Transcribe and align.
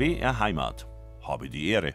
BR 0.00 0.38
Heimat. 0.38 0.86
Habe 1.20 1.50
die 1.50 1.68
Ehre. 1.68 1.92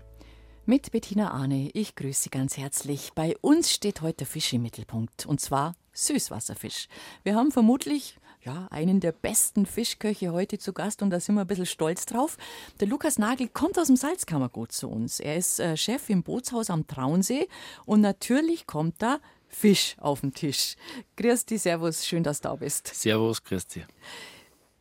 Mit 0.67 0.91
Bettina 0.91 1.31
Arne, 1.31 1.71
ich 1.73 1.95
grüße 1.95 2.21
Sie 2.21 2.29
ganz 2.29 2.55
herzlich. 2.55 3.09
Bei 3.15 3.35
uns 3.41 3.71
steht 3.71 4.01
heute 4.01 4.17
der 4.17 4.27
Fisch 4.27 4.53
im 4.53 4.61
Mittelpunkt 4.61 5.25
und 5.25 5.41
zwar 5.41 5.75
Süßwasserfisch. 5.93 6.87
Wir 7.23 7.33
haben 7.35 7.51
vermutlich 7.51 8.19
ja, 8.43 8.67
einen 8.69 8.99
der 8.99 9.11
besten 9.11 9.65
Fischköche 9.65 10.31
heute 10.31 10.59
zu 10.59 10.71
Gast 10.71 11.01
und 11.01 11.09
da 11.09 11.19
sind 11.19 11.33
wir 11.33 11.41
ein 11.41 11.47
bisschen 11.47 11.65
stolz 11.65 12.05
drauf. 12.05 12.37
Der 12.79 12.87
Lukas 12.87 13.17
Nagel 13.17 13.47
kommt 13.47 13.79
aus 13.79 13.87
dem 13.87 13.95
Salzkammergut 13.95 14.71
zu 14.71 14.87
uns. 14.87 15.19
Er 15.19 15.37
ist 15.37 15.59
äh, 15.59 15.75
Chef 15.75 16.07
im 16.11 16.21
Bootshaus 16.21 16.69
am 16.69 16.85
Traunsee 16.85 17.47
und 17.87 18.01
natürlich 18.01 18.67
kommt 18.67 19.01
da 19.01 19.19
Fisch 19.47 19.95
auf 19.99 20.21
den 20.21 20.31
Tisch. 20.31 20.75
Grüß 21.15 21.47
dich, 21.47 21.63
Servus, 21.63 22.05
schön, 22.05 22.21
dass 22.21 22.39
du 22.39 22.49
da 22.49 22.55
bist. 22.55 22.85
Servus, 22.85 23.43
grüß 23.43 23.65
dich. 23.65 23.85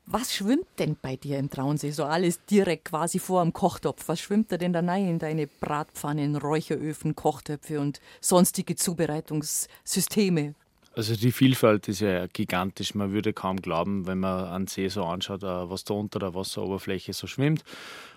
Was 0.07 0.35
schwimmt 0.35 0.67
denn 0.79 0.97
bei 1.01 1.17
dir 1.17 1.39
im 1.39 1.49
Traunsee? 1.49 1.91
So 1.91 2.05
alles 2.05 2.45
direkt 2.45 2.87
quasi 2.87 3.19
vor 3.19 3.43
dem 3.43 3.55
Kochtopf. 3.55 4.07
Was 4.07 4.21
schwimmt 4.21 4.53
da 4.53 4.59
denn 4.59 4.75
da 4.75 4.81
rein 4.81 5.09
in 5.09 5.19
deine 5.19 5.47
Bratpfannen, 5.47 6.37
Räucheröfen, 6.37 7.15
Kochtöpfe 7.15 7.81
und 7.81 8.01
sonstige 8.21 8.77
Zubereitungssysteme? 8.77 10.55
Also 10.95 11.17
die 11.17 11.33
Vielfalt 11.33 11.89
ist 11.89 12.01
ja 12.01 12.27
gigantisch. 12.27 12.95
Man 12.95 13.13
würde 13.13 13.33
kaum 13.33 13.57
glauben, 13.57 14.07
wenn 14.07 14.21
man 14.21 14.45
einen 14.45 14.67
See 14.67 14.89
so 14.89 15.05
anschaut, 15.05 15.43
äh, 15.43 15.71
was 15.71 15.85
da 15.85 15.95
unter 15.95 16.19
der 16.19 16.35
Wasseroberfläche 16.35 17.15
so 17.15 17.27
schwimmt. 17.27 17.65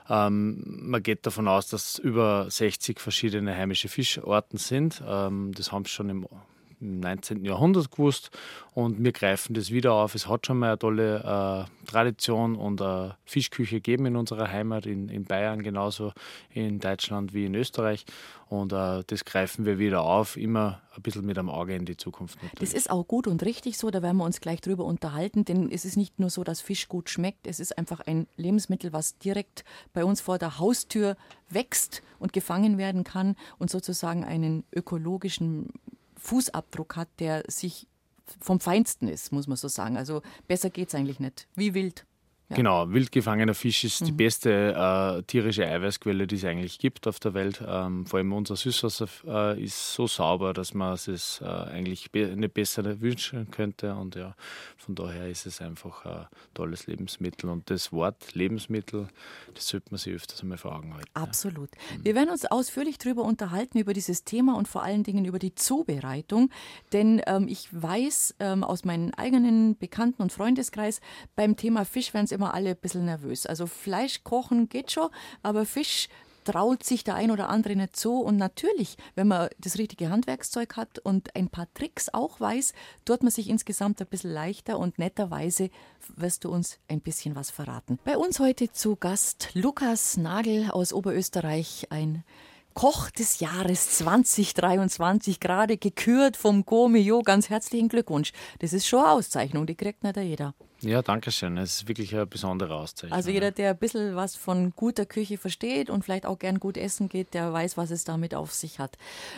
Ähm, 0.10 0.62
man 0.66 1.02
geht 1.02 1.26
davon 1.26 1.48
aus, 1.48 1.70
dass 1.70 1.98
über 1.98 2.50
60 2.50 3.00
verschiedene 3.00 3.56
heimische 3.56 3.88
Fischarten 3.88 4.60
sind. 4.60 5.02
Ähm, 5.08 5.54
das 5.56 5.72
haben 5.72 5.86
sie 5.86 5.92
schon 5.92 6.10
im 6.10 6.28
im 6.80 7.00
19. 7.00 7.44
Jahrhundert 7.44 7.92
gewusst 7.92 8.32
und 8.74 9.04
wir 9.04 9.12
greifen 9.12 9.54
das 9.54 9.72
wieder 9.72 9.94
auf. 9.94 10.16
Es 10.16 10.28
hat 10.28 10.46
schon 10.46 10.60
mal 10.60 10.68
eine 10.68 10.80
tolle 10.80 11.68
äh, 11.68 11.88
Tradition 11.88 12.56
und 12.56 12.82
äh, 12.82 13.10
Fischküche 13.26 13.78
gegeben 13.78 14.06
in 14.06 14.16
unserer 14.16 14.52
Heimat, 14.52 14.86
in, 14.86 15.10
in 15.10 15.26
Bayern 15.26 15.64
genauso, 15.64 16.14
in 16.52 16.80
Deutschland 16.80 17.34
wie 17.34 17.46
in 17.46 17.56
Österreich. 17.56 18.06
Und 18.50 18.72
äh, 18.74 19.04
das 19.08 19.26
greifen 19.26 19.66
wir 19.66 19.80
wieder 19.80 20.04
auf, 20.04 20.38
immer 20.38 20.82
ein 20.96 21.02
bisschen 21.02 21.26
mit 21.26 21.38
einem 21.38 21.50
Auge 21.50 21.76
in 21.76 21.86
die 21.86 21.98
Zukunft. 21.98 22.36
Natürlich. 22.36 22.60
Das 22.60 22.74
ist 22.74 22.90
auch 22.90 23.08
gut 23.08 23.28
und 23.28 23.44
richtig 23.44 23.78
so, 23.78 23.90
da 23.90 24.02
werden 24.02 24.18
wir 24.18 24.26
uns 24.26 24.40
gleich 24.40 24.62
drüber 24.62 24.86
unterhalten, 24.86 25.44
denn 25.44 25.72
es 25.72 25.84
ist 25.84 25.98
nicht 25.98 26.20
nur 26.20 26.30
so, 26.30 26.44
dass 26.44 26.62
Fisch 26.62 26.88
gut 26.88 27.10
schmeckt, 27.10 27.48
es 27.48 27.60
ist 27.60 27.78
einfach 27.78 28.00
ein 28.02 28.28
Lebensmittel, 28.38 28.94
was 28.94 29.18
direkt 29.18 29.66
bei 29.94 30.06
uns 30.06 30.22
vor 30.22 30.38
der 30.38 30.60
Haustür 30.60 31.18
wächst 31.50 32.02
und 32.20 32.34
gefangen 32.34 32.78
werden 32.78 33.04
kann 33.04 33.36
und 33.58 33.70
sozusagen 33.70 34.24
einen 34.24 34.64
ökologischen 34.74 35.70
Fußabdruck 36.28 36.98
hat, 36.98 37.08
der 37.20 37.44
sich 37.48 37.88
vom 38.42 38.60
Feinsten 38.60 39.08
ist, 39.08 39.32
muss 39.32 39.48
man 39.48 39.56
so 39.56 39.70
sagen. 39.70 39.96
Also 39.96 40.22
besser 40.48 40.70
geht 40.70 40.90
es 40.90 40.96
eigentlich 40.96 41.22
nicht. 41.22 41.48
Wie 41.56 41.74
wild. 41.74 42.06
Ja. 42.50 42.56
Genau, 42.56 42.90
wild 42.94 43.12
gefangener 43.12 43.54
Fisch 43.54 43.84
ist 43.84 44.00
mhm. 44.02 44.06
die 44.06 44.12
beste 44.14 44.74
äh, 44.74 45.24
tierische 45.24 45.68
Eiweißquelle, 45.68 46.28
die 46.28 46.36
es 46.36 46.46
eigentlich 46.46 46.80
gibt 46.80 47.06
auf 47.06 47.20
der 47.20 47.34
Welt. 47.34 47.62
Ähm, 47.68 48.06
vor 48.06 48.20
allem 48.20 48.32
unser 48.32 48.56
Süßwasser 48.56 49.08
äh, 49.26 49.62
ist 49.62 49.94
so 49.94 50.08
sauber, 50.08 50.54
dass 50.54 50.74
man 50.74 50.94
es 50.94 51.42
äh, 51.42 51.46
eigentlich 51.46 52.10
be 52.10 52.38
nicht 52.38 52.54
besser 52.54 53.02
wünschen 53.02 53.52
könnte. 53.52 53.94
Und 53.96 54.16
ja, 54.16 54.34
von 54.78 54.96
daher 54.96 55.28
ist 55.28 55.46
es 55.46 55.60
einfach 55.60 56.06
ein 56.06 56.28
tolles 56.54 56.88
Lebensmittel. 56.88 57.50
Und 57.50 57.70
das 57.70 57.92
Wort 57.92 58.34
Lebensmittel, 58.34 59.10
das 59.54 59.68
sollte 59.68 59.88
man 59.92 59.98
sich 59.98 60.14
öfters 60.14 60.42
einmal 60.42 60.58
vor 60.58 60.74
Augen 60.74 60.94
halten. 60.94 61.10
Absolut. 61.16 61.70
Ja. 61.76 61.98
Mhm. 61.98 62.06
Wir 62.06 62.16
werden 62.16 62.30
uns 62.30 62.46
ausführlich 62.46 62.98
darüber 62.98 63.24
unterhalten, 63.24 63.78
über 63.78 63.92
dieses 63.92 64.24
Thema 64.24 64.56
und 64.56 64.70
vor 64.70 64.84
allen 64.84 65.04
Dingen 65.04 65.26
über 65.26 65.40
die 65.40 65.54
Zubereitung. 65.54 66.50
Denn 66.94 67.22
ähm, 67.28 67.50
ich 67.50 67.68
weiß 67.72 68.36
ähm, 68.40 68.64
aus 68.64 68.86
meinem 68.86 69.12
eigenen 69.18 69.78
Bekannten- 69.78 70.22
und 70.22 70.32
Freundeskreis, 70.32 71.02
beim 71.36 71.58
Thema 71.58 71.84
Fisch 71.84 72.14
werden 72.14 72.24
es 72.24 72.37
immer 72.38 72.54
alle 72.54 72.70
ein 72.70 72.78
bisschen 72.78 73.06
nervös. 73.06 73.46
Also 73.46 73.68
Fleisch 73.68 74.24
kochen 74.24 74.70
geht 74.70 74.92
schon, 74.92 75.10
aber 75.44 75.66
Fisch 75.66 76.08
traut 76.48 76.84
sich 76.84 77.04
der 77.04 77.16
ein 77.16 77.32
oder 77.32 77.50
andere 77.50 77.76
nicht 77.76 77.98
so. 77.98 78.20
Und 78.20 78.38
natürlich, 78.38 78.96
wenn 79.16 79.28
man 79.28 79.50
das 79.60 79.78
richtige 79.78 80.10
Handwerkszeug 80.10 80.78
hat 80.78 81.00
und 81.00 81.36
ein 81.36 81.50
paar 81.50 81.68
Tricks 81.74 82.08
auch 82.14 82.40
weiß, 82.40 82.74
tut 83.04 83.22
man 83.22 83.32
sich 83.32 83.50
insgesamt 83.50 84.00
ein 84.00 84.08
bisschen 84.08 84.32
leichter 84.32 84.80
und 84.80 84.98
netterweise 84.98 85.70
wirst 86.16 86.46
du 86.46 86.50
uns 86.50 86.80
ein 86.88 87.02
bisschen 87.02 87.36
was 87.36 87.52
verraten. 87.52 88.00
Bei 88.06 88.18
uns 88.18 88.40
heute 88.40 88.72
zu 88.72 88.96
Gast 88.96 89.50
Lukas 89.56 90.16
Nagel 90.16 90.72
aus 90.72 90.94
Oberösterreich, 90.94 91.88
ein 91.90 92.24
Koch 92.78 93.10
des 93.10 93.40
Jahres 93.40 93.90
2023, 93.98 95.40
gerade 95.40 95.78
gekürt 95.78 96.38
vom 96.38 96.64
Gomio. 96.64 97.24
Ganz 97.24 97.50
herzlichen 97.50 97.90
Glückwunsch. 97.90 98.34
Das 98.60 98.72
ist 98.72 98.86
schon 98.86 99.00
eine 99.00 99.14
Auszeichnung, 99.14 99.66
die 99.66 99.74
kriegt 99.74 100.04
nicht 100.04 100.16
jeder. 100.16 100.54
Ja, 100.82 101.02
danke 101.02 101.32
schön. 101.32 101.58
Es 101.58 101.78
ist 101.78 101.88
wirklich 101.88 102.14
eine 102.14 102.28
besondere 102.28 102.76
Auszeichnung. 102.76 103.18
Also 103.18 103.32
jeder, 103.32 103.50
der 103.50 103.72
ein 103.72 103.80
bisschen 103.80 104.16
was 104.16 104.36
von 104.36 104.74
guter 104.76 105.08
Küche 105.08 105.40
versteht 105.40 105.90
und 105.90 106.06
vielleicht 106.06 106.28
auch 106.28 106.38
gern 106.38 106.60
gut 106.60 106.78
essen 106.78 107.10
geht, 107.10 107.34
der 107.34 107.52
weiß, 107.52 107.78
was 107.78 107.90
es 107.90 108.04
damit 108.04 108.36
auf 108.36 108.54
sich 108.54 108.78
hat. 108.78 108.96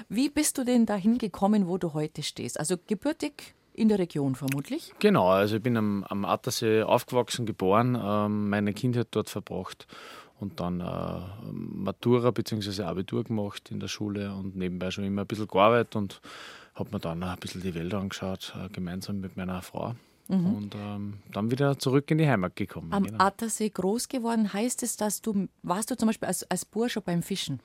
Wie 0.10 0.28
bist 0.28 0.58
du 0.58 0.66
denn 0.66 0.86
dahin 0.86 1.18
gekommen, 1.18 1.66
wo 1.70 1.78
du 1.78 1.94
heute 1.94 2.24
stehst? 2.24 2.60
Also 2.60 2.76
gebürtig 2.88 3.56
in 3.72 3.88
der 3.88 4.00
Region 4.00 4.36
vermutlich? 4.36 4.94
Genau, 5.00 5.30
also 5.30 5.56
ich 5.56 5.64
bin 5.64 5.78
am, 5.78 6.04
am 6.04 6.26
Attersee 6.26 6.82
aufgewachsen, 6.82 7.46
geboren, 7.46 7.98
ähm, 7.98 8.50
meine 8.50 8.74
Kindheit 8.74 9.08
dort 9.12 9.30
verbracht 9.30 9.88
und 10.40 10.60
dann 10.60 10.82
äh, 10.82 11.52
Matura 11.52 12.32
bzw. 12.32 12.84
Abitur 12.84 13.24
gemacht 13.24 13.72
in 13.72 13.80
der 13.80 13.88
Schule 13.88 14.34
und 14.34 14.56
nebenbei 14.56 14.92
schon 14.92 15.04
immer 15.04 15.22
ein 15.22 15.28
bisschen 15.28 15.48
gearbeitet 15.48 15.96
und 15.96 16.22
habe 16.76 16.92
mir 16.92 17.00
dann 17.00 17.24
ein 17.24 17.38
bisschen 17.40 17.62
die 17.62 17.76
Welt 17.76 17.94
angeschaut, 17.94 18.54
äh, 18.58 18.70
gemeinsam 18.70 19.20
mit 19.20 19.38
meiner 19.38 19.62
Frau. 19.62 19.96
Mhm. 20.28 20.56
Und 20.56 20.76
ähm, 20.76 21.14
dann 21.34 21.52
wieder 21.52 21.78
zurück 21.80 22.10
in 22.12 22.20
die 22.20 22.28
Heimat 22.28 22.56
gekommen. 22.56 22.94
Am 22.94 23.04
genau. 23.04 23.24
Attersee 23.24 23.70
groß 23.70 24.08
geworden, 24.08 24.54
heißt 24.54 24.84
es, 24.84 24.96
dass 24.96 25.22
du, 25.22 25.48
warst 25.64 25.90
du 25.90 25.98
zum 25.98 26.08
Beispiel 26.08 26.28
als, 26.28 26.50
als 26.50 26.66
Bursche 26.66 27.02
beim 27.02 27.24
Fischen? 27.24 27.60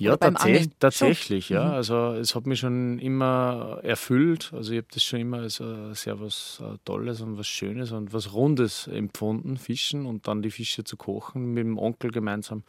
Ja, 0.00 0.16
tatsächlich, 0.16 0.70
tatsächlich 0.78 1.48
ja. 1.50 1.64
Mhm. 1.64 1.70
Also 1.72 2.12
es 2.14 2.34
hat 2.34 2.46
mich 2.46 2.60
schon 2.60 2.98
immer 2.98 3.80
erfüllt. 3.82 4.50
Also 4.54 4.72
ich 4.72 4.78
habe 4.78 4.88
das 4.92 5.04
schon 5.04 5.20
immer 5.20 5.38
als 5.38 5.60
äh, 5.60 5.92
sehr 5.94 6.20
was 6.20 6.62
äh, 6.64 6.78
Tolles 6.84 7.20
und 7.20 7.36
was 7.38 7.46
Schönes 7.46 7.92
und 7.92 8.12
was 8.12 8.32
Rundes 8.32 8.86
empfunden, 8.86 9.58
Fischen 9.58 10.06
und 10.06 10.26
dann 10.26 10.42
die 10.42 10.50
Fische 10.50 10.84
zu 10.84 10.96
kochen 10.96 11.52
mit 11.52 11.64
dem 11.64 11.78
Onkel 11.78 12.10
gemeinsam 12.10 12.62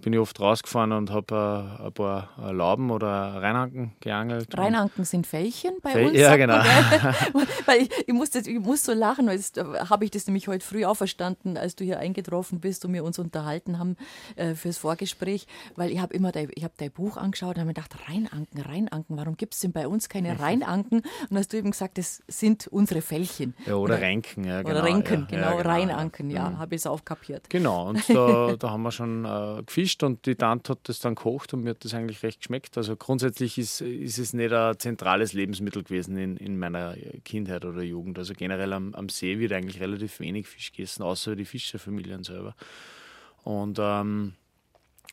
bin 0.00 0.12
ich 0.12 0.18
oft 0.18 0.40
rausgefahren 0.40 0.92
und 0.92 1.10
habe 1.10 1.76
äh, 1.80 1.86
ein 1.86 1.92
paar 1.92 2.30
äh, 2.42 2.52
Lauben 2.52 2.90
oder 2.90 3.08
Rheinanken 3.08 3.92
geangelt. 4.00 4.56
Rheinanken 4.56 5.04
sind 5.04 5.26
Fällchen 5.26 5.76
bei 5.82 5.90
Fäll 5.90 6.06
uns? 6.06 6.18
Ja, 6.18 6.36
genau. 6.36 6.54
weil 7.66 7.82
ich, 7.82 7.90
ich, 8.06 8.14
muss 8.14 8.30
das, 8.30 8.46
ich 8.46 8.58
muss 8.58 8.84
so 8.84 8.92
lachen, 8.92 9.26
weil 9.26 9.40
habe 9.88 10.04
ich 10.04 10.10
das 10.10 10.26
nämlich 10.26 10.48
heute 10.48 10.64
früh 10.64 10.84
auch 10.84 10.94
verstanden, 10.94 11.56
als 11.56 11.76
du 11.76 11.84
hier 11.84 11.98
eingetroffen 11.98 12.60
bist 12.60 12.84
und 12.84 12.92
wir 12.94 13.04
uns 13.04 13.18
unterhalten 13.18 13.78
haben 13.78 13.96
äh, 14.36 14.54
fürs 14.54 14.78
Vorgespräch, 14.78 15.46
weil 15.76 15.90
ich 15.90 16.00
habe 16.00 16.14
immer 16.14 16.32
dein, 16.32 16.48
ich 16.54 16.64
hab 16.64 16.76
dein 16.78 16.90
Buch 16.90 17.16
angeschaut 17.16 17.56
und 17.56 17.60
habe 17.60 17.66
mir 17.66 17.74
gedacht, 17.74 17.94
Rheinanken, 18.08 18.60
Rheinanken, 18.62 19.16
warum 19.16 19.36
gibt 19.36 19.54
es 19.54 19.60
denn 19.60 19.72
bei 19.72 19.86
uns 19.86 20.08
keine 20.08 20.38
Rheinanken? 20.40 21.02
Und 21.28 21.36
hast 21.36 21.52
du 21.52 21.58
eben 21.58 21.70
gesagt, 21.70 21.98
das 21.98 22.22
sind 22.28 22.66
unsere 22.68 23.02
Fällchen. 23.02 23.54
Ja, 23.66 23.74
oder, 23.74 23.94
oder 23.94 24.00
Ränken, 24.00 24.44
ja, 24.44 24.62
genau. 24.62 24.74
Oder 24.74 24.84
Ränken, 24.84 25.20
ja, 25.20 25.26
genau, 25.26 25.50
ja, 25.50 25.56
genau, 25.56 25.68
Rheinanken, 25.68 26.30
ja, 26.30 26.50
mhm. 26.50 26.58
habe 26.58 26.74
ich 26.74 26.80
es 26.80 26.86
aufkapiert. 26.86 27.50
Genau, 27.50 27.90
und 27.90 28.08
da, 28.08 28.56
da 28.58 28.70
haben 28.70 28.82
wir 28.82 28.92
schon 28.92 29.24
äh, 29.24 29.62
gefischt 29.66 30.02
und 30.02 30.26
die 30.26 30.34
Tante 30.34 30.72
hat 30.72 30.88
das 30.88 31.00
dann 31.00 31.14
gekocht 31.14 31.52
und 31.54 31.62
mir 31.62 31.70
hat 31.70 31.84
das 31.84 31.94
eigentlich 31.94 32.22
recht 32.22 32.40
geschmeckt. 32.40 32.76
Also 32.76 32.96
grundsätzlich 32.96 33.58
ist, 33.58 33.80
ist 33.80 34.18
es 34.18 34.32
nicht 34.32 34.52
ein 34.52 34.78
zentrales 34.78 35.32
Lebensmittel 35.32 35.82
gewesen 35.82 36.16
in, 36.16 36.36
in 36.36 36.58
meiner 36.58 36.96
Kindheit 37.24 37.64
oder 37.64 37.82
Jugend. 37.82 38.18
Also 38.18 38.34
generell 38.34 38.72
am, 38.72 38.94
am 38.94 39.08
See 39.08 39.38
wird 39.38 39.52
eigentlich 39.52 39.80
relativ 39.80 40.20
wenig 40.20 40.46
Fisch 40.46 40.72
gegessen, 40.72 41.02
außer 41.02 41.36
die 41.36 41.44
Fischerfamilien 41.44 42.24
selber. 42.24 42.54
Und 43.42 43.78
ähm, 43.80 44.34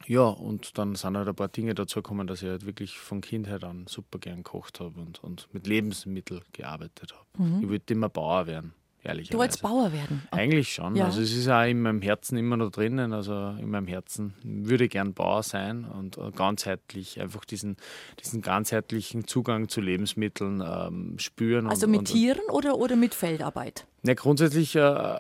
ja, 0.07 0.23
und 0.23 0.77
dann 0.77 0.95
sind 0.95 1.17
halt 1.17 1.27
ein 1.27 1.35
paar 1.35 1.47
Dinge 1.47 1.75
dazu 1.75 2.01
gekommen, 2.01 2.27
dass 2.27 2.41
ich 2.41 2.49
halt 2.49 2.65
wirklich 2.65 2.97
von 2.97 3.21
Kindheit 3.21 3.63
an 3.63 3.85
super 3.87 4.19
gern 4.19 4.37
gekocht 4.37 4.79
habe 4.79 4.99
und, 4.99 5.23
und 5.23 5.47
mit 5.53 5.67
Lebensmitteln 5.67 6.41
gearbeitet 6.51 7.13
habe. 7.13 7.43
Mhm. 7.43 7.63
Ich 7.63 7.69
wollte 7.69 7.93
immer 7.93 8.09
Bauer 8.09 8.47
werden 8.47 8.73
ehrlicherweise. 9.03 9.31
Du 9.31 9.37
wolltest 9.37 9.61
Bauer 9.61 9.91
werden? 9.93 10.23
Eigentlich 10.31 10.73
schon. 10.73 10.95
Ja. 10.95 11.05
Also 11.05 11.21
es 11.21 11.35
ist 11.35 11.47
auch 11.47 11.63
in 11.63 11.81
meinem 11.81 12.01
Herzen 12.01 12.37
immer 12.37 12.57
noch 12.57 12.71
drinnen. 12.71 13.13
Also 13.13 13.55
in 13.59 13.69
meinem 13.69 13.87
Herzen 13.87 14.33
würde 14.43 14.85
ich 14.85 14.91
gern 14.91 15.13
Bauer 15.13 15.43
sein 15.43 15.85
und 15.85 16.17
ganzheitlich 16.35 17.19
einfach 17.21 17.45
diesen, 17.45 17.77
diesen 18.23 18.41
ganzheitlichen 18.41 19.27
Zugang 19.27 19.69
zu 19.69 19.81
Lebensmitteln 19.81 20.63
ähm, 20.65 21.19
spüren. 21.19 21.67
Also 21.67 21.85
und, 21.85 21.91
mit 21.91 21.99
und, 21.99 22.05
Tieren 22.05 22.41
oder, 22.49 22.77
oder 22.77 22.95
mit 22.95 23.13
Feldarbeit? 23.13 23.85
Ja, 24.05 24.15
grundsätzlich 24.15 24.75
äh, 24.75 24.79
äh, 24.79 25.19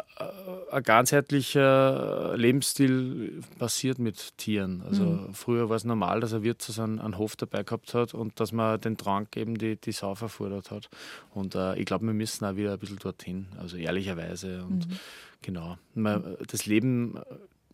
ein 0.73 0.83
ganzheitlicher 0.83 2.35
Lebensstil 2.35 3.41
passiert 3.59 3.99
mit 3.99 4.37
Tieren. 4.37 4.81
Also 4.81 5.03
mhm. 5.03 5.33
früher 5.33 5.69
war 5.69 5.75
es 5.75 5.83
normal, 5.83 6.19
dass 6.19 6.33
ein 6.33 6.43
Wirt 6.43 6.67
einen, 6.77 6.99
einen 6.99 7.17
Hof 7.17 7.35
dabei 7.35 7.63
gehabt 7.63 7.93
hat 7.93 8.13
und 8.13 8.39
dass 8.39 8.51
man 8.51 8.81
den 8.81 8.97
Trank 8.97 9.37
eben 9.37 9.57
die, 9.57 9.75
die 9.75 9.91
Sau 9.91 10.15
verfordert 10.15 10.71
hat. 10.71 10.89
Und 11.33 11.55
äh, 11.55 11.75
ich 11.77 11.85
glaube, 11.85 12.05
wir 12.05 12.13
müssen 12.13 12.45
auch 12.45 12.55
wieder 12.55 12.73
ein 12.73 12.79
bisschen 12.79 12.99
dorthin, 12.99 13.47
also 13.59 13.77
ehrlicherweise. 13.77 14.63
Und 14.63 14.89
mhm. 14.89 14.99
genau, 15.41 15.77
man, 15.93 16.37
das 16.47 16.65
Leben 16.65 17.19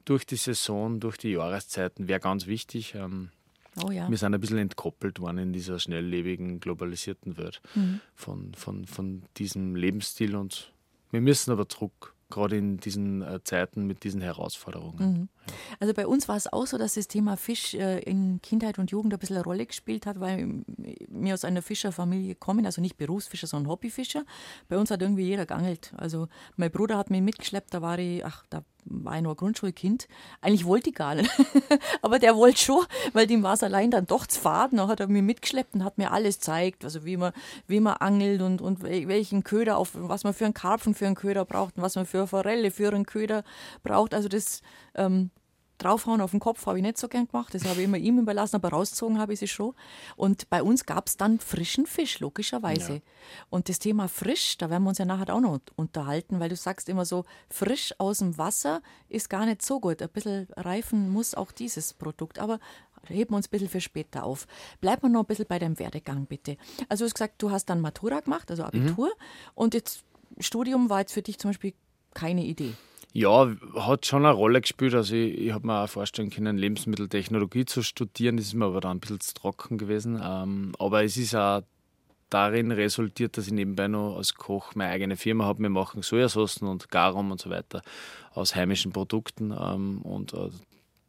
durch 0.05 0.25
die 0.25 0.37
Saison, 0.37 0.99
durch 0.99 1.17
die 1.17 1.31
Jahreszeiten 1.31 2.07
wäre 2.07 2.19
ganz 2.19 2.47
wichtig. 2.47 2.95
Ähm, 2.95 3.29
Oh 3.83 3.91
ja. 3.91 4.09
Wir 4.09 4.17
sind 4.17 4.33
ein 4.33 4.41
bisschen 4.41 4.57
entkoppelt 4.57 5.19
worden 5.19 5.37
in 5.37 5.53
dieser 5.53 5.79
schnelllebigen, 5.79 6.59
globalisierten 6.59 7.37
Welt 7.37 7.61
mhm. 7.75 8.01
von, 8.15 8.53
von, 8.55 8.85
von 8.85 9.23
diesem 9.37 9.75
Lebensstil 9.75 10.35
und 10.35 10.73
wir 11.11 11.21
müssen 11.21 11.51
aber 11.51 11.69
zurück, 11.69 12.13
gerade 12.29 12.57
in 12.57 12.77
diesen 12.77 13.21
äh, 13.21 13.43
Zeiten 13.43 13.85
mit 13.85 14.03
diesen 14.03 14.21
Herausforderungen. 14.21 14.97
Mhm. 14.99 15.29
Also 15.79 15.93
bei 15.93 16.07
uns 16.07 16.27
war 16.27 16.35
es 16.35 16.51
auch 16.51 16.67
so, 16.67 16.77
dass 16.77 16.95
das 16.95 17.07
Thema 17.07 17.37
Fisch 17.37 17.73
äh, 17.73 17.99
in 17.99 18.41
Kindheit 18.41 18.79
und 18.79 18.91
Jugend 18.91 19.13
ein 19.13 19.19
bisschen 19.19 19.37
eine 19.37 19.45
Rolle 19.45 19.65
gespielt 19.65 20.05
hat, 20.05 20.19
weil 20.19 20.63
wir 21.07 21.33
aus 21.33 21.45
einer 21.45 21.61
Fischerfamilie 21.61 22.35
kommen, 22.35 22.65
also 22.65 22.81
nicht 22.81 22.97
Berufsfischer, 22.97 23.47
sondern 23.47 23.71
Hobbyfischer. 23.71 24.25
Bei 24.67 24.77
uns 24.77 24.91
hat 24.91 25.01
irgendwie 25.01 25.23
jeder 25.23 25.45
geangelt. 25.45 25.93
Also 25.97 26.27
mein 26.55 26.71
Bruder 26.71 26.97
hat 26.97 27.09
mich 27.09 27.21
mitgeschleppt, 27.21 27.73
da 27.73 27.81
war 27.81 27.99
ich, 27.99 28.25
ach, 28.25 28.45
da 28.49 28.63
war 28.85 29.15
ich 29.15 29.21
noch 29.21 29.31
ein 29.31 29.37
Grundschulkind. 29.37 30.07
Eigentlich 30.41 30.65
wollte 30.65 30.89
ich 30.89 30.95
gar 30.95 31.15
nicht, 31.15 31.29
aber 32.01 32.19
der 32.19 32.35
wollte 32.35 32.59
schon, 32.59 32.85
weil 33.13 33.27
dem 33.27 33.43
war 33.43 33.53
es 33.53 33.63
allein 33.63 33.91
dann 33.91 34.07
doch 34.07 34.25
zu 34.25 34.39
faden. 34.39 34.77
Dann 34.77 34.87
hat 34.87 34.99
er 34.99 35.07
mich 35.07 35.21
mitgeschleppt 35.21 35.75
und 35.75 35.83
hat 35.83 35.97
mir 35.97 36.11
alles 36.11 36.39
gezeigt, 36.39 36.83
also 36.83 37.05
wie 37.05 37.17
man, 37.17 37.33
wie 37.67 37.79
man 37.79 37.97
angelt 37.97 38.41
und, 38.41 38.61
und 38.61 38.83
welchen 38.83 39.43
Köder, 39.43 39.77
auf, 39.77 39.91
was 39.93 40.23
man 40.23 40.33
für 40.33 40.45
einen 40.45 40.53
Karpfen 40.53 40.95
für 40.95 41.05
einen 41.05 41.15
Köder 41.15 41.45
braucht 41.45 41.77
und 41.77 41.83
was 41.83 41.95
man 41.95 42.05
für 42.05 42.19
eine 42.19 42.27
Forelle 42.27 42.71
für 42.71 42.91
einen 42.91 43.05
Köder 43.05 43.43
braucht. 43.83 44.13
Also 44.13 44.27
das 44.27 44.61
ähm, 44.95 45.31
draufhauen 45.79 46.21
auf 46.21 46.31
den 46.31 46.39
Kopf 46.39 46.65
habe 46.65 46.77
ich 46.77 46.83
nicht 46.83 46.97
so 46.97 47.07
gern 47.07 47.27
gemacht. 47.27 47.53
Das 47.53 47.65
habe 47.65 47.79
ich 47.79 47.85
immer 47.85 47.97
ihm 47.97 48.19
überlassen, 48.19 48.57
aber 48.57 48.69
rausgezogen 48.69 49.19
habe 49.19 49.33
ich 49.33 49.39
sie 49.39 49.47
schon. 49.47 49.73
Und 50.15 50.49
bei 50.49 50.61
uns 50.61 50.85
gab 50.85 51.07
es 51.07 51.17
dann 51.17 51.39
frischen 51.39 51.85
Fisch, 51.85 52.19
logischerweise. 52.19 52.93
Ja. 52.93 53.01
Und 53.49 53.69
das 53.69 53.79
Thema 53.79 54.07
frisch, 54.07 54.57
da 54.57 54.69
werden 54.69 54.83
wir 54.83 54.89
uns 54.89 54.97
ja 54.97 55.05
nachher 55.05 55.33
auch 55.33 55.41
noch 55.41 55.59
unterhalten, 55.75 56.39
weil 56.39 56.49
du 56.49 56.55
sagst 56.55 56.89
immer 56.89 57.05
so, 57.05 57.25
frisch 57.49 57.93
aus 57.97 58.19
dem 58.19 58.37
Wasser 58.37 58.81
ist 59.07 59.29
gar 59.29 59.45
nicht 59.45 59.61
so 59.61 59.79
gut. 59.79 60.01
Ein 60.01 60.09
bisschen 60.09 60.47
reifen 60.55 61.09
muss 61.09 61.33
auch 61.33 61.51
dieses 61.51 61.93
Produkt. 61.93 62.39
Aber 62.39 62.59
heben 63.07 63.31
wir 63.31 63.37
uns 63.37 63.47
ein 63.47 63.51
bisschen 63.51 63.69
für 63.69 63.81
später 63.81 64.23
auf. 64.23 64.47
Bleib 64.81 65.03
mal 65.03 65.09
noch 65.09 65.21
ein 65.21 65.25
bisschen 65.25 65.47
bei 65.47 65.59
deinem 65.59 65.79
Werdegang, 65.79 66.25
bitte. 66.25 66.57
Also 66.89 67.03
du 67.03 67.05
hast 67.07 67.15
gesagt, 67.15 67.41
du 67.41 67.51
hast 67.51 67.65
dann 67.65 67.81
Matura 67.81 68.19
gemacht, 68.19 68.51
also 68.51 68.63
Abitur. 68.63 69.07
Mhm. 69.07 69.53
Und 69.55 69.73
jetzt 69.73 70.03
Studium 70.39 70.89
war 70.89 70.99
jetzt 70.99 71.13
für 71.13 71.21
dich 71.21 71.39
zum 71.39 71.49
Beispiel 71.49 71.73
keine 72.13 72.43
Idee. 72.43 72.73
Ja, 73.11 73.51
hat 73.75 74.05
schon 74.05 74.25
eine 74.25 74.35
Rolle 74.35 74.61
gespielt. 74.61 74.93
Also 74.93 75.15
ich, 75.15 75.37
ich 75.37 75.51
habe 75.51 75.65
mir 75.65 75.83
auch 75.83 75.89
vorstellen 75.89 76.29
können, 76.29 76.57
Lebensmitteltechnologie 76.57 77.65
zu 77.65 77.81
studieren. 77.81 78.37
Das 78.37 78.47
ist 78.47 78.53
mir 78.53 78.65
aber 78.65 78.81
dann 78.81 78.97
ein 78.97 78.99
bisschen 78.99 79.19
zu 79.19 79.33
trocken 79.33 79.77
gewesen. 79.77 80.21
Ähm, 80.23 80.73
aber 80.77 81.03
es 81.03 81.17
ist 81.17 81.35
auch 81.35 81.61
darin 82.29 82.71
resultiert, 82.71 83.37
dass 83.37 83.47
ich 83.47 83.53
nebenbei 83.53 83.87
noch 83.87 84.17
als 84.17 84.35
Koch 84.35 84.75
meine 84.75 84.91
eigene 84.91 85.15
Firma 85.15 85.45
habe. 85.45 85.63
Wir 85.63 85.69
machen 85.69 86.03
Sojasaucen 86.03 86.67
und 86.67 86.89
Garum 86.89 87.31
und 87.31 87.41
so 87.41 87.49
weiter 87.49 87.81
aus 88.33 88.55
heimischen 88.55 88.91
Produkten. 88.91 89.51
Ähm, 89.59 90.03
und 90.03 90.33
äh, 90.33 90.49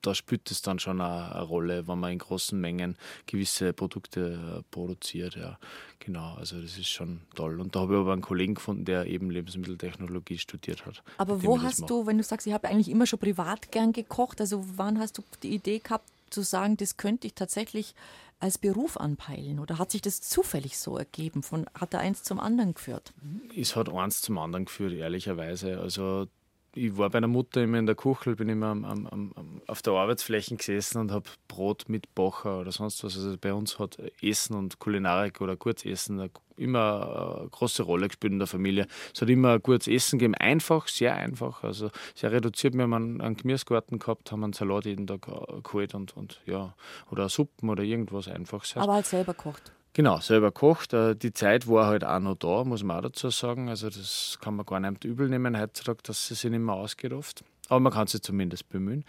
da 0.03 0.15
spielt 0.15 0.51
es 0.51 0.63
dann 0.63 0.79
schon 0.79 1.01
eine, 1.01 1.35
eine, 1.35 1.43
Rolle, 1.43 1.87
wenn 1.89 1.99
man 1.99 2.13
in 2.13 2.19
großen 2.19 2.61
Mengen 2.61 2.97
gewisse 3.27 3.73
Produkte 3.73 4.59
äh, 4.59 4.63
produziert. 4.71 5.37
Ja, 5.37 5.59
genau. 5.99 6.35
Also 6.35 6.61
das 6.61 6.79
ist 6.79 6.89
schon 6.89 7.21
toll. 7.35 7.61
Und 7.61 7.75
da 7.75 7.81
habe 7.81 7.95
ich 7.95 8.01
aber 8.01 8.13
einen 8.13 8.23
Kollegen 8.23 8.55
gefunden, 8.55 8.85
der 8.85 9.07
eben 9.07 9.31
Lebensmitteltechnologie 9.31 10.39
studiert 10.39 10.87
hat. 10.87 11.03
Aber 11.19 11.43
wo 11.43 11.61
hast 11.61 11.89
du, 11.89 12.07
wenn 12.07 12.19
du 12.19 12.25
sagst, 12.25 12.47
ich 12.47 12.53
habe 12.53 12.69
eigentlich 12.69 12.89
immer 12.89 13.07
schon 13.07 13.19
privat 13.19 13.71
gern 13.73 13.93
gekocht, 13.93 14.41
also 14.41 14.65
wann 14.77 14.99
hast 14.99 15.19
du 15.19 15.23
die 15.43 15.55
Idee 15.55 15.79
gehabt, 15.79 16.09
zu 16.31 16.43
sagen, 16.43 16.77
das 16.77 16.97
könnte 16.97 17.27
ich 17.27 17.35
tatsächlich 17.35 17.95
als 18.39 18.57
Beruf 18.59 18.97
anpeilen? 18.97 19.59
Oder 19.59 19.79
hat 19.79 19.91
sich 19.91 20.03
das 20.03 20.21
zufällig 20.21 20.79
so 20.79 20.97
ergeben? 20.97 21.43
Von, 21.43 21.67
hat 21.75 21.93
er 21.95 22.01
eins 22.01 22.23
zum 22.23 22.41
anderen 22.41 22.75
geführt? 22.75 23.13
Es 23.57 23.77
hat 23.77 23.89
eins 23.89 24.23
zum 24.23 24.39
anderen 24.39 24.65
geführt, 24.65 24.95
ehrlicherweise. 24.95 25.79
Also 25.79 26.27
ich 26.75 26.97
war 26.97 27.11
bei 27.11 27.19
einer 27.19 27.27
Mutter 27.27 27.63
immer 27.63 27.79
in 27.79 27.87
der 27.87 27.95
Küche, 27.95 28.37
bin 28.37 28.49
immer 28.49 28.69
am, 28.69 28.85
am, 28.85 29.07
am, 29.07 29.63
auf 29.67 29.83
der 29.83 29.93
Arbeitsfläche 29.95 30.57
gesessen 30.57 30.99
und 30.99 31.11
habe 31.11 31.29
Brot 31.49 31.89
mit 31.89 32.15
Bocher 32.15 32.61
oder 32.61 32.71
sonst 32.71 33.03
was. 33.03 33.17
Also 33.17 33.37
bei 33.41 33.53
uns 33.53 33.79
hat 33.79 33.99
Essen 34.23 34.55
und 34.55 34.79
Kulinarik 34.79 35.41
oder 35.41 35.57
Kurzessen 35.57 36.31
immer 36.57 37.39
eine 37.41 37.49
große 37.49 37.83
Rolle 37.83 38.09
gespielt 38.09 38.33
in 38.33 38.39
der 38.39 38.47
Familie. 38.47 38.87
Es 39.13 39.21
hat 39.21 39.29
immer 39.29 39.55
ein 39.55 39.63
gutes 39.63 39.89
Essen 39.89 40.19
gegeben, 40.19 40.35
einfach, 40.35 40.87
sehr 40.87 41.17
einfach. 41.17 41.65
Also 41.65 41.91
sehr 42.15 42.31
reduziert. 42.31 42.75
Wir 42.75 42.83
haben 42.83 43.21
einen, 43.21 43.37
Gemüsegarten 43.37 43.99
gehabt, 43.99 44.31
haben 44.31 44.45
einen 44.45 44.53
Salat 44.53 44.85
jeden 44.85 45.07
Tag 45.07 45.23
geholt 45.65 45.95
und, 45.95 46.17
und 46.17 46.41
ja, 46.47 46.75
oder 47.11 47.29
Suppen 47.29 47.69
oder 47.69 47.83
irgendwas 47.83 48.29
Einfaches. 48.29 48.77
Aber 48.77 48.95
halt 48.95 49.07
selber 49.07 49.35
kocht. 49.35 49.73
Genau, 49.93 50.21
selber 50.21 50.53
kocht. 50.53 50.93
Äh, 50.93 51.17
die 51.17 51.33
Zeit 51.33 51.67
war 51.67 51.87
halt 51.87 52.05
auch 52.05 52.21
noch 52.21 52.37
da, 52.37 52.65
muss 52.65 52.85
man 52.85 52.99
auch 52.99 53.03
dazu 53.03 53.31
sagen. 53.31 53.69
Also 53.69 53.89
das 53.89 54.39
kann 54.41 54.55
man 54.55 54.67
gar 54.67 54.81
nicht 54.81 55.05
übel 55.05 55.29
nehmen 55.29 55.59
heutzutage, 55.59 55.99
dass 56.03 56.29
sie 56.29 56.35
sich 56.35 56.51
nicht 56.51 56.61
mehr 56.61 56.75
ausgeht 56.75 57.13
oft. 57.13 57.45
Aber 57.69 57.81
man 57.81 57.93
kann 57.93 58.07
sich 58.07 58.23
zumindest 58.23 58.69
bemühen. 58.69 59.05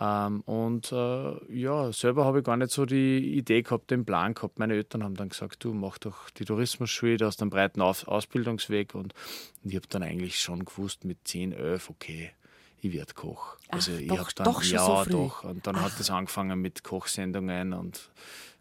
Ähm, 0.00 0.40
und 0.40 0.90
äh, 0.90 1.54
ja, 1.54 1.92
selber 1.92 2.24
habe 2.24 2.40
ich 2.40 2.44
gar 2.44 2.56
nicht 2.56 2.72
so 2.72 2.84
die 2.84 3.36
Idee 3.36 3.62
gehabt, 3.62 3.90
den 3.90 4.04
Plan 4.04 4.34
gehabt. 4.34 4.58
Meine 4.58 4.74
Eltern 4.74 5.04
haben 5.04 5.14
dann 5.14 5.28
gesagt, 5.28 5.62
du 5.62 5.72
mach 5.72 5.98
doch 5.98 6.30
die 6.30 6.44
Tourismusschule, 6.44 7.16
du 7.16 7.26
hast 7.26 7.40
einen 7.40 7.50
breiten 7.50 7.80
Ausbildungsweg. 7.80 8.94
Und, 8.94 9.14
ich 9.62 9.76
habe 9.76 9.86
dann 9.88 10.02
eigentlich 10.02 10.40
schon 10.40 10.64
gewusst, 10.64 11.04
mit 11.04 11.18
10, 11.24 11.52
11, 11.52 11.90
okay, 11.90 12.32
ich 12.80 12.92
werde 12.92 13.14
Koch. 13.14 13.56
Also 13.68 13.92
Ach, 13.94 14.00
ich 14.00 14.08
doch, 14.08 14.32
dann, 14.32 14.44
doch 14.44 14.62
schon 14.62 14.74
ja, 14.74 14.84
so 14.84 15.04
früh. 15.04 15.10
doch. 15.12 15.44
Und 15.44 15.66
dann 15.66 15.76
Ach. 15.76 15.82
hat 15.82 16.00
es 16.00 16.10
angefangen 16.10 16.60
mit 16.60 16.82
Kochsendungen 16.82 17.72
und 17.72 18.10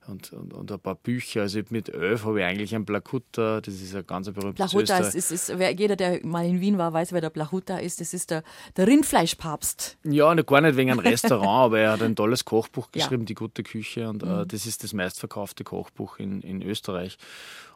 und, 0.08 0.34
und, 0.34 0.54
und, 0.54 0.72
ein 0.72 0.80
paar 0.80 0.96
Bücher. 0.96 1.42
Also 1.42 1.62
mit 1.70 1.90
elf 1.90 2.26
habe 2.26 2.40
ich 2.40 2.46
eigentlich 2.46 2.76
ein 2.76 2.86
Blachutta, 2.86 3.62
das 3.62 3.76
ist 3.76 3.96
ein 3.96 4.06
ganz 4.06 4.30
berühmtes 4.30 4.56
Blachutta 4.56 4.98
ist, 4.98 5.16
ist, 5.16 5.32
ist, 5.32 5.58
wer, 5.58 5.72
jeder, 5.74 5.96
der 5.96 6.26
mal 6.26 6.46
in 6.46 6.62
Wien 6.62 6.78
war, 6.78 6.94
weiß, 6.94 7.14
wer 7.14 7.22
der 7.22 7.30
Blachutta 7.30 7.78
ist. 7.78 8.02
Das 8.02 8.14
ist 8.14 8.32
der, 8.32 8.44
der 8.76 8.88
Rindfleischpapst. 8.88 9.98
Ja, 10.04 10.34
gar 10.34 10.62
nicht 10.62 10.78
wegen 10.78 10.92
einem 10.92 11.00
Restaurant, 11.00 11.66
aber 11.66 11.80
er 11.80 11.92
hat 11.94 12.02
ein 12.02 12.16
tolles 12.16 12.46
Kochbuch 12.46 12.92
geschrieben, 12.92 13.24
ja. 13.24 13.28
Die 13.28 13.36
gute 13.36 13.64
Küche. 13.64 14.10
Und 14.10 14.24
äh, 14.24 14.26
mhm. 14.26 14.42
äh, 14.42 14.46
das 14.46 14.66
ist 14.66 14.84
das 14.84 14.94
meistverkaufte 14.94 15.64
Kochbuch 15.64 16.20
in, 16.20 16.42
in 16.42 16.62
Österreich. 16.62 17.18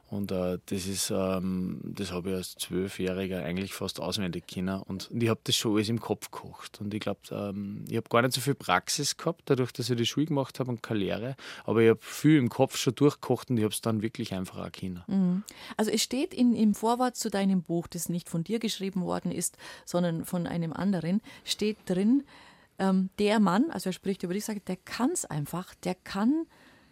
Und 0.09 0.31
äh, 0.31 0.57
das 0.67 0.87
ist, 0.87 1.11
ähm, 1.11 1.81
das 1.83 2.13
habe 2.13 2.29
ich 2.29 2.35
als 2.35 2.55
Zwölfjähriger 2.55 3.43
eigentlich 3.43 3.73
fast 3.73 3.99
auswendig 3.99 4.47
können. 4.47 4.81
Und, 4.81 5.11
und 5.11 5.21
ich 5.21 5.27
habe 5.27 5.41
das 5.43 5.55
schon 5.55 5.75
alles 5.75 5.89
im 5.89 5.99
Kopf 5.99 6.31
gekocht. 6.31 6.79
Und 6.79 6.93
ich 6.93 7.01
glaube, 7.01 7.19
ähm, 7.31 7.83
ich 7.89 7.97
habe 7.97 8.07
gar 8.09 8.21
nicht 8.21 8.33
so 8.33 8.39
viel 8.39 8.55
Praxis 8.55 9.17
gehabt, 9.17 9.41
dadurch, 9.45 9.73
dass 9.73 9.89
ich 9.89 9.97
die 9.97 10.05
Schule 10.05 10.27
gemacht 10.27 10.59
habe 10.59 10.69
und 10.69 10.81
keine 10.81 10.99
Lehre. 10.99 11.35
Aber 11.65 11.81
ich 11.81 11.89
habe 11.89 11.99
viel 12.01 12.37
im 12.37 12.49
Kopf 12.49 12.77
schon 12.77 12.95
durchgekocht 12.95 13.49
und 13.49 13.57
ich 13.57 13.63
habe 13.63 13.73
es 13.73 13.81
dann 13.81 14.01
wirklich 14.01 14.33
einfach 14.33 14.65
auch 14.65 14.71
können. 14.71 15.03
Mhm. 15.07 15.43
Also 15.75 15.91
es 15.91 16.01
steht 16.01 16.33
in, 16.33 16.55
im 16.55 16.73
Vorwort 16.73 17.17
zu 17.17 17.29
deinem 17.29 17.61
Buch, 17.61 17.87
das 17.87 18.07
nicht 18.07 18.29
von 18.29 18.45
dir 18.45 18.59
geschrieben 18.59 19.01
worden 19.01 19.31
ist, 19.31 19.57
sondern 19.85 20.23
von 20.23 20.47
einem 20.47 20.71
anderen, 20.71 21.21
steht 21.43 21.77
drin, 21.85 22.23
ähm, 22.79 23.09
der 23.19 23.39
Mann, 23.39 23.71
also 23.71 23.89
er 23.89 23.93
spricht 23.93 24.23
über 24.23 24.33
dich, 24.33 24.45
sagt, 24.45 24.67
der 24.67 24.77
kann 24.77 25.11
es 25.11 25.25
einfach, 25.25 25.73
der 25.83 25.95
kann 25.95 26.45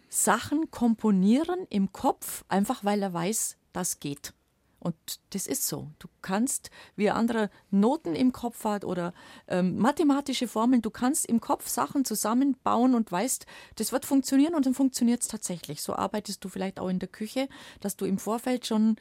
Sachen 0.08 0.70
komponieren 0.70 1.66
im 1.68 1.92
Kopf, 1.92 2.44
einfach 2.48 2.84
weil 2.84 3.02
er 3.02 3.12
weiß, 3.12 3.56
das 3.72 4.00
geht. 4.00 4.32
Und 4.78 4.94
das 5.30 5.46
ist 5.48 5.66
so. 5.66 5.90
Du 5.98 6.06
kannst, 6.22 6.70
wie 6.94 7.10
andere 7.10 7.50
Noten 7.72 8.14
im 8.14 8.30
Kopf 8.30 8.64
hat 8.64 8.84
oder 8.84 9.14
ähm, 9.48 9.76
mathematische 9.78 10.46
Formeln, 10.46 10.80
du 10.80 10.90
kannst 10.90 11.26
im 11.26 11.40
Kopf 11.40 11.66
Sachen 11.68 12.04
zusammenbauen 12.04 12.94
und 12.94 13.10
weißt, 13.10 13.46
das 13.74 13.90
wird 13.90 14.04
funktionieren 14.04 14.54
und 14.54 14.64
dann 14.64 14.74
funktioniert 14.74 15.22
es 15.22 15.28
tatsächlich. 15.28 15.82
So 15.82 15.96
arbeitest 15.96 16.44
du 16.44 16.48
vielleicht 16.48 16.78
auch 16.78 16.88
in 16.88 17.00
der 17.00 17.08
Küche, 17.08 17.48
dass 17.80 17.96
du 17.96 18.04
im 18.04 18.18
Vorfeld 18.18 18.66
schon, 18.66 18.96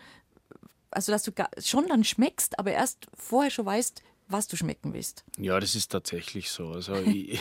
also 0.89 1.11
dass 1.11 1.21
du 1.21 1.31
schon 1.59 1.87
dann 1.87 2.03
schmeckst, 2.03 2.57
aber 2.57 2.71
erst 2.71 3.05
vorher 3.13 3.51
schon 3.51 3.67
weißt, 3.67 4.01
was 4.27 4.47
du 4.47 4.57
schmecken 4.57 4.93
willst. 4.93 5.23
Ja, 5.37 5.59
das 5.59 5.75
ist 5.75 5.91
tatsächlich 5.91 6.49
so. 6.49 6.69
Also 6.69 6.95
ich, 7.05 7.39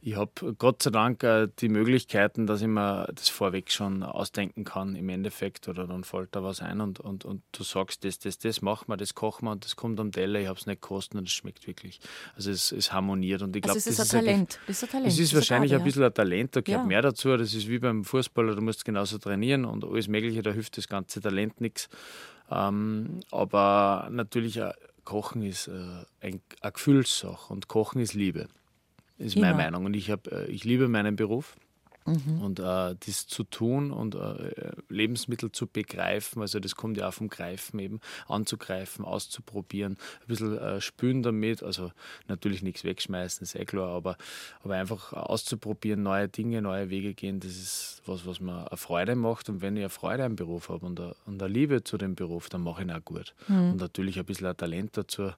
ich 0.00 0.16
habe 0.16 0.54
Gott 0.58 0.82
sei 0.82 0.90
Dank 0.90 1.22
äh, 1.22 1.48
die 1.58 1.68
Möglichkeiten, 1.68 2.46
dass 2.46 2.62
ich 2.62 2.68
mir 2.68 3.06
das 3.14 3.28
vorweg 3.28 3.70
schon 3.70 4.02
ausdenken 4.02 4.64
kann 4.64 4.96
im 4.96 5.08
Endeffekt 5.10 5.68
oder 5.68 5.86
dann 5.86 6.04
fällt 6.04 6.34
da 6.34 6.42
was 6.42 6.62
ein 6.62 6.80
und, 6.80 7.00
und, 7.00 7.24
und 7.24 7.42
du 7.52 7.64
sagst, 7.64 8.04
das, 8.04 8.18
das, 8.18 8.38
das 8.38 8.62
machen 8.62 8.86
wir, 8.88 8.96
das 8.96 9.14
kochen 9.14 9.46
wir 9.46 9.52
und 9.52 9.64
das 9.64 9.76
kommt 9.76 10.00
am 10.00 10.10
Teller, 10.10 10.40
ich 10.40 10.48
habe 10.48 10.58
es 10.58 10.66
nicht 10.66 10.80
gekostet 10.80 11.18
und 11.18 11.28
es 11.28 11.32
schmeckt 11.32 11.66
wirklich. 11.66 12.00
Also 12.34 12.50
es, 12.50 12.72
es 12.72 12.92
harmoniert 12.92 13.42
und 13.42 13.54
ich 13.54 13.62
glaube, 13.62 13.76
also 13.76 13.90
das, 13.90 13.98
ist 13.98 14.14
ein 14.14 14.24
Talent. 14.24 14.58
das 14.66 14.76
ist 14.76 14.84
ein 14.84 14.90
Talent. 14.90 15.12
Es 15.12 15.18
ist 15.18 15.34
wahrscheinlich 15.34 15.74
ein, 15.74 15.84
bisschen 15.84 16.04
ein 16.04 16.14
Talent, 16.14 16.56
da 16.56 16.60
gehört 16.62 16.82
ja. 16.82 16.86
mehr 16.86 17.02
dazu. 17.02 17.36
Das 17.36 17.52
ist 17.52 17.68
wie 17.68 17.78
beim 17.78 18.04
Fußballer, 18.04 18.54
du 18.54 18.62
musst 18.62 18.84
genauso 18.84 19.18
trainieren 19.18 19.64
und 19.66 19.84
alles 19.84 20.08
Mögliche, 20.08 20.42
da 20.42 20.50
hilft 20.50 20.78
das 20.78 20.88
ganze 20.88 21.20
Talent 21.20 21.60
nichts. 21.60 21.88
Ähm, 22.50 23.20
aber 23.30 24.08
natürlich 24.10 24.60
Kochen 25.10 25.42
ist 25.42 25.66
äh, 25.66 25.72
ein, 26.20 26.40
eine 26.60 26.72
Gefühlssache 26.72 27.52
und 27.52 27.66
Kochen 27.66 28.00
ist 28.00 28.14
Liebe. 28.14 28.46
Ist 29.18 29.36
meine 29.36 29.56
Meinung. 29.56 29.84
Und 29.86 29.94
ich, 29.94 30.08
hab, 30.08 30.28
äh, 30.28 30.44
ich 30.44 30.62
liebe 30.62 30.86
meinen 30.86 31.16
Beruf. 31.16 31.56
Mhm. 32.06 32.40
Und 32.42 32.60
äh, 32.60 32.96
das 33.06 33.26
zu 33.26 33.44
tun 33.44 33.90
und 33.90 34.14
äh, 34.14 34.72
Lebensmittel 34.88 35.52
zu 35.52 35.66
begreifen, 35.66 36.40
also 36.40 36.58
das 36.58 36.74
kommt 36.74 36.96
ja 36.96 37.08
auch 37.08 37.14
vom 37.14 37.28
Greifen 37.28 37.78
eben, 37.78 38.00
anzugreifen, 38.26 39.04
auszuprobieren, 39.04 39.98
ein 40.20 40.26
bisschen 40.26 40.56
äh, 40.58 40.80
spülen 40.80 41.22
damit, 41.22 41.62
also 41.62 41.92
natürlich 42.28 42.62
nichts 42.62 42.84
wegschmeißen, 42.84 43.42
ist 43.42 43.54
eh 43.54 43.64
klar, 43.64 43.88
aber, 43.88 44.16
aber 44.62 44.74
einfach 44.74 45.12
auszuprobieren, 45.12 46.02
neue 46.02 46.28
Dinge, 46.28 46.62
neue 46.62 46.90
Wege 46.90 47.14
gehen, 47.14 47.40
das 47.40 47.52
ist 47.52 48.02
was, 48.06 48.26
was 48.26 48.40
mir 48.40 48.68
eine 48.70 48.76
Freude 48.76 49.14
macht. 49.14 49.48
Und 49.48 49.62
wenn 49.62 49.76
ich 49.76 49.82
eine 49.82 49.90
Freude 49.90 50.24
am 50.24 50.36
Beruf 50.36 50.68
habe 50.68 50.86
und 50.86 51.00
eine, 51.00 51.14
und 51.26 51.42
eine 51.42 51.52
Liebe 51.52 51.84
zu 51.84 51.98
dem 51.98 52.14
Beruf, 52.14 52.48
dann 52.48 52.62
mache 52.62 52.82
ich 52.82 52.88
ihn 52.88 52.92
auch 52.92 53.04
gut. 53.04 53.34
Mhm. 53.48 53.72
Und 53.72 53.76
natürlich 53.76 54.18
ein 54.18 54.24
bisschen 54.24 54.46
ein 54.46 54.56
Talent 54.56 54.96
dazu 54.96 55.32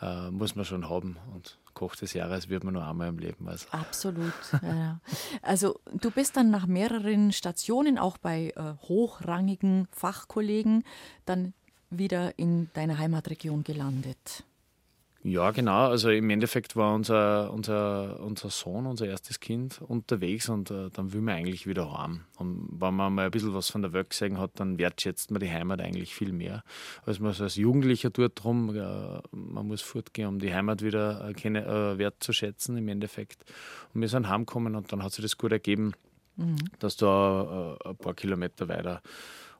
äh, 0.00 0.30
muss 0.30 0.56
man 0.56 0.64
schon 0.64 0.88
haben. 0.88 1.16
Und 1.34 1.58
Koch 1.74 1.94
des 1.94 2.14
Jahres 2.14 2.48
wird 2.48 2.64
man 2.64 2.74
nur 2.74 2.86
einmal 2.86 3.08
im 3.08 3.18
Leben. 3.18 3.48
Also. 3.48 3.66
Absolut. 3.70 4.32
Ja. 4.62 5.00
Also 5.42 5.78
du 5.92 6.10
bist 6.10 6.36
dann 6.36 6.50
nach 6.50 6.66
mehreren 6.66 7.32
Stationen, 7.32 7.98
auch 7.98 8.18
bei 8.18 8.52
äh, 8.56 8.74
hochrangigen 8.88 9.86
Fachkollegen, 9.92 10.84
dann 11.24 11.52
wieder 11.90 12.38
in 12.38 12.70
deiner 12.72 12.98
Heimatregion 12.98 13.62
gelandet. 13.62 14.44
Ja, 15.28 15.50
genau. 15.50 15.88
Also 15.88 16.10
im 16.10 16.30
Endeffekt 16.30 16.76
war 16.76 16.94
unser, 16.94 17.52
unser, 17.52 18.20
unser 18.20 18.48
Sohn, 18.48 18.86
unser 18.86 19.08
erstes 19.08 19.40
Kind, 19.40 19.80
unterwegs 19.80 20.48
und 20.48 20.70
äh, 20.70 20.88
dann 20.92 21.12
will 21.12 21.20
man 21.20 21.34
eigentlich 21.34 21.66
wieder 21.66 21.98
heim. 21.98 22.20
Und 22.36 22.68
wenn 22.80 22.94
man 22.94 23.12
mal 23.12 23.24
ein 23.24 23.30
bisschen 23.32 23.52
was 23.52 23.68
von 23.68 23.82
der 23.82 23.92
Welt 23.92 24.10
gesehen 24.10 24.38
hat, 24.38 24.52
dann 24.60 24.78
wertschätzt 24.78 25.32
man 25.32 25.40
die 25.40 25.50
Heimat 25.50 25.80
eigentlich 25.80 26.14
viel 26.14 26.32
mehr, 26.32 26.62
als 27.04 27.18
man 27.18 27.32
so 27.32 27.42
als 27.42 27.56
Jugendlicher 27.56 28.12
tut. 28.12 28.32
Drum, 28.36 28.72
äh, 28.76 29.20
man 29.32 29.66
muss 29.66 29.82
fortgehen, 29.82 30.28
um 30.28 30.38
die 30.38 30.54
Heimat 30.54 30.80
wieder 30.82 31.28
äh, 31.28 31.48
äh, 31.48 31.98
wertzuschätzen 31.98 32.76
im 32.76 32.86
Endeffekt. 32.86 33.44
Und 33.94 34.02
wir 34.02 34.08
sind 34.08 34.28
heimgekommen 34.28 34.76
und 34.76 34.92
dann 34.92 35.02
hat 35.02 35.10
sich 35.10 35.24
das 35.24 35.36
gut 35.36 35.50
ergeben, 35.50 35.94
mhm. 36.36 36.54
dass 36.78 36.96
da 36.96 37.76
äh, 37.84 37.88
ein 37.88 37.96
paar 37.96 38.14
Kilometer 38.14 38.68
weiter 38.68 39.02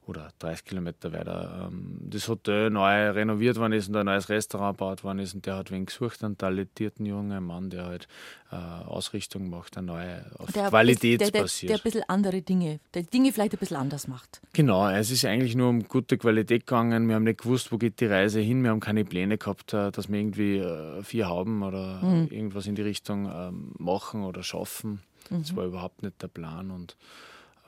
oder 0.07 0.29
30 0.39 0.65
Kilometer 0.65 1.11
weiter 1.11 1.69
ähm, 1.69 1.97
das 2.01 2.27
Hotel 2.27 2.69
neu 2.69 3.09
renoviert 3.09 3.57
worden 3.57 3.73
ist 3.73 3.89
und 3.89 3.95
ein 3.97 4.05
neues 4.05 4.29
Restaurant 4.29 4.77
gebaut 4.77 5.03
worden 5.03 5.19
ist 5.19 5.35
und 5.35 5.45
der 5.45 5.57
hat 5.57 5.71
wen 5.71 5.85
gesucht, 5.85 6.23
einen 6.23 6.37
talentierten 6.37 7.05
jungen 7.05 7.43
Mann, 7.43 7.69
der 7.69 7.85
halt 7.85 8.07
äh, 8.51 8.55
Ausrichtung 8.55 9.49
macht, 9.49 9.77
eine 9.77 9.87
neue 9.87 10.25
auf 10.37 10.51
der 10.51 10.69
Qualität 10.69 11.19
der, 11.19 11.31
der, 11.31 11.41
basiert. 11.41 11.69
Der 11.69 11.77
ein 11.77 11.83
bisschen 11.83 12.03
andere 12.07 12.41
Dinge, 12.41 12.79
der 12.93 13.03
Dinge 13.03 13.33
vielleicht 13.33 13.53
ein 13.53 13.59
bisschen 13.59 13.77
anders 13.77 14.07
macht. 14.07 14.41
Genau, 14.53 14.89
es 14.89 15.11
ist 15.11 15.25
eigentlich 15.25 15.55
nur 15.55 15.69
um 15.69 15.83
gute 15.87 16.17
Qualität 16.17 16.65
gegangen. 16.65 17.07
Wir 17.07 17.15
haben 17.15 17.23
nicht 17.23 17.41
gewusst, 17.41 17.71
wo 17.71 17.77
geht 17.77 17.99
die 17.99 18.05
Reise 18.05 18.39
hin. 18.39 18.63
Wir 18.63 18.69
haben 18.69 18.79
keine 18.79 19.03
Pläne 19.03 19.37
gehabt, 19.37 19.73
äh, 19.73 19.91
dass 19.91 20.09
wir 20.09 20.19
irgendwie 20.19 20.57
äh, 20.57 21.03
vier 21.03 21.27
haben 21.27 21.63
oder 21.63 22.01
mhm. 22.01 22.27
irgendwas 22.31 22.67
in 22.67 22.75
die 22.75 22.81
Richtung 22.81 23.29
ähm, 23.29 23.73
machen 23.77 24.23
oder 24.23 24.43
schaffen. 24.43 25.01
Mhm. 25.29 25.41
Das 25.41 25.55
war 25.55 25.65
überhaupt 25.65 26.03
nicht 26.03 26.21
der 26.21 26.29
Plan 26.29 26.71
und 26.71 26.95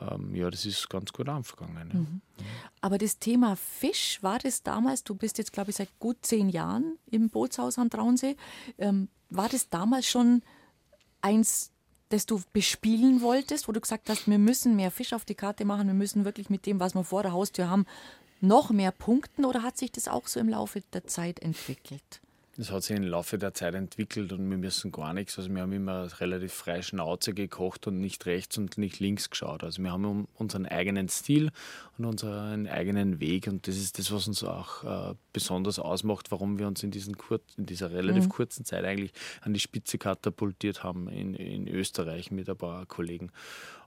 ähm, 0.02 0.36
ja, 0.36 0.50
das 0.50 0.66
ist 0.66 0.90
ganz 0.90 1.12
gut 1.12 1.28
angegangen. 1.30 1.90
Ja. 1.94 2.00
Mhm. 2.00 2.22
Aber 2.82 2.98
das 2.98 3.20
Thema 3.20 3.56
Fisch, 3.56 4.20
war 4.22 4.40
das 4.40 4.64
damals, 4.64 5.04
du 5.04 5.16
bist 5.16 5.38
jetzt, 5.38 5.52
glaube 5.52 5.72
ich, 5.72 5.78
seit 5.78 6.00
gut 6.00 6.18
zehn 6.22 6.50
Jahren 6.50 6.98
im 7.10 7.30
Bootshaus 7.30 7.78
am 7.78 7.90
Traunsee, 7.90 8.36
ähm, 8.78 9.10
war 9.30 9.50
das 9.50 9.70
damals 9.70 10.08
schon 10.08 10.42
eins, 11.22 11.72
das 12.10 12.26
du 12.26 12.42
bespielen 12.54 13.22
wolltest, 13.22 13.68
wo 13.68 13.72
du 13.72 13.82
gesagt 13.82 14.10
hast, 14.10 14.28
wir 14.28 14.40
müssen 14.40 14.76
mehr 14.76 14.92
Fisch 14.92 15.14
auf 15.14 15.26
die 15.26 15.36
Karte 15.36 15.66
machen, 15.66 15.88
wir 15.88 15.94
müssen 15.94 16.26
wirklich 16.26 16.50
mit 16.50 16.66
dem, 16.66 16.80
was 16.80 16.96
wir 16.96 17.04
vor 17.04 17.24
der 17.24 17.34
Haustür 17.34 17.70
haben, 17.70 17.86
noch 18.42 18.70
mehr 18.70 18.92
punkten 18.92 19.46
oder 19.46 19.64
hat 19.64 19.78
sich 19.78 19.92
das 19.92 20.08
auch 20.08 20.28
so 20.28 20.40
im 20.40 20.50
Laufe 20.50 20.82
der 20.94 21.06
Zeit 21.06 21.40
entwickelt? 21.42 22.22
Das 22.60 22.74
hat 22.74 22.84
sich 22.84 22.98
im 22.98 23.04
Laufe 23.04 23.38
der 23.38 23.54
Zeit 23.54 23.74
entwickelt 23.74 24.34
und 24.34 24.50
wir 24.50 24.58
müssen 24.58 24.92
gar 24.92 25.14
nichts. 25.14 25.38
Also 25.38 25.50
wir 25.50 25.62
haben 25.62 25.72
immer 25.72 26.10
relativ 26.20 26.52
frei 26.52 26.82
Schnauze 26.82 27.34
gekocht 27.34 27.88
und 27.88 28.02
nicht 28.02 28.26
rechts 28.26 28.58
und 28.58 28.78
nicht 28.78 29.00
links 29.00 29.30
geschaut. 29.30 29.64
Also 29.64 29.82
wir 29.82 29.94
haben 29.94 30.28
unseren 30.36 30.66
eigenen 30.66 31.08
Stil 31.08 31.52
und 31.98 32.04
unseren 32.04 32.68
eigenen 32.68 33.22
Weg 33.22 33.48
und 33.48 33.66
das 33.66 33.78
ist 33.78 33.98
das, 33.98 34.12
was 34.12 34.28
uns 34.28 34.44
auch 34.44 34.84
äh, 34.84 35.16
besonders 35.32 35.80
ausmacht, 35.80 36.32
warum 36.32 36.60
wir 36.60 36.68
uns 36.68 36.84
in, 36.84 36.92
diesen 36.92 37.18
kur 37.18 37.40
in 37.56 37.66
dieser 37.66 37.92
relativ 37.92 38.26
mhm. 38.26 38.30
kurzen 38.30 38.66
Zeit 38.66 38.84
eigentlich 38.84 39.14
an 39.40 39.54
die 39.54 39.62
Spitze 39.62 39.98
katapultiert 39.98 40.84
haben 40.84 41.08
in, 41.08 41.36
in 41.36 41.66
Österreich 41.66 42.30
mit 42.30 42.50
ein 42.50 42.58
paar 42.58 42.86
Kollegen. 42.86 43.32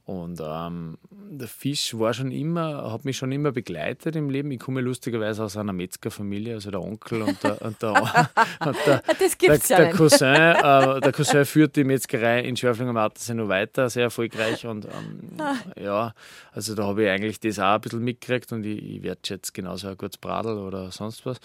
Und 0.04 0.42
ähm, 0.44 0.98
der 1.10 1.46
Fisch 1.46 1.96
war 1.96 2.12
schon 2.12 2.32
immer, 2.32 2.92
hat 2.92 3.04
mich 3.04 3.16
schon 3.16 3.30
immer 3.30 3.52
begleitet 3.52 4.16
im 4.16 4.30
Leben. 4.30 4.50
Ich 4.50 4.58
komme 4.58 4.80
lustigerweise 4.80 5.44
aus 5.44 5.56
einer 5.56 5.72
Metzgerfamilie, 5.72 6.54
also 6.54 6.72
der 6.72 6.82
Onkel 6.82 7.22
und 7.22 7.42
der, 7.42 7.62
und 7.62 7.80
der, 7.80 7.92
und 8.66 8.76
der, 8.84 9.02
gibt's 9.38 9.68
der, 9.68 9.78
der 9.78 9.90
Cousin. 9.92 10.34
Äh, 10.34 11.00
der 11.00 11.12
Cousin 11.12 11.44
führt 11.44 11.76
die 11.76 11.84
Metzgerei 11.84 12.40
in 12.40 12.56
Schörfling 12.56 12.88
am 12.88 12.96
Attersee 12.96 13.34
noch 13.34 13.48
weiter, 13.48 13.88
sehr 13.90 14.04
erfolgreich. 14.04 14.66
Und 14.66 14.86
ähm, 14.86 15.38
ah. 15.38 15.54
ja, 15.80 16.14
also 16.50 16.74
da 16.74 16.84
habe 16.84 17.04
ich 17.04 17.08
eigentlich 17.08 17.38
das 17.38 17.60
auch 17.60 17.74
ein 17.74 17.80
bisschen 17.80 18.02
mitgekriegt 18.02 18.50
und 18.50 18.64
ich, 18.64 18.96
ich 18.96 19.02
wertschätze 19.04 19.52
genauso 19.52 19.86
ein 19.86 19.96
gutes 19.96 20.18
Bradel 20.18 20.58
oder 20.58 20.90
sonst 20.90 21.24
was. 21.26 21.38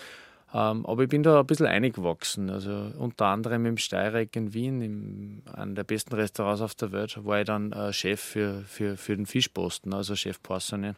Ähm, 0.53 0.85
aber 0.85 1.03
ich 1.03 1.09
bin 1.09 1.23
da 1.23 1.39
ein 1.39 1.45
bisschen 1.45 1.65
eingewachsen. 1.65 2.49
Also 2.49 2.91
unter 2.97 3.25
anderem 3.25 3.65
im 3.65 3.77
Steyrek 3.77 4.35
in 4.35 4.53
Wien, 4.53 4.81
in 4.81 5.43
einem 5.53 5.75
der 5.75 5.83
besten 5.83 6.15
Restaurants 6.15 6.61
auf 6.61 6.75
der 6.75 6.91
Welt, 6.91 7.25
war 7.25 7.39
ich 7.39 7.45
dann 7.45 7.71
äh, 7.73 7.91
Chef 7.91 8.21
für, 8.21 8.61
für, 8.61 8.97
für 8.97 9.15
den 9.15 9.25
Fischposten, 9.25 9.93
also 9.93 10.15
Chef 10.15 10.41
Poissonnier. 10.41 10.95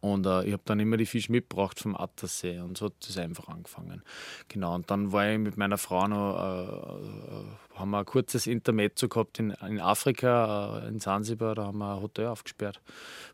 Und 0.00 0.26
äh, 0.26 0.44
ich 0.44 0.52
habe 0.52 0.62
dann 0.64 0.80
immer 0.80 0.96
die 0.96 1.06
Fisch 1.06 1.28
mitgebracht 1.28 1.78
vom 1.78 1.94
Attersee 1.94 2.58
und 2.60 2.78
so 2.78 2.86
hat 2.86 2.94
das 3.06 3.18
einfach 3.18 3.48
angefangen. 3.48 4.02
Genau, 4.48 4.74
und 4.74 4.90
dann 4.90 5.12
war 5.12 5.30
ich 5.30 5.38
mit 5.38 5.58
meiner 5.58 5.76
Frau 5.76 6.08
noch, 6.08 6.38
äh, 6.38 7.44
äh 7.44 7.78
haben 7.78 7.90
wir 7.90 7.98
ein 7.98 8.06
kurzes 8.06 8.46
Intermezzo 8.46 9.08
gehabt 9.08 9.38
in, 9.38 9.50
in 9.66 9.78
Afrika, 9.80 10.80
äh, 10.82 10.88
in 10.88 11.00
Zanzibar, 11.00 11.54
da 11.54 11.66
haben 11.66 11.78
wir 11.78 11.96
ein 11.96 12.02
Hotel 12.02 12.26
aufgesperrt. 12.28 12.80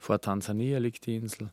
Vor 0.00 0.20
Tansania 0.20 0.78
liegt 0.78 1.06
die 1.06 1.16
Insel. 1.16 1.50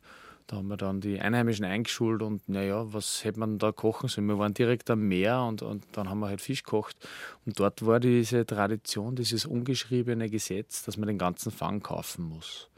Da 0.47 0.57
haben 0.57 0.67
wir 0.67 0.77
dann 0.77 0.99
die 0.99 1.19
Einheimischen 1.19 1.65
eingeschult 1.65 2.21
und 2.21 2.47
naja, 2.49 2.91
was 2.93 3.23
hätte 3.23 3.39
man 3.39 3.59
da 3.59 3.71
kochen 3.71 4.09
sollen? 4.09 4.27
Wir 4.27 4.37
waren 4.37 4.53
direkt 4.53 4.89
am 4.89 5.07
Meer 5.07 5.41
und, 5.43 5.61
und 5.61 5.85
dann 5.93 6.09
haben 6.09 6.19
wir 6.19 6.27
halt 6.27 6.41
Fisch 6.41 6.63
gekocht. 6.63 6.97
Und 7.45 7.59
dort 7.59 7.85
war 7.85 7.99
diese 7.99 8.45
Tradition, 8.45 9.15
dieses 9.15 9.45
ungeschriebene 9.45 10.29
Gesetz, 10.29 10.83
dass 10.83 10.97
man 10.97 11.07
den 11.07 11.17
ganzen 11.17 11.51
Fang 11.51 11.81
kaufen 11.81 12.25
muss. 12.25 12.69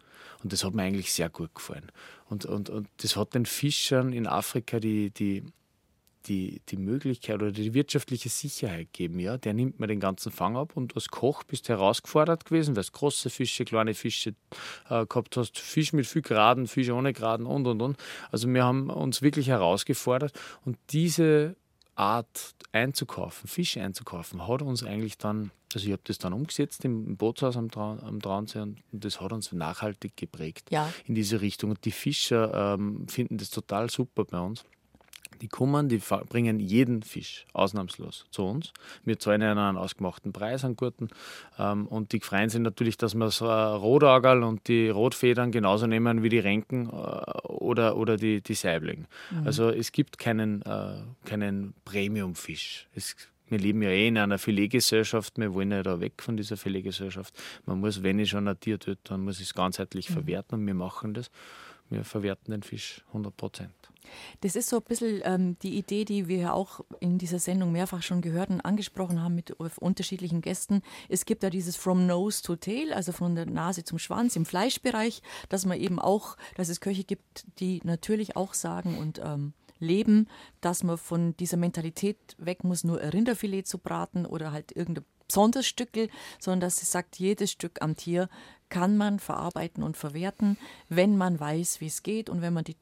Und 0.43 0.53
das 0.53 0.63
hat 0.63 0.75
mir 0.75 0.83
eigentlich 0.83 1.11
sehr 1.11 1.29
gut 1.29 1.55
gefallen. 1.55 1.91
Und, 2.29 2.45
und, 2.45 2.69
und 2.69 2.87
das 2.97 3.15
hat 3.15 3.33
den 3.33 3.47
Fischern 3.47 4.13
in 4.13 4.27
Afrika 4.27 4.79
die, 4.79 5.09
die, 5.09 5.43
die, 6.27 6.61
die 6.69 6.77
Möglichkeit 6.77 7.35
oder 7.35 7.51
die 7.51 7.73
wirtschaftliche 7.73 8.29
Sicherheit 8.29 8.91
geben. 8.93 9.19
Ja? 9.19 9.37
Der 9.37 9.53
nimmt 9.53 9.79
mir 9.79 9.87
den 9.87 9.99
ganzen 9.99 10.31
Fang 10.31 10.57
ab 10.57 10.75
und 10.75 10.95
als 10.95 11.09
Koch 11.09 11.43
bist 11.43 11.69
du 11.69 11.73
herausgefordert 11.73 12.45
gewesen, 12.45 12.75
weil 12.75 12.83
du 12.83 12.91
große 12.91 13.29
Fische, 13.29 13.65
kleine 13.65 13.93
Fische 13.93 14.35
äh, 14.89 15.05
gehabt 15.05 15.37
hast, 15.37 15.57
Fisch 15.57 15.93
mit 15.93 16.07
viel 16.07 16.21
Graden, 16.21 16.67
Fisch 16.67 16.89
ohne 16.89 17.13
Graden 17.13 17.45
und 17.45 17.67
und 17.67 17.81
und. 17.81 17.97
Also 18.31 18.47
wir 18.47 18.63
haben 18.63 18.89
uns 18.89 19.21
wirklich 19.21 19.47
herausgefordert 19.47 20.33
und 20.65 20.77
diese 20.89 21.55
Art 21.95 22.55
einzukaufen, 22.71 23.47
Fisch 23.47 23.77
einzukaufen, 23.77 24.47
hat 24.47 24.61
uns 24.61 24.83
eigentlich 24.83 25.17
dann, 25.17 25.51
also 25.73 25.85
ich 25.87 25.93
habe 25.93 26.01
das 26.03 26.17
dann 26.17 26.33
umgesetzt 26.33 26.83
im 26.83 27.15
Bootshaus 27.15 27.55
am, 27.55 27.71
Trau 27.71 27.97
am 28.01 28.21
Traunsee 28.21 28.59
und, 28.59 28.83
das 28.91 29.21
hat 29.21 29.31
uns 29.31 29.51
nachhaltig 29.51 30.17
geprägt 30.17 30.67
ja. 30.71 30.91
in 31.05 31.15
diese 31.15 31.39
Richtung. 31.41 31.71
Und 31.71 31.85
die 31.85 31.91
Fischer 31.91 32.73
ähm, 32.75 33.07
finden 33.07 33.37
das 33.37 33.49
total 33.49 33.89
super 33.89 34.25
bei 34.25 34.39
uns. 34.39 34.65
Die 35.41 35.47
kommen, 35.47 35.89
die 35.89 36.01
bringen 36.29 36.59
jeden 36.59 37.03
Fisch 37.03 37.45
ausnahmslos 37.53 38.25
zu 38.31 38.43
uns. 38.43 38.73
Wir 39.03 39.19
zahlen 39.19 39.41
ihnen 39.41 39.57
einen 39.57 39.77
ausgemachten 39.77 40.33
Preis, 40.33 40.63
einen 40.63 40.75
guten. 40.75 41.09
Ähm, 41.57 41.87
und 41.87 42.11
die 42.11 42.19
freuen 42.19 42.49
sich 42.49 42.61
natürlich, 42.61 42.97
dass 42.97 43.15
wir 43.15 43.29
so 43.31 43.45
Rotaugerl 43.47 44.43
und 44.43 44.67
die 44.67 44.89
Rotfedern 44.89 45.51
genauso 45.51 45.87
nehmen 45.87 46.23
wie 46.23 46.29
die 46.29 46.39
Renken 46.39 46.87
äh, 46.87 46.91
oder, 47.47 47.97
oder 47.97 48.17
die, 48.17 48.41
die 48.41 48.53
Saibling. 48.53 49.07
Mhm. 49.31 49.47
Also 49.47 49.69
es 49.69 49.91
gibt 49.91 50.17
keinen, 50.17 50.61
äh, 50.63 51.01
keinen 51.25 51.73
Premium-Fisch. 51.85 52.87
wir 53.47 53.59
leben 53.59 53.81
ja 53.81 53.89
eh 53.89 54.07
in 54.07 54.17
einer 54.17 54.39
Filetgesellschaft, 54.39 55.37
wir 55.37 55.53
wollen 55.53 55.71
ja 55.71 55.83
da 55.83 55.99
weg 55.99 56.21
von 56.21 56.37
dieser 56.37 56.57
Filetgesellschaft. 56.57 57.33
Man 57.65 57.79
muss, 57.79 58.01
wenn 58.03 58.19
ich 58.19 58.29
schon 58.29 58.47
ein 58.47 58.59
Tier 58.59 58.79
töte, 58.79 59.01
dann 59.03 59.21
muss 59.21 59.39
ich 59.39 59.47
es 59.47 59.53
ganzheitlich 59.53 60.09
mhm. 60.09 60.13
verwerten 60.13 60.59
und 60.59 60.67
wir 60.67 60.73
machen 60.73 61.13
das. 61.13 61.29
Wir 61.89 62.03
verwerten 62.03 62.51
den 62.51 62.63
Fisch 62.63 63.03
100 63.07 63.35
Prozent. 63.35 63.73
Das 64.41 64.55
ist 64.55 64.69
so 64.69 64.77
ein 64.77 64.83
bisschen 64.83 65.21
ähm, 65.23 65.57
die 65.61 65.77
Idee, 65.77 66.05
die 66.05 66.27
wir 66.27 66.53
auch 66.53 66.81
in 66.99 67.17
dieser 67.17 67.39
Sendung 67.39 67.71
mehrfach 67.71 68.01
schon 68.01 68.21
gehört 68.21 68.49
und 68.49 68.61
angesprochen 68.61 69.21
haben 69.21 69.35
mit 69.35 69.51
unterschiedlichen 69.51 70.41
Gästen. 70.41 70.81
Es 71.09 71.25
gibt 71.25 71.43
ja 71.43 71.49
dieses 71.49 71.75
From 71.75 72.05
Nose 72.05 72.43
to 72.43 72.55
Tail, 72.55 72.93
also 72.93 73.11
von 73.11 73.35
der 73.35 73.45
Nase 73.45 73.83
zum 73.83 73.99
Schwanz 73.99 74.35
im 74.35 74.45
Fleischbereich, 74.45 75.21
dass 75.49 75.65
man 75.65 75.79
eben 75.79 75.99
auch, 75.99 76.37
dass 76.55 76.69
es 76.69 76.81
Köche 76.81 77.03
gibt, 77.03 77.45
die 77.59 77.81
natürlich 77.83 78.35
auch 78.35 78.53
sagen 78.53 78.97
und 78.97 79.19
ähm, 79.23 79.53
leben, 79.79 80.27
dass 80.61 80.83
man 80.83 80.97
von 80.97 81.35
dieser 81.37 81.57
Mentalität 81.57 82.17
weg 82.37 82.63
muss, 82.63 82.83
nur 82.83 83.01
Rinderfilet 83.01 83.63
zu 83.63 83.77
braten 83.77 84.25
oder 84.25 84.51
halt 84.51 84.71
irgendein 84.75 85.05
besonderes 85.27 85.65
Stückel, 85.65 86.09
sondern 86.39 86.61
dass 86.61 86.77
sie 86.77 86.85
sagt, 86.85 87.17
jedes 87.17 87.51
Stück 87.51 87.81
am 87.81 87.95
Tier 87.95 88.29
kann 88.69 88.97
man 88.97 89.19
verarbeiten 89.19 89.83
und 89.83 89.97
verwerten, 89.97 90.57
wenn 90.89 91.17
man 91.17 91.39
weiß, 91.39 91.81
wie 91.81 91.87
es 91.87 92.03
geht 92.03 92.29
und 92.29 92.41
wenn 92.41 92.53
man 92.53 92.63
die 92.63 92.75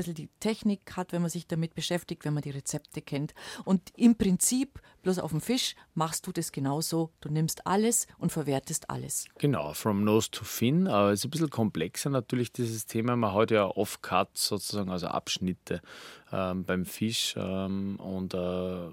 bisschen 0.00 0.14
die 0.14 0.30
Technik 0.40 0.96
hat, 0.96 1.12
wenn 1.12 1.20
man 1.20 1.30
sich 1.30 1.46
damit 1.46 1.74
beschäftigt, 1.74 2.24
wenn 2.24 2.32
man 2.32 2.42
die 2.42 2.50
Rezepte 2.50 3.02
kennt. 3.02 3.34
Und 3.64 3.92
im 3.96 4.16
Prinzip, 4.16 4.80
bloß 5.02 5.18
auf 5.18 5.30
dem 5.30 5.40
Fisch, 5.40 5.74
machst 5.94 6.26
du 6.26 6.32
das 6.32 6.52
genauso. 6.52 7.10
Du 7.20 7.28
nimmst 7.30 7.66
alles 7.66 8.06
und 8.18 8.32
verwertest 8.32 8.90
alles. 8.90 9.26
Genau, 9.38 9.72
from 9.72 10.04
nose 10.04 10.30
to 10.30 10.44
fin. 10.44 10.86
Aber 10.86 11.10
es 11.10 11.20
ist 11.20 11.26
ein 11.26 11.30
bisschen 11.30 11.50
komplexer 11.50 12.10
natürlich, 12.10 12.52
dieses 12.52 12.86
Thema. 12.86 13.16
Man 13.16 13.34
hat 13.34 13.50
ja 13.50 13.66
off-cuts 13.66 14.48
sozusagen, 14.48 14.90
also 14.90 15.08
Abschnitte 15.08 15.80
ähm, 16.32 16.64
beim 16.64 16.84
Fisch. 16.84 17.34
Ähm, 17.36 17.96
und 17.96 18.34
äh, 18.34 18.88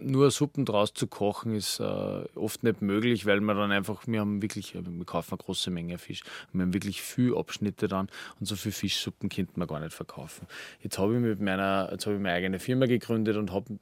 nur 0.00 0.30
Suppen 0.30 0.64
draus 0.64 0.94
zu 0.94 1.06
kochen 1.06 1.54
ist 1.54 1.80
äh, 1.80 2.24
oft 2.34 2.62
nicht 2.62 2.82
möglich, 2.82 3.26
weil 3.26 3.40
wir 3.40 3.54
dann 3.54 3.72
einfach, 3.72 4.06
wir 4.06 4.20
haben 4.20 4.42
wirklich, 4.42 4.74
wir 4.74 5.04
kaufen 5.04 5.32
eine 5.32 5.38
große 5.38 5.70
Menge 5.70 5.98
Fisch. 5.98 6.22
Wir 6.52 6.62
haben 6.62 6.74
wirklich 6.74 7.02
viele 7.02 7.36
Abschnitte 7.36 7.88
dann 7.88 8.08
und 8.40 8.46
so 8.46 8.56
viele 8.56 8.72
Fischsuppen 8.72 9.28
könnte 9.28 9.52
man 9.56 9.68
gar 9.68 9.80
nicht 9.80 9.92
verkaufen. 9.92 10.46
Jetzt 10.80 10.98
habe 10.98 11.14
ich 11.14 11.20
mit 11.20 11.40
meiner, 11.40 11.88
jetzt 11.92 12.06
habe 12.06 12.16
ich 12.16 12.22
meine 12.22 12.34
eigene 12.34 12.58
Firma 12.58 12.86
gegründet 12.86 13.36
und 13.36 13.52
habe 13.52 13.78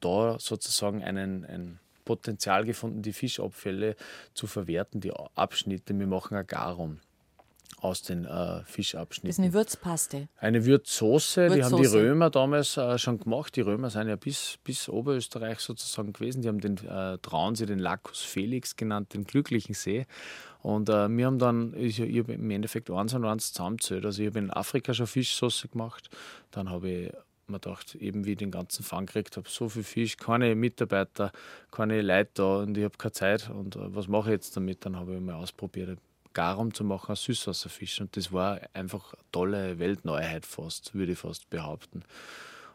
da 0.00 0.38
sozusagen 0.38 1.02
einen, 1.02 1.44
ein 1.44 1.80
Potenzial 2.04 2.64
gefunden, 2.64 3.02
die 3.02 3.12
Fischabfälle 3.12 3.96
zu 4.34 4.46
verwerten, 4.46 5.00
die 5.00 5.12
Abschnitte. 5.34 5.98
Wir 5.98 6.06
machen 6.06 6.36
ein 6.36 6.46
Garum. 6.46 7.00
aus 7.80 8.02
den 8.02 8.24
äh, 8.24 8.64
Fischabschnitten. 8.64 9.28
Das 9.28 9.38
ist 9.38 9.44
eine 9.44 9.52
Würzpaste. 9.52 10.28
Eine 10.38 10.64
Würzsoße, 10.64 11.48
die 11.50 11.62
haben 11.62 11.76
die. 11.76 11.86
Römer 11.86 12.30
damals 12.30 12.76
äh, 12.76 12.98
schon 12.98 13.18
gemacht. 13.18 13.54
Die 13.56 13.60
Römer 13.60 13.90
sind 13.90 14.08
ja 14.08 14.16
bis, 14.16 14.58
bis 14.64 14.88
Oberösterreich 14.88 15.60
sozusagen 15.60 16.12
gewesen. 16.12 16.42
Die 16.42 16.48
haben 16.48 16.60
den 16.60 16.76
äh, 16.86 17.18
Traunsee, 17.18 17.66
den 17.66 17.78
Lacus 17.78 18.20
Felix 18.20 18.76
genannt, 18.76 19.14
den 19.14 19.24
glücklichen 19.24 19.74
See. 19.74 20.06
Und 20.60 20.88
äh, 20.88 21.08
wir 21.08 21.26
haben 21.26 21.38
dann, 21.38 21.72
ich, 21.76 22.00
ich 22.00 22.18
habe 22.18 22.32
im 22.32 22.50
Endeffekt 22.50 22.90
eins 22.90 23.14
und 23.14 23.24
eins 23.24 23.52
zusammengezählt. 23.52 24.04
Also 24.04 24.22
ich 24.22 24.28
habe 24.28 24.40
in 24.40 24.50
Afrika 24.50 24.92
schon 24.92 25.06
Fischsoße 25.06 25.68
gemacht. 25.68 26.08
Dann 26.50 26.70
habe 26.70 26.90
ich 26.90 27.12
mir 27.48 27.60
gedacht, 27.60 27.94
eben 27.94 28.24
wie 28.24 28.32
ich 28.32 28.38
den 28.38 28.50
ganzen 28.50 28.82
Fang 28.84 29.06
gekriegt 29.06 29.36
habe, 29.36 29.48
so 29.48 29.68
viel 29.68 29.82
Fisch, 29.82 30.16
keine 30.16 30.54
Mitarbeiter, 30.54 31.32
keine 31.70 32.02
Leute 32.02 32.30
da 32.34 32.56
und 32.58 32.76
ich 32.76 32.84
habe 32.84 32.96
keine 32.96 33.12
Zeit. 33.12 33.50
Und 33.50 33.76
äh, 33.76 33.94
was 33.94 34.08
mache 34.08 34.30
ich 34.30 34.34
jetzt 34.34 34.56
damit? 34.56 34.84
Dann 34.84 34.96
habe 34.96 35.14
ich 35.14 35.20
mal 35.20 35.34
ausprobiert, 35.34 35.98
Garum 36.34 36.72
zu 36.72 36.84
machen 36.84 37.12
aus 37.12 37.24
Süßwasserfisch. 37.24 38.00
Und 38.00 38.16
das 38.16 38.32
war 38.32 38.60
einfach 38.72 39.14
eine 39.14 39.22
tolle 39.32 39.78
Weltneuheit 39.78 40.46
fast, 40.46 40.94
würde 40.94 41.12
ich 41.12 41.18
fast 41.18 41.50
behaupten. 41.50 42.02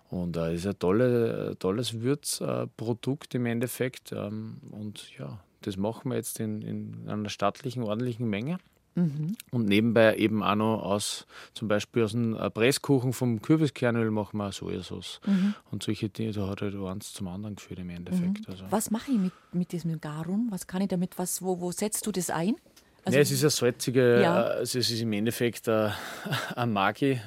Und 0.10 0.38
äh, 0.38 0.54
ist 0.54 0.68
ein 0.68 0.78
tolle, 0.78 1.56
tolles 1.60 2.02
Würzprodukt 2.02 3.34
im 3.36 3.46
Endeffekt. 3.46 4.12
Ähm, 4.12 4.58
und 4.72 5.18
ja, 5.18 5.40
das 5.62 5.78
machen 5.78 6.12
wir 6.12 6.18
jetzt 6.18 6.40
in, 6.40 6.62
in 6.62 7.10
einer 7.10 7.30
stattlichen, 7.30 7.84
ordentlichen 7.84 8.30
Menge. 8.30 8.58
Mhm. 8.96 9.36
Und 9.52 9.66
nebenbei 9.66 10.16
eben 10.18 10.44
auch 10.44 10.56
noch 10.56 10.84
aus, 10.84 11.26
zum 11.54 11.68
Beispiel 11.68 12.04
aus 12.04 12.12
dem 12.12 12.36
äh, 12.36 12.50
Presskuchen 12.50 13.12
vom 13.14 13.42
Kürbiskernöl 13.42 14.12
machen 14.12 14.38
wir 14.38 14.52
Sojasauce. 14.52 15.20
Mhm. 15.26 15.56
Und 15.72 15.84
solche 15.84 16.10
Dinge, 16.10 16.32
da 16.32 16.48
hat 16.48 16.62
halt 16.62 16.76
eins 16.76 17.14
zum 17.14 17.28
anderen 17.28 17.56
geführt 17.56 17.80
im 17.80 17.90
Endeffekt. 17.90 18.40
Mhm. 18.40 18.46
Also. 18.48 18.66
Was 18.70 18.92
mache 18.92 19.12
ich 19.12 19.18
mit, 19.18 19.34
mit 19.52 19.72
diesem 19.72 20.00
Garum? 20.00 20.48
Was 20.52 20.68
kann 20.68 20.82
ich 20.82 20.90
damit, 20.90 21.18
was, 21.18 21.42
wo, 21.42 21.60
wo 21.60 21.72
setzt 21.72 22.06
du 22.06 22.12
das 22.12 22.30
ein? 22.30 22.56
Also, 23.06 23.18
ja, 23.18 23.22
es 23.22 23.32
ist 23.32 23.44
eine 23.44 23.50
salzige, 23.50 24.22
Ja. 24.22 24.36
also 24.44 24.80
es 24.80 24.90
ist 24.90 25.02
im 25.02 25.12
Endeffekt 25.12 25.68
ein, 25.68 25.92
ein 26.56 26.72
Magi, 26.72 27.20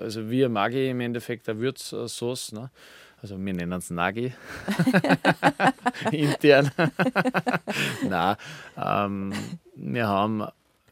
also 0.00 0.30
wie 0.30 0.44
ein 0.44 0.52
Magi 0.52 0.88
im 0.88 1.00
Endeffekt 1.00 1.48
eine 1.48 1.58
Würzsauce. 1.60 2.52
Ne? 2.52 2.70
Also 3.20 3.36
wir 3.36 3.52
nennen 3.52 3.72
es 3.72 3.90
Nagi 3.90 4.32
intern. 6.12 6.70
Nein, 8.08 8.36
ähm, 8.76 9.32
wir 9.74 10.06
haben, 10.06 10.46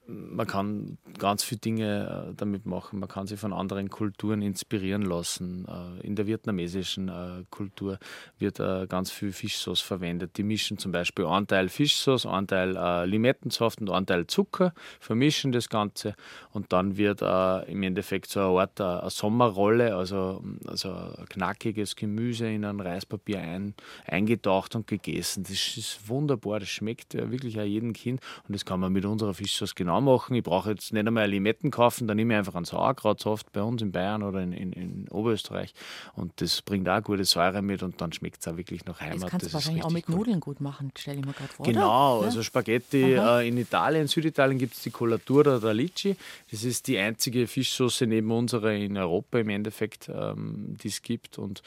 man 0.09 0.47
kann 0.47 0.99
ganz 1.19 1.43
viele 1.43 1.61
Dinge 1.61 2.29
äh, 2.31 2.35
damit 2.37 2.67
machen. 2.67 3.01
Man 3.01 3.09
kann 3.09 3.27
sich 3.27 3.41
von 3.41 3.53
anderen 3.53 3.91
Kulturen 3.91 4.43
inspirieren 4.43 5.03
lassen. 5.03 5.67
Äh, 5.67 6.07
In 6.07 6.15
der 6.15 6.27
vietnamesischen 6.27 7.09
äh, 7.09 7.45
Kultur 7.51 7.99
wird 8.39 8.59
ganz 8.89 9.11
viel 9.11 9.33
Fischsauce 9.33 9.81
verwendet. 9.81 10.37
Die 10.37 10.43
mischen 10.43 10.79
zum 10.79 10.93
Beispiel 10.93 11.27
einen 11.27 11.47
Teil 11.47 11.69
Fischsauce, 11.69 12.27
einen 12.27 12.47
Teil 12.47 13.07
Limettensaft 13.07 13.81
und 13.81 13.91
einen 13.91 14.07
Teil 14.07 14.27
Zucker, 14.27 14.73
vermischen 15.01 15.53
das 15.53 15.69
Ganze 15.69 16.15
und 16.53 16.73
dann 16.73 16.97
wird 16.97 17.23
im 17.23 17.83
Endeffekt 17.83 18.31
so 18.31 18.41
eine 18.41 18.61
Art 18.61 18.81
eine 18.81 19.11
Sommerrolle, 19.11 19.95
also, 19.95 20.43
also 20.67 20.91
ein 20.91 21.27
knackiges 21.29 21.97
Gemüse 21.97 22.49
in 22.49 22.65
ein 22.65 22.81
Reispapier 22.81 23.41
ein, 23.41 23.75
eingetaucht 24.07 24.75
und 24.75 24.87
gegessen. 24.87 25.43
Das 25.43 25.77
ist 25.77 26.09
wunderbar, 26.09 26.61
das 26.61 26.69
schmeckt 26.69 27.15
wirklich 27.15 27.59
auch 27.59 27.65
jedem 27.65 27.93
Kind 27.93 28.21
und 28.49 28.55
das 28.55 28.65
kann 28.65 28.81
man 28.81 28.93
mit 28.93 29.05
unserer 29.05 29.35
Fischsauce 29.35 29.75
genau 29.75 29.96
machen. 30.01 30.35
Ich 30.35 30.43
brauche 30.43 30.71
jetzt 30.71 30.93
nicht 30.93 31.07
einmal 31.07 31.29
Limetten 31.29 31.71
kaufen, 31.71 32.07
dann 32.09 32.17
nehme 32.17 32.35
ich 32.35 32.39
einfach 32.39 32.55
einen 32.55 32.65
Sauerkrautsaft 32.65 33.53
bei 33.53 33.63
uns 33.63 33.83
in 33.83 33.93
Bayern 33.93 34.23
oder 34.23 34.41
in, 34.41 34.53
in, 34.53 34.73
in 34.73 35.09
Oberösterreich 35.11 35.75
und 36.15 36.41
das 36.41 36.63
bringt 36.63 36.89
auch 36.89 37.03
gute 37.03 37.25
Säure 37.25 37.63
mit 37.63 37.83
und 37.83 38.01
dann 38.01 38.13
schmeckt 38.13 38.41
es 38.41 38.49
auch 38.49 38.57
wirklich 38.57 38.85
nach 38.85 39.01
Heimat. 39.01 39.23
Das 39.23 39.31
kannst 39.31 39.47
du 39.47 39.53
wahrscheinlich 39.53 39.85
auch 39.85 39.91
mit. 39.91 40.09
Nudeln 40.09 40.41
gut 40.41 40.61
machen, 40.61 40.93
stelle 40.97 41.19
ich 41.19 41.27
mir 41.27 41.33
gerade 41.33 41.53
vor. 41.53 41.67
Genau, 41.67 42.19
oder? 42.19 42.27
also 42.27 42.43
Spaghetti 42.43 43.15
äh, 43.15 43.49
in 43.49 43.59
Italien, 43.59 44.07
Süditalien 44.07 44.59
gibt 44.59 44.75
es 44.75 44.83
die 44.83 44.91
Colatura 44.91 45.57
d'Alici. 45.57 46.17
Das 46.51 46.65
ist 46.65 46.87
die 46.87 46.99
einzige 46.99 47.47
Fischsoße 47.47 48.07
neben 48.07 48.31
unserer 48.31 48.73
in 48.73 48.97
Europa 48.97 49.39
im 49.39 49.49
Endeffekt, 49.49 50.09
ähm, 50.09 50.77
die 50.83 50.89
es 50.89 51.03
gibt. 51.03 51.39
Und 51.39 51.63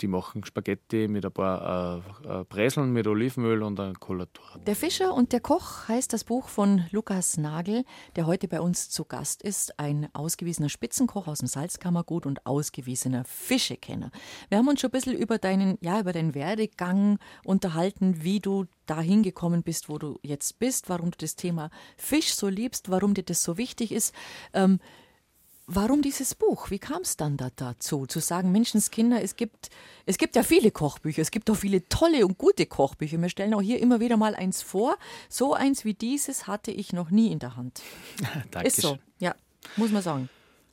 die 0.00 0.06
machen 0.06 0.44
Spaghetti 0.44 1.06
mit 1.08 1.24
ein 1.24 1.32
paar 1.32 2.02
äh, 2.24 2.40
äh, 2.40 2.44
Breseln 2.44 2.92
mit 2.92 3.06
Olivenöl 3.06 3.62
und 3.62 3.78
einer 3.78 3.92
Colatura. 3.94 4.58
Der 4.58 4.74
Fischer 4.74 5.12
und 5.14 5.32
der 5.32 5.40
Koch 5.40 5.88
heißt 5.88 6.12
das 6.12 6.24
Buch 6.24 6.48
von 6.48 6.84
Lukas 6.90 7.36
Nagel, 7.36 7.84
der 8.16 8.26
heute 8.26 8.48
bei 8.48 8.60
uns 8.60 8.88
zu 8.88 9.04
Gast 9.04 9.42
ist. 9.42 9.78
Ein 9.78 10.08
ausgewiesener 10.14 10.68
Spitzenkoch 10.68 11.26
aus 11.26 11.40
dem 11.40 11.48
Salzkammergut 11.48 12.26
und 12.26 12.46
ausgewiesener 12.46 13.24
Fischekenner. 13.24 14.10
Wir 14.48 14.58
haben 14.58 14.68
uns 14.68 14.80
schon 14.80 14.88
ein 14.88 14.92
bisschen 14.92 15.16
über 15.16 15.38
deinen, 15.38 15.76
ja, 15.80 16.00
über 16.00 16.12
deinen 16.12 16.34
Werdegang 16.34 17.18
unterhalten, 17.44 18.22
wie 18.22 18.40
du 18.40 18.64
dahin 18.86 19.22
gekommen 19.22 19.62
bist, 19.62 19.88
wo 19.88 19.98
du 19.98 20.18
jetzt 20.22 20.58
bist, 20.58 20.88
warum 20.88 21.12
du 21.12 21.18
das 21.18 21.36
Thema 21.36 21.70
Fisch 21.96 22.34
so 22.34 22.48
liebst, 22.48 22.90
warum 22.90 23.14
dir 23.14 23.22
das 23.22 23.42
so 23.42 23.56
wichtig 23.56 23.92
ist. 23.92 24.14
Ähm, 24.52 24.80
Warum 25.72 26.02
dieses 26.02 26.34
Buch? 26.34 26.72
Wie 26.72 26.80
kam 26.80 27.02
es 27.02 27.16
dann 27.16 27.36
da 27.36 27.48
dazu, 27.54 28.04
zu 28.04 28.18
sagen, 28.18 28.50
Menschenskinder, 28.50 29.22
es 29.22 29.36
gibt, 29.36 29.70
es 30.04 30.18
gibt 30.18 30.34
ja 30.34 30.42
viele 30.42 30.72
Kochbücher, 30.72 31.22
es 31.22 31.30
gibt 31.30 31.48
auch 31.48 31.54
viele 31.54 31.88
tolle 31.88 32.26
und 32.26 32.38
gute 32.38 32.66
Kochbücher. 32.66 33.22
Wir 33.22 33.28
stellen 33.28 33.54
auch 33.54 33.62
hier 33.62 33.78
immer 33.78 34.00
wieder 34.00 34.16
mal 34.16 34.34
eins 34.34 34.62
vor. 34.62 34.96
So 35.28 35.54
eins 35.54 35.84
wie 35.84 35.94
dieses 35.94 36.48
hatte 36.48 36.72
ich 36.72 36.92
noch 36.92 37.10
nie 37.12 37.30
in 37.30 37.38
der 37.38 37.54
Hand. 37.54 37.82
Ist 38.64 38.80
so, 38.80 38.98
ja, 39.20 39.36
muss 39.76 39.92
man 39.92 40.02
sagen. 40.02 40.28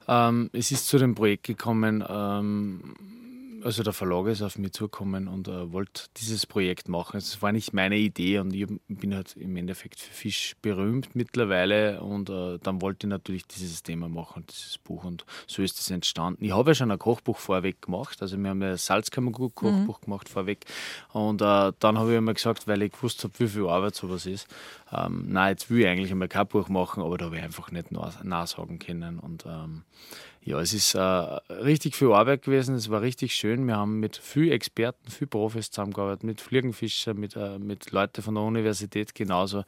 Ähm, 0.07 0.49
es 0.51 0.71
ist 0.71 0.87
zu 0.87 0.97
dem 0.97 1.13
Projekt 1.13 1.43
gekommen, 1.43 2.03
ähm, 2.07 2.95
also 3.63 3.83
der 3.83 3.93
Verlag 3.93 4.27
ist 4.27 4.41
auf 4.41 4.57
mich 4.57 4.73
zugekommen 4.73 5.27
und 5.27 5.47
äh, 5.47 5.71
wollte 5.71 6.03
dieses 6.17 6.45
Projekt 6.45 6.87
machen. 6.89 7.17
Es 7.17 7.41
war 7.41 7.51
nicht 7.51 7.73
meine 7.73 7.97
Idee 7.97 8.39
und 8.39 8.53
ich 8.53 8.67
bin 8.87 9.15
halt 9.15 9.35
im 9.35 9.55
Endeffekt 9.57 9.99
für 9.99 10.13
Fisch 10.13 10.55
berühmt 10.61 11.15
mittlerweile 11.15 12.01
und 12.01 12.29
äh, 12.29 12.57
dann 12.61 12.81
wollte 12.81 13.07
ich 13.07 13.09
natürlich 13.09 13.47
dieses 13.47 13.83
Thema 13.83 14.09
machen, 14.09 14.45
dieses 14.49 14.77
Buch 14.77 15.03
und 15.03 15.25
so 15.47 15.61
ist 15.61 15.79
es 15.79 15.89
entstanden. 15.89 16.43
Ich 16.43 16.51
habe 16.51 16.71
ja 16.71 16.75
schon 16.75 16.91
ein 16.91 16.99
Kochbuch 16.99 17.37
vorweg 17.37 17.81
gemacht, 17.81 18.21
also 18.21 18.37
wir 18.37 18.49
haben 18.49 18.61
ja 18.61 18.77
Salzkammergut-Kochbuch 18.77 20.01
gemacht 20.01 20.29
vorweg 20.29 20.65
und 21.13 21.41
äh, 21.41 21.71
dann 21.79 21.97
habe 21.97 22.11
ich 22.11 22.17
einmal 22.17 22.33
gesagt, 22.35 22.67
weil 22.67 22.81
ich 22.81 22.91
gewusst 22.91 23.23
habe, 23.23 23.33
wie 23.37 23.47
viel 23.47 23.67
Arbeit 23.67 23.95
sowas 23.95 24.25
ist, 24.25 24.47
ähm, 24.91 25.25
nein, 25.29 25.49
jetzt 25.51 25.69
will 25.69 25.81
ich 25.81 25.87
eigentlich 25.87 26.11
einmal 26.11 26.27
kein 26.27 26.47
Buch 26.47 26.69
machen, 26.69 27.01
aber 27.03 27.17
da 27.17 27.25
habe 27.25 27.37
ich 27.37 27.43
einfach 27.43 27.71
nicht 27.71 27.91
nach- 27.91 28.23
nachsagen 28.23 28.79
können 28.79 29.19
und 29.19 29.45
ähm, 29.45 29.83
ja, 30.47 30.61
es 30.61 30.71
ist 30.71 30.95
äh, 30.95 30.99
richtig 30.99 31.93
viel 31.93 32.13
Arbeit 32.13 32.43
gewesen, 32.43 32.75
es 32.75 32.89
war 32.89 33.01
richtig 33.01 33.33
schön. 33.33 33.67
Wir 33.67 33.75
haben 33.75 33.99
mit 33.99 34.15
vielen 34.15 34.53
Experten, 34.53 35.11
vielen 35.11 35.29
Profis 35.29 35.71
zusammengearbeitet, 35.71 36.23
mit 36.23 36.39
Fliegenfischern, 36.39 37.17
mit, 37.17 37.35
äh, 37.35 37.59
mit 37.59 37.91
Leuten 37.91 38.21
von 38.21 38.35
der 38.35 38.45
Universität 38.45 39.13
genauso. 39.13 39.65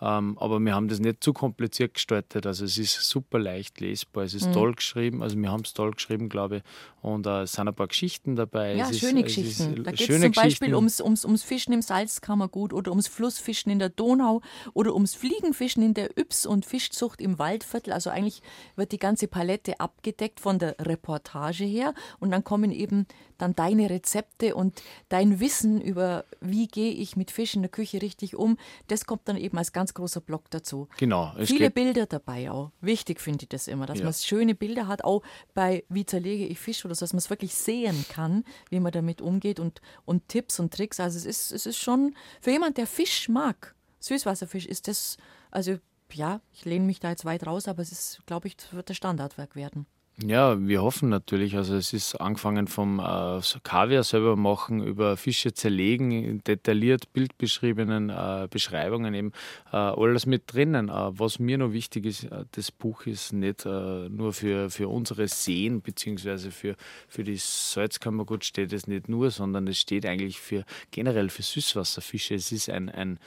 Ähm, 0.00 0.38
aber 0.38 0.60
wir 0.60 0.74
haben 0.74 0.88
das 0.88 1.00
nicht 1.00 1.24
zu 1.24 1.32
kompliziert 1.32 1.94
gestaltet. 1.94 2.46
Also 2.46 2.64
es 2.64 2.78
ist 2.78 2.94
super 3.02 3.38
leicht 3.38 3.80
lesbar, 3.80 4.24
es 4.24 4.34
ist 4.34 4.46
Mhm. 4.48 4.52
toll 4.52 4.74
geschrieben, 4.74 5.22
also 5.22 5.36
wir 5.36 5.50
haben 5.50 5.62
es 5.64 5.74
toll 5.74 5.90
geschrieben, 5.92 6.28
glaube 6.28 6.58
ich. 6.58 6.62
Und 7.02 7.26
äh, 7.26 7.42
es 7.42 7.52
sind 7.52 7.66
ein 7.68 7.74
paar 7.74 7.88
Geschichten 7.88 8.36
dabei. 8.36 8.74
Ja, 8.74 8.84
es 8.84 8.92
ist, 8.92 9.00
schöne 9.00 9.20
es 9.20 9.26
Geschichten. 9.26 9.74
Ist, 9.76 9.86
da 9.86 9.90
geht 9.92 10.10
es 10.10 10.20
zum 10.20 10.32
Beispiel 10.32 10.74
ums, 10.74 11.00
ums, 11.00 11.24
ums 11.24 11.42
Fischen 11.42 11.72
im 11.72 11.82
Salzkammergut 11.82 12.72
oder 12.72 12.90
ums 12.90 13.08
Flussfischen 13.08 13.70
in 13.72 13.78
der 13.78 13.88
Donau 13.88 14.40
oder 14.74 14.94
ums 14.94 15.14
Fliegenfischen 15.14 15.82
in 15.82 15.94
der 15.94 16.16
Yps- 16.18 16.46
und 16.46 16.64
Fischzucht 16.66 17.20
im 17.20 17.38
Waldviertel. 17.38 17.92
Also 17.92 18.10
eigentlich 18.10 18.42
wird 18.76 18.92
die 18.92 18.98
ganze 18.98 19.28
Palette 19.28 19.80
abgedeckt 19.80 20.40
von 20.40 20.58
der 20.58 20.76
Reportage 20.80 21.64
her 21.64 21.94
und 22.20 22.30
dann 22.30 22.44
kommen 22.44 22.70
eben 22.72 23.06
dann 23.38 23.54
deine 23.54 23.88
Rezepte 23.90 24.54
und 24.54 24.82
dein 25.08 25.40
Wissen 25.40 25.80
über, 25.80 26.24
wie 26.40 26.68
gehe 26.68 26.92
ich 26.92 27.16
mit 27.16 27.30
Fisch 27.30 27.54
in 27.54 27.62
der 27.62 27.70
Küche 27.70 28.02
richtig 28.02 28.36
um, 28.36 28.58
das 28.88 29.06
kommt 29.06 29.22
dann 29.28 29.36
eben 29.36 29.56
als 29.56 29.72
ganz 29.72 29.94
großer 29.94 30.20
Block 30.20 30.50
dazu. 30.50 30.88
Genau, 30.98 31.32
Viele 31.44 31.70
Bilder 31.70 32.06
dabei 32.06 32.50
auch. 32.50 32.70
Wichtig 32.80 33.20
finde 33.20 33.44
ich 33.44 33.48
das 33.48 33.68
immer, 33.68 33.86
dass 33.86 33.98
Ja. 33.98 34.04
man 34.04 34.12
schöne 34.14 34.54
Bilder 34.54 34.86
hat, 34.86 35.04
auch 35.04 35.22
bei 35.54 35.84
Wie 35.88 36.04
zerlege 36.04 36.46
ich 36.46 36.58
Fisch 36.58 36.84
oder 36.84 36.94
so, 36.94 37.00
dass 37.00 37.12
man 37.12 37.18
es 37.18 37.30
wirklich 37.30 37.54
sehen 37.54 38.04
kann, 38.10 38.44
wie 38.70 38.80
man 38.80 38.92
damit 38.92 39.20
umgeht 39.22 39.60
und, 39.60 39.80
und 40.04 40.28
Tipps 40.28 40.60
und 40.60 40.74
Tricks. 40.74 41.00
Also 41.00 41.16
es 41.18 41.24
ist, 41.24 41.52
es 41.52 41.66
ist 41.66 41.78
schon 41.78 42.14
für 42.40 42.50
jemand, 42.50 42.76
der 42.76 42.86
Fisch 42.86 43.28
mag, 43.28 43.74
Süßwasserfisch, 44.00 44.66
ist 44.66 44.88
das, 44.88 45.16
also 45.50 45.76
ja, 46.12 46.40
ich 46.52 46.64
lehne 46.64 46.84
mich 46.86 47.00
da 47.00 47.10
jetzt 47.10 47.24
weit 47.24 47.46
raus, 47.46 47.68
aber 47.68 47.82
es 47.82 47.92
ist, 47.92 48.20
glaube 48.26 48.48
ich, 48.48 48.56
das 48.56 48.72
wird 48.72 48.88
das 48.90 48.96
Standardwerk 48.96 49.54
werden. 49.56 49.86
Ja, 50.20 50.58
wir 50.66 50.82
hoffen 50.82 51.10
natürlich. 51.10 51.54
Also 51.56 51.76
es 51.76 51.92
ist 51.92 52.16
angefangen 52.16 52.66
vom 52.66 52.98
äh, 52.98 53.40
Kaviar 53.62 54.02
selber 54.02 54.34
machen, 54.34 54.82
über 54.82 55.16
Fische 55.16 55.54
zerlegen, 55.54 56.42
detailliert 56.42 57.12
bildbeschriebenen 57.12 58.10
äh, 58.10 58.48
Beschreibungen 58.50 59.14
eben, 59.14 59.32
äh, 59.72 59.76
alles 59.76 60.26
mit 60.26 60.52
drinnen. 60.52 60.88
Äh, 60.88 60.92
was 60.92 61.38
mir 61.38 61.56
noch 61.56 61.72
wichtig 61.72 62.04
ist, 62.04 62.24
äh, 62.24 62.46
das 62.50 62.72
Buch 62.72 63.06
ist 63.06 63.32
nicht 63.32 63.64
äh, 63.64 64.08
nur 64.08 64.32
für, 64.32 64.70
für 64.70 64.88
unsere 64.88 65.28
Seen, 65.28 65.82
beziehungsweise 65.82 66.50
für, 66.50 66.74
für 67.06 67.22
die 67.22 67.36
Salzkammergut 67.36 68.44
steht 68.44 68.72
es 68.72 68.88
nicht 68.88 69.08
nur, 69.08 69.30
sondern 69.30 69.68
es 69.68 69.78
steht 69.78 70.04
eigentlich 70.04 70.40
für 70.40 70.64
generell 70.90 71.28
für 71.28 71.42
Süßwasserfische. 71.42 72.34
Es 72.34 72.50
ist 72.50 72.70
ein, 72.70 72.88
ein 72.88 73.20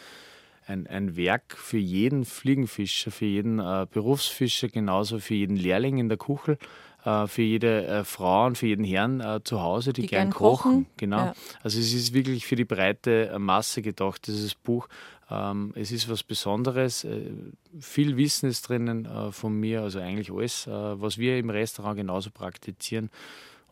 ein, 0.68 0.88
ein 0.88 1.16
Werk 1.18 1.56
für 1.58 1.78
jeden 1.78 2.26
Fliegenfischer, 2.26 3.12
für 3.12 3.26
jeden 3.26 3.60
äh, 3.60 3.86
Berufsfischer, 3.92 4.68
genauso 4.70 5.20
für 5.20 5.34
jeden 5.36 5.56
Lehrling 5.56 5.98
in 5.98 6.08
der 6.10 6.18
Kuchel. 6.18 6.58
äh, 7.04 7.26
für 7.28 7.42
jede 7.42 7.88
äh, 7.88 8.04
Frau 8.04 8.46
und 8.46 8.58
für 8.60 8.68
jeden 8.68 8.86
Herrn 8.86 9.22
äh, 9.22 9.40
zu 9.44 9.60
Hause, 9.62 9.92
die, 9.92 10.02
Die 10.02 10.08
gern 10.08 10.30
gern 10.30 10.34
kochen. 10.34 10.72
kochen, 10.72 10.86
Genau. 10.98 11.18
ja. 11.18 11.34
Also 11.64 11.80
es 11.80 11.94
ist 11.94 12.14
wirklich 12.14 12.46
für 12.46 12.56
die 12.56 12.66
breite 12.66 13.36
Masse 13.40 13.82
gedacht, 13.82 14.28
dieses 14.28 14.54
Buch. 14.54 14.88
Ähm, 15.30 15.72
es 15.76 15.92
ist 15.92 16.10
was 16.10 16.22
Besonderes. 16.24 17.04
Äh, 17.04 17.32
viel 17.80 18.18
Wissen 18.18 18.48
ist 18.50 18.70
drinnen 18.70 19.06
äh, 19.06 19.32
von 19.32 19.60
mir, 19.60 19.82
also 19.82 20.00
eigentlich 20.00 20.32
alles, 20.32 20.68
äh, 20.68 20.72
was 20.72 21.18
wir 21.18 21.40
im 21.40 21.50
Restaurant 21.50 21.98
genauso 21.98 22.30
praktizieren. 22.30 23.10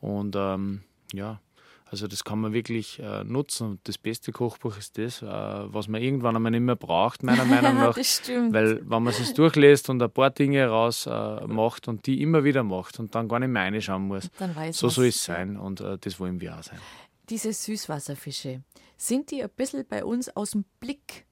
Und 0.01 0.35
ähm, 0.35 0.81
ja, 1.13 1.39
also 1.91 2.07
das 2.07 2.23
kann 2.23 2.39
man 2.39 2.53
wirklich 2.53 2.99
äh, 2.99 3.23
nutzen. 3.23 3.71
Und 3.71 3.87
das 3.87 3.97
beste 3.97 4.31
Kochbuch 4.31 4.77
ist 4.77 4.97
das, 4.97 5.21
äh, 5.21 5.25
was 5.25 5.87
man 5.87 6.01
irgendwann 6.01 6.35
einmal 6.35 6.51
nicht 6.51 6.61
mehr 6.61 6.75
braucht, 6.75 7.23
meiner 7.23 7.45
Meinung 7.45 7.75
nach. 7.75 7.95
das 7.95 8.17
stimmt. 8.17 8.53
Weil 8.53 8.77
wenn 8.89 9.03
man 9.03 9.07
es 9.07 9.33
durchlässt 9.33 9.89
und 9.89 10.01
ein 10.01 10.11
paar 10.11 10.29
Dinge 10.29 10.67
raus 10.67 11.07
äh, 11.07 11.47
macht 11.47 11.87
und 11.87 12.05
die 12.05 12.21
immer 12.21 12.43
wieder 12.43 12.63
macht 12.63 12.99
und 12.99 13.15
dann 13.15 13.27
gar 13.27 13.39
nicht 13.39 13.49
mehr 13.49 13.63
reinschauen 13.63 14.03
muss, 14.07 14.29
Dann 14.37 14.55
weiß 14.55 14.77
so 14.77 14.89
soll 14.89 15.07
es 15.07 15.23
sein 15.23 15.57
und 15.57 15.81
äh, 15.81 15.97
das 15.99 16.19
wollen 16.19 16.39
wir 16.39 16.57
auch 16.57 16.63
sein. 16.63 16.79
Diese 17.29 17.53
Süßwasserfische, 17.53 18.61
sind 18.97 19.31
die 19.31 19.43
ein 19.43 19.49
bisschen 19.55 19.85
bei 19.87 20.03
uns 20.03 20.35
aus 20.35 20.51
dem 20.51 20.65
Blick 20.79 21.25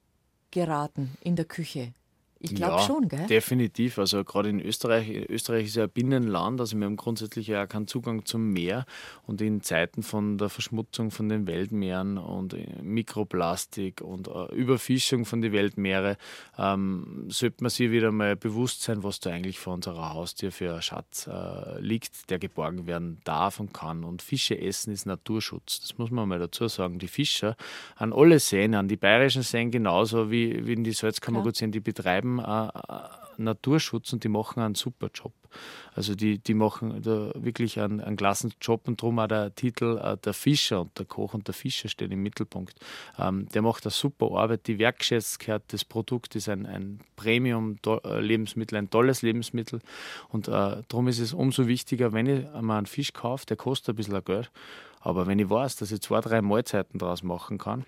geraten 0.50 1.16
in 1.20 1.36
der 1.36 1.44
Küche? 1.44 1.92
Ich 2.40 2.54
glaube 2.54 2.76
ja, 2.76 2.86
schon, 2.86 3.08
gell? 3.08 3.26
Definitiv. 3.26 3.98
Also 3.98 4.22
gerade 4.22 4.48
in 4.48 4.60
Österreich, 4.60 5.08
Österreich 5.28 5.66
ist 5.66 5.76
ja 5.76 5.84
ein 5.84 5.90
Binnenland, 5.90 6.60
also 6.60 6.78
wir 6.78 6.86
haben 6.86 6.96
grundsätzlich 6.96 7.48
ja 7.48 7.64
auch 7.64 7.68
keinen 7.68 7.88
Zugang 7.88 8.24
zum 8.24 8.52
Meer. 8.52 8.86
Und 9.26 9.40
in 9.40 9.60
Zeiten 9.60 10.04
von 10.04 10.38
der 10.38 10.48
Verschmutzung 10.48 11.10
von 11.10 11.28
den 11.28 11.48
Weltmeeren 11.48 12.16
und 12.16 12.54
äh, 12.54 12.66
Mikroplastik 12.80 14.02
und 14.02 14.28
äh, 14.28 14.54
Überfischung 14.54 15.24
von 15.24 15.42
den 15.42 15.52
Weltmeeren 15.52 16.16
ähm, 16.56 17.24
sollte 17.28 17.64
man 17.64 17.70
sich 17.70 17.90
wieder 17.90 18.12
mal 18.12 18.36
bewusst 18.36 18.82
sein, 18.82 19.02
was 19.02 19.18
da 19.18 19.30
eigentlich 19.30 19.58
vor 19.58 19.74
unserer 19.74 20.12
Haustür 20.12 20.52
für 20.52 20.76
ein 20.76 20.82
Schatz 20.82 21.26
äh, 21.26 21.80
liegt, 21.80 22.30
der 22.30 22.38
geborgen 22.38 22.86
werden 22.86 23.20
darf 23.24 23.58
und 23.58 23.74
kann. 23.74 24.04
Und 24.04 24.22
Fische 24.22 24.56
essen 24.56 24.92
ist 24.92 25.06
Naturschutz. 25.06 25.80
Das 25.80 25.98
muss 25.98 26.12
man 26.12 26.28
mal 26.28 26.38
dazu 26.38 26.68
sagen. 26.68 27.00
Die 27.00 27.08
Fischer 27.08 27.56
an 27.96 28.12
alle 28.12 28.38
Seen, 28.38 28.76
an 28.76 28.86
die 28.86 28.96
bayerischen 28.96 29.42
Seen 29.42 29.72
genauso 29.72 30.30
wie, 30.30 30.64
wie 30.66 30.74
in 30.74 30.84
die 30.84 30.92
Salzkammergut 30.92 31.58
die 31.58 31.80
betreiben 31.80 32.27
äh, 32.38 32.68
Naturschutz 33.38 34.12
und 34.12 34.24
die 34.24 34.28
machen 34.28 34.60
einen 34.60 34.74
super 34.74 35.08
Job. 35.14 35.32
Also 35.94 36.14
die, 36.14 36.38
die 36.38 36.54
machen 36.54 37.00
da 37.02 37.32
wirklich 37.34 37.80
einen, 37.80 38.00
einen 38.00 38.16
klassen 38.16 38.52
Job 38.60 38.86
und 38.86 39.00
darum 39.00 39.18
auch 39.18 39.28
der 39.28 39.54
Titel 39.54 39.98
äh, 39.98 40.16
Der 40.18 40.34
Fischer 40.34 40.82
und 40.82 40.98
der 40.98 41.06
Koch 41.06 41.34
und 41.34 41.46
der 41.46 41.54
Fischer 41.54 41.88
steht 41.88 42.12
im 42.12 42.22
Mittelpunkt. 42.22 42.78
Ähm, 43.18 43.48
der 43.54 43.62
macht 43.62 43.84
eine 43.86 43.92
super 43.92 44.30
Arbeit, 44.32 44.66
die 44.66 44.78
wertgeschätzt 44.78 45.38
gehört, 45.40 45.64
das 45.68 45.84
Produkt 45.84 46.36
ist 46.36 46.48
ein, 46.48 46.66
ein 46.66 47.00
Premium-Lebensmittel, 47.16 48.76
ein 48.76 48.90
tolles 48.90 49.22
Lebensmittel 49.22 49.80
und 50.28 50.48
äh, 50.48 50.82
darum 50.88 51.08
ist 51.08 51.18
es 51.18 51.32
umso 51.32 51.66
wichtiger, 51.66 52.12
wenn 52.12 52.26
ich 52.26 52.48
einmal 52.50 52.78
einen 52.78 52.86
Fisch 52.86 53.12
kaufe, 53.12 53.46
der 53.46 53.56
kostet 53.56 53.94
ein 53.94 53.96
bisschen 53.96 54.24
Geld, 54.24 54.50
aber 55.00 55.26
wenn 55.26 55.38
ich 55.38 55.48
weiß, 55.48 55.76
dass 55.76 55.92
ich 55.92 56.00
zwei, 56.00 56.20
drei 56.20 56.42
Mahlzeiten 56.42 56.98
daraus 56.98 57.22
machen 57.22 57.58
kann, 57.58 57.84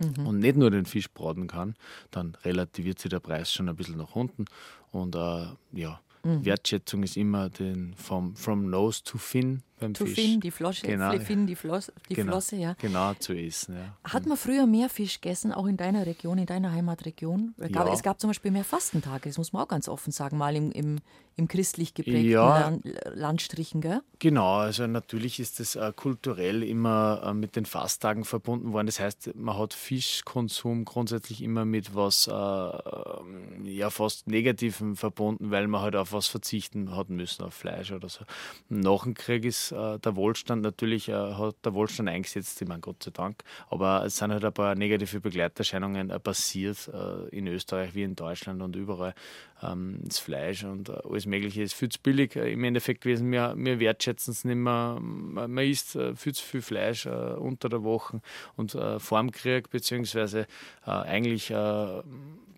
und 0.00 0.38
nicht 0.38 0.56
nur 0.56 0.70
den 0.70 0.86
Fisch 0.86 1.10
braten 1.10 1.46
kann, 1.46 1.74
dann 2.10 2.36
relativiert 2.44 2.98
sich 2.98 3.10
der 3.10 3.20
Preis 3.20 3.52
schon 3.52 3.68
ein 3.68 3.76
bisschen 3.76 3.96
nach 3.96 4.14
unten. 4.14 4.44
Und 4.90 5.14
äh, 5.14 5.46
ja, 5.72 6.00
Wertschätzung 6.24 7.02
ist 7.02 7.16
immer 7.16 7.50
den 7.50 7.94
vom 7.94 8.34
from 8.34 8.70
nose 8.70 9.02
to 9.04 9.18
fin 9.18 9.62
beim 9.84 9.94
To 9.94 10.04
Fisch. 10.06 10.14
Finn, 10.14 10.40
die 10.40 10.50
Flosse, 10.50 10.86
Genau. 10.86 11.18
Finn, 11.20 11.46
die, 11.46 11.54
Flosse, 11.54 11.92
die 12.08 12.14
genau, 12.14 12.32
Flosse, 12.32 12.56
ja. 12.56 12.74
Genau, 12.80 13.14
zu 13.14 13.32
essen. 13.34 13.76
Ja. 13.76 14.12
Hat 14.12 14.26
man 14.26 14.36
früher 14.36 14.66
mehr 14.66 14.88
Fisch 14.88 15.20
gegessen, 15.20 15.52
auch 15.52 15.66
in 15.66 15.76
deiner 15.76 16.06
Region, 16.06 16.38
in 16.38 16.46
deiner 16.46 16.72
Heimatregion? 16.72 17.54
Es 17.58 17.70
gab, 17.72 17.86
Ja. 17.86 17.92
es 17.92 18.02
gab 18.02 18.20
zum 18.20 18.30
Beispiel 18.30 18.50
mehr 18.50 18.64
Fastentage, 18.64 19.28
das 19.28 19.38
muss 19.38 19.52
man 19.52 19.62
auch 19.62 19.68
ganz 19.68 19.88
offen 19.88 20.10
sagen, 20.12 20.36
mal 20.38 20.54
im, 20.56 20.70
im, 20.72 20.98
im 21.36 21.48
christlich 21.48 21.94
geprägten 21.94 22.30
Ja. 22.30 22.58
Land, 22.60 22.84
Landstrichen, 23.14 23.80
gell? 23.80 24.00
Genau, 24.18 24.54
also 24.56 24.86
natürlich 24.86 25.40
ist 25.40 25.60
das 25.60 25.76
äh, 25.76 25.92
kulturell 25.94 26.62
immer 26.62 27.22
äh, 27.24 27.34
mit 27.34 27.56
den 27.56 27.66
Fasttagen 27.66 28.24
verbunden 28.24 28.72
worden. 28.72 28.86
Das 28.86 29.00
heißt, 29.00 29.34
man 29.34 29.58
hat 29.58 29.74
Fischkonsum 29.74 30.84
grundsätzlich 30.84 31.42
immer 31.42 31.64
mit 31.64 31.94
was 31.94 32.26
äh, 32.28 32.32
ähm, 32.32 33.64
ja 33.64 33.90
fast 33.90 34.26
Negativem 34.26 34.96
verbunden, 34.96 35.50
weil 35.50 35.66
man 35.68 35.80
halt 35.82 35.96
auf 35.96 36.12
was 36.12 36.26
verzichten 36.26 36.94
hat 36.96 37.10
müssen, 37.10 37.42
auf 37.44 37.54
Fleisch 37.54 37.92
oder 37.92 38.08
so. 38.08 38.24
Nach 38.68 39.02
dem 39.04 39.14
Krieg 39.14 39.44
ist 39.44 39.72
äh, 39.74 39.98
der 39.98 40.16
Wohlstand 40.16 40.62
natürlich, 40.62 41.08
äh, 41.08 41.12
hat 41.12 41.56
der 41.64 41.74
Wohlstand 41.74 42.08
eingesetzt, 42.08 42.60
ich 42.62 42.68
meine 42.68 42.80
Gott 42.80 43.02
sei 43.02 43.10
Dank, 43.10 43.42
aber 43.68 44.04
es 44.04 44.16
sind 44.16 44.32
halt 44.32 44.44
ein 44.44 44.52
paar 44.52 44.74
negative 44.74 45.20
Begleiterscheinungen 45.20 46.10
äh, 46.10 46.18
passiert 46.18 46.90
äh, 46.92 47.28
in 47.36 47.46
Österreich 47.46 47.94
wie 47.94 48.02
in 48.02 48.16
Deutschland 48.16 48.62
und 48.62 48.76
überall. 48.76 49.14
Ähm, 49.62 50.00
das 50.04 50.18
Fleisch 50.18 50.64
und 50.64 50.88
äh, 50.88 50.98
alles 51.08 51.26
Mögliche 51.26 51.62
ist 51.62 51.74
viel 51.74 51.88
zu 51.88 52.00
billig 52.00 52.36
im 52.36 52.64
Endeffekt 52.64 53.02
gewesen. 53.02 53.30
Wir, 53.30 53.54
wir 53.56 53.80
wertschätzen 53.80 54.32
es 54.32 54.44
nicht 54.44 54.56
mehr. 54.56 54.98
Man, 55.00 55.58
isst 55.58 55.98
viel 56.16 56.34
zu 56.34 56.44
viel 56.44 56.62
Fleisch 56.62 57.06
unter 57.06 57.68
der 57.68 57.82
Woche 57.82 58.20
und 58.56 58.74
äh, 58.74 58.98
vor 58.98 59.20
dem 59.20 59.30
Krieg, 59.30 59.70
beziehungsweise 59.70 60.46
eigentlich 60.82 61.52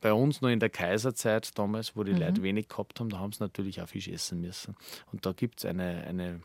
bei 0.07 0.13
uns 0.13 0.41
noch 0.41 0.51
in 0.51 0.61
der 0.61 0.71
Kaiserzeit 0.71 1.59
damals, 1.59 1.97
wo 1.97 2.05
die 2.05 2.13
Leute 2.13 2.43
wenig 2.43 2.69
gehabt 2.69 3.01
haben, 3.01 3.09
da 3.09 3.19
haben 3.19 3.33
sie 3.33 3.43
natürlich 3.43 3.81
auch 3.81 3.89
Fisch 3.89 4.09
essen 4.09 4.41
müssen. 4.41 4.77
Und 5.13 5.27
da 5.27 5.33
gibt 5.33 5.59
es 5.59 5.65
eine, 5.65 6.05
eine 6.07 6.41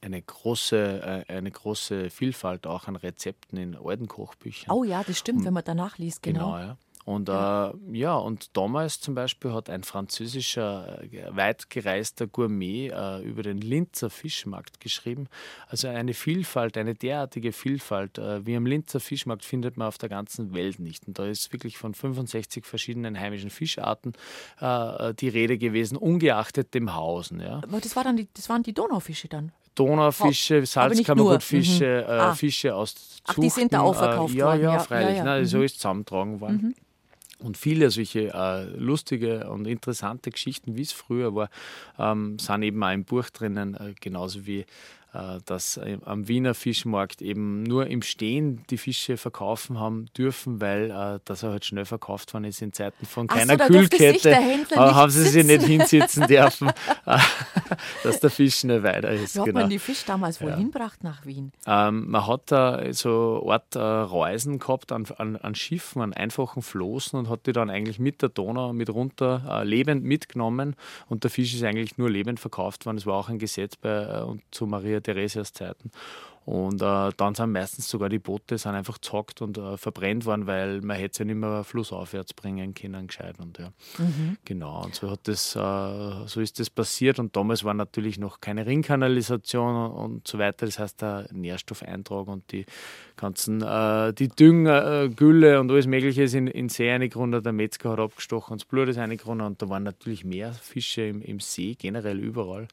eine 0.00 0.22
große, 0.22 1.24
äh, 1.28 1.32
eine 1.32 1.50
große 1.50 2.10
Vielfalt 2.10 2.66
auch 2.66 2.88
an 2.88 2.96
Rezepten 2.96 3.58
in 3.58 3.76
alten 3.76 4.08
Kochbüchern. 4.08 4.74
Oh 4.74 4.84
ja, 4.84 5.02
das 5.04 5.18
stimmt, 5.18 5.44
wenn 5.44 5.54
man 5.54 5.64
danach 5.64 5.98
liest, 5.98 6.22
genau. 6.22 6.52
Genau, 6.52 6.58
ja. 6.58 6.78
Und 7.08 7.28
ja. 7.28 7.70
Äh, 7.70 7.74
ja, 7.92 8.16
und 8.16 8.54
damals 8.54 9.00
zum 9.00 9.14
Beispiel 9.14 9.54
hat 9.54 9.70
ein 9.70 9.82
französischer 9.82 11.02
äh, 11.10 11.34
weit 11.34 11.70
gereister 11.70 12.26
Gourmet 12.26 12.90
äh, 12.90 13.22
über 13.22 13.42
den 13.42 13.56
Linzer 13.56 14.10
Fischmarkt 14.10 14.78
geschrieben. 14.78 15.28
Also 15.68 15.88
eine 15.88 16.12
Vielfalt, 16.12 16.76
eine 16.76 16.94
derartige 16.94 17.52
Vielfalt 17.52 18.18
äh, 18.18 18.44
wie 18.44 18.54
am 18.56 18.66
Linzer 18.66 19.00
Fischmarkt 19.00 19.46
findet 19.46 19.78
man 19.78 19.88
auf 19.88 19.96
der 19.96 20.10
ganzen 20.10 20.52
Welt 20.52 20.80
nicht. 20.80 21.08
Und 21.08 21.18
da 21.18 21.24
ist 21.24 21.50
wirklich 21.50 21.78
von 21.78 21.94
65 21.94 22.66
verschiedenen 22.66 23.18
heimischen 23.18 23.48
Fischarten 23.48 24.12
äh, 24.60 25.14
die 25.14 25.30
Rede 25.30 25.56
gewesen, 25.56 25.96
ungeachtet 25.96 26.74
dem 26.74 26.94
Hausen. 26.94 27.40
Ja. 27.40 27.62
Aber 27.62 27.80
das, 27.80 27.96
war 27.96 28.04
dann 28.04 28.18
die, 28.18 28.28
das 28.34 28.50
waren 28.50 28.62
die 28.62 28.74
Donaufische 28.74 29.28
dann. 29.28 29.52
Donaufische. 29.78 30.64
Salzkammergutfische, 30.66 32.04
Mhm. 32.06 32.12
äh, 32.12 32.18
Ah. 32.18 32.34
Fische 32.34 32.74
aus 32.74 32.94
Ach, 33.26 33.34
die 33.34 33.48
sind 33.50 33.72
da 33.72 33.78
Zuchten, 33.78 33.90
auch 33.90 33.96
verkauft 33.98 34.34
äh, 34.34 34.38
ja, 34.38 34.46
worden, 34.46 34.62
Ja, 34.62 34.72
ja, 34.74 34.78
freilich. 34.80 35.16
ja, 35.16 35.22
Mhm. 35.22 35.28
ja. 35.28 35.34
Nein, 35.36 35.46
so 35.46 35.62
ist 35.62 35.76
zusammengetragen 35.76 36.40
worden. 36.40 36.74
Und 37.40 37.56
viele 37.56 37.90
solche 37.90 38.32
äh, 38.34 38.64
lustige 38.76 39.48
und 39.48 39.66
interessante 39.66 40.30
Geschichten, 40.30 40.76
wie 40.76 40.82
es 40.82 40.90
früher 40.90 41.34
war, 41.36 41.50
ähm, 41.98 42.36
sind 42.40 42.62
eben 42.62 42.82
auch 42.82 42.90
im 42.90 43.04
Buch 43.04 43.30
drinnen, 43.30 43.74
äh, 43.76 43.94
genauso 44.00 44.44
wie 44.44 44.66
dass 45.12 45.78
äh, 45.78 45.98
am 46.04 46.28
Wiener 46.28 46.54
Fischmarkt 46.54 47.22
eben 47.22 47.62
nur 47.62 47.86
im 47.86 48.02
Stehen 48.02 48.62
die 48.68 48.76
Fische 48.76 49.16
verkaufen 49.16 49.80
haben 49.80 50.06
dürfen, 50.16 50.60
weil 50.60 50.90
äh, 50.90 51.20
das 51.24 51.42
er 51.42 51.50
halt 51.50 51.64
schnell 51.64 51.86
verkauft 51.86 52.34
worden 52.34 52.44
ist 52.44 52.60
in 52.60 52.72
Zeiten 52.74 53.06
von 53.06 53.26
so, 53.28 53.34
keiner 53.34 53.56
sich 53.56 53.66
Kühlkette. 53.66 54.30
äh, 54.30 54.76
haben 54.76 55.10
sie 55.10 55.24
sich 55.24 55.44
nicht 55.44 55.62
sitzen. 55.62 55.66
hinsitzen 55.66 56.26
dürfen, 56.28 56.68
äh, 57.06 57.18
dass 58.02 58.20
der 58.20 58.30
Fisch 58.30 58.64
nicht 58.64 58.82
weiter 58.82 59.10
ist. 59.10 59.32
So 59.32 59.40
hat 59.40 59.46
genau. 59.46 59.60
man 59.60 59.70
die 59.70 59.78
Fisch 59.78 60.04
damals 60.04 60.42
wohl 60.42 60.54
hinbracht 60.54 61.02
nach 61.02 61.24
Wien. 61.24 61.52
Ähm, 61.66 62.10
man 62.10 62.26
hat 62.26 62.52
da 62.52 62.92
so 62.92 63.48
Art 63.50 63.74
äh, 63.76 63.78
Reusen 63.78 64.58
gehabt 64.58 64.92
an, 64.92 65.06
an, 65.16 65.36
an 65.36 65.54
Schiffen, 65.54 66.02
an 66.02 66.12
einfachen 66.12 66.62
Floßen 66.62 67.18
und 67.18 67.28
hat 67.28 67.46
die 67.46 67.52
dann 67.52 67.70
eigentlich 67.70 67.98
mit 67.98 68.20
der 68.20 68.28
Donau 68.28 68.72
mit 68.72 68.90
runter 68.90 69.42
äh, 69.48 69.64
lebend 69.64 70.04
mitgenommen 70.04 70.76
und 71.08 71.24
der 71.24 71.30
Fisch 71.30 71.54
ist 71.54 71.64
eigentlich 71.64 71.96
nur 71.98 72.10
lebend 72.10 72.40
verkauft 72.40 72.86
worden. 72.86 72.96
Das 72.96 73.06
war 73.06 73.14
auch 73.14 73.28
ein 73.28 73.38
Gesetz 73.38 73.76
bei 73.76 73.88
äh, 73.88 74.22
und 74.22 74.42
zu 74.50 74.66
Maria 74.66 74.97
Theresias 75.02 75.52
Zeiten. 75.52 75.90
Und 76.48 76.80
äh, 76.80 77.10
dann 77.14 77.34
sind 77.34 77.52
meistens 77.52 77.90
sogar 77.90 78.08
die 78.08 78.18
Boote 78.18 78.56
sind 78.56 78.74
einfach 78.74 78.96
zockt 78.96 79.42
und 79.42 79.58
äh, 79.58 79.76
verbrennt 79.76 80.24
worden, 80.24 80.46
weil 80.46 80.80
man 80.80 80.96
hätte 80.96 81.18
sie 81.18 81.22
ja 81.24 81.26
nicht 81.26 81.36
mehr 81.36 81.62
flussaufwärts 81.62 82.32
bringen 82.32 82.72
können, 82.72 83.06
gescheit. 83.06 83.34
Und, 83.38 83.58
ja. 83.58 83.70
Genau, 84.46 84.82
und 84.82 84.94
so, 84.94 85.10
hat 85.10 85.28
das, 85.28 85.54
äh, 85.54 86.26
so 86.26 86.40
ist 86.40 86.58
das 86.58 86.70
passiert. 86.70 87.18
Und 87.18 87.36
damals 87.36 87.64
war 87.64 87.74
natürlich 87.74 88.18
noch 88.18 88.40
keine 88.40 88.64
Ringkanalisation 88.64 89.90
und 89.90 90.26
so 90.26 90.38
weiter. 90.38 90.64
Das 90.64 90.78
heißt, 90.78 91.02
der 91.02 91.28
Nährstoffeintrag 91.32 92.26
und 92.28 92.50
die 92.50 92.64
ganzen, 93.16 93.60
äh, 93.60 94.14
die 94.14 94.28
Dünger, 94.28 95.02
äh, 95.02 95.08
Gülle 95.10 95.60
und 95.60 95.70
alles 95.70 95.86
Mögliche 95.86 96.22
ist 96.22 96.32
in, 96.32 96.46
in 96.46 96.70
See 96.70 96.90
eingegrundet. 96.90 97.44
Der 97.44 97.52
Metzger 97.52 97.90
hat 97.90 98.00
abgestochen 98.00 98.52
und 98.52 98.62
das 98.62 98.66
Blut 98.66 98.88
ist 98.88 98.96
eingegrundet. 98.96 99.46
Und 99.46 99.60
da 99.60 99.68
waren 99.68 99.82
natürlich 99.82 100.24
mehr 100.24 100.54
Fische 100.54 101.02
im, 101.02 101.20
im 101.20 101.40
See, 101.40 101.74
generell 101.78 102.18
überall. 102.18 102.68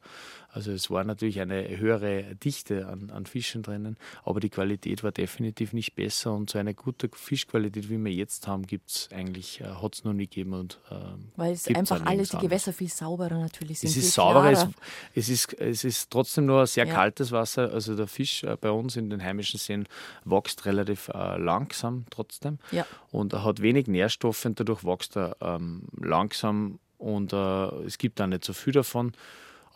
Also 0.56 0.72
es 0.72 0.88
war 0.90 1.04
natürlich 1.04 1.38
eine 1.40 1.76
höhere 1.76 2.34
Dichte 2.36 2.86
an, 2.88 3.10
an 3.10 3.26
Fischen 3.26 3.62
drinnen, 3.62 3.98
aber 4.24 4.40
die 4.40 4.48
Qualität 4.48 5.04
war 5.04 5.12
definitiv 5.12 5.74
nicht 5.74 5.94
besser 5.94 6.32
und 6.32 6.48
so 6.48 6.58
eine 6.58 6.72
gute 6.72 7.10
Fischqualität, 7.12 7.90
wie 7.90 8.02
wir 8.02 8.10
jetzt 8.10 8.48
haben, 8.48 8.66
gibt 8.66 8.88
es 8.88 9.08
eigentlich, 9.12 9.60
äh, 9.60 9.64
hat 9.64 9.94
es 9.96 10.04
noch 10.04 10.14
nie 10.14 10.24
gegeben. 10.26 10.54
Und, 10.54 10.80
ähm, 10.90 11.28
Weil 11.36 11.52
es 11.52 11.64
gibt's 11.64 11.78
einfach 11.92 12.06
alles, 12.06 12.30
die 12.30 12.38
Gewässer 12.38 12.72
viel 12.72 12.88
sauberer 12.88 13.38
natürlich 13.38 13.80
sind. 13.80 13.90
es 13.90 13.98
ist 13.98 14.14
sauberer, 14.14 14.50
es, 14.50 14.66
es, 15.14 15.28
ist, 15.28 15.52
es 15.60 15.84
ist 15.84 16.10
trotzdem 16.10 16.46
nur 16.46 16.66
sehr 16.66 16.86
Ja. 16.86 16.94
kaltes 16.94 17.32
Wasser. 17.32 17.70
Also 17.70 17.94
der 17.94 18.06
Fisch 18.06 18.42
äh, 18.42 18.56
bei 18.58 18.70
uns 18.70 18.96
in 18.96 19.10
den 19.10 19.22
heimischen 19.22 19.60
Seen 19.60 19.86
wächst 20.24 20.64
relativ 20.64 21.08
äh, 21.08 21.36
langsam 21.36 22.06
trotzdem 22.08 22.58
Ja. 22.70 22.86
und 23.10 23.34
er 23.34 23.44
hat 23.44 23.60
wenig 23.60 23.88
Nährstoffe 23.88 24.46
und 24.46 24.58
dadurch 24.58 24.84
wächst 24.84 25.18
er 25.18 25.36
ähm, 25.42 25.82
langsam 26.00 26.78
und 26.96 27.34
äh, 27.34 27.66
es 27.84 27.98
gibt 27.98 28.22
auch 28.22 28.26
nicht 28.26 28.42
so 28.42 28.54
viel 28.54 28.72
davon. 28.72 29.12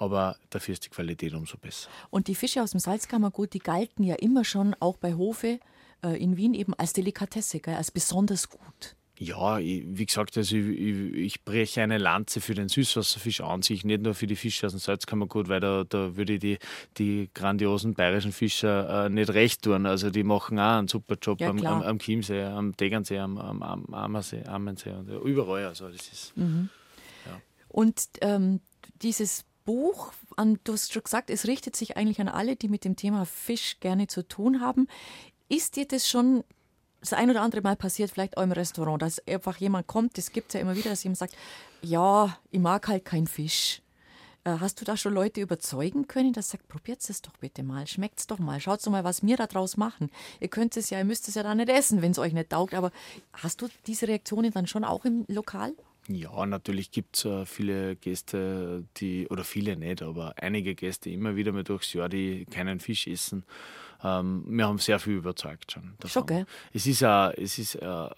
Aber 0.01 0.37
dafür 0.49 0.73
ist 0.73 0.87
die 0.87 0.89
Qualität 0.89 1.35
umso 1.35 1.59
besser. 1.59 1.91
Und 2.09 2.27
die 2.29 2.35
Fische 2.35 2.63
aus 2.63 2.71
dem 2.71 2.81
Salzkammergut, 2.81 3.53
die 3.53 3.59
galten 3.59 4.03
ja 4.03 4.15
immer 4.15 4.45
schon 4.45 4.75
auch 4.81 4.97
bei 4.97 5.15
Hofe 5.15 5.61
äh, 6.03 6.23
in 6.23 6.39
Wien 6.39 6.55
eben 6.55 6.73
als 6.75 6.95
Delikatesse, 6.95 7.61
gell, 7.61 7.75
als 7.75 7.91
besonders 7.91 8.49
gut. 8.49 8.97
Ja, 9.19 9.59
ich, 9.59 9.85
wie 9.87 10.07
gesagt, 10.07 10.39
also 10.39 10.57
ich, 10.57 10.67
ich, 10.67 11.15
ich, 11.15 11.45
breche 11.45 11.83
eine 11.83 11.99
Lanze 11.99 12.41
für 12.41 12.55
den 12.55 12.71
Süßwasserfisch 12.71 13.43
an 13.43 13.61
sich, 13.61 13.85
nicht 13.85 14.01
nur 14.01 14.15
für 14.15 14.27
die 14.27 14.37
Fische 14.37 14.65
aus 14.65 14.73
dem 14.73 14.79
Salzkammergut, 14.79 15.51
weil 15.51 15.61
da, 15.61 15.85
da 15.85 16.17
würde 16.17 16.33
ich 16.33 16.41
die, 16.41 16.59
die 16.97 17.29
grandiosen 17.35 17.93
bayerischen 17.93 18.33
Fischer 18.33 19.05
äh, 19.05 19.11
nicht 19.11 19.29
recht 19.35 19.61
tun. 19.61 19.85
Also 19.85 20.09
die 20.09 20.23
machen 20.25 20.59
auch 20.59 20.79
einen 20.79 20.89
super 20.89 21.17
Job 21.21 21.39
ja, 21.39 21.51
am, 21.51 21.59
am, 21.67 21.83
am, 21.83 21.99
Chiemsee, 21.99 22.45
am 22.45 22.75
Tegernsee, 22.75 23.19
am, 23.19 23.37
am, 23.37 23.63
am 23.63 23.93
Ammersee, 23.93 24.45
Ammensee 24.45 24.93
und 24.93 25.11
überall. 25.11 25.67
Also 25.67 25.91
das 25.91 26.09
ist, 26.09 26.37
mhm. 26.39 26.71
ja. 27.27 27.39
Und 27.69 28.09
ähm, 28.23 28.61
dieses 29.03 29.45
Buch, 29.71 30.13
an, 30.35 30.59
du 30.65 30.73
hast 30.73 30.93
schon 30.93 31.05
gesagt, 31.05 31.31
es 31.31 31.47
richtet 31.47 31.77
sich 31.77 31.97
eigentlich 31.97 32.21
an 32.21 32.27
alle, 32.27 32.57
die 32.57 32.67
mit 32.67 32.85
dem 32.85 32.97
Thema 32.97 33.25
Fisch 33.25 33.79
gerne 33.79 34.09
zu 34.09 34.27
tun 34.27 34.61
haben. 34.61 34.89
Ist 35.49 35.77
dir 35.77 35.87
das 35.87 36.09
schon 36.09 36.43
das 36.99 37.13
ein 37.13 37.31
oder 37.31 37.43
andere 37.43 37.63
Mal 37.63 37.77
passiert, 37.77 38.11
vielleicht 38.11 38.37
auch 38.37 38.43
im 38.43 38.51
Restaurant, 38.51 39.01
dass 39.01 39.25
einfach 39.29 39.59
jemand 39.59 39.87
kommt, 39.87 40.19
das 40.19 40.33
gibt 40.33 40.49
es 40.49 40.55
ja 40.55 40.61
immer 40.61 40.75
wieder, 40.75 40.91
dass 40.91 41.05
jemand 41.05 41.19
sagt, 41.19 41.37
ja, 41.83 42.37
ich 42.51 42.59
mag 42.59 42.89
halt 42.89 43.05
keinen 43.05 43.29
Fisch. 43.29 43.81
Äh, 44.43 44.57
hast 44.59 44.81
du 44.81 44.85
da 44.85 44.97
schon 44.97 45.15
Leute 45.15 45.41
überzeugen 45.41 46.09
können, 46.09 46.33
dass 46.33 46.51
sagt, 46.51 46.67
probiert 46.67 47.09
es 47.09 47.23
doch 47.23 47.37
bitte 47.37 47.63
mal, 47.63 47.87
schmeckt 47.87 48.19
es 48.19 48.27
doch 48.27 48.41
mal, 48.41 48.59
schaut 48.59 48.85
doch 48.85 48.91
mal, 48.91 49.05
was 49.05 49.23
wir 49.23 49.37
da 49.37 49.47
draus 49.47 49.77
machen. 49.77 50.11
Ihr 50.41 50.49
könnt 50.49 50.77
es 50.77 50.91
ja, 50.91 50.99
ihr 50.99 51.05
müsst 51.05 51.29
es 51.29 51.37
ja 51.37 51.45
dann 51.45 51.59
nicht 51.59 51.69
essen, 51.69 52.03
wenn 52.03 52.11
es 52.11 52.19
euch 52.19 52.33
nicht 52.33 52.51
taugt, 52.51 52.75
aber 52.75 52.91
hast 53.35 53.63
du 53.63 53.69
diese 53.87 54.09
Reaktionen 54.09 54.51
dann 54.51 54.67
schon 54.67 54.83
auch 54.83 55.05
im 55.05 55.27
Lokal? 55.29 55.75
Ja, 56.13 56.45
natürlich 56.45 56.91
gibt 56.91 57.19
es 57.19 57.25
äh, 57.25 57.47
viele 57.47 57.95
Gäste, 57.95 58.85
die, 58.97 59.29
oder 59.29 59.45
viele 59.45 59.77
nicht, 59.77 60.03
aber 60.03 60.35
einige 60.39 60.75
Gäste 60.75 61.09
immer 61.09 61.37
wieder 61.37 61.53
mal 61.53 61.63
durchs 61.63 61.93
Jahr, 61.93 62.09
die 62.09 62.47
keinen 62.47 62.81
Fisch 62.81 63.07
essen 63.07 63.45
ähm, 64.03 64.45
wir 64.47 64.67
haben 64.67 64.79
sehr 64.79 64.99
viel 64.99 65.15
überzeugt 65.15 65.73
schon. 65.73 65.95
Davon. 65.99 66.11
Schon, 66.11 66.27
gell? 66.27 66.47
Es 66.73 66.87
ist 66.87 67.03
ein, 67.03 67.33
es 67.37 67.59
ist 67.59 67.83
ein 67.83 68.09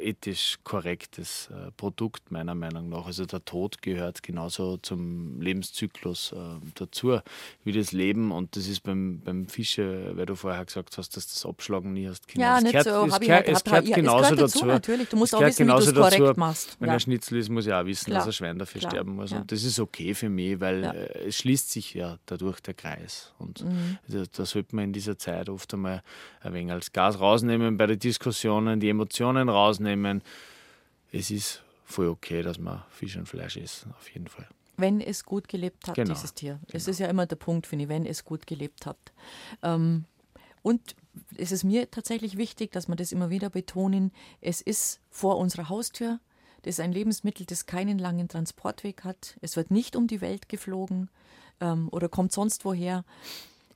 ethisch 0.00 0.58
korrektes 0.62 1.48
äh, 1.50 1.70
Produkt, 1.76 2.30
meiner 2.30 2.54
Meinung 2.54 2.88
nach. 2.88 3.06
Also 3.06 3.26
der 3.26 3.44
Tod 3.44 3.82
gehört 3.82 4.22
genauso 4.22 4.76
zum 4.78 5.40
Lebenszyklus 5.40 6.32
äh, 6.32 6.36
dazu 6.74 7.18
wie 7.64 7.72
das 7.72 7.92
Leben. 7.92 8.30
Und 8.32 8.56
das 8.56 8.68
ist 8.68 8.80
beim, 8.82 9.20
beim 9.20 9.48
Fische, 9.48 10.12
weil 10.16 10.26
du 10.26 10.36
vorher 10.36 10.64
gesagt 10.64 10.96
hast, 10.98 11.16
dass 11.16 11.26
das 11.26 11.44
Abschlagen 11.46 11.92
nie 11.92 12.08
hast. 12.08 12.28
Genau. 12.28 12.44
Ja, 12.44 12.60
nicht 12.60 12.72
gehört, 12.72 12.86
so. 12.86 13.06
Es, 13.06 13.20
gehört, 13.20 13.48
es 13.48 13.64
gehört 13.64 13.88
ja, 13.88 13.96
genauso 13.96 14.22
es 14.22 14.30
gehört 14.30 14.40
dazu, 14.40 14.58
dazu. 14.58 14.66
Natürlich. 14.66 15.08
Du 15.08 15.16
musst 15.16 15.34
auch 15.34 15.40
wissen, 15.40 15.66
wie 15.66 15.70
du 15.70 15.78
es 15.78 15.94
korrekt 15.94 16.36
machst. 16.36 16.76
Wenn 16.78 16.88
ja. 16.88 16.94
ein 16.94 17.00
Schnitzel 17.00 17.38
ist, 17.38 17.48
muss 17.48 17.66
ich 17.66 17.72
auch 17.72 17.84
wissen, 17.84 18.06
Klar. 18.06 18.18
dass 18.18 18.26
ein 18.26 18.32
Schwein 18.32 18.58
dafür 18.58 18.80
Klar. 18.80 18.90
sterben 18.92 19.16
muss. 19.16 19.30
Ja. 19.30 19.38
Und 19.38 19.50
das 19.50 19.64
ist 19.64 19.80
okay 19.80 20.14
für 20.14 20.28
mich, 20.28 20.60
weil 20.60 20.84
äh, 20.84 21.28
es 21.28 21.38
schließt 21.38 21.70
sich 21.70 21.94
ja 21.94 22.18
dadurch 22.26 22.60
der 22.60 22.74
Kreis. 22.74 23.32
Und 23.38 23.64
mhm. 23.64 23.98
da, 24.08 24.22
da 24.30 24.46
sollte 24.46 24.76
man 24.76 24.86
in 24.86 24.92
dieser 24.92 25.18
Zeit 25.18 25.23
oft 25.48 25.72
einmal 25.74 26.02
ein 26.40 26.52
wenig 26.52 26.72
als 26.72 26.92
Gas 26.92 27.20
rausnehmen 27.20 27.76
bei 27.76 27.86
den 27.86 27.98
Diskussionen, 27.98 28.80
die 28.80 28.88
Emotionen 28.88 29.48
rausnehmen. 29.48 30.22
Es 31.12 31.30
ist 31.30 31.62
voll 31.84 32.08
okay, 32.08 32.42
dass 32.42 32.58
man 32.58 32.82
Fisch 32.90 33.16
und 33.16 33.26
Fleisch 33.26 33.56
essen, 33.56 33.92
auf 33.98 34.08
jeden 34.10 34.28
Fall. 34.28 34.46
Wenn 34.76 35.00
es 35.00 35.24
gut 35.24 35.48
gelebt 35.48 35.86
hat, 35.86 35.94
genau. 35.94 36.14
dieses 36.14 36.34
Tier. 36.34 36.54
Genau. 36.54 36.76
Es 36.76 36.88
ist 36.88 36.98
ja 36.98 37.06
immer 37.06 37.26
der 37.26 37.36
Punkt, 37.36 37.66
finde 37.66 37.84
ich, 37.84 37.88
wenn 37.88 38.06
es 38.06 38.24
gut 38.24 38.46
gelebt 38.46 38.86
hat. 38.86 38.98
Ähm, 39.62 40.04
und 40.62 40.96
es 41.36 41.52
ist 41.52 41.62
mir 41.62 41.90
tatsächlich 41.90 42.36
wichtig, 42.36 42.72
dass 42.72 42.88
wir 42.88 42.96
das 42.96 43.12
immer 43.12 43.30
wieder 43.30 43.50
betonen. 43.50 44.12
Es 44.40 44.60
ist 44.60 45.00
vor 45.10 45.38
unserer 45.38 45.68
Haustür. 45.68 46.18
Das 46.62 46.76
ist 46.76 46.80
ein 46.80 46.92
Lebensmittel, 46.92 47.44
das 47.46 47.66
keinen 47.66 47.98
langen 47.98 48.28
Transportweg 48.28 49.04
hat. 49.04 49.36
Es 49.42 49.56
wird 49.56 49.70
nicht 49.70 49.94
um 49.94 50.06
die 50.06 50.22
Welt 50.22 50.48
geflogen 50.48 51.10
ähm, 51.60 51.88
oder 51.92 52.08
kommt 52.08 52.32
sonst 52.32 52.64
woher. 52.64 53.04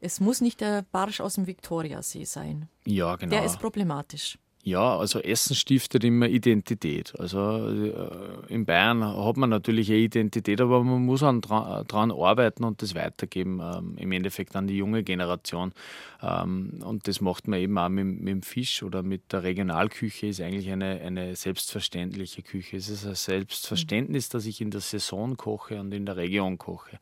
Es 0.01 0.21
muss 0.21 0.41
nicht 0.41 0.61
der 0.61 0.85
Barsch 0.93 1.21
aus 1.21 1.35
dem 1.35 1.47
Viktoriasee 1.47 2.25
sein. 2.25 2.69
Ja, 2.85 3.17
genau. 3.17 3.31
Der 3.31 3.45
ist 3.45 3.59
problematisch. 3.59 4.39
Ja, 4.69 4.99
also 4.99 5.21
Essen 5.21 5.57
stiftet 5.57 6.05
immer 6.05 6.29
Identität. 6.29 7.15
Also 7.19 7.69
äh, 7.69 8.53
in 8.53 8.67
Bayern 8.67 9.03
hat 9.03 9.39
man 9.39 9.49
natürlich 9.49 9.89
eine 9.89 10.01
Identität, 10.01 10.61
aber 10.61 10.85
man 10.85 11.07
muss 11.07 11.21
daran 11.21 12.11
arbeiten 12.11 12.65
und 12.65 12.83
das 12.83 12.95
weitergeben, 12.95 13.61
ähm, 13.63 13.97
im 13.97 14.13
Endeffekt 14.13 14.57
an 14.57 14.67
die 14.67 14.77
junge 14.77 15.05
Generation. 15.05 15.73
Ähm, 16.21 16.83
und 16.85 17.09
das 17.09 17.23
macht 17.23 17.49
man 17.49 17.61
eben 17.61 17.79
auch 17.79 17.89
mit, 17.89 18.05
mit, 18.05 18.29
dem 18.29 18.43
Fisch 18.43 18.83
oder 18.83 19.03
mit 19.03 19.33
der 19.33 19.45
Regionalküche, 19.45 20.27
ist 20.27 20.41
eigentlich 20.43 20.71
eine, 20.71 21.01
eine 21.01 21.35
selbstverständliche 21.35 22.43
Küche. 22.43 22.77
Es 22.77 22.91
ist 22.91 23.07
ein 23.07 23.15
Selbstverständnis, 23.15 24.29
dass 24.29 24.45
ich 24.45 24.61
in 24.61 24.71
der 24.71 24.83
Saison 24.83 25.39
koche 25.39 25.81
und 25.81 25.95
in 25.95 26.05
der 26.05 26.17
Region 26.17 26.59
koche. 26.59 26.99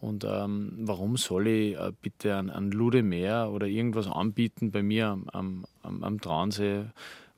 Und 0.00 0.24
ähm, 0.24 0.72
warum 0.78 1.16
soll 1.16 1.46
ich 1.46 1.76
äh, 1.76 1.92
bitte 2.02 2.34
an, 2.36 2.50
an 2.50 2.70
Ludemeer 2.70 3.50
oder 3.50 3.66
irgendwas 3.66 4.06
anbieten 4.06 4.70
bei 4.70 4.82
mir 4.82 5.18
am, 5.32 5.64
am, 5.82 6.04
am, 6.04 6.20
Traunsee? 6.20 6.84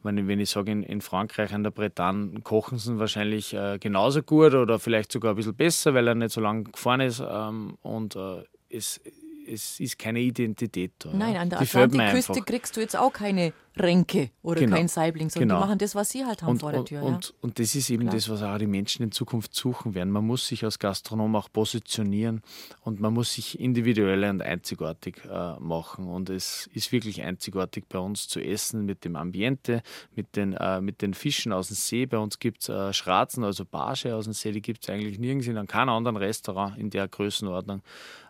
Wenn 0.02 0.18
ich, 0.18 0.26
wenn 0.26 0.40
ich 0.40 0.50
sage, 0.50 0.72
in, 0.72 0.82
in, 0.82 1.00
Frankreich 1.00 1.54
an 1.54 1.62
der 1.62 1.70
Bretagne 1.70 2.40
kochen 2.40 2.78
sie 2.78 2.98
wahrscheinlich 2.98 3.54
äh, 3.54 3.78
genauso 3.78 4.22
gut 4.22 4.54
oder 4.54 4.78
vielleicht 4.78 5.12
sogar 5.12 5.32
ein 5.32 5.36
bisschen 5.36 5.54
besser, 5.54 5.94
weil 5.94 6.08
er 6.08 6.14
nicht 6.14 6.32
so 6.32 6.40
lang 6.40 6.70
gefahren 6.70 7.00
ist. 7.00 7.20
Ähm, 7.20 7.78
und 7.82 8.16
äh, 8.16 8.42
es, 8.70 9.00
es 9.46 9.80
ist 9.80 9.98
keine 9.98 10.20
Identität 10.20 10.92
da. 10.98 11.10
Nein, 11.12 11.36
an 11.36 11.50
der 11.50 11.60
Atlantikküste 11.60 12.42
kriegst 12.42 12.76
du 12.76 12.80
jetzt 12.80 12.96
auch 12.96 13.12
keine 13.12 13.52
Ränke 13.80 14.30
oder 14.42 14.60
genau. 14.60 14.76
kein 14.76 14.88
Saibling, 14.88 15.30
sondern 15.30 15.48
genau. 15.48 15.60
die 15.60 15.66
machen 15.66 15.78
das, 15.78 15.94
was 15.94 16.10
sie 16.10 16.24
halt 16.24 16.42
haben 16.42 16.52
und, 16.52 16.60
vor 16.60 16.72
der 16.72 16.84
Tür. 16.84 17.02
Und, 17.02 17.26
ja. 17.26 17.34
und 17.40 17.58
das 17.58 17.74
ist 17.74 17.90
eben 17.90 18.04
Klar. 18.04 18.14
das, 18.14 18.28
was 18.28 18.42
auch 18.42 18.58
die 18.58 18.66
Menschen 18.66 19.02
in 19.02 19.12
Zukunft 19.12 19.54
suchen 19.54 19.94
werden. 19.94 20.10
Man 20.10 20.26
muss 20.26 20.46
sich 20.46 20.64
als 20.64 20.78
Gastronom 20.78 21.34
auch 21.36 21.50
positionieren 21.52 22.42
und 22.82 23.00
man 23.00 23.14
muss 23.14 23.34
sich 23.34 23.58
individuell 23.60 24.24
und 24.24 24.42
einzigartig 24.42 25.22
äh, 25.30 25.58
machen. 25.58 26.06
Und 26.06 26.30
es 26.30 26.68
ist 26.74 26.92
wirklich 26.92 27.22
einzigartig 27.22 27.84
bei 27.88 27.98
uns 27.98 28.28
zu 28.28 28.40
essen 28.40 28.84
mit 28.84 29.04
dem 29.04 29.16
Ambiente, 29.16 29.82
mit 30.14 30.36
den, 30.36 30.54
äh, 30.54 30.80
mit 30.80 31.02
den 31.02 31.14
Fischen 31.14 31.52
aus 31.52 31.68
dem 31.68 31.76
See. 31.76 32.06
Bei 32.06 32.18
uns 32.18 32.38
gibt 32.38 32.62
es 32.62 32.68
äh, 32.68 32.92
Schratzen, 32.92 33.44
also 33.44 33.64
Barsche 33.64 34.14
aus 34.14 34.24
dem 34.24 34.32
See, 34.32 34.52
die 34.52 34.62
gibt 34.62 34.84
es 34.84 34.90
eigentlich 34.90 35.18
nirgends 35.18 35.46
in 35.46 35.66
keinem 35.66 35.90
anderen 35.90 36.16
Restaurant 36.16 36.78
in 36.78 36.90
der 36.90 37.08
Größenordnung. 37.08 37.82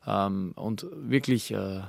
Ähm, 0.07 0.53
und 0.57 0.87
wirklich 0.93 1.53
äh, 1.53 1.83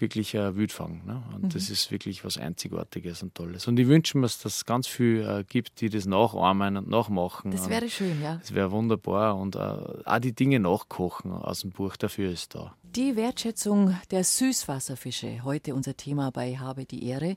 wirklich 0.00 0.36
ein 0.36 0.56
Wildfang. 0.56 1.04
Ne? 1.06 1.22
Und 1.34 1.42
mhm. 1.44 1.48
das 1.50 1.70
ist 1.70 1.90
wirklich 1.90 2.24
was 2.24 2.38
Einzigartiges 2.38 3.22
und 3.22 3.34
Tolles. 3.34 3.66
Und 3.66 3.78
ich 3.78 3.86
wünsche 3.86 4.18
mir, 4.18 4.22
dass 4.22 4.44
es 4.44 4.64
ganz 4.64 4.86
viel 4.86 5.26
äh, 5.26 5.44
gibt, 5.44 5.80
die 5.80 5.88
das 5.88 6.06
nachahmen 6.06 6.76
und 6.76 6.88
nachmachen. 6.88 7.50
Das 7.50 7.68
wäre 7.68 7.88
schön, 7.88 8.20
ja. 8.22 8.36
Das 8.36 8.54
wäre 8.54 8.70
wunderbar. 8.70 9.36
Und 9.36 9.56
äh, 9.56 9.58
auch 9.58 10.18
die 10.18 10.32
Dinge 10.32 10.60
nachkochen 10.60 11.32
aus 11.32 11.60
dem 11.60 11.70
Buch, 11.70 11.96
dafür 11.96 12.30
ist 12.30 12.54
da. 12.54 12.74
Die 12.82 13.14
Wertschätzung 13.14 13.96
der 14.10 14.24
Süßwasserfische, 14.24 15.44
heute 15.44 15.74
unser 15.74 15.96
Thema 15.96 16.30
bei 16.30 16.56
Habe 16.56 16.86
die 16.86 17.04
Ehre. 17.06 17.36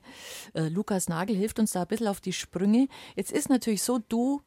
Äh, 0.52 0.68
Lukas 0.68 1.08
Nagel 1.08 1.36
hilft 1.36 1.58
uns 1.58 1.72
da 1.72 1.82
ein 1.82 1.88
bisschen 1.88 2.08
auf 2.08 2.20
die 2.20 2.32
Sprünge. 2.32 2.88
Jetzt 3.14 3.30
ist 3.30 3.48
natürlich 3.48 3.82
so, 3.82 4.00
du 4.08 4.42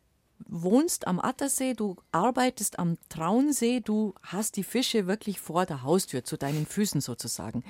wohnst 0.45 1.08
am 1.08 1.19
Attersee, 1.19 1.73
du 1.73 1.95
arbeitest 2.12 2.80
am 2.80 2.97
Traunsee, 3.10 3.80
du 3.80 4.13
hast 4.21 4.56
die 4.58 4.63
Fische 4.63 5.08
wirklich 5.08 5.39
vor 5.39 5.65
der 5.65 5.84
Haustür, 5.84 6.23
zu 6.23 6.38
deinen 6.38 6.65
Füßen 6.65 7.02
sozusagen. 7.02 7.63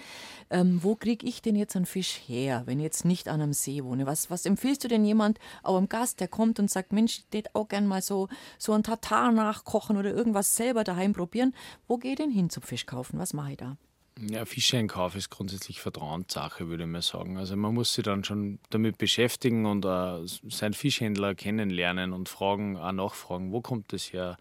Ähm, 0.50 0.80
wo 0.84 0.96
kriege 0.96 1.26
ich 1.26 1.42
denn 1.42 1.56
jetzt 1.56 1.76
einen 1.76 1.86
Fisch 1.86 2.22
her, 2.28 2.64
wenn 2.66 2.80
ich 2.80 2.84
jetzt 2.84 3.06
nicht 3.06 3.28
an 3.28 3.42
einem 3.42 3.54
See 3.54 3.84
wohne? 3.84 4.06
Was, 4.06 4.30
was 4.30 4.46
empfiehlst 4.46 4.84
du 4.84 4.88
denn 4.88 5.06
jemand, 5.06 5.40
auch 5.64 5.78
einem 5.78 5.90
Gast, 5.90 6.20
der 6.20 6.28
kommt 6.28 6.60
und 6.60 6.70
sagt, 6.70 6.92
Mensch, 6.92 7.20
ich 7.20 7.34
würde 7.34 7.50
auch 7.54 7.68
gern 7.68 7.88
mal 7.88 8.02
so, 8.02 8.28
so 8.58 8.74
ein 8.74 8.84
Tatar 8.84 9.32
nachkochen 9.32 9.98
oder 9.98 10.14
irgendwas 10.14 10.56
selber 10.56 10.84
daheim 10.84 11.14
probieren. 11.14 11.54
Wo 11.88 11.98
gehe 11.98 12.12
ich 12.12 12.18
denn 12.18 12.32
hin 12.32 12.50
zum 12.50 12.64
Fisch 12.64 12.86
kaufen? 12.86 13.20
Was 13.20 13.34
mache 13.34 13.52
ich 13.52 13.58
da? 13.58 13.78
Ja, 14.20 14.46
Fischeinkauf 14.46 15.16
ist 15.16 15.30
grundsätzlich 15.30 15.80
Vertrauenssache, 15.80 16.68
würde 16.70 16.84
ich 16.84 16.90
mal 16.90 17.04
sagen. 17.04 17.38
Also 17.38 17.56
man 17.56 17.74
muss 17.74 17.94
sich 17.94 18.04
dann 18.04 18.24
schon 18.24 18.58
damit 18.72 18.98
beschäftigen 18.98 19.66
und 19.68 19.86
äh, 19.86 20.26
seinen 20.50 20.74
Fischhändler 20.74 21.36
kennenlernen 21.36 22.14
und 22.14 22.28
fragen, 22.28 22.78
auch 22.78 22.92
nachfragen, 22.92 23.52
wo 23.52 23.62
kommt 23.62 23.94
das 23.94 24.12
her? 24.14 24.38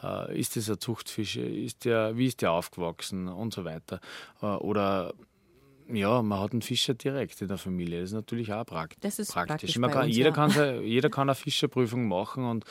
Äh, 0.00 0.38
ist 0.38 0.54
das 0.56 0.70
ein 0.70 0.78
Zuchtfisch? 0.78 1.36
Ist 1.36 1.84
der, 1.84 2.16
wie 2.16 2.26
ist 2.26 2.40
der 2.40 2.52
aufgewachsen 2.52 3.26
und 3.26 3.52
so 3.52 3.64
weiter? 3.64 4.00
Äh, 4.42 4.46
oder 4.46 5.12
ja, 5.92 6.20
man 6.22 6.40
hat 6.40 6.52
einen 6.52 6.62
Fischer 6.62 6.94
direkt 6.94 7.40
in 7.40 7.48
der 7.48 7.58
Familie. 7.58 8.00
Das 8.00 8.10
ist 8.10 8.14
natürlich 8.14 8.52
auch 8.52 8.64
praktisch. 8.64 8.98
Das 9.00 9.18
ist 9.18 9.32
praktisch. 9.32 9.74
praktisch 9.74 9.94
kann, 9.94 10.06
uns, 10.06 10.16
jeder, 10.16 10.30
ja. 10.30 10.34
kann, 10.34 10.82
jeder 10.84 11.10
kann 11.10 11.28
eine 11.28 11.34
Fischerprüfung 11.34 12.08
machen 12.08 12.44
und 12.44 12.64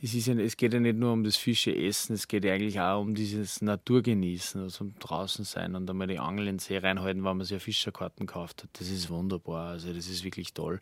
es, 0.00 0.14
ist 0.14 0.26
ja, 0.26 0.34
es 0.34 0.56
geht 0.56 0.72
ja 0.72 0.80
nicht 0.80 0.96
nur 0.96 1.12
um 1.12 1.24
das 1.24 1.36
Fische 1.36 1.74
essen, 1.74 2.14
es 2.14 2.28
geht 2.28 2.44
ja 2.44 2.54
eigentlich 2.54 2.80
auch 2.80 3.00
um 3.00 3.14
dieses 3.14 3.62
Naturgenießen, 3.62 4.62
also 4.62 4.84
um 4.84 4.94
draußen 4.98 5.44
sein 5.44 5.74
und 5.74 5.88
einmal 5.88 6.06
die 6.06 6.18
Angel 6.18 6.48
in 6.48 6.54
den 6.54 6.58
See 6.60 6.78
reinhalten, 6.78 7.24
wenn 7.24 7.36
man 7.36 7.46
sich 7.46 7.62
Fischerkarten 7.62 8.26
gekauft 8.26 8.62
hat. 8.62 8.70
Das 8.78 8.88
ist 8.88 9.10
wunderbar, 9.10 9.70
also 9.70 9.92
das 9.92 10.08
ist 10.08 10.24
wirklich 10.24 10.54
toll. 10.54 10.80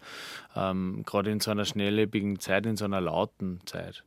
Ähm, 0.55 1.03
Gerade 1.05 1.31
in 1.31 1.41
so 1.41 1.51
einer 1.51 1.65
schnelllebigen 1.65 2.39
Zeit, 2.39 2.67
in 2.67 2.77
so 2.77 2.85
einer 2.85 3.01
lauten 3.01 3.61
Zeit 3.67 4.05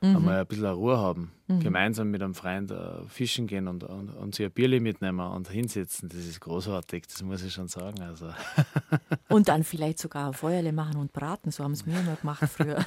mhm. 0.00 0.16
einmal 0.16 0.40
ein 0.40 0.46
bisschen 0.46 0.66
Ruhe 0.66 0.98
haben, 0.98 1.32
mhm. 1.46 1.60
gemeinsam 1.60 2.10
mit 2.10 2.22
einem 2.22 2.34
Freund 2.34 2.70
uh, 2.70 3.06
fischen 3.08 3.46
gehen 3.46 3.68
und, 3.68 3.84
und, 3.84 4.10
und 4.10 4.34
sich 4.34 4.46
ein 4.46 4.52
Bierli 4.52 4.80
mitnehmen 4.80 5.20
und 5.20 5.48
hinsetzen, 5.48 6.08
das 6.08 6.20
ist 6.20 6.40
großartig, 6.40 7.06
das 7.06 7.22
muss 7.22 7.42
ich 7.42 7.52
schon 7.52 7.68
sagen. 7.68 8.00
Also. 8.02 8.30
Und 9.28 9.48
dann 9.48 9.62
vielleicht 9.62 9.98
sogar 9.98 10.32
Feuerle 10.32 10.72
machen 10.72 10.96
und 10.96 11.12
braten, 11.12 11.50
so 11.50 11.62
haben 11.62 11.72
es 11.72 11.84
mir 11.84 12.00
immer 12.00 12.16
gemacht 12.16 12.44
früher. 12.48 12.78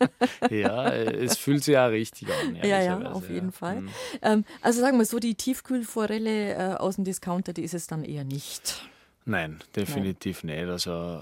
ja, 0.50 0.90
es 0.90 1.38
fühlt 1.38 1.64
sich 1.64 1.72
ja 1.72 1.86
richtig 1.86 2.28
an. 2.28 2.56
Ja, 2.56 2.82
ja, 2.82 3.12
auf 3.12 3.30
jeden 3.30 3.46
ja. 3.46 3.52
Fall. 3.52 3.80
Mhm. 3.80 3.90
Ähm, 4.20 4.44
also 4.60 4.80
sagen 4.80 4.98
wir 4.98 5.06
so, 5.06 5.18
die 5.18 5.34
Tiefkühlforelle 5.34 6.54
äh, 6.54 6.74
aus 6.74 6.96
dem 6.96 7.04
Discounter, 7.04 7.54
die 7.54 7.62
ist 7.62 7.72
es 7.72 7.86
dann 7.86 8.04
eher 8.04 8.24
nicht. 8.24 8.86
Nein, 9.28 9.58
definitiv 9.74 10.44
Nein. 10.44 10.60
nicht. 10.60 10.68
Also 10.68 11.20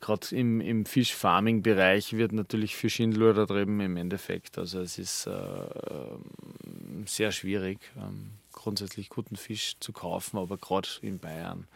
gerade 0.00 0.36
im, 0.36 0.60
im 0.60 0.84
Fischfarming-Bereich 0.84 2.12
wird 2.12 2.32
natürlich 2.32 2.76
für 2.76 2.90
Schindler 2.90 3.32
da 3.32 3.46
drüben 3.46 3.80
im 3.80 3.96
Endeffekt. 3.96 4.58
Also 4.58 4.80
es 4.80 4.98
ist 4.98 5.26
äh, 5.26 5.32
sehr 7.06 7.32
schwierig, 7.32 7.78
ähm, 7.96 8.32
grundsätzlich 8.52 9.08
guten 9.08 9.36
Fisch 9.36 9.76
zu 9.80 9.94
kaufen, 9.94 10.36
aber 10.36 10.58
gerade 10.58 10.88
in 11.00 11.18
Bayern 11.18 11.66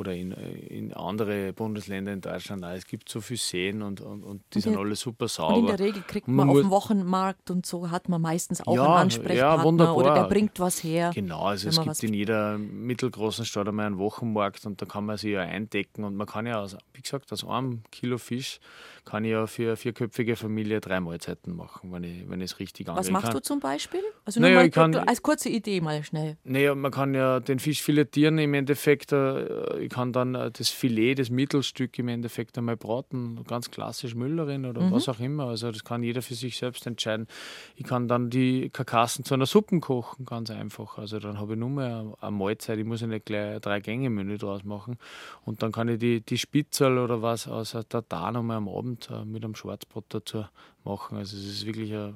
oder 0.00 0.14
in, 0.14 0.32
in 0.32 0.94
andere 0.94 1.52
Bundesländer 1.52 2.12
in 2.12 2.22
Deutschland 2.22 2.64
auch. 2.64 2.70
Es 2.70 2.86
gibt 2.86 3.10
so 3.10 3.20
viele 3.20 3.38
Seen 3.38 3.82
und, 3.82 4.00
und, 4.00 4.24
und 4.24 4.42
die 4.54 4.58
und 4.58 4.62
sind 4.62 4.76
alle 4.78 4.96
super 4.96 5.28
sauber. 5.28 5.56
Und 5.56 5.68
in 5.68 5.76
der 5.76 5.86
Regel 5.86 6.02
kriegt 6.06 6.26
man, 6.26 6.46
man 6.46 6.56
auf 6.56 6.62
dem 6.62 6.70
Wochenmarkt 6.70 7.50
und 7.50 7.66
so 7.66 7.90
hat 7.90 8.08
man 8.08 8.22
meistens 8.22 8.66
auch 8.66 8.74
ja, 8.74 8.82
einen 8.82 8.94
Ansprechpartner 8.94 9.84
ja, 9.84 9.92
oder 9.92 10.14
der 10.14 10.24
bringt 10.24 10.58
was 10.58 10.82
her. 10.82 11.10
Genau, 11.14 11.42
also 11.42 11.68
es 11.68 11.78
gibt 11.78 12.02
in 12.02 12.14
jeder 12.14 12.56
mittelgroßen 12.56 13.44
Stadt 13.44 13.68
einmal 13.68 13.86
einen 13.86 13.98
Wochenmarkt 13.98 14.64
und 14.64 14.80
da 14.80 14.86
kann 14.86 15.04
man 15.04 15.18
sich 15.18 15.32
ja 15.32 15.42
eindecken 15.42 16.04
und 16.04 16.16
man 16.16 16.26
kann 16.26 16.46
ja, 16.46 16.60
aus, 16.60 16.78
wie 16.94 17.02
gesagt, 17.02 17.30
aus 17.30 17.44
einem 17.46 17.82
Kilo 17.92 18.16
Fisch 18.16 18.58
kann 19.04 19.24
ich 19.24 19.32
ja 19.32 19.46
für 19.46 19.68
eine 19.68 19.76
vierköpfige 19.76 20.36
Familie 20.36 20.80
drei 20.80 21.00
Mahlzeiten 21.00 21.54
machen, 21.54 21.92
wenn 21.92 22.04
ich, 22.04 22.28
wenn 22.28 22.40
ich 22.40 22.52
es 22.52 22.58
richtig 22.58 22.88
angehe. 22.88 23.00
Was 23.00 23.10
machst 23.10 23.26
kann. 23.26 23.34
du 23.34 23.42
zum 23.42 23.60
Beispiel? 23.60 24.02
Also 24.24 24.40
naja, 24.40 24.62
ich 24.62 24.72
kann, 24.72 24.94
als 24.94 25.22
kurze 25.22 25.48
Idee 25.48 25.80
mal 25.80 26.02
schnell. 26.04 26.36
Naja, 26.44 26.74
man 26.74 26.90
kann 26.90 27.14
ja 27.14 27.40
den 27.40 27.58
Fisch 27.58 27.82
filetieren 27.82 28.38
im 28.38 28.54
Endeffekt. 28.54 29.12
Äh, 29.12 29.88
ich 29.90 29.94
kann 29.94 30.12
dann 30.12 30.36
äh, 30.36 30.52
das 30.52 30.68
Filet, 30.68 31.16
das 31.16 31.30
Mittelstück 31.30 31.98
im 31.98 32.06
Endeffekt 32.06 32.56
einmal 32.56 32.76
braten, 32.76 33.42
ganz 33.44 33.72
klassisch 33.72 34.14
Müllerin 34.14 34.64
oder 34.64 34.82
mhm. 34.82 34.92
was 34.92 35.08
auch 35.08 35.18
immer. 35.18 35.46
Also 35.46 35.72
das 35.72 35.82
kann 35.82 36.04
jeder 36.04 36.22
für 36.22 36.34
sich 36.34 36.56
selbst 36.56 36.86
entscheiden. 36.86 37.26
Ich 37.74 37.84
kann 37.84 38.06
dann 38.06 38.30
die 38.30 38.70
Karkassen 38.70 39.24
zu 39.24 39.34
einer 39.34 39.46
Suppe 39.46 39.80
kochen, 39.80 40.26
ganz 40.26 40.50
einfach. 40.50 40.96
Also 40.96 41.18
dann 41.18 41.38
habe 41.38 41.54
ich 41.54 41.58
nur 41.58 41.70
mehr 41.70 42.14
eine 42.20 42.30
Mahlzeit. 42.30 42.78
Ich 42.78 42.84
muss 42.84 43.00
ja 43.00 43.08
nicht 43.08 43.26
gleich 43.26 43.60
drei 43.60 43.80
Gänge-Menü 43.80 44.38
draus 44.38 44.62
machen. 44.62 44.96
Und 45.44 45.62
dann 45.62 45.72
kann 45.72 45.88
ich 45.88 45.98
die, 45.98 46.20
die 46.20 46.38
Spitzel 46.38 46.96
oder 46.96 47.20
was 47.20 47.48
aus 47.48 47.72
der 47.72 47.88
Tartar 47.88 48.30
nochmal 48.30 48.58
am 48.58 48.68
Abend 48.68 49.10
äh, 49.10 49.24
mit 49.24 49.44
einem 49.44 49.56
Schwarzbrot 49.56 50.04
dazu 50.10 50.44
machen. 50.84 51.18
Also 51.18 51.36
es 51.36 51.46
ist 51.46 51.66
wirklich 51.66 51.92
ein, 51.92 52.14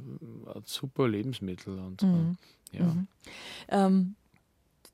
ein 0.55 0.63
super 0.65 1.09
Lebensmittel. 1.09 1.77
Und, 1.77 2.03
mhm. 2.03 2.37
äh, 2.73 2.79
ja. 2.79 2.85
Mhm. 2.85 3.09
Ähm, 3.69 4.15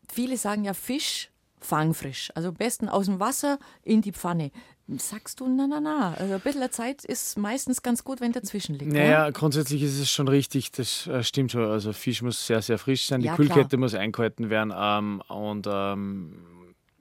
viele 0.08 0.38
sagen 0.38 0.64
ja 0.64 0.72
Fisch 0.72 1.29
fangfrisch. 1.61 2.31
Also 2.35 2.49
am 2.49 2.55
besten 2.55 2.88
aus 2.88 3.07
dem 3.07 3.20
Wasser 3.20 3.59
in 3.83 4.03
die 4.03 4.12
Pfanne. 4.12 4.51
Sagst 4.96 5.38
du, 5.38 5.46
na, 5.46 5.68
na, 5.68 5.81
na. 5.81 6.14
Also 6.14 6.35
ein 6.35 6.40
bisschen 6.40 6.70
Zeit 6.73 7.05
ist 7.05 7.38
meistens 7.38 7.83
ganz 7.83 8.03
gut, 8.03 8.20
wenn 8.20 8.33
dazwischen 8.33 8.75
liegt. 8.75 8.92
Naja, 8.92 9.23
oder? 9.23 9.33
grundsätzlich 9.33 9.83
ist 9.83 10.01
es 10.01 10.11
schon 10.11 10.27
richtig, 10.27 10.73
das 10.73 11.07
äh, 11.07 11.23
stimmt 11.23 11.53
schon. 11.53 11.64
Also 11.64 11.92
Fisch 11.92 12.23
muss 12.23 12.44
sehr, 12.44 12.61
sehr 12.61 12.77
frisch 12.77 13.07
sein, 13.07 13.20
die 13.20 13.29
ja, 13.29 13.37
Kühlkette 13.37 13.68
klar. 13.68 13.81
muss 13.81 13.94
eingehalten 13.94 14.51
werden 14.51 14.73
ähm, 14.77 15.23
und 15.29 15.68
ähm, 15.70 16.33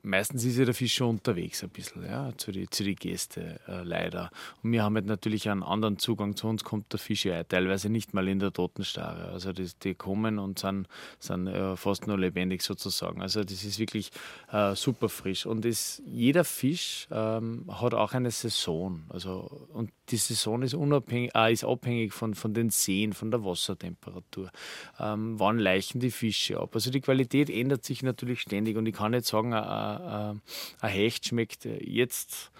meistens 0.03 0.45
ist 0.45 0.57
ja 0.57 0.65
der 0.65 0.73
Fisch 0.73 0.95
schon 0.95 1.09
unterwegs 1.09 1.63
ein 1.63 1.69
bisschen, 1.69 2.05
ja, 2.05 2.31
zu 2.37 2.51
den 2.51 2.69
zu 2.71 2.83
die 2.83 2.95
Gäste 2.95 3.59
äh, 3.67 3.83
leider. 3.83 4.29
Und 4.63 4.71
wir 4.71 4.83
haben 4.83 4.95
halt 4.95 5.05
natürlich 5.05 5.49
einen 5.49 5.63
anderen 5.63 5.99
Zugang. 5.99 6.35
Zu 6.35 6.47
uns 6.47 6.63
kommt 6.63 6.91
der 6.91 6.99
Fisch 6.99 7.25
ja 7.25 7.43
teilweise 7.43 7.89
nicht 7.89 8.13
mal 8.13 8.27
in 8.27 8.39
der 8.39 8.53
Totenstarre. 8.53 9.29
Also 9.29 9.53
das, 9.53 9.77
die 9.79 9.95
kommen 9.95 10.39
und 10.39 10.59
sind, 10.59 10.87
sind 11.19 11.47
äh, 11.47 11.75
fast 11.75 12.07
nur 12.07 12.17
lebendig 12.17 12.61
sozusagen. 12.61 13.21
Also 13.21 13.43
das 13.43 13.63
ist 13.63 13.79
wirklich 13.79 14.11
äh, 14.51 14.75
super 14.75 15.09
frisch. 15.09 15.45
Und 15.45 15.65
das, 15.65 16.01
jeder 16.05 16.43
Fisch 16.43 17.07
ähm, 17.11 17.65
hat 17.69 17.93
auch 17.93 18.13
eine 18.13 18.31
Saison. 18.31 19.03
Also, 19.09 19.67
und 19.73 19.91
die 20.11 20.17
Saison 20.17 20.61
ist, 20.61 20.73
unabhängig, 20.73 21.31
äh, 21.35 21.53
ist 21.53 21.63
abhängig 21.63 22.13
von, 22.13 22.33
von 22.33 22.53
den 22.53 22.69
Seen, 22.69 23.13
von 23.13 23.31
der 23.31 23.43
Wassertemperatur. 23.43 24.51
Ähm, 24.99 25.39
wann 25.39 25.59
leichen 25.59 25.99
die 25.99 26.11
Fische 26.11 26.59
ab? 26.59 26.71
Also 26.73 26.91
die 26.91 27.01
Qualität 27.01 27.49
ändert 27.49 27.85
sich 27.85 28.03
natürlich 28.03 28.41
ständig 28.41 28.77
und 28.77 28.85
ich 28.85 28.95
kann 28.95 29.11
nicht 29.11 29.25
sagen, 29.25 29.53
ein 29.53 30.41
Hecht 30.81 31.27
schmeckt 31.27 31.65
jetzt 31.65 32.51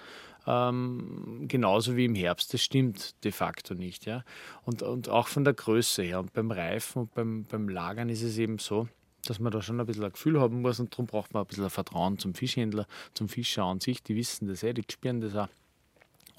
ähm, 0.48 1.46
genauso 1.48 1.96
wie 1.96 2.06
im 2.06 2.16
Herbst. 2.16 2.54
Das 2.54 2.62
stimmt 2.62 3.24
de 3.24 3.32
facto 3.32 3.76
nicht. 3.76 4.06
Ja? 4.06 4.24
Und, 4.64 4.82
und 4.82 5.10
auch 5.10 5.28
von 5.28 5.44
der 5.44 5.54
Größe 5.54 6.02
her. 6.04 6.20
Und 6.20 6.34
beim 6.34 6.52
Reifen 6.52 7.04
und 7.04 7.14
beim, 7.14 7.46
beim 7.46 7.70
Lagern 7.70 8.10
ist 8.10 8.24
es 8.24 8.38
eben 8.38 8.58
so, 8.58 8.88
dass 9.26 9.40
man 9.40 9.52
da 9.52 9.62
schon 9.62 9.80
ein 9.80 9.86
bisschen 9.86 10.04
ein 10.04 10.12
Gefühl 10.12 10.40
haben 10.40 10.62
muss 10.62 10.80
und 10.80 10.94
darum 10.94 11.06
braucht 11.06 11.34
man 11.34 11.44
ein 11.44 11.48
bisschen 11.48 11.70
Vertrauen 11.70 12.18
zum 12.18 12.34
Fischhändler, 12.34 12.88
zum 13.14 13.30
Fischer 13.30 13.64
an 13.64 13.80
sich. 13.80 14.02
Die 14.02 14.16
wissen 14.16 14.48
das 14.48 14.64
eh, 14.64 14.74
die 14.74 14.84
spüren 14.90 15.22
das 15.22 15.36
auch. 15.36 15.50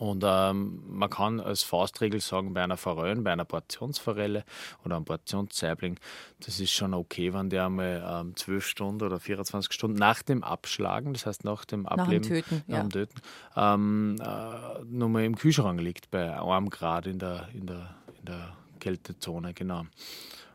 Und 0.01 0.25
ähm, 0.27 0.83
man 0.89 1.11
kann 1.11 1.41
als 1.41 1.63
Faustregel 1.63 2.23
sagen, 2.23 2.55
bei 2.55 2.63
einer 2.63 2.79
Forellen, 2.79 3.23
bei 3.23 3.33
einer 3.33 3.45
Portionsforelle 3.45 4.45
oder 4.83 4.97
einem 4.97 5.05
Portionssaibling, 5.05 6.01
das 6.43 6.59
ist 6.59 6.71
schon 6.71 6.95
okay, 6.95 7.35
wenn 7.35 7.51
der 7.51 7.67
einmal 7.67 8.03
ähm, 8.09 8.35
12 8.35 8.67
Stunden 8.67 9.05
oder 9.05 9.21
24 9.21 9.71
Stunden 9.71 9.99
nach 9.99 10.23
dem 10.23 10.43
Abschlagen, 10.43 11.13
das 11.13 11.27
heißt 11.27 11.45
nach 11.45 11.67
dem 11.67 11.87
Ableben, 11.87 12.23
nach 12.23 12.29
dem 12.31 12.43
Töten, 12.43 12.63
nach 12.67 12.81
dem 12.81 12.91
Töten 12.91 13.21
ähm, 13.57 14.17
äh, 14.23 14.85
nochmal 14.85 15.25
im 15.25 15.37
Kühlschrank 15.37 15.79
liegt, 15.83 16.11
bei 16.11 16.35
einem 16.41 16.71
Grad 16.71 17.07
in 17.07 17.19
der, 17.19 17.51
in 17.53 17.67
der, 17.67 17.95
in 18.21 18.25
der 18.25 18.57
Kältezone, 18.79 19.53
genau. 19.53 19.85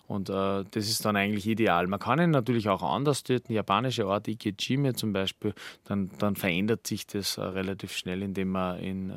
Und 0.07 0.29
äh, 0.29 0.63
das 0.69 0.87
ist 0.87 1.03
dann 1.03 1.15
eigentlich 1.15 1.47
ideal. 1.47 1.87
Man 1.87 1.99
kann 1.99 2.19
ihn 2.19 2.29
natürlich 2.29 2.69
auch 2.69 2.83
anders 2.83 3.23
töten. 3.23 3.53
Japanische 3.53 4.05
Art 4.05 4.27
Ikejime 4.27 4.93
zum 4.93 5.13
Beispiel, 5.13 5.53
dann, 5.85 6.11
dann 6.19 6.35
verändert 6.35 6.85
sich 6.85 7.07
das 7.07 7.37
äh, 7.37 7.41
relativ 7.41 7.91
schnell, 7.93 8.21
indem 8.21 8.49
man 8.49 8.79
in 8.79 9.09
äh, 9.09 9.15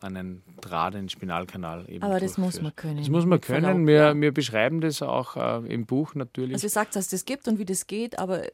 einen 0.00 0.42
Draht 0.60 0.94
in 0.94 1.02
den 1.02 1.08
Spinalkanal 1.08 1.84
eben 1.88 2.04
Aber 2.04 2.20
das 2.20 2.38
muss 2.38 2.62
man 2.62 2.74
können. 2.74 2.98
Das 2.98 3.08
muss 3.08 3.26
man 3.26 3.40
können. 3.40 3.64
Verlaub, 3.64 3.86
wir, 3.86 3.94
ja. 3.94 4.20
wir 4.20 4.32
beschreiben 4.32 4.80
das 4.80 5.02
auch 5.02 5.36
äh, 5.36 5.72
im 5.72 5.84
Buch 5.84 6.14
natürlich. 6.14 6.54
Also 6.54 6.66
ihr 6.66 6.70
sagt, 6.70 6.96
dass 6.96 7.08
das 7.08 7.24
gibt 7.24 7.48
und 7.48 7.58
wie 7.58 7.64
das 7.64 7.86
geht, 7.86 8.18
aber 8.18 8.44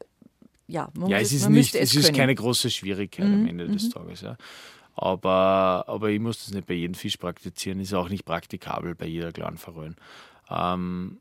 ja, 0.67 0.89
man, 0.95 1.09
ja, 1.09 1.19
muss, 1.19 1.27
es 1.27 1.33
ist 1.33 1.43
man 1.43 1.53
nicht, 1.53 1.75
es, 1.75 1.91
es 1.91 1.95
ist 1.95 2.13
keine 2.13 2.35
große 2.35 2.69
Schwierigkeit 2.69 3.27
mhm. 3.27 3.33
am 3.33 3.47
Ende 3.47 3.67
des 3.67 3.85
mhm. 3.85 3.91
Tages. 3.91 4.21
Ja. 4.21 4.37
Aber, 4.95 5.85
aber 5.87 6.09
ich 6.09 6.19
muss 6.19 6.43
das 6.43 6.53
nicht 6.53 6.67
bei 6.67 6.73
jedem 6.73 6.95
Fisch 6.95 7.17
praktizieren, 7.17 7.79
ist 7.79 7.93
auch 7.93 8.09
nicht 8.09 8.25
praktikabel 8.25 8.95
bei 8.95 9.05
jeder 9.05 9.31
kleinen 9.31 9.57
Forelle. 9.57 9.95
Ähm, 10.49 11.19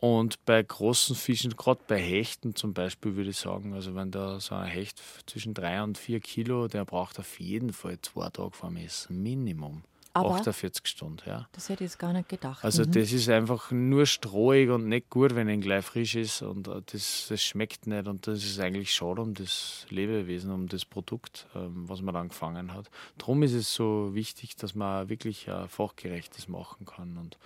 und 0.00 0.44
bei 0.46 0.62
großen 0.62 1.14
Fischen, 1.14 1.56
gerade 1.56 1.80
bei 1.86 2.00
Hechten 2.00 2.54
zum 2.54 2.72
Beispiel, 2.72 3.16
würde 3.16 3.30
ich 3.30 3.36
sagen, 3.36 3.74
also 3.74 3.94
wenn 3.94 4.10
da 4.10 4.40
so 4.40 4.54
ein 4.54 4.66
Hecht 4.66 5.00
zwischen 5.26 5.52
drei 5.52 5.82
und 5.82 5.98
vier 5.98 6.20
Kilo, 6.20 6.68
der 6.68 6.86
braucht 6.86 7.18
auf 7.18 7.38
jeden 7.38 7.72
Fall 7.74 7.98
zwei 8.00 8.30
Tage 8.30 8.50
vorm 8.52 8.76
Essen, 8.78 9.22
Minimum. 9.22 9.82
Aber 10.12 10.30
48 10.34 10.88
Stunden, 10.88 11.22
ja. 11.24 11.48
Das 11.52 11.68
hätte 11.68 11.84
ich 11.84 11.90
jetzt 11.90 11.98
gar 11.98 12.12
nicht 12.12 12.28
gedacht. 12.28 12.64
Also 12.64 12.82
mhm. 12.82 12.92
das 12.92 13.12
ist 13.12 13.28
einfach 13.28 13.70
nur 13.70 14.06
strohig 14.06 14.70
und 14.70 14.88
nicht 14.88 15.08
gut, 15.08 15.36
wenn 15.36 15.48
ein 15.48 15.60
gleich 15.60 15.84
frisch 15.84 16.16
ist 16.16 16.42
und 16.42 16.66
äh, 16.66 16.82
das, 16.86 17.26
das 17.28 17.42
schmeckt 17.42 17.86
nicht 17.86 18.08
und 18.08 18.26
das 18.26 18.42
ist 18.42 18.58
eigentlich 18.58 18.92
schade 18.92 19.20
um 19.20 19.34
das 19.34 19.86
Lebewesen, 19.90 20.50
um 20.50 20.66
das 20.66 20.84
Produkt, 20.84 21.46
ähm, 21.54 21.88
was 21.88 22.02
man 22.02 22.14
dann 22.14 22.28
gefangen 22.28 22.74
hat. 22.74 22.90
Darum 23.18 23.42
ist 23.44 23.52
es 23.52 23.72
so 23.72 24.12
wichtig, 24.12 24.56
dass 24.56 24.74
man 24.74 25.08
wirklich 25.08 25.46
äh, 25.46 25.68
fachgerechtes 25.68 26.48
machen 26.48 26.86
kann 26.86 27.16
und 27.16 27.38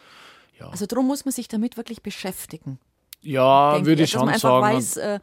ja. 0.59 0.69
Also 0.69 0.87
darum 0.87 1.07
muss 1.07 1.25
man 1.25 1.33
sich 1.33 1.49
damit 1.49 1.77
wirklich 1.77 2.03
beschäftigen. 2.03 2.79
Ja, 3.25 3.85
würde 3.85 4.03
ich 4.03 4.11
schon 4.11 4.27
man 4.27 4.35
einfach 4.35 4.61
sagen. 4.61 4.77
Weiß, 4.77 4.97
äh, 4.99 5.21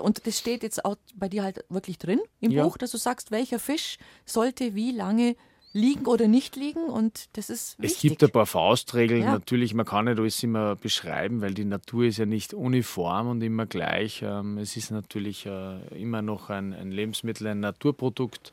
und 0.00 0.26
das 0.26 0.38
steht 0.38 0.62
jetzt 0.62 0.84
auch 0.84 0.96
bei 1.14 1.28
dir 1.28 1.44
halt 1.44 1.64
wirklich 1.68 1.98
drin 1.98 2.20
im 2.40 2.50
ja. 2.50 2.64
Buch, 2.64 2.76
dass 2.76 2.90
du 2.90 2.98
sagst, 2.98 3.30
welcher 3.30 3.60
Fisch 3.60 3.98
sollte 4.24 4.74
wie 4.74 4.90
lange 4.90 5.36
liegen 5.72 6.06
oder 6.06 6.26
nicht 6.26 6.56
liegen 6.56 6.86
und 6.86 7.28
das 7.36 7.50
ist 7.50 7.78
wichtig. 7.78 7.96
Es 7.96 8.00
gibt 8.00 8.24
ein 8.24 8.30
paar 8.30 8.46
Faustregeln. 8.46 9.22
Ja. 9.22 9.32
Natürlich, 9.32 9.74
man 9.74 9.84
kann 9.84 10.06
nicht 10.06 10.18
alles 10.18 10.42
immer 10.42 10.74
beschreiben, 10.74 11.42
weil 11.42 11.54
die 11.54 11.66
Natur 11.66 12.04
ist 12.04 12.16
ja 12.16 12.26
nicht 12.26 12.54
uniform 12.54 13.28
und 13.28 13.42
immer 13.42 13.66
gleich. 13.66 14.22
Ähm, 14.22 14.58
es 14.58 14.76
ist 14.76 14.90
natürlich 14.90 15.46
äh, 15.46 15.78
immer 16.00 16.22
noch 16.22 16.50
ein 16.50 16.90
Lebensmittel, 16.90 17.46
ein 17.48 17.60
Naturprodukt. 17.60 18.52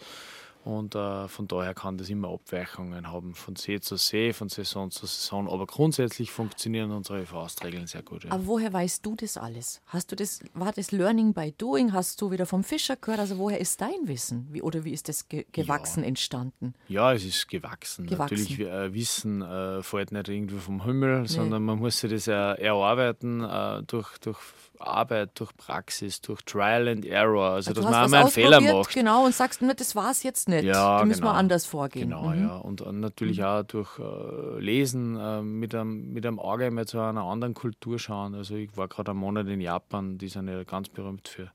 Und 0.63 0.95
äh, 0.95 1.27
von 1.27 1.45
daher 1.49 1.73
kann 1.73 1.97
das 1.97 2.09
immer 2.09 2.29
Abweichungen 2.29 3.11
haben, 3.11 3.35
von 3.35 3.57
See 3.57 3.81
zu 3.81 3.97
See, 3.97 4.31
von 4.31 4.47
Saison 4.47 4.91
zu 4.91 5.05
Saison. 5.05 5.49
Aber 5.49 5.67
grundsätzlich 5.67 6.31
funktionieren 6.31 6.91
unsere 6.91 7.25
Faustregeln 7.25 7.85
sehr 7.85 8.01
gut. 8.01 8.23
Ja. 8.23 8.31
Aber 8.31 8.45
woher 8.45 8.71
weißt 8.71 9.05
du 9.05 9.15
das 9.17 9.35
alles? 9.35 9.81
Hast 9.87 10.13
du 10.13 10.15
das, 10.15 10.39
war 10.53 10.71
das 10.71 10.91
Learning 10.91 11.33
by 11.33 11.51
Doing? 11.57 11.91
Hast 11.91 12.21
du 12.21 12.31
wieder 12.31 12.45
vom 12.45 12.63
Fischer 12.63 12.95
gehört? 12.95 13.19
Also 13.19 13.37
woher 13.39 13.59
ist 13.59 13.81
dein 13.81 14.07
Wissen? 14.07 14.47
Wie, 14.51 14.61
oder 14.61 14.85
wie 14.85 14.93
ist 14.93 15.09
das 15.09 15.27
ge 15.27 15.45
gewachsen, 15.51 16.03
ja. 16.03 16.07
entstanden? 16.07 16.75
Ja, 16.87 17.11
es 17.11 17.25
ist 17.25 17.49
gewachsen. 17.49 18.07
gewachsen. 18.07 18.37
Natürlich, 18.37 18.59
äh, 18.61 18.93
Wissen 18.93 19.41
äh, 19.41 19.83
fällt 19.83 20.13
nicht 20.13 20.29
irgendwie 20.29 20.59
vom 20.59 20.85
Himmel, 20.85 21.23
nee. 21.23 21.27
sondern 21.27 21.65
man 21.65 21.77
muss 21.77 21.99
sich 21.99 22.09
das 22.09 22.27
erarbeiten 22.27 23.43
äh, 23.43 23.83
durch, 23.83 24.17
durch 24.19 24.39
Arbeit, 24.79 25.31
durch 25.35 25.55
Praxis, 25.57 26.21
durch 26.21 26.41
Trial 26.43 26.87
and 26.87 27.05
Error. 27.05 27.51
Also, 27.51 27.71
also 27.71 27.81
dass 27.81 27.91
man 27.91 28.03
einmal 28.05 28.21
einen 28.21 28.31
Fehler 28.31 28.61
macht. 28.61 28.93
Genau, 28.93 29.25
und 29.25 29.35
sagst, 29.35 29.61
das 29.61 29.95
war 29.95 30.11
es 30.11 30.23
jetzt 30.23 30.47
nicht 30.47 30.52
nicht. 30.61 30.65
Ja, 30.75 30.99
da 30.99 31.05
müssen 31.05 31.21
genau. 31.21 31.33
wir 31.33 31.37
anders 31.37 31.65
vorgehen. 31.65 32.09
Genau, 32.09 32.29
Mhm. 32.29 32.43
ja. 32.43 32.55
Und, 32.57 32.99
natürlich 32.99 33.43
auch 33.43 33.63
durch 33.63 33.99
äh, 33.99 34.59
Lesen, 34.59 35.17
äh, 35.17 35.41
mit, 35.41 35.73
einem, 35.75 36.13
mit 36.13 36.25
einem 36.25 36.39
Auge 36.39 36.69
mal 36.71 36.85
zu 36.87 36.99
einer 36.99 37.23
anderen 37.23 37.53
Kultur 37.53 37.99
schauen. 37.99 38.35
Also 38.35 38.55
ich 38.55 38.75
war 38.77 38.87
gerade 38.87 39.11
einen 39.11 39.19
Monat 39.19 39.47
in 39.47 39.61
Japan, 39.61 40.17
die 40.17 40.27
sind 40.29 40.47
ja 40.47 40.63
ganz 40.63 40.89
berühmt 40.89 41.27
für, 41.27 41.51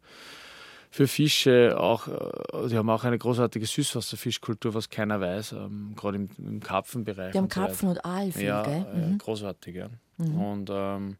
für 0.91 1.07
Fische. 1.07 1.79
Auch, 1.79 2.09
äh, 2.09 2.69
die 2.69 2.77
haben 2.77 2.91
auch 2.91 3.05
eine 3.05 3.19
großartige 3.19 3.67
Süßwasserfischkultur, 3.67 4.75
was 4.75 4.89
keiner 4.91 5.21
weiß, 5.21 5.53
ähm, 5.53 5.93
gerade 5.97 6.17
im, 6.17 6.29
im 6.39 6.61
Karpfenbereich. 6.61 7.33
Die 7.33 7.39
haben 7.39 7.45
und. 7.45 7.53
Karpfen 7.53 7.89
und 7.91 8.05
Aal 8.05 8.33
viel, 8.33 8.45
ja, 8.47 8.63
gell? 8.63 8.87
äh, 8.95 9.07
Mhm. 9.13 9.19
großartig, 9.19 9.75
ja. 9.77 9.89
Und 10.19 10.69
ähm, 10.73 11.17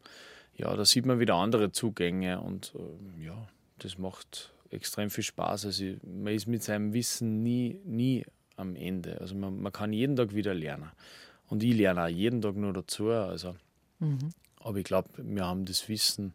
ja, 0.55 0.75
da 0.75 0.83
sieht 0.83 1.05
man 1.05 1.19
wieder 1.19 1.35
andere 1.35 1.71
Zugänge 1.71 2.41
und 2.41 2.73
ähm, 2.75 3.21
ja, 3.23 3.47
das 3.77 3.97
macht 3.97 4.51
extrem 4.71 5.09
viel 5.09 5.23
Spaß. 5.23 5.65
Also 5.65 5.83
man 6.03 6.33
ist 6.33 6.47
mit 6.47 6.63
seinem 6.63 6.93
Wissen 6.93 7.43
nie, 7.43 7.79
nie 7.85 8.25
am 8.55 8.75
Ende. 8.75 9.19
Also 9.21 9.35
man, 9.35 9.59
man 9.61 9.71
kann 9.71 9.93
jeden 9.93 10.15
Tag 10.15 10.33
wieder 10.33 10.53
lernen. 10.53 10.91
Und 11.47 11.63
ich 11.63 11.75
lerne 11.75 12.03
auch 12.03 12.07
jeden 12.07 12.41
Tag 12.41 12.55
nur 12.55 12.73
dazu. 12.73 13.09
Also, 13.09 13.55
Aber 14.59 14.77
ich 14.77 14.83
glaube, 14.83 15.09
wir 15.17 15.45
haben 15.45 15.65
das 15.65 15.89
Wissen 15.89 16.33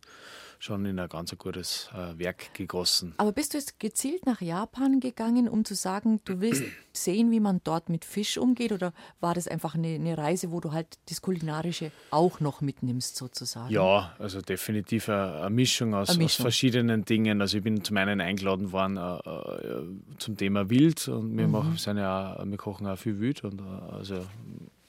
schon 0.58 0.84
in 0.86 0.98
ein 0.98 1.08
ganz 1.08 1.34
gutes 1.36 1.88
äh, 1.94 2.18
Werk 2.18 2.54
gegossen. 2.54 3.14
Aber 3.18 3.32
bist 3.32 3.54
du 3.54 3.58
jetzt 3.58 3.78
gezielt 3.80 4.26
nach 4.26 4.40
Japan 4.40 5.00
gegangen, 5.00 5.48
um 5.48 5.64
zu 5.64 5.74
sagen, 5.74 6.20
du 6.24 6.40
willst 6.40 6.64
sehen, 6.92 7.30
wie 7.30 7.40
man 7.40 7.60
dort 7.64 7.88
mit 7.88 8.04
Fisch 8.04 8.38
umgeht? 8.38 8.72
Oder 8.72 8.92
war 9.20 9.34
das 9.34 9.48
einfach 9.48 9.74
eine, 9.74 9.88
eine 9.94 10.16
Reise, 10.16 10.50
wo 10.52 10.60
du 10.60 10.72
halt 10.72 10.98
das 11.08 11.20
Kulinarische 11.22 11.90
auch 12.10 12.40
noch 12.40 12.60
mitnimmst, 12.60 13.16
sozusagen? 13.16 13.72
Ja, 13.72 14.14
also 14.18 14.40
definitiv 14.40 15.08
eine, 15.08 15.34
eine 15.40 15.50
Mischung, 15.50 15.94
aus, 15.94 16.08
Eine 16.10 16.16
aus 16.18 16.22
Mischung. 16.24 16.44
verschiedenen 16.44 17.04
Dingen. 17.04 17.40
Also 17.40 17.58
ich 17.58 17.62
bin 17.64 17.82
zum 17.84 17.96
einen 17.96 18.20
eingeladen 18.20 18.72
worden 18.72 18.96
äh, 18.96 19.16
äh, 19.18 19.82
zum 20.18 20.36
Thema 20.36 20.70
Wild 20.70 21.08
und 21.08 21.36
wir, 21.36 21.46
Mhm. 21.46 21.52
machen, 21.52 21.76
sind 21.76 21.96
ja 21.98 22.42
wir 22.44 22.56
kochen 22.56 22.86
auch 22.86 22.98
viel 22.98 23.18
Wild 23.20 23.42
und 23.44 23.60
äh, 23.60 23.64
also 23.92 24.24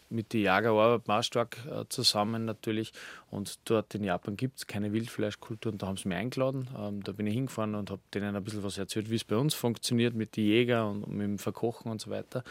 mit 0.09 0.33
den 0.33 0.41
Jäger 0.41 0.71
arbeiten 0.71 1.07
wir 1.07 1.19
auch 1.19 1.23
stark 1.23 1.57
äh, 1.65 1.85
zusammen 1.89 2.45
natürlich. 2.45 2.93
Und 3.31 3.59
dort 3.65 3.93
in 3.95 4.03
Japan 4.03 4.37
gibt 4.37 4.59
es 4.59 4.67
keine 4.67 4.93
Wildfleischkultur 4.93 5.71
und 5.71 5.81
da 5.81 5.87
haben 5.87 5.97
sie 5.97 6.07
mich 6.07 6.17
eingeladen. 6.17 6.69
Ähm, 6.77 7.03
da 7.03 7.11
bin 7.11 7.27
ich 7.27 7.33
hingefahren 7.33 7.75
und 7.75 7.91
habe 7.91 8.01
denen 8.13 8.35
ein 8.35 8.43
bisschen 8.43 8.63
was 8.63 8.77
erzählt, 8.77 9.09
wie 9.09 9.15
es 9.15 9.23
bei 9.23 9.35
uns 9.35 9.53
funktioniert 9.53 10.13
mit 10.13 10.37
den 10.37 10.45
Jägern 10.45 11.03
und 11.03 11.13
mit 11.13 11.27
dem 11.27 11.39
Verkochen 11.39 11.91
und 11.91 12.01
so 12.01 12.09
weiter. 12.09 12.43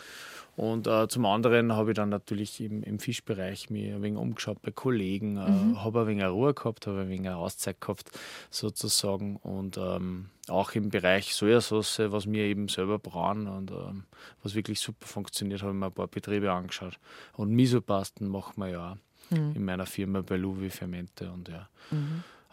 Und 0.56 0.86
äh, 0.86 1.08
zum 1.08 1.26
anderen 1.26 1.72
habe 1.72 1.90
ich 1.90 1.96
dann 1.96 2.10
natürlich 2.10 2.60
im, 2.60 2.82
im 2.82 2.98
Fischbereich 2.98 3.70
mir 3.70 3.96
ein 3.96 4.02
wenig 4.02 4.20
umgeschaut 4.20 4.62
bei 4.62 4.70
Kollegen, 4.70 5.36
äh, 5.36 5.76
habe 5.78 6.02
ein 6.02 6.06
wenig 6.06 6.24
Ruhe 6.26 6.54
gehabt, 6.54 6.86
habe 6.86 7.00
ein 7.00 7.08
wenig 7.08 7.30
Auszeit 7.30 7.80
gehabt 7.80 8.10
sozusagen 8.50 9.36
und 9.36 9.78
ähm, 9.78 10.26
auch 10.48 10.72
im 10.72 10.90
Bereich 10.90 11.34
Sojasauce, 11.34 12.02
was 12.06 12.30
wir 12.30 12.44
eben 12.44 12.68
selber 12.68 12.98
brauen 12.98 13.48
und 13.48 13.70
ähm, 13.70 14.04
was 14.42 14.54
wirklich 14.54 14.80
super 14.80 15.06
funktioniert, 15.06 15.62
habe 15.62 15.72
ich 15.72 15.78
mir 15.78 15.86
ein 15.86 15.92
paar 15.92 16.06
Betriebe 16.08 16.52
angeschaut. 16.52 16.98
Und 17.32 17.50
Misopasten 17.50 18.28
machen 18.28 18.54
wir 18.56 18.68
ja 18.68 18.92
auch 18.92 18.96
in 19.30 19.64
meiner 19.64 19.86
Firma 19.86 20.20
bei 20.20 20.36
Louis 20.36 20.74
Fermente 20.74 21.30
und 21.32 21.48
ja. 21.48 21.68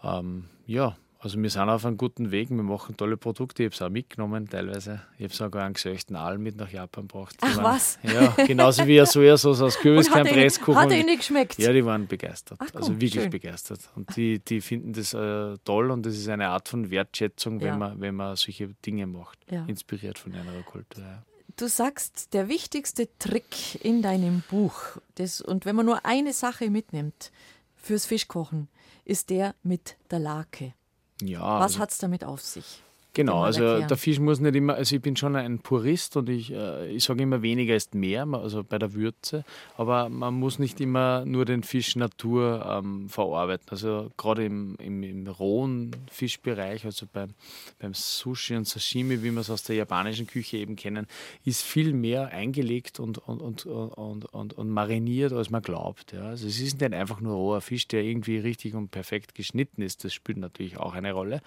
Ähm, 0.04 0.46
ja, 0.66 0.96
also 1.24 1.40
wir 1.42 1.50
sind 1.52 1.70
auf 1.70 1.86
einem 1.86 1.98
guten 1.98 2.32
Weg, 2.32 2.50
wir 2.50 2.64
machen 2.64 2.98
tolle 2.98 3.16
Produkte, 3.16 3.62
ich 3.62 3.68
habe 3.68 3.76
es 3.76 3.82
auch 3.84 3.90
mitgenommen 3.90 4.50
teilweise. 4.50 5.02
Ich 5.20 5.26
habe 5.26 5.34
sogar 5.36 5.66
einen 5.66 5.76
gesöchten 5.76 6.16
Aal 6.16 6.40
mit 6.40 6.56
nach 6.56 6.72
Japan 6.72 7.08
gebracht. 7.08 7.36
Die 7.36 7.46
Ach, 7.46 7.58
waren, 7.58 7.76
was? 7.76 8.00
Ja, 8.02 8.30
genauso 8.48 8.88
wie 8.88 8.98
eine 9.00 9.06
Sojasauce 9.06 9.62
aus 9.62 9.62
Und 9.62 9.76
hat, 9.76 9.82
Kürbiskernpresskuchen. 9.82 10.74
er, 10.76 10.82
hat 10.82 10.92
er 10.92 11.00
ihnen 11.00 11.18
geschmeckt? 11.18 11.60
Ja, 11.60 11.72
die 11.72 11.86
waren 11.86 12.08
begeistert. 12.08 12.58
Ach, 12.60 12.68
komm, 12.72 12.82
also 12.82 12.94
wirklich 13.00 13.14
schön. 13.22 13.30
begeistert. 13.30 13.82
Und 13.96 14.16
die, 14.16 14.40
die 14.40 14.62
finden 14.62 14.94
das 14.94 15.14
äh, 15.14 15.58
toll 15.64 15.92
und 15.92 16.06
das 16.06 16.16
ist 16.18 16.28
eine 16.28 16.48
Art 16.50 16.68
von 16.68 16.90
Wertschätzung, 16.90 17.60
Ja. 17.60 17.68
wenn, 17.68 17.78
man, 17.80 18.02
wenn 18.02 18.16
man 18.16 18.36
solche 18.36 18.70
Dinge 18.84 19.06
macht. 19.06 19.38
Ja. 19.52 19.64
Inspiriert 19.66 20.18
von 20.18 20.34
einer 20.34 20.64
Kultur. 20.64 21.04
Ja. 21.04 21.24
Du 21.58 21.68
sagst, 21.68 22.34
der 22.34 22.48
wichtigste 22.48 23.08
Trick 23.20 23.84
in 23.84 24.02
deinem 24.02 24.42
Buch, 24.50 24.76
das, 25.16 25.40
und 25.42 25.66
wenn 25.66 25.76
man 25.76 25.86
nur 25.86 26.04
eine 26.06 26.34
Sache 26.34 26.72
mitnimmt 26.72 27.32
fürs 27.76 28.06
Fischkochen, 28.08 28.70
ist 29.06 29.30
der 29.30 29.54
mit 29.62 29.98
der 30.10 30.20
Lake. 30.20 30.74
Ja, 31.22 31.42
Was 31.60 31.64
also- 31.74 31.80
hat 31.80 31.92
es 31.92 31.98
damit 31.98 32.24
auf 32.24 32.42
sich? 32.42 32.84
Genau, 33.14 33.44
also 33.44 33.64
erklären. 33.64 33.88
der 33.90 33.98
Fisch 33.98 34.20
muss 34.20 34.40
nicht 34.40 34.56
immer, 34.56 34.76
also 34.76 34.96
ich 34.96 35.02
bin 35.02 35.18
schon 35.18 35.36
ein 35.36 35.60
Purist 35.60 36.16
und 36.16 36.30
ich, 36.30 36.54
äh, 36.54 36.92
ich 36.92 37.04
sage 37.04 37.24
immer, 37.24 37.42
weniger 37.42 37.76
ist 37.76 37.94
mehr, 37.94 38.26
also 38.32 38.64
bei 38.64 38.80
der 38.80 38.94
Würze, 38.94 39.44
aber 39.76 40.08
man 40.08 40.34
muss 40.34 40.60
nicht 40.60 40.80
immer 40.80 41.26
nur 41.26 41.44
den 41.44 41.64
Fisch 41.64 41.98
Natur 41.98 42.66
ähm, 42.66 43.10
verarbeiten. 43.10 43.68
Also 43.70 44.12
gerade 44.16 44.46
im, 44.46 44.78
im, 44.78 45.04
im 45.04 45.28
rohen 45.28 45.92
Fischbereich, 46.10 46.86
also 46.86 47.06
beim, 47.12 47.34
beim 47.80 47.94
Sushi 47.94 48.56
und 48.56 48.66
Sashimi, 48.66 49.22
wie 49.24 49.32
wir 49.32 49.42
es 49.42 49.50
aus 49.50 49.64
der 49.64 49.76
japanischen 49.76 50.26
Küche 50.26 50.58
eben 50.58 50.78
kennen, 50.78 51.06
ist 51.44 51.64
viel 51.64 51.92
mehr 51.92 52.30
eingelegt 52.30 53.02
und, 53.02 53.18
und, 53.18 53.42
und, 53.42 53.66
und, 53.66 54.26
und, 54.26 54.54
und 54.54 54.70
mariniert, 54.70 55.34
als 55.34 55.50
man 55.50 55.62
glaubt. 55.62 56.14
Ja. 56.14 56.28
Also 56.28 56.48
es 56.48 56.62
ist 56.62 56.80
nicht 56.80 56.94
einfach 56.94 57.20
nur 57.20 57.36
roher 57.36 57.60
Fisch, 57.60 57.90
der 57.90 58.04
irgendwie 58.04 58.38
richtig 58.38 58.74
und 58.74 58.90
perfekt 58.90 59.36
geschnitten 59.36 59.82
ist, 59.82 60.06
das 60.06 60.14
spielt 60.14 60.38
natürlich 60.38 60.78
auch 60.78 60.94
eine 60.94 61.12
Rolle. 61.12 61.42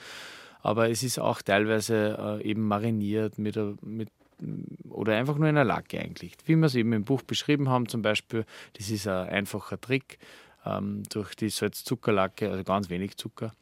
Aber 0.64 0.88
es 0.88 1.02
ist 1.02 1.18
auch 1.18 1.42
teilweise 1.42 2.40
äh, 2.40 2.42
eben 2.42 2.66
mariniert 2.66 3.38
mit, 3.38 3.56
mit 3.82 4.08
oder 4.88 5.14
einfach 5.14 5.36
nur 5.36 5.48
in 5.48 5.56
einer 5.56 5.64
Lacke 5.64 6.00
eingelegt. 6.00 6.42
Wie 6.46 6.56
wir 6.56 6.66
es 6.66 6.74
eben 6.74 6.92
im 6.94 7.04
Buch 7.04 7.22
beschrieben 7.22 7.68
haben, 7.68 7.86
zum 7.86 8.00
Beispiel, 8.00 8.46
das 8.72 8.90
ist 8.90 9.06
ein 9.06 9.28
einfacher 9.28 9.78
Trick, 9.78 10.18
ähm, 10.64 11.02
durch 11.10 11.34
die 11.34 11.50
Salz-Zuckerlacke, 11.50 12.50
also 12.50 12.64
ganz 12.64 12.88
wenig 12.88 13.18
Zucker, 13.18 13.52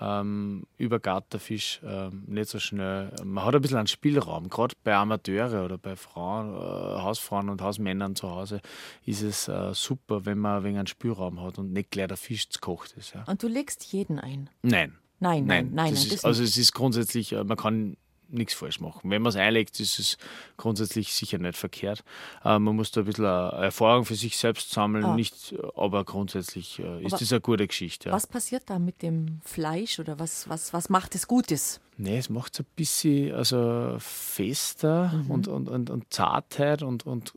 ähm, 0.00 0.64
übergart 0.78 1.32
der 1.32 1.38
Fisch 1.38 1.80
ähm, 1.84 2.24
nicht 2.26 2.48
so 2.50 2.58
schnell. 2.58 3.12
Man 3.24 3.44
hat 3.44 3.54
ein 3.54 3.62
bisschen 3.62 3.78
einen 3.78 3.86
Spielraum, 3.86 4.48
gerade 4.48 4.74
bei 4.82 4.96
Amateure 4.96 5.64
oder 5.64 5.78
bei 5.78 5.94
Frauen, 5.94 6.54
äh, 6.54 7.02
Hausfrauen 7.02 7.50
und 7.50 7.62
Hausmännern 7.62 8.16
zu 8.16 8.28
Hause 8.30 8.60
ist 9.06 9.22
es 9.22 9.46
äh, 9.46 9.72
super, 9.74 10.26
wenn 10.26 10.38
man 10.38 10.58
ein 10.58 10.64
wenig 10.64 10.78
einen 10.78 10.86
Spielraum 10.88 11.40
hat 11.40 11.58
und 11.58 11.72
nicht 11.72 11.92
gleich 11.92 12.08
der 12.08 12.16
Fisch 12.16 12.48
gekocht 12.48 12.94
ist. 12.96 13.14
Ja. 13.14 13.22
Und 13.28 13.44
du 13.44 13.46
legst 13.46 13.84
jeden 13.92 14.18
ein. 14.18 14.50
Nein. 14.62 14.98
Nein, 15.20 15.46
nein, 15.46 15.70
nein, 15.72 15.74
nein, 15.74 15.92
ist, 15.94 16.24
also 16.24 16.42
es 16.42 16.56
ist 16.56 16.72
grundsätzlich, 16.74 17.32
äh, 17.32 17.42
man 17.44 17.56
kann 17.56 17.96
nichts 18.30 18.52
falsch 18.52 18.78
machen. 18.78 19.10
Wenn 19.10 19.22
man 19.22 19.30
es 19.30 19.36
einlegt, 19.36 19.80
ist 19.80 19.98
es 19.98 20.18
grundsätzlich 20.58 21.14
sicher 21.14 21.38
nicht 21.38 21.56
verkehrt. 21.56 22.04
Äh, 22.44 22.58
man 22.58 22.76
muss 22.76 22.90
da 22.90 23.00
ein 23.00 23.06
bisschen 23.06 23.24
äh, 23.24 23.64
Erfahrung 23.64 24.04
für 24.04 24.14
sich 24.16 24.36
selbst 24.36 24.70
sammeln, 24.70 25.04
Ah. 25.04 25.14
nicht, 25.14 25.54
aber 25.76 26.04
grundsätzlich 26.04 26.78
äh, 26.78 27.02
ist 27.02 27.12
Aber 27.14 27.20
das 27.20 27.32
eine 27.32 27.40
gute 27.40 27.66
Geschichte. 27.66 28.10
Ja. 28.10 28.14
Was 28.14 28.26
passiert 28.26 28.64
da 28.66 28.78
mit 28.78 29.00
dem 29.00 29.40
Fleisch 29.44 29.98
oder 29.98 30.18
was, 30.18 30.46
was, 30.48 30.74
was 30.74 30.90
macht 30.90 31.14
es 31.14 31.26
Gutes? 31.26 31.80
Nee, 31.96 32.18
es 32.18 32.28
macht 32.28 32.52
es 32.52 32.60
ein 32.60 32.66
bisschen 32.76 33.34
also 33.34 33.96
fester 33.98 35.08
Mhm. 35.12 35.30
und, 35.30 35.48
und, 35.48 35.68
und, 35.68 35.90
und 35.90 36.12
Zartheit 36.12 36.82
und, 36.82 37.06
und 37.06 37.32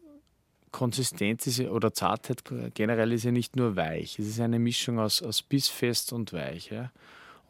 Konsistenz 0.72 1.48
ist 1.48 1.60
oder 1.62 1.94
Zartheit 1.94 2.44
generell 2.74 3.12
ist 3.12 3.24
ja 3.24 3.32
nicht 3.32 3.56
nur 3.56 3.76
weich. 3.76 4.20
Es 4.20 4.28
ist 4.28 4.40
eine 4.40 4.60
Mischung 4.60 5.00
aus, 5.00 5.22
aus 5.22 5.42
bissfest 5.42 6.14
und 6.14 6.32
weich. 6.34 6.70
Ja? 6.70 6.92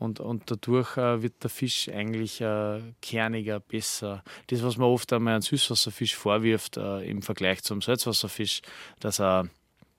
Und, 0.01 0.19
und 0.19 0.49
dadurch 0.49 0.97
äh, 0.97 1.21
wird 1.21 1.43
der 1.43 1.51
Fisch 1.51 1.87
eigentlich 1.87 2.41
äh, 2.41 2.81
kerniger, 3.03 3.59
besser. 3.59 4.23
Das, 4.47 4.63
was 4.63 4.77
man 4.77 4.87
oft 4.87 5.13
einmal 5.13 5.35
an 5.35 5.43
Süßwasserfisch 5.43 6.15
vorwirft 6.15 6.77
äh, 6.77 7.07
im 7.07 7.21
Vergleich 7.21 7.61
zum 7.61 7.83
Salzwasserfisch, 7.83 8.61
dass 8.99 9.19
er 9.19 9.47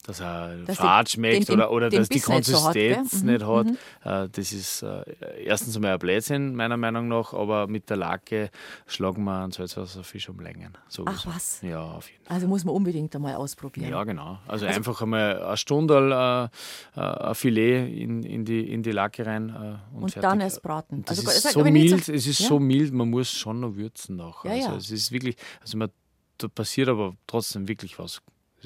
dass 0.05 0.21
er 0.21 0.57
Dass 0.65 0.77
fad 0.79 1.11
schmeckt 1.11 1.49
den- 1.49 1.55
oder, 1.55 1.71
oder 1.71 1.89
den 1.89 2.01
dass 2.01 2.09
die 2.09 2.19
Biss 2.19 2.29
nicht 2.29 2.45
so 2.47 2.57
hat? 2.57 2.75
Konsistenz 2.75 3.23
Mhm, 3.23 3.31
nicht 3.31 3.47
hat. 3.47 3.67
Äh, 4.05 4.29
Das 4.31 4.53
ist 4.53 4.83
äh, 4.83 5.05
erstens 5.45 5.77
einmal 5.77 5.93
ein 5.93 5.99
Blödsinn, 5.99 6.55
meiner 6.57 6.77
Meinung 6.77 7.07
nach, 7.09 7.33
aber 7.33 7.67
mit 7.69 7.89
der 7.89 7.97
Lake 7.99 8.51
schlagen 8.87 9.23
wir 9.25 9.43
einen 9.43 9.53
Salzwasserfisch 9.53 10.29
um 10.29 10.41
Längen. 10.41 10.77
Sowieso. 10.89 11.13
Ach, 11.15 11.27
was? 11.35 11.63
Ja, 11.63 11.83
auf 11.83 12.11
jeden 12.11 12.25
Fall. 12.25 12.35
Also 12.35 12.49
muss 12.49 12.65
man 12.65 12.75
unbedingt 12.75 13.15
einmal 13.15 13.37
ausprobieren. 13.37 13.91
Ja, 13.91 14.03
genau. 14.05 14.39
Also, 14.49 14.67
einfach 14.67 15.01
einmal 15.03 15.43
eine 15.43 15.57
Stunde 15.57 16.51
äh, 16.97 17.01
äh, 17.01 17.01
ein 17.29 17.35
Filet 17.35 17.87
in, 18.03 18.23
in, 18.25 18.45
die, 18.45 18.73
in 18.73 18.83
die 18.83 18.91
Lake 18.93 19.25
rein 19.25 19.51
äh, 19.51 19.95
und, 19.95 20.03
Und 20.05 20.11
fertig. 20.13 20.23
dann 20.31 20.41
erst 20.41 20.63
braten. 20.63 21.05
Das 21.05 21.19
Also, 21.19 21.31
ist 21.31 21.53
so 21.53 21.63
nicht 21.63 21.91
so- 21.91 21.95
mild, 21.97 22.09
es 22.09 22.27
ist 22.27 22.41
Ja. 22.41 22.49
so 22.49 22.59
mild, 22.59 22.93
man 22.93 23.09
muss 23.11 23.31
schon 23.31 23.61
noch 23.61 23.77
würzen 23.77 24.17
nachher. 24.17 24.51
Ja, 24.57 24.65
also 24.65 24.71
ja. 24.73 24.77
es 24.79 24.91
ist 24.91 25.13
wirklich, 25.13 25.37
also 25.61 25.79
man, 25.79 25.91
da 26.39 26.49
passiert 26.49 26.89
aber 26.89 27.15
trotzdem 27.27 27.69
wirklich 27.69 27.99
was. 27.99 28.21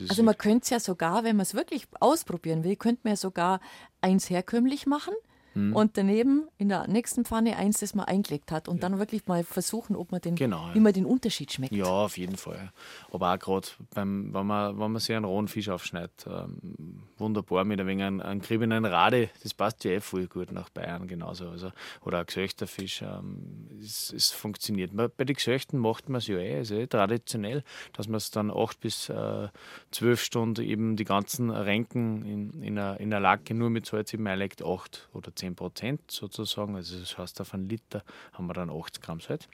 Also 0.09 0.22
man 0.22 0.36
könnte 0.36 0.64
es 0.64 0.70
ja 0.70 0.80
sogar, 0.80 1.24
wenn 1.24 1.36
man 1.36 1.42
es 1.42 1.55
wirklich 1.55 1.86
ausprobieren 2.01 2.64
will, 2.64 2.76
könnte 2.76 3.01
man 3.05 3.12
ja 3.12 3.16
sogar 3.16 3.61
eins 4.01 4.30
herkömmlich 4.30 4.86
machen 4.86 5.14
Hm. 5.57 5.75
und 5.75 5.97
daneben 5.97 6.49
in 6.59 6.69
der 6.69 6.87
nächsten 6.87 7.25
Pfanne 7.25 7.57
eins, 7.57 7.81
das 7.81 7.95
man 7.95 8.05
eingelegt 8.05 8.53
hat 8.53 8.69
und 8.69 8.83
dann 8.83 8.99
wirklich 8.99 9.27
mal 9.27 9.43
versuchen, 9.43 9.97
ob 9.97 10.13
man 10.13 10.21
den, 10.21 10.35
Genau, 10.35 10.69
ja. 10.69 10.75
wie 10.75 10.81
man 10.81 10.93
den 10.93 11.07
Unterschied 11.07 11.51
schmeckt. 11.51 11.73
Ja, 11.73 11.87
auf 11.87 12.19
jeden 12.19 12.37
Fall. 12.37 12.73
Aber 13.11 13.33
auch 13.33 13.39
gerade, 13.39 13.69
wenn 13.95 14.31
man, 14.31 14.79
wenn 14.79 14.93
man 14.93 15.01
sich 15.01 15.17
einen 15.17 15.25
rohen 15.25 15.49
Fisch 15.49 15.71
aufschneidet, 15.71 16.27
ähm, 16.27 17.01
wunderbar 17.17 17.65
mit 17.65 17.81
ein 17.81 17.87
wenig 17.87 18.05
einem, 18.05 18.21
einem 18.21 18.85
Rade, 18.85 19.31
das 19.43 19.55
passt 19.55 19.83
ja 19.85 19.93
eh 19.93 20.01
voll 20.01 20.27
gut 20.27 20.53
nach 20.53 20.69
Bayern 20.69 21.07
genauso. 21.09 21.49
Also, 21.49 21.73
oder 22.05 22.19
ein 22.19 22.27
gesöchter 22.27 22.67
Fisch, 22.67 23.01
ähm, 23.01 23.69
es, 23.81 24.13
es 24.13 24.33
funktioniert. 24.33 24.91
Bei 24.95 25.25
den 25.25 25.37
Gesöchten 25.37 25.79
macht 25.79 26.11
man 26.11 26.19
es 26.19 26.27
ja 26.27 26.37
eh, 26.37 26.59
also 26.59 26.75
eh 26.75 26.87
traditionell, 26.87 27.65
dass 27.95 28.09
man 28.09 28.17
es 28.17 28.31
dann 28.31 28.51
acht 28.51 28.81
bis 28.81 29.09
äh, 29.09 29.49
zwölf 29.91 30.23
Stunden 30.23 30.63
eben 30.63 30.97
die 30.97 31.05
ganzen 31.05 31.49
Renken 31.49 32.27
in, 32.27 32.63
in, 32.63 32.79
einer, 32.79 33.01
in 33.01 33.13
einer 33.13 33.21
Lacke 33.21 33.55
nur 33.55 33.71
mit 33.71 33.87
Salz 33.87 34.13
eben 34.13 34.27
einlegt, 34.27 34.63
acht 34.63 35.09
oder 35.15 35.35
zehn 35.35 35.45
Prozent 35.55 36.11
sozusagen. 36.11 36.74
Also 36.74 36.99
das 36.99 37.16
heißt, 37.16 37.40
auf 37.40 37.55
einen 37.55 37.68
Liter 37.68 38.03
haben 38.32 38.47
wir 38.47 38.55
dann 38.55 38.70
80 38.70 39.03
Gramm 39.03 39.20
Salz. 39.20 39.49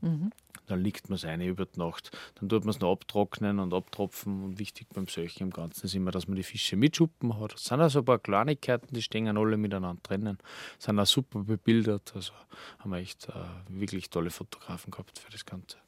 Mhm. 0.00 0.30
Dann 0.66 0.82
liegt 0.82 1.08
man 1.08 1.16
es 1.16 1.24
eine 1.24 1.46
über 1.46 1.64
die 1.64 1.78
Nacht. 1.78 2.10
Dann 2.36 2.48
tut 2.48 2.64
man 2.64 2.70
es 2.70 2.80
noch 2.80 2.92
abtrocknen 2.92 3.60
und 3.60 3.72
abtropfen. 3.72 4.42
Und 4.42 4.58
wichtig 4.58 4.88
beim 4.92 5.06
Solchen 5.06 5.44
im 5.44 5.50
Ganzen 5.50 5.86
ist 5.86 5.94
immer, 5.94 6.10
dass 6.10 6.26
man 6.26 6.36
die 6.36 6.42
Fische 6.42 6.76
mit 6.76 6.96
Schuppen 6.96 7.38
hat. 7.38 7.54
Es 7.54 7.64
sind 7.64 7.80
also 7.80 8.00
ein 8.00 8.04
paar 8.04 8.18
Kleinigkeiten, 8.18 8.92
die 8.92 9.02
stehen 9.02 9.36
alle 9.36 9.56
miteinander 9.56 10.00
drinnen. 10.02 10.38
Sind 10.78 10.98
auch 10.98 11.06
super 11.06 11.40
bebildert. 11.40 12.12
Also 12.14 12.32
haben 12.80 12.90
wir 12.90 12.98
echt 12.98 13.28
äh, 13.28 13.32
wirklich 13.68 14.10
tolle 14.10 14.30
Fotografen 14.30 14.90
gehabt 14.90 15.18
für 15.18 15.30
das 15.30 15.44
Ganze. 15.46 15.78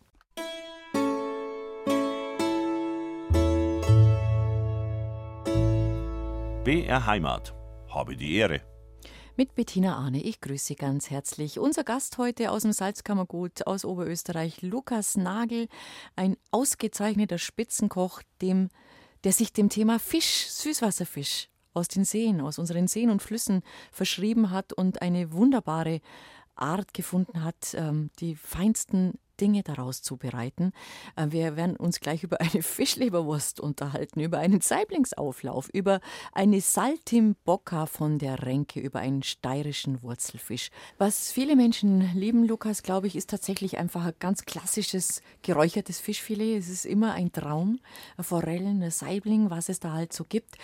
BR 6.65 7.07
Heimat. 7.07 7.55
Habe 7.89 8.15
die 8.15 8.37
Ehre 8.37 8.61
mit 9.39 9.55
Bettina 9.55 9.97
Arne. 9.97 10.21
Ich 10.21 10.41
grüße 10.41 10.67
Sie 10.67 10.75
ganz 10.75 11.11
herzlich. 11.11 11.61
Unser 11.61 11.85
Gast 11.85 12.19
heute 12.19 12.51
aus 12.51 12.63
dem 12.63 12.73
Salzkammergut 12.73 13.69
aus 13.69 13.85
Oberösterreich, 13.85 14.63
Lukas 14.63 15.17
Nagel, 15.17 15.69
ein 16.17 16.37
ausgezeichneter 16.51 17.39
Spitzenkoch, 17.39 18.21
dem, 18.43 18.69
der 19.23 19.31
sich 19.31 19.53
dem 19.53 19.69
Thema 19.69 20.01
Fisch, 20.01 20.49
Süßwasserfisch 20.49 21.51
aus 21.73 21.87
den 21.87 22.05
Seen, 22.05 22.41
aus 22.41 22.59
unseren 22.59 22.89
Seen 22.89 23.11
und 23.11 23.23
Flüssen 23.23 23.63
verschrieben 23.93 24.51
hat 24.51 24.73
und 24.73 25.03
eine 25.03 25.33
wunderbare 25.33 26.01
Art 26.57 26.93
gefunden 26.93 27.45
hat, 27.45 27.75
ähm, 27.75 28.11
die 28.19 28.35
feinsten 28.35 29.21
Dinge 29.41 29.63
daraus 29.63 30.03
zubereiten. 30.03 30.73
Äh, 31.17 31.27
wir 31.31 31.57
werden 31.57 31.77
uns 31.77 32.01
gleich 32.01 32.23
über 32.23 32.41
eine 32.41 32.63
Fischleberwurst 32.63 33.61
unterhalten, 33.61 34.21
über 34.21 34.39
einen 34.39 34.61
Saiblingsauflauf, 34.61 35.69
über 35.73 36.01
eine 36.33 36.61
Saltimbocca 36.61 37.87
von 37.87 38.19
der 38.19 38.45
Renke, 38.45 38.81
über 38.81 39.01
einen 39.01 39.23
steirischen 39.23 40.03
Wurzelfisch. 40.03 40.71
Was 40.99 41.33
viele 41.33 41.57
Menschen 41.57 42.15
lieben, 42.15 42.45
Lukas, 42.47 42.83
glaube 42.83 43.07
ich, 43.07 43.17
ist 43.17 43.31
tatsächlich 43.31 43.79
einfach 43.79 44.05
ein 44.05 44.15
ganz 44.19 44.45
klassisches 44.45 45.23
geräuchertes 45.43 46.01
Fischfilet. 46.01 46.59
Es 46.59 46.69
ist 46.69 46.85
immer 46.85 47.15
ein 47.15 47.33
Traum. 47.33 47.79
Forellen, 48.21 48.91
Saibling, 48.91 49.51
was 49.51 49.69
es 49.69 49.81
da 49.81 49.93
halt 49.93 50.13
so 50.13 50.25
gibt. 50.25 50.57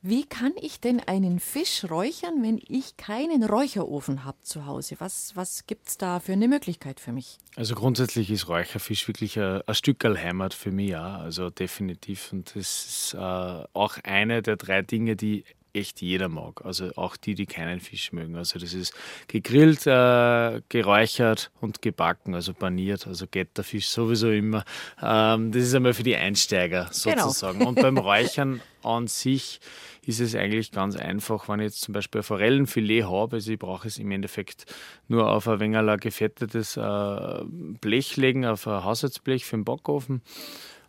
Wie 0.00 0.24
kann 0.24 0.52
ich 0.60 0.80
denn 0.80 1.00
einen 1.00 1.40
Fisch 1.40 1.84
räuchern, 1.90 2.40
wenn 2.42 2.60
ich 2.68 2.96
keinen 2.96 3.42
Räucherofen 3.42 4.24
habe 4.24 4.38
zu 4.42 4.64
Hause? 4.64 4.94
Was, 5.00 5.34
was 5.34 5.66
gibt 5.66 5.88
es 5.88 5.98
da 5.98 6.20
für 6.20 6.34
eine 6.34 6.46
Möglichkeit 6.46 7.00
für 7.00 7.10
mich? 7.10 7.38
Also 7.56 7.74
grundsätzlich 7.74 8.30
ist 8.30 8.48
Räucherfisch 8.48 9.08
wirklich 9.08 9.38
ein, 9.40 9.62
ein 9.66 9.74
Stück 9.74 10.04
Heimat 10.04 10.54
für 10.54 10.70
mich, 10.70 10.90
ja. 10.90 11.18
Also 11.18 11.50
definitiv. 11.50 12.32
Und 12.32 12.54
das 12.54 12.86
ist 12.86 13.14
äh, 13.14 13.18
auch 13.18 13.98
eine 14.04 14.40
der 14.40 14.56
drei 14.56 14.82
Dinge, 14.82 15.16
die 15.16 15.44
echt 15.72 16.02
jeder 16.02 16.28
mag. 16.28 16.64
Also 16.64 16.90
auch 16.96 17.16
die, 17.16 17.34
die 17.34 17.46
keinen 17.46 17.80
Fisch 17.80 18.12
mögen. 18.12 18.36
Also 18.36 18.58
das 18.58 18.74
ist 18.74 18.94
gegrillt, 19.26 19.86
äh, 19.86 20.60
geräuchert 20.68 21.50
und 21.60 21.82
gebacken, 21.82 22.34
also 22.34 22.54
paniert. 22.54 23.06
Also 23.06 23.26
Getterfisch 23.30 23.88
sowieso 23.88 24.30
immer. 24.30 24.64
Ähm, 25.02 25.52
das 25.52 25.62
ist 25.62 25.74
einmal 25.74 25.94
für 25.94 26.02
die 26.02 26.16
Einsteiger 26.16 26.90
genau. 27.04 27.24
sozusagen. 27.26 27.58
Genau. 27.58 27.70
Und 27.70 27.80
beim 27.80 27.98
Räuchern 27.98 28.60
an 28.82 29.06
sich 29.06 29.60
ist 30.06 30.20
es 30.20 30.34
eigentlich 30.34 30.72
ganz 30.72 30.96
einfach, 30.96 31.48
wenn 31.48 31.60
ich 31.60 31.66
jetzt 31.66 31.82
zum 31.82 31.92
Beispiel 31.92 32.20
ein 32.20 32.24
Forellenfilet 32.24 33.04
habe, 33.04 33.36
also 33.36 33.52
ich 33.52 33.58
brauche 33.58 33.86
es 33.86 33.98
im 33.98 34.10
Endeffekt 34.10 34.64
nur 35.06 35.30
auf 35.30 35.46
ein 35.48 35.60
wenig 35.60 36.00
gefettetes 36.00 36.76
äh, 36.76 37.44
Blech 37.80 38.16
legen, 38.16 38.46
auf 38.46 38.66
ein 38.66 38.84
Haushaltsblech 38.84 39.44
für 39.44 39.56
den 39.56 39.64
Backofen 39.64 40.22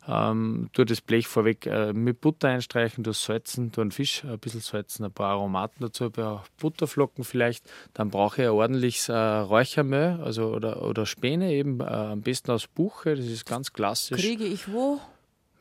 ähm, 0.09 0.69
tue 0.73 0.85
das 0.85 1.01
Blech 1.01 1.27
vorweg 1.27 1.65
äh, 1.65 1.93
mit 1.93 2.21
Butter 2.21 2.49
einstreichen, 2.49 3.03
das 3.03 3.23
salzen, 3.23 3.71
tue 3.71 3.83
einen 3.83 3.91
Fisch 3.91 4.23
ein 4.23 4.39
bisschen 4.39 4.61
salzen, 4.61 5.05
ein 5.05 5.11
paar 5.11 5.31
Aromaten 5.31 5.81
dazu, 5.81 6.05
ein 6.05 6.11
paar 6.11 6.43
Butterflocken 6.57 7.23
vielleicht. 7.23 7.63
Dann 7.93 8.09
brauche 8.09 8.41
ich 8.41 8.47
ein 8.47 8.53
ordentliches 8.53 9.09
äh, 9.09 9.13
Räuchermehl 9.13 10.19
also, 10.23 10.47
oder, 10.53 10.81
oder 10.81 11.05
Späne, 11.05 11.53
eben 11.53 11.79
äh, 11.81 11.83
am 11.83 12.21
besten 12.21 12.51
aus 12.51 12.67
Buche, 12.67 13.15
das 13.15 13.25
ist 13.25 13.45
ganz 13.45 13.71
klassisch. 13.71 14.19
Kriege 14.19 14.45
ich 14.45 14.71
wo? 14.71 14.99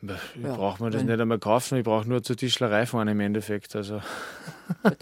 Ich 0.01 0.43
ja, 0.43 0.55
brauche 0.55 0.81
mir 0.81 0.91
das 0.91 1.03
nicht 1.03 1.19
einmal 1.19 1.39
kaufen, 1.39 1.77
ich 1.77 1.83
brauche 1.83 2.07
nur 2.07 2.23
zur 2.23 2.37
Tischlerei 2.37 2.85
fahren 2.85 3.09
im 3.09 3.19
Endeffekt. 3.19 3.75
Also. 3.75 4.01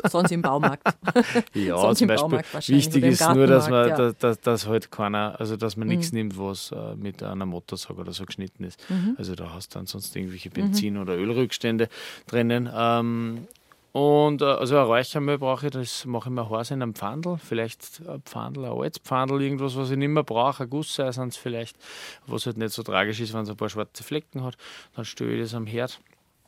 Sonst 0.09 0.31
im 0.31 0.41
Baumarkt. 0.41 0.81
ja, 1.53 1.77
Sonst 1.77 1.99
zum 1.99 2.07
Beispiel. 2.07 2.41
Wichtig 2.67 3.03
ist 3.03 3.29
nur, 3.33 3.45
dass 3.45 3.69
man 3.69 3.89
ja. 3.89 4.11
dass, 4.13 4.39
dass 4.39 4.67
halt 4.67 4.89
keiner, 4.89 5.39
also 5.39 5.55
dass 5.55 5.77
man 5.77 5.87
mhm. 5.87 5.95
nichts 5.95 6.13
nimmt, 6.13 6.39
was 6.39 6.71
äh, 6.71 6.95
mit 6.95 7.21
einer 7.21 7.45
Motorsage 7.45 7.99
oder 7.99 8.11
so 8.11 8.25
geschnitten 8.25 8.63
ist. 8.63 8.79
Mhm. 8.89 9.15
Also 9.17 9.35
da 9.35 9.53
hast 9.53 9.75
du 9.75 9.79
ansonsten 9.79 10.17
irgendwelche 10.17 10.49
Benzin- 10.49 10.95
mhm. 10.95 11.01
oder 11.01 11.15
Ölrückstände 11.15 11.89
drinnen. 12.25 12.67
Ähm, 12.73 13.47
und 13.97 14.43
äh, 14.43 14.45
also 14.45 14.77
ein 14.77 14.85
Räuchermehl 14.85 15.39
brauche 15.39 15.65
ich, 15.65 15.71
das 15.71 16.05
mache 16.05 16.29
ich 16.29 16.35
mir 16.35 16.47
heiß 16.47 16.69
in 16.69 16.83
einem 16.83 16.93
Pfandl, 16.93 17.39
vielleicht 17.39 17.99
ein 18.07 18.21
Pfandl, 18.21 18.65
ein 18.65 18.71
altes 18.71 19.01
Pfandl, 19.01 19.41
irgendwas, 19.41 19.75
was 19.75 19.89
ich 19.89 19.97
nicht 19.97 20.09
mehr 20.09 20.21
brauche, 20.21 20.65
ein 20.65 20.69
Gusseisen 20.69 21.31
vielleicht, 21.31 21.75
was 22.27 22.45
halt 22.45 22.57
nicht 22.57 22.73
so 22.73 22.83
tragisch 22.83 23.19
ist, 23.19 23.33
wenn 23.33 23.41
es 23.41 23.49
ein 23.49 23.57
paar 23.57 23.69
schwarze 23.69 24.03
Flecken 24.03 24.43
hat. 24.43 24.55
Dann 24.95 25.03
stelle 25.03 25.33
ich 25.33 25.41
das 25.41 25.55
am 25.55 25.65
Herd, 25.65 25.99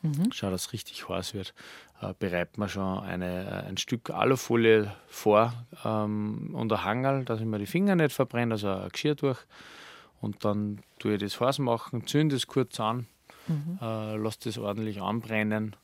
mhm. 0.02 0.30
schaue, 0.30 0.52
dass 0.52 0.66
es 0.66 0.72
richtig 0.72 1.08
heiß 1.08 1.34
wird, 1.34 1.52
äh, 2.00 2.14
bereitet 2.16 2.56
man 2.56 2.68
schon 2.68 3.00
eine, 3.00 3.46
äh, 3.46 3.68
ein 3.68 3.78
Stück 3.78 4.10
Alufolie 4.10 4.92
vor 5.08 5.52
ähm, 5.84 6.54
und 6.54 6.72
ein 6.72 6.84
Hangerl, 6.84 7.24
dass 7.24 7.40
ich 7.40 7.46
mir 7.46 7.58
die 7.58 7.66
Finger 7.66 7.96
nicht 7.96 8.12
verbrenne, 8.12 8.54
also 8.54 8.68
ein 8.68 8.90
Geschirr 8.90 9.16
durch. 9.16 9.40
Und 10.20 10.44
dann 10.44 10.84
tue 11.00 11.14
ich 11.14 11.20
das 11.20 11.40
heiß 11.40 11.58
machen, 11.58 12.06
zünde 12.06 12.36
es 12.36 12.46
kurz 12.46 12.78
an, 12.78 13.08
mhm. 13.48 13.80
äh, 13.82 14.14
lasse 14.14 14.38
das 14.44 14.56
ordentlich 14.56 15.02
anbrennen 15.02 15.74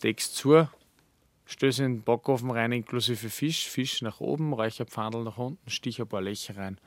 deckst 0.00 0.34
zu, 0.34 0.68
stöße 1.46 1.84
in 1.84 1.96
den 1.96 2.02
Backofen 2.02 2.50
rein, 2.50 2.72
inklusive 2.72 3.28
Fisch, 3.28 3.68
Fisch 3.68 4.02
nach 4.02 4.20
oben, 4.20 4.52
Räucherpfandel 4.52 5.24
nach 5.24 5.38
unten, 5.38 5.70
stich 5.70 6.00
ein 6.00 6.08
paar 6.08 6.22
Löcher 6.22 6.56
rein 6.56 6.78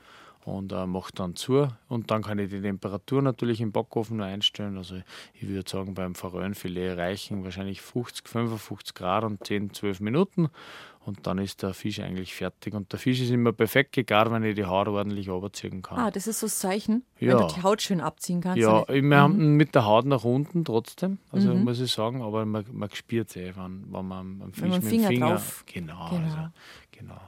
und 0.44 0.72
äh, 0.72 0.86
mache 0.86 1.12
dann 1.14 1.36
zu. 1.36 1.68
Und 1.88 2.10
dann 2.10 2.22
kann 2.22 2.38
ich 2.38 2.50
die 2.50 2.60
Temperatur 2.60 3.22
natürlich 3.22 3.60
im 3.60 3.72
Backofen 3.72 4.18
nur 4.18 4.26
einstellen. 4.26 4.76
Also 4.76 4.96
ich 5.34 5.48
würde 5.48 5.68
sagen, 5.68 5.94
beim 5.94 6.14
Forellenfilet 6.14 6.96
reichen 6.96 7.44
wahrscheinlich 7.44 7.80
50, 7.80 8.28
55 8.28 8.94
Grad 8.94 9.24
und 9.24 9.44
10, 9.44 9.72
12 9.72 10.00
Minuten 10.00 10.48
und 11.06 11.26
dann 11.26 11.38
ist 11.38 11.62
der 11.62 11.74
Fisch 11.74 12.00
eigentlich 12.00 12.34
fertig. 12.34 12.74
Und 12.74 12.92
der 12.92 12.98
Fisch 12.98 13.20
ist 13.20 13.30
immer 13.30 13.52
perfekt 13.52 13.92
gegart, 13.92 14.30
wenn 14.32 14.42
ich 14.42 14.54
die 14.54 14.64
Haut 14.64 14.88
ordentlich 14.88 15.28
runterziehen 15.28 15.82
kann. 15.82 15.98
Ah, 15.98 16.10
das 16.10 16.26
ist 16.26 16.40
so 16.40 16.46
das 16.46 16.58
Zeichen, 16.58 17.04
ja. 17.20 17.32
wenn 17.38 17.46
du 17.46 17.54
die 17.54 17.62
Haut 17.62 17.82
schön 17.82 18.00
abziehen 18.00 18.40
kannst. 18.40 18.58
Ja, 18.58 18.86
wir 18.88 19.02
mhm. 19.02 19.14
haben 19.14 19.56
mit 19.56 19.74
der 19.74 19.84
Haut 19.84 20.06
nach 20.06 20.24
unten 20.24 20.64
trotzdem, 20.64 21.18
also 21.30 21.54
mhm. 21.54 21.64
muss 21.64 21.80
ich 21.80 21.92
sagen, 21.92 22.22
aber 22.22 22.46
man, 22.46 22.64
man 22.72 22.90
spürt 22.92 23.28
es 23.30 23.36
eh, 23.36 23.52
wenn, 23.56 23.84
wenn 23.92 24.06
man 24.06 24.42
am 24.42 24.52
Fisch 24.52 24.62
wenn 24.62 24.70
man 24.70 24.80
mit 24.80 24.88
Finger 24.88 25.08
dem 25.08 25.14
Finger 25.14 25.30
drauf. 25.30 25.64
Genau, 25.66 26.08
genau. 26.08 26.24
Also, 26.24 26.36
genau. 26.92 27.20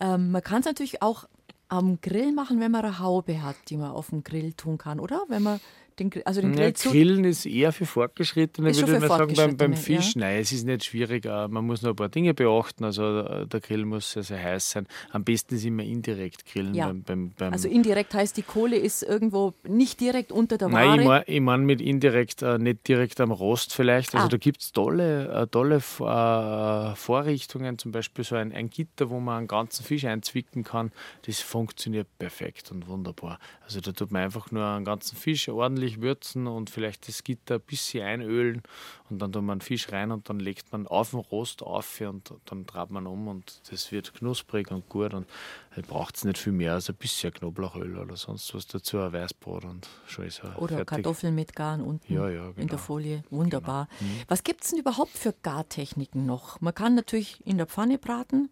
Ähm, 0.00 0.30
man 0.32 0.42
kann 0.42 0.60
es 0.60 0.66
natürlich 0.66 1.02
auch 1.02 1.28
am 1.68 2.00
Grill 2.00 2.32
machen, 2.32 2.60
wenn 2.60 2.70
man 2.70 2.84
eine 2.84 2.98
Haube 2.98 3.42
hat, 3.42 3.56
die 3.68 3.76
man 3.76 3.92
auf 3.92 4.10
dem 4.10 4.24
Grill 4.24 4.52
tun 4.52 4.78
kann, 4.78 5.00
oder? 5.00 5.22
Wenn 5.28 5.42
man 5.42 5.60
den, 5.98 6.10
also 6.24 6.40
den 6.40 6.52
Grill 6.54 6.74
ja, 6.76 6.90
Grillen 6.90 7.24
ist 7.24 7.46
eher 7.46 7.72
für 7.72 7.86
Fortgeschrittene, 7.86 8.70
ist 8.70 8.80
würde 8.80 8.94
ich 8.94 9.00
mal 9.00 9.08
sagen, 9.08 9.34
beim, 9.34 9.56
beim 9.56 9.74
Fisch. 9.74 10.14
Ja? 10.14 10.22
Nein, 10.22 10.40
es 10.40 10.52
ist 10.52 10.64
nicht 10.64 10.84
schwierig. 10.84 11.24
Äh, 11.24 11.48
man 11.48 11.64
muss 11.66 11.82
nur 11.82 11.92
ein 11.92 11.96
paar 11.96 12.08
Dinge 12.08 12.34
beachten. 12.34 12.84
Also 12.84 13.20
äh, 13.20 13.46
der 13.46 13.60
Grill 13.60 13.84
muss 13.84 14.12
sehr, 14.12 14.22
sehr 14.22 14.42
heiß 14.42 14.70
sein. 14.70 14.86
Am 15.10 15.24
besten 15.24 15.54
ist 15.54 15.64
immer 15.64 15.82
indirekt 15.82 16.44
grillen. 16.46 16.74
Ja. 16.74 16.86
Beim, 16.88 17.02
beim, 17.02 17.30
beim 17.36 17.52
also 17.52 17.68
indirekt 17.68 18.14
heißt, 18.14 18.36
die 18.36 18.42
Kohle 18.42 18.76
ist 18.76 19.02
irgendwo 19.02 19.54
nicht 19.68 20.00
direkt 20.00 20.32
unter 20.32 20.58
der 20.58 20.72
Ware? 20.72 20.86
Nein, 20.86 21.00
ich 21.00 21.06
meine 21.06 21.24
ich 21.26 21.40
mein 21.40 21.64
mit 21.64 21.80
indirekt, 21.80 22.42
äh, 22.42 22.58
nicht 22.58 22.88
direkt 22.88 23.20
am 23.20 23.30
Rost 23.30 23.74
vielleicht. 23.74 24.14
Also 24.14 24.26
ah. 24.26 24.30
da 24.30 24.36
gibt 24.36 24.62
es 24.62 24.72
tolle, 24.72 25.48
tolle 25.50 25.80
Vorrichtungen, 25.80 27.78
zum 27.78 27.92
Beispiel 27.92 28.24
so 28.24 28.36
ein, 28.36 28.52
ein 28.52 28.70
Gitter, 28.70 29.10
wo 29.10 29.20
man 29.20 29.38
einen 29.38 29.48
ganzen 29.48 29.84
Fisch 29.84 30.04
einzwicken 30.04 30.64
kann. 30.64 30.92
Das 31.26 31.40
funktioniert 31.40 32.08
perfekt 32.18 32.70
und 32.70 32.88
wunderbar. 32.88 33.38
Also 33.64 33.80
da 33.80 33.92
tut 33.92 34.10
man 34.10 34.22
einfach 34.22 34.50
nur 34.50 34.64
einen 34.64 34.84
ganzen 34.84 35.16
Fisch 35.16 35.48
ordentlich 35.48 35.81
würzen 36.00 36.46
und 36.46 36.70
vielleicht 36.70 37.08
das 37.08 37.24
Gitter 37.24 37.56
ein 37.56 37.60
bisschen 37.60 38.04
einölen 38.04 38.62
und 39.10 39.20
dann 39.20 39.32
tut 39.32 39.42
man 39.42 39.60
Fisch 39.60 39.90
rein 39.92 40.12
und 40.12 40.28
dann 40.28 40.38
legt 40.38 40.72
man 40.72 40.86
auf 40.86 41.10
den 41.10 41.20
Rost 41.20 41.62
auf 41.62 42.00
und 42.00 42.32
dann 42.46 42.66
trabt 42.66 42.90
man 42.92 43.06
um 43.06 43.28
und 43.28 43.60
das 43.70 43.92
wird 43.92 44.14
knusprig 44.14 44.70
und 44.70 44.88
gut 44.88 45.12
und 45.14 45.26
dann 45.74 45.84
braucht 45.84 46.16
es 46.16 46.24
nicht 46.24 46.38
viel 46.38 46.52
mehr 46.52 46.74
als 46.74 46.88
ein 46.88 46.96
bisschen 46.96 47.32
Knoblauchöl 47.32 47.98
oder 47.98 48.16
sonst 48.16 48.54
was 48.54 48.66
dazu, 48.66 48.98
ein 49.00 49.12
Weißbrot 49.12 49.64
und 49.64 49.88
schon 50.06 50.26
ist 50.26 50.40
er 50.40 50.60
Oder 50.60 50.76
fertig. 50.76 50.86
Kartoffeln 50.86 51.34
mit 51.34 51.54
Garn 51.54 51.80
unten 51.80 52.12
ja, 52.12 52.28
ja, 52.28 52.46
genau. 52.46 52.60
in 52.60 52.68
der 52.68 52.78
Folie, 52.78 53.24
wunderbar. 53.30 53.88
Genau. 53.98 54.10
Mhm. 54.10 54.22
Was 54.28 54.44
gibt 54.44 54.64
es 54.64 54.70
denn 54.70 54.78
überhaupt 54.78 55.12
für 55.16 55.34
Gartechniken 55.42 56.26
noch? 56.26 56.60
Man 56.60 56.74
kann 56.74 56.94
natürlich 56.94 57.44
in 57.46 57.58
der 57.58 57.66
Pfanne 57.66 57.98
braten, 57.98 58.50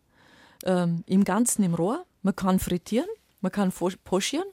ähm, 0.64 1.04
im 1.06 1.24
Ganzen 1.24 1.62
im 1.62 1.74
Rohr, 1.74 2.04
man 2.22 2.36
kann 2.36 2.58
frittieren, 2.58 3.08
man 3.40 3.52
kann 3.52 3.72
pochieren, 4.04 4.48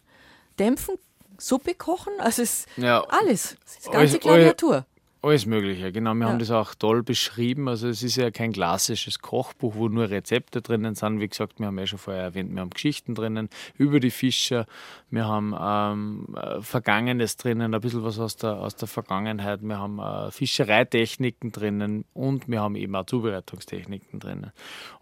dämpfen, 0.59 0.95
Suppe 1.37 1.75
kochen, 1.75 2.13
also 2.19 2.41
es 2.41 2.61
ist 2.61 2.67
ja. 2.77 3.01
alles. 3.09 3.55
Das 3.63 3.77
ist 3.77 3.91
ganze 3.91 4.19
Klaviatur. 4.19 4.85
Alles 5.23 5.47
Mögliche, 5.47 5.91
genau. 5.91 6.13
Wir 6.13 6.21
Ja. 6.25 6.29
haben 6.31 6.39
das 6.39 6.51
auch 6.51 6.75
toll 6.75 7.01
beschrieben. 7.01 7.67
Also 7.67 7.87
es 7.87 8.03
ist 8.03 8.17
ja 8.17 8.29
kein 8.29 8.51
klassisches 8.53 9.17
Kochbuch, 9.19 9.75
wo 9.75 9.89
nur 9.89 10.09
Rezepte 10.11 10.61
drinnen 10.61 10.93
sind. 10.93 11.19
Wie 11.19 11.27
gesagt, 11.27 11.59
wir 11.59 11.65
haben 11.67 11.79
ja 11.79 11.87
schon 11.87 11.97
vorher 11.97 12.21
erwähnt, 12.21 12.53
wir 12.53 12.61
haben 12.61 12.69
Geschichten 12.69 13.15
drinnen 13.15 13.49
über 13.77 13.99
die 13.99 14.11
Fischer. 14.11 14.67
Wir 15.09 15.25
haben 15.25 15.55
ähm, 15.59 16.35
äh, 16.35 16.61
Vergangenes 16.61 17.35
drinnen, 17.35 17.73
ein 17.73 17.81
bisschen 17.81 18.03
was 18.03 18.19
aus 18.19 18.35
der, 18.35 18.57
aus 18.57 18.75
der 18.75 18.87
Vergangenheit. 18.87 19.61
Wir 19.63 19.79
haben 19.79 19.97
äh, 19.99 20.29
Fischereitechniken 20.31 21.51
drinnen 21.51 22.05
und 22.13 22.47
wir 22.47 22.61
haben 22.61 22.75
eben 22.75 22.95
auch 22.95 23.05
Zubereitungstechniken 23.07 24.19
drinnen. 24.19 24.51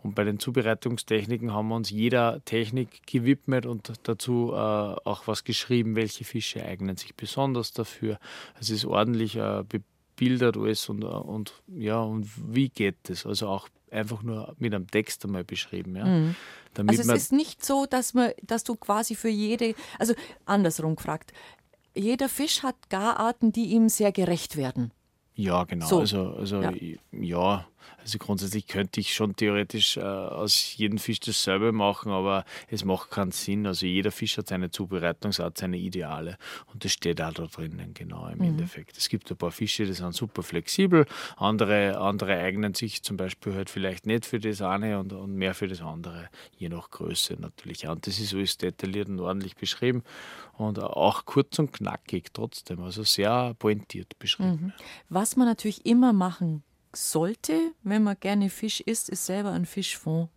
Und 0.01 0.16
bei 0.16 0.24
den 0.24 0.39
Zubereitungstechniken 0.39 1.51
haben 1.53 1.68
wir 1.68 1.76
uns 1.76 1.89
jeder 1.89 2.43
Technik 2.45 3.05
gewidmet 3.05 3.66
und 3.66 3.91
dazu 4.03 4.51
äh, 4.53 4.55
auch 4.55 5.28
was 5.28 5.43
geschrieben, 5.43 5.97
welche 5.97 6.24
Fische 6.24 6.63
eignen 6.66 6.95
sich 6.95 7.16
besonders 7.16 7.74
dafür. 7.74 8.18
Es 8.59 8.70
ist 8.70 8.86
ordentlich 8.86 9.36
äh, 9.36 9.63
bebildert 10.16 10.57
alles 10.57 10.89
und, 10.89 11.03
äh, 11.03 11.07
und 11.07 11.53
ja, 11.68 12.01
und 12.01 12.30
wie 12.53 12.70
geht 12.70 12.97
das? 13.03 13.26
Also 13.26 13.47
auch 13.47 13.68
einfach 13.91 14.24
nur 14.24 14.55
mit 14.57 14.74
einem 14.74 14.88
Text 14.88 15.26
einmal 15.26 15.43
beschrieben. 15.43 15.95
Ja? 15.95 16.34
Damit 16.74 16.99
Also 16.99 17.11
es 17.11 17.24
ist 17.24 17.32
nicht 17.32 17.63
so, 17.66 17.86
dass 17.86 18.13
man, 18.13 18.32
dass 18.41 18.63
du 18.63 18.76
quasi 18.76 19.16
für 19.16 19.30
jede, 19.30 19.76
also 19.99 20.13
andersrum 20.45 20.95
gefragt, 20.95 21.32
jeder 21.93 22.28
Fisch 22.28 22.63
hat 22.63 22.76
Gararten, 22.89 23.51
die 23.51 23.68
ihm 23.68 23.88
sehr 23.88 24.11
gerecht 24.11 24.57
werden. 24.57 24.91
Ja, 25.36 25.63
genau. 25.63 25.88
So. 25.88 25.99
Also, 25.99 26.32
also 26.32 26.61
Ja. 26.61 26.72
ja. 27.11 27.68
Also 28.06 28.20
grundsätzlich 28.20 28.68
könnte 28.68 28.99
ich 28.99 29.16
schon 29.16 29.36
theoretisch 29.36 29.97
äh, 29.97 30.01
aus 30.01 30.76
jedem 30.78 30.99
Fisch 30.99 31.20
dasselbe 31.22 31.72
machen, 31.72 32.12
aber 32.12 32.45
es 32.68 32.86
macht 32.86 33.10
keinen 33.10 33.32
Sinn. 33.32 33.66
Also 33.66 33.88
jeder 33.88 34.12
Fisch 34.12 34.38
hat 34.38 34.47
seine 34.47 34.70
Zubereitungsart, 34.70 35.58
seine 35.58 35.78
Ideale 35.78 36.38
und 36.72 36.86
das 36.86 36.91
steht 36.91 37.20
auch 37.20 37.34
da 37.34 37.47
drinnen, 37.47 37.95
genau 37.95 38.28
im 38.28 38.41
Endeffekt. 38.41 38.95
Es 38.95 39.10
gibt 39.10 39.32
ein 39.32 39.38
paar 39.38 39.49
Fische, 39.49 39.88
die 39.88 39.93
sind 39.93 40.14
super 40.14 40.43
flexibel, 40.43 41.08
andere, 41.36 41.97
andere 41.97 42.38
eignen 42.38 42.76
sich 42.76 43.01
zum 43.01 43.18
Beispiel 43.18 43.56
halt 43.56 43.72
vielleicht 43.72 44.06
nicht 44.06 44.28
für 44.28 44.38
das 44.38 44.62
eine 44.62 44.99
und, 44.99 45.12
und 45.12 45.34
mehr 45.34 45.56
für 45.56 45.68
das 45.68 45.82
andere, 45.82 46.30
je 46.58 46.70
nach 46.70 46.91
Größe 46.91 47.38
natürlich. 47.39 47.88
Und 47.88 48.06
das 48.06 48.20
ist 48.20 48.36
alles 48.36 48.60
detailliert 48.60 49.10
und 49.10 49.20
ordentlich 49.20 49.56
beschrieben 49.56 50.03
und 50.53 50.78
auch 50.80 51.26
kurz 51.26 51.58
und 51.58 51.74
knackig 51.74 52.32
trotzdem, 52.34 52.84
also 52.84 53.01
sehr 53.01 53.56
pointiert 53.58 54.20
beschrieben. 54.20 54.74
Was 55.10 55.36
man 55.38 55.47
natürlich 55.47 55.88
immer 55.88 56.14
machen 56.14 56.64
sollte, 56.96 57.72
wenn 57.84 58.04
man 58.04 58.18
gerne 58.20 58.50
Fisch 58.50 58.82
isst, 58.82 59.10
ist 59.10 59.26
selber 59.26 59.52
einen 59.52 59.66
Fischfond 59.66 60.30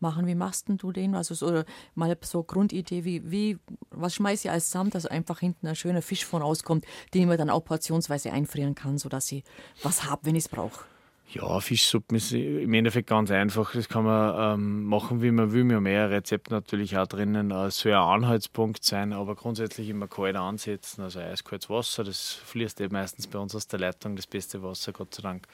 machen. 0.00 0.26
Wie 0.26 0.34
machst 0.34 0.68
denn 0.68 0.78
du 0.78 0.92
den? 0.92 1.14
Also 1.14 1.34
so, 1.34 1.46
oder 1.46 1.64
mal 1.94 2.16
so 2.22 2.42
Grundidee, 2.42 3.04
wie, 3.04 3.30
wie 3.30 3.58
was 3.90 4.14
schmeiß 4.14 4.44
ich 4.44 4.50
als 4.50 4.70
Samt, 4.70 4.94
dass 4.94 5.06
einfach 5.06 5.40
hinten 5.40 5.66
ein 5.66 5.76
schöner 5.76 6.02
Fischfond 6.02 6.42
rauskommt, 6.42 6.84
den 7.14 7.28
man 7.28 7.38
dann 7.38 7.50
auch 7.50 7.64
portionsweise 7.64 8.32
einfrieren 8.32 8.74
kann, 8.74 8.98
sodass 8.98 9.30
ich 9.32 9.44
was 9.82 10.04
habe, 10.04 10.26
wenn 10.26 10.36
ich 10.36 10.44
es 10.44 10.48
brauche. 10.48 10.84
Ja, 11.32 11.60
Fischsuppen 11.60 12.16
ist 12.16 12.32
im 12.32 12.74
Endeffekt 12.74 13.08
ganz 13.08 13.30
einfach. 13.30 13.72
Das 13.72 13.88
kann 13.88 14.02
man 14.02 14.54
ähm, 14.58 14.84
machen, 14.86 15.22
wie 15.22 15.30
man 15.30 15.52
will. 15.52 15.62
Wir 15.68 15.76
haben 15.76 15.84
mehr 15.84 16.10
Rezepte 16.10 16.52
natürlich 16.52 16.98
auch 16.98 17.06
drinnen. 17.06 17.52
Es 17.52 17.78
soll 17.78 17.92
ein 17.92 17.98
Anhaltspunkt 17.98 18.82
sein, 18.82 19.12
aber 19.12 19.36
grundsätzlich 19.36 19.88
immer 19.90 20.08
kalt 20.08 20.34
ansetzen. 20.34 21.02
Also 21.02 21.20
eiskaltes 21.20 21.70
Wasser, 21.70 22.02
das 22.02 22.32
fließt 22.32 22.80
eben 22.80 22.94
meistens 22.94 23.28
bei 23.28 23.38
uns 23.38 23.54
aus 23.54 23.68
der 23.68 23.78
Leitung, 23.78 24.16
das 24.16 24.26
beste 24.26 24.60
Wasser, 24.64 24.92
Gott 24.92 25.14
sei 25.14 25.22
Dank. 25.22 25.46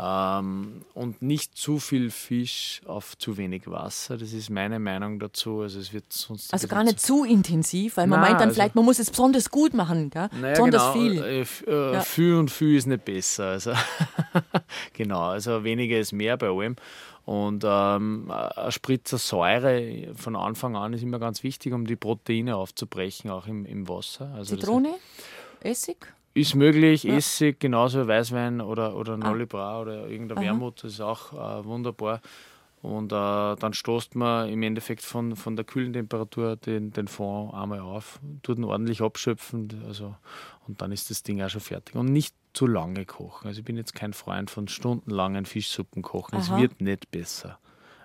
Ähm, 0.00 0.82
und 0.94 1.22
nicht 1.22 1.56
zu 1.56 1.78
viel 1.78 2.10
Fisch 2.10 2.80
auf 2.84 3.16
zu 3.16 3.36
wenig 3.36 3.68
Wasser. 3.70 4.16
Das 4.16 4.32
ist 4.32 4.50
meine 4.50 4.78
Meinung 4.80 5.20
dazu. 5.20 5.60
Also 5.60 5.78
es 5.78 5.92
wird 5.92 6.12
sonst 6.12 6.52
Also 6.52 6.66
gar 6.66 6.82
nicht 6.82 7.00
zu 7.00 7.24
intensiv, 7.24 7.96
weil 7.96 8.08
man 8.08 8.20
Nein, 8.20 8.30
meint 8.30 8.40
dann 8.40 8.48
also- 8.48 8.60
vielleicht, 8.60 8.74
man 8.74 8.84
muss 8.84 8.98
es 8.98 9.10
besonders 9.10 9.50
gut 9.50 9.72
machen, 9.72 10.10
gell? 10.10 10.28
Naja, 10.40 10.54
besonders 10.54 10.92
genau. 10.92 10.92
viel. 10.92 11.22
Äh, 11.22 11.40
äh, 11.70 11.92
Ja. 11.94 12.00
Viel 12.00 12.34
und 12.34 12.50
viel 12.50 12.76
ist 12.76 12.86
nicht 12.86 13.04
besser. 13.04 13.44
Also 13.50 13.72
genau, 14.94 15.20
also 15.28 15.62
weniger 15.64 15.98
ist 15.98 16.12
mehr 16.12 16.36
bei 16.36 16.48
allem. 16.48 16.76
Und 17.24 17.64
ähm, 17.66 18.30
ein 18.30 18.70
Spritzer 18.72 19.16
Säure 19.16 20.12
von 20.14 20.36
Anfang 20.36 20.76
an 20.76 20.92
ist 20.92 21.02
immer 21.02 21.18
ganz 21.18 21.42
wichtig, 21.42 21.72
um 21.72 21.86
die 21.86 21.96
Proteine 21.96 22.56
aufzubrechen, 22.56 23.30
auch 23.30 23.46
im, 23.46 23.64
im 23.64 23.88
Wasser. 23.88 24.30
Also 24.34 24.56
Zitrone, 24.56 24.94
Essig. 25.60 26.12
Ist 26.34 26.54
möglich, 26.54 27.04
Ja. 27.04 27.14
Essig, 27.14 27.60
genauso 27.60 28.06
Weißwein 28.06 28.60
oder, 28.60 28.96
oder 28.96 29.16
Nolli 29.16 29.46
Bra 29.46 29.80
oder 29.80 30.08
irgendein. 30.08 30.42
Wermut, 30.42 30.82
das 30.82 30.94
ist 30.94 31.00
auch 31.00 31.32
äh, 31.32 31.64
wunderbar. 31.64 32.20
Und 32.82 33.12
äh, 33.12 33.56
dann 33.56 33.72
stoßt 33.72 34.14
man 34.14 34.50
im 34.50 34.62
Endeffekt 34.62 35.00
von, 35.00 35.36
von 35.36 35.56
der 35.56 35.64
kühlen 35.64 35.94
Temperatur 35.94 36.56
den, 36.56 36.90
den 36.90 37.08
Fond 37.08 37.54
einmal 37.54 37.80
auf, 37.80 38.20
tut 38.42 38.58
ihn 38.58 38.64
ordentlich 38.64 39.00
abschöpfen 39.00 39.82
also, 39.86 40.14
und 40.68 40.82
dann 40.82 40.92
ist 40.92 41.08
das 41.08 41.22
Ding 41.22 41.40
auch 41.40 41.48
schon 41.48 41.62
fertig. 41.62 41.94
Und 41.94 42.12
nicht 42.12 42.34
zu 42.52 42.66
lange 42.66 43.06
kochen. 43.06 43.48
Also 43.48 43.60
ich 43.60 43.64
bin 43.64 43.78
jetzt 43.78 43.94
kein 43.94 44.12
Freund 44.12 44.50
von 44.50 44.68
stundenlangen 44.68 45.46
Fischsuppen 45.46 46.02
kochen. 46.02 46.38
Es 46.38 46.54
wird 46.54 46.82
nicht 46.82 47.10
besser. 47.10 47.58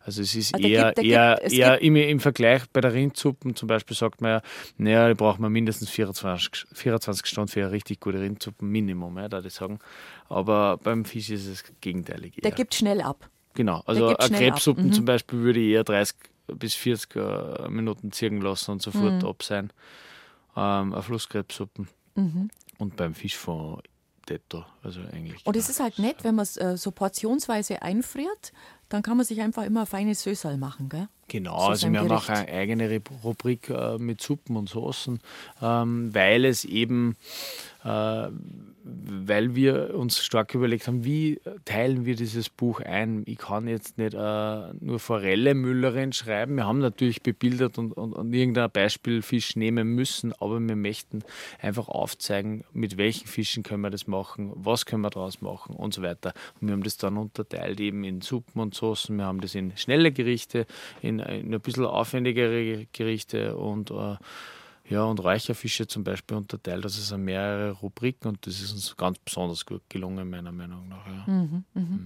Also 0.06 0.22
es 0.22 0.34
ist 0.36 0.56
da 0.56 0.60
eher, 0.60 0.94
gibt- 0.94 1.08
eher, 1.08 1.38
gibt- 1.42 1.54
eher 1.54 1.82
im, 1.82 1.96
im 1.96 2.20
Vergleich 2.20 2.64
bei 2.72 2.82
der 2.82 2.94
Rindsuppen 2.94 3.56
zum 3.56 3.68
Beispiel 3.68 3.96
sagt 3.96 4.22
man 4.22 4.32
ja, 4.32 4.42
naja, 4.78 5.08
da 5.08 5.14
braucht 5.14 5.40
man 5.40 5.52
mindestens 5.52 5.90
24, 5.90 6.66
24 6.74 7.26
Stunden 7.26 7.48
für 7.50 7.62
eine 7.62 7.72
richtig 7.72 8.00
gute 8.00 8.20
Rindsuppen, 8.20 8.70
Minimum, 8.70 9.18
ja, 9.18 9.28
da 9.30 9.40
ich 9.42 9.54
sagen. 9.54 9.80
Aber 10.30 10.78
beim 10.78 11.06
Fisch 11.06 11.30
ist 11.30 11.46
es 11.48 11.64
gegenteilig. 11.82 12.36
Der 12.36 12.46
eher. 12.52 12.56
gibt 12.56 12.76
schnell 12.76 13.02
ab. 13.02 13.30
Genau, 13.56 13.82
also 13.86 14.16
eine. 14.16 14.38
Krebssuppen 14.38 14.88
Mhm. 14.88 14.94
zum 14.94 15.06
Beispiel 15.06 15.40
würde 15.40 15.60
ich 15.60 15.74
eher 15.74 15.84
30 15.84 16.16
bis 16.48 16.74
40 16.76 17.16
äh, 17.16 17.70
Minuten 17.70 18.12
ziehen 18.12 18.42
lassen 18.42 18.72
und 18.72 18.82
sofort 18.82 19.22
Mhm. 19.22 19.28
ab 19.28 19.44
sein. 19.44 19.72
Ähm, 20.56 20.94
eine 20.94 21.02
Flusskrebssuppen. 21.04 21.88
Mhm. 22.16 22.50
Und 22.78 22.96
beim 22.96 23.14
Fischfond 23.14 23.84
also 24.84 25.00
eigentlich. 25.12 25.44
Und 25.44 25.56
es 25.56 25.70
ist 25.70 25.80
halt 25.80 25.98
nett, 25.98 26.18
wenn 26.24 26.36
man 26.36 26.44
es 26.44 26.56
äh, 26.56 26.78
so 26.78 26.92
portionsweise 26.92 27.82
einfriert, 27.82 28.52
dann 28.90 29.04
kann 29.04 29.18
man 29.18 29.26
sich 29.26 29.42
einfach 29.42 29.64
immer 29.66 29.82
ein 29.82 29.88
feines 29.88 30.24
Sösal 30.24 30.58
machen, 30.58 30.90
gell? 30.90 31.08
Genau, 31.28 31.60
zu 31.60 31.70
also 31.70 31.92
wir 31.92 32.00
haben 32.00 32.12
auch 32.12 32.28
eine 32.28 32.48
eigene 32.52 32.90
Rub- 32.90 33.24
Rubrik 33.24 33.70
äh, 33.70 34.00
mit 34.00 34.20
Suppen 34.20 34.56
und 34.56 34.68
Soßen, 34.68 35.20
ähm, 35.62 36.10
weil 36.12 36.44
es 36.44 36.66
eben, 36.66 37.18
äh, 37.84 38.28
weil 38.84 39.54
wir 39.54 39.94
uns 39.96 40.24
stark 40.24 40.56
überlegt 40.56 40.88
haben, 40.88 41.06
wie 41.06 41.40
teilen 41.66 42.06
wir 42.06 42.16
dieses 42.16 42.50
Buch 42.50 42.82
ein. 42.82 43.22
Ich 43.28 43.38
kann 43.38 43.68
jetzt 43.68 44.00
nicht 44.00 44.16
äh, 44.16 44.74
nur 44.80 44.98
Forelle 44.98 45.54
Müllerin 45.54 46.14
schreiben. 46.14 46.56
Wir 46.56 46.66
haben 46.66 46.80
natürlich 46.80 47.22
bebildert 47.22 47.78
und, 47.78 47.92
und, 47.92 48.14
und 48.14 48.34
irgendein 48.34 48.72
Beispielfisch 48.72 49.56
nehmen 49.56 49.90
müssen, 49.90 50.34
aber 50.34 50.60
wir 50.60 50.76
möchten 50.76 51.22
einfach 51.62 51.90
aufzeigen, 51.90 52.64
mit 52.74 52.98
welchen 52.98 53.28
Fischen 53.28 53.62
können 53.62 53.82
wir 53.82 53.92
das 53.92 54.08
machen, 54.08 54.52
was 54.56 54.88
können 54.88 55.04
wir 55.04 55.12
daraus 55.12 55.42
machen 55.42 55.76
und 55.76 55.94
so 55.94 56.02
weiter. 56.02 56.34
Und 56.60 56.70
wir 56.70 56.74
haben 56.74 56.84
das 56.84 56.98
dann 56.98 57.18
unterteilt 57.18 57.80
eben 57.80 58.04
in 58.04 58.22
Suppen 58.22 58.60
und 58.60 58.74
Soßen. 58.80 59.16
Wir 59.16 59.26
haben 59.26 59.42
das 59.42 59.56
in 59.56 59.76
schnelle 59.78 60.12
Gerichte, 60.12 60.66
in, 61.02 61.20
in 61.20 61.54
ein 61.54 61.62
bisschen 61.62 61.86
aufwendigere 61.86 62.88
Gerichte 62.92 63.56
und 63.56 63.92
äh, 63.92 64.18
ja, 64.90 65.04
und 65.04 65.24
Räucherfische 65.24 65.88
zum 65.88 66.04
Beispiel 66.04 66.36
unterteilt. 66.38 66.84
Also 66.84 67.00
es 67.00 67.10
sind 67.10 67.24
mehrere 67.24 67.72
Rubriken 67.72 68.30
und 68.30 68.48
das 68.48 68.60
ist 68.60 68.72
uns 68.72 68.98
ganz 68.98 69.20
besonders 69.20 69.66
gut 69.66 69.84
gelungen, 69.88 70.30
meiner 70.30 70.52
Meinung 70.52 70.88
nach. 70.88 71.06
Ja. 71.06 71.24
Mhm. 71.28 72.06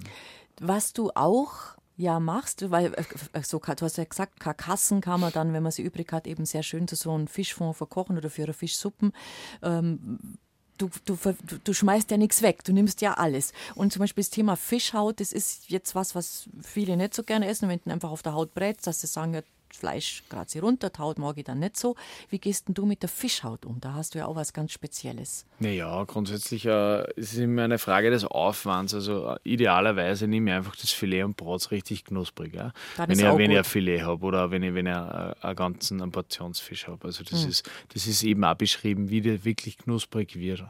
Was 0.59 0.91
du 0.91 1.09
auch 1.15 1.77
ja 1.95 2.19
machst, 2.19 2.69
weil 2.71 2.93
äh, 2.93 3.41
so, 3.43 3.59
du 3.59 3.85
hast 3.85 3.97
ja 3.97 4.03
gesagt, 4.03 4.39
Karkassen 4.39 5.01
kann 5.01 5.19
man 5.19 5.31
dann, 5.31 5.53
wenn 5.53 5.63
man 5.63 5.71
sie 5.71 5.83
übrig 5.83 6.11
hat, 6.11 6.27
eben 6.27 6.45
sehr 6.45 6.63
schön 6.63 6.87
zu 6.87 6.95
so 6.95 7.13
einem 7.13 7.27
Fischfond 7.27 7.75
verkochen 7.75 8.17
oder 8.17 8.29
für 8.29 8.51
Fischsuppen. 8.51 9.13
Ähm, 9.61 10.37
Du, 10.77 10.89
du, 11.05 11.17
du 11.63 11.73
schmeißt 11.73 12.09
ja 12.11 12.17
nichts 12.17 12.41
weg, 12.41 12.63
du 12.63 12.73
nimmst 12.73 13.01
ja 13.01 13.13
alles. 13.13 13.53
Und 13.75 13.93
zum 13.93 13.99
Beispiel 13.99 14.23
das 14.23 14.31
Thema 14.31 14.55
Fischhaut, 14.55 15.19
das 15.19 15.31
ist 15.31 15.69
jetzt 15.69 15.93
was, 15.93 16.15
was 16.15 16.49
viele 16.61 16.97
nicht 16.97 17.13
so 17.13 17.23
gerne 17.23 17.47
essen, 17.47 17.69
wenn 17.69 17.79
du 17.83 17.91
einfach 17.91 18.09
auf 18.11 18.23
der 18.23 18.33
Haut 18.33 18.53
brätst, 18.53 18.87
dass 18.87 19.01
sie 19.01 19.07
sagen, 19.07 19.35
ja, 19.35 19.41
Fleisch 19.75 20.23
gerade 20.29 20.49
sie 20.49 20.59
runter, 20.59 20.91
Haut 20.97 21.17
mag 21.17 21.37
ich 21.37 21.43
dann 21.43 21.59
nicht 21.59 21.77
so. 21.77 21.95
Wie 22.29 22.39
gehst 22.39 22.67
denn 22.67 22.75
du 22.75 22.85
mit 22.85 23.01
der 23.01 23.09
Fischhaut 23.09 23.65
um? 23.65 23.79
Da 23.81 23.93
hast 23.93 24.13
du 24.13 24.19
ja 24.19 24.27
auch 24.27 24.35
was 24.35 24.53
ganz 24.53 24.71
Spezielles. 24.71 25.45
Naja, 25.59 26.03
grundsätzlich 26.03 26.65
äh, 26.65 27.01
es 27.17 27.33
ist 27.33 27.39
immer 27.39 27.63
eine 27.63 27.79
Frage 27.79 28.09
des 28.09 28.23
Aufwands. 28.23 28.93
Also 28.93 29.27
äh, 29.27 29.37
idealerweise 29.43 30.27
nehme 30.27 30.51
ich 30.51 30.57
einfach 30.57 30.75
das 30.75 30.91
Filet 30.91 31.23
und 31.23 31.41
es 31.41 31.71
richtig 31.71 32.05
knusprig. 32.05 32.53
Ja? 32.53 32.71
Dann 32.97 33.09
Wenn 33.09 33.51
ich, 33.51 33.57
ein 33.57 33.63
Filet 33.63 34.01
habe 34.01 34.25
oder 34.25 34.51
wenn 34.51 34.63
ich, 34.63 34.73
wenn 34.73 34.87
ich 34.87 34.93
äh, 34.93 35.33
einen 35.41 35.55
ganzen 35.55 36.01
einen 36.01 36.11
Portionsfisch 36.11 36.87
habe. 36.87 37.05
Also 37.05 37.23
das, 37.23 37.43
ist, 37.43 37.69
das 37.93 38.07
ist 38.07 38.23
eben 38.23 38.43
auch 38.43 38.55
beschrieben, 38.55 39.09
wie 39.09 39.21
der 39.21 39.43
wirklich 39.43 39.77
knusprig 39.77 40.35
wird. 40.35 40.63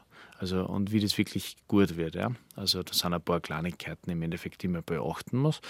Also 0.43 0.65
und 0.65 0.91
wie 0.91 0.99
das 0.99 1.17
wirklich 1.17 1.55
gut 1.69 1.95
wird. 1.95 2.15
Ja? 2.15 2.31
Also 2.57 2.83
das 2.83 2.97
sind 2.97 3.13
ein 3.13 3.21
paar 3.21 3.39
Kleinigkeiten 3.39 4.11
im 4.11 4.21
Endeffekt, 4.21 4.61
die 4.61 4.67
man 4.67 4.83
beachten 4.83 5.37
muss. 5.37 5.61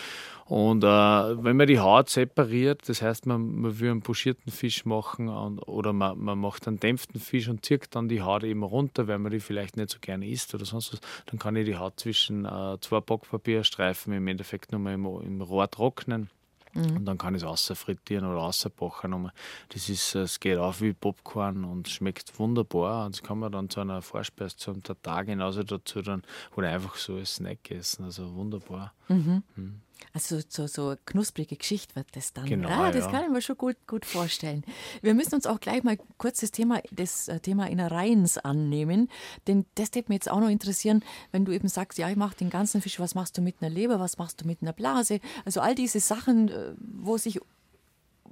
Und 0.45 0.83
äh, 0.83 0.87
wenn 0.87 1.57
man 1.57 1.67
die 1.67 1.79
Haut 1.79 2.09
separiert, 2.09 2.89
das 2.89 3.03
heißt, 3.03 3.27
man, 3.27 3.61
man 3.61 3.79
will 3.79 3.91
einen 3.91 4.01
pochierten 4.01 4.51
Fisch 4.51 4.83
machen 4.85 5.29
und, 5.29 5.59
oder 5.59 5.93
man, 5.93 6.17
man 6.17 6.39
macht 6.39 6.67
einen 6.67 6.79
dämpften 6.79 7.21
Fisch 7.21 7.49
und 7.49 7.63
zieht 7.63 7.89
dann 7.91 8.09
die 8.09 8.23
Haut 8.23 8.43
eben 8.43 8.63
runter, 8.63 9.07
weil 9.07 9.19
man 9.19 9.31
die 9.31 9.39
vielleicht 9.39 9.77
nicht 9.77 9.91
so 9.91 9.99
gerne 10.01 10.27
isst 10.27 10.55
oder 10.55 10.65
sonst 10.65 10.91
was, 10.91 11.01
dann 11.27 11.37
kann 11.37 11.55
ich 11.55 11.65
die 11.65 11.77
Haut 11.77 11.99
zwischen 11.99 12.45
äh, 12.45 12.77
zwei 12.81 12.99
Backpapierstreifen 12.99 14.11
im 14.11 14.27
Endeffekt 14.27 14.71
nochmal 14.71 14.95
im, 14.95 15.05
im 15.05 15.41
Rohr 15.41 15.69
trocknen 15.69 16.31
Mhm. 16.73 16.97
Und 16.97 17.05
dann 17.05 17.17
kann 17.17 17.35
ich 17.35 17.41
es 17.41 17.47
außer 17.47 17.75
frittieren 17.75 18.25
oder 18.25 18.41
außer 18.41 18.69
backen. 18.69 19.31
Das 19.69 19.89
ist, 19.89 20.15
es 20.15 20.39
geht 20.39 20.57
auf 20.57 20.81
wie 20.81 20.93
Popcorn 20.93 21.63
und 21.63 21.89
schmeckt 21.89 22.37
wunderbar. 22.39 23.05
Und 23.05 23.15
das 23.15 23.23
kann 23.23 23.39
man 23.39 23.51
dann 23.51 23.69
zu 23.69 23.81
einer 23.81 24.01
Vorspeise, 24.01 24.57
zum 24.57 24.81
Tag 24.83 25.27
genauso 25.27 25.63
dazu 25.63 26.01
dann 26.01 26.23
oder 26.55 26.69
einfach 26.69 26.95
so 26.95 27.15
als 27.15 27.35
Snack 27.35 27.71
essen. 27.71 28.05
Also 28.05 28.33
wunderbar. 28.33 28.93
Mhm. 29.07 29.43
Mhm. 29.55 29.81
Also 30.13 30.39
so, 30.47 30.67
so 30.67 30.87
eine 30.89 30.99
knusprige 31.05 31.55
Geschichte 31.55 31.95
wird 31.95 32.07
das 32.13 32.33
dann. 32.33 32.45
Genau, 32.45 32.69
ja, 32.69 32.91
das 32.91 33.05
ja. 33.05 33.11
kann 33.11 33.23
ich 33.23 33.29
mir 33.29 33.41
schon 33.41 33.57
gut, 33.57 33.77
gut 33.87 34.05
vorstellen. 34.05 34.63
Wir 35.01 35.13
müssen 35.13 35.35
uns 35.35 35.47
auch 35.47 35.59
gleich 35.59 35.83
mal 35.83 35.97
kurz 36.17 36.41
das 36.41 36.51
Thema, 36.51 36.81
das 36.91 37.27
äh, 37.27 37.39
Thema 37.39 37.69
Innereiens 37.69 38.37
annehmen, 38.37 39.09
denn 39.47 39.65
das 39.75 39.93
würde 39.93 40.05
mich 40.09 40.17
jetzt 40.17 40.31
auch 40.31 40.39
noch 40.39 40.49
interessieren, 40.49 41.03
wenn 41.31 41.45
du 41.45 41.51
eben 41.51 41.67
sagst, 41.67 41.97
ja, 41.97 42.09
ich 42.09 42.15
mache 42.15 42.35
den 42.35 42.49
ganzen 42.49 42.81
Fisch, 42.81 42.99
was 42.99 43.15
machst 43.15 43.37
du 43.37 43.41
mit 43.41 43.55
einer 43.61 43.69
Leber, 43.69 43.99
was 43.99 44.17
machst 44.17 44.41
du 44.41 44.47
mit 44.47 44.61
einer 44.61 44.73
Blase? 44.73 45.19
Also 45.45 45.61
all 45.61 45.75
diese 45.75 45.99
Sachen, 45.99 46.49
äh, 46.49 46.73
wo 46.77 47.17
sich 47.17 47.39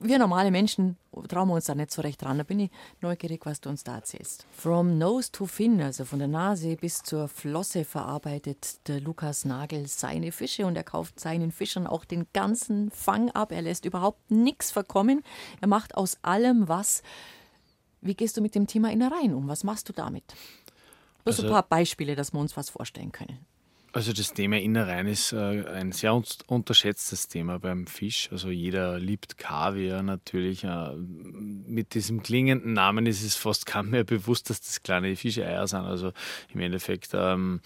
wir 0.02 0.20
normale 0.20 0.52
Menschen 0.52 0.97
trauen 1.28 1.49
wir 1.49 1.56
uns 1.56 1.66
da 1.66 1.76
nicht 1.76 1.91
so 1.91 2.02
recht 2.02 2.22
dran. 2.22 2.38
Da 2.38 2.43
bin 2.43 2.60
ich 2.60 2.72
neugierig, 3.02 3.45
was 3.45 3.62
du 3.62 3.70
uns 3.70 3.84
da 3.84 3.95
erzählst. 3.95 4.45
From 4.52 4.97
Nose 4.97 5.32
to 5.32 5.45
Fin, 5.45 5.82
also 5.82 6.06
von 6.06 6.20
der 6.20 6.28
Nase 6.28 6.76
bis 6.76 7.04
zur 7.04 7.28
Flosse, 7.28 7.86
verarbeitet 7.86 8.88
der 8.88 9.02
Lukas 9.02 9.45
Nagel 9.45 9.88
seine 9.88 10.32
Fische 10.32 10.66
und 10.66 10.76
er 10.76 10.84
kauft 10.84 11.20
seinen 11.20 11.52
Fischern 11.52 11.88
auch 11.88 12.06
den 12.06 12.26
ganzen 12.34 12.89
Fang 12.91 13.30
ab. 13.32 13.52
Er 13.52 13.62
lässt 13.62 13.86
überhaupt 13.86 14.32
nichts 14.32 14.72
verkommen. 14.72 15.22
Er 15.60 15.68
macht 15.68 15.95
aus 15.95 16.18
allem 16.24 16.68
was. 16.68 17.04
Wie 18.02 18.16
gehst 18.16 18.38
du 18.38 18.41
mit 18.41 18.56
dem 18.56 18.68
Thema 18.68 18.91
Innereien 18.91 19.34
um? 19.34 19.47
Was 19.47 19.64
machst 19.64 19.88
du 19.89 19.93
damit? 19.93 20.24
Bloß 21.24 21.38
also, 21.38 21.47
ein 21.47 21.54
paar 21.54 21.64
Beispiele, 21.64 22.16
dass 22.16 22.34
wir 22.34 22.39
uns 22.39 22.58
was 22.58 22.70
vorstellen 22.70 23.12
können. 23.12 23.45
Also 23.94 24.14
das 24.14 24.32
Thema 24.34 24.58
Innereien 24.58 25.08
ist 25.08 25.34
äh, 25.34 25.66
ein 25.68 25.92
sehr 25.92 26.14
un 26.14 26.24
unterschätztes 26.48 27.28
Thema 27.28 27.60
beim 27.60 27.88
Fisch. 27.88 28.30
Also 28.32 28.50
jeder 28.50 28.98
liebt 29.00 29.38
Kaviar 29.38 30.02
natürlich. 30.02 30.64
Äh, 30.64 30.96
mit 30.96 31.94
diesem 31.94 32.24
klingenden 32.24 32.72
Namen 32.72 33.06
ist 33.06 33.22
es 33.22 33.36
fast 33.36 33.66
kaum 33.66 33.89
mehr 33.89 34.04
bewusst, 34.06 34.50
dass 34.50 34.62
das 34.62 34.82
kleine 34.82 35.14
Fischeier 35.18 35.68
sind. 35.68 35.82
Also 35.82 36.14
im 36.54 36.62
Endeffekt 36.62 37.10
ähm, 37.14 37.60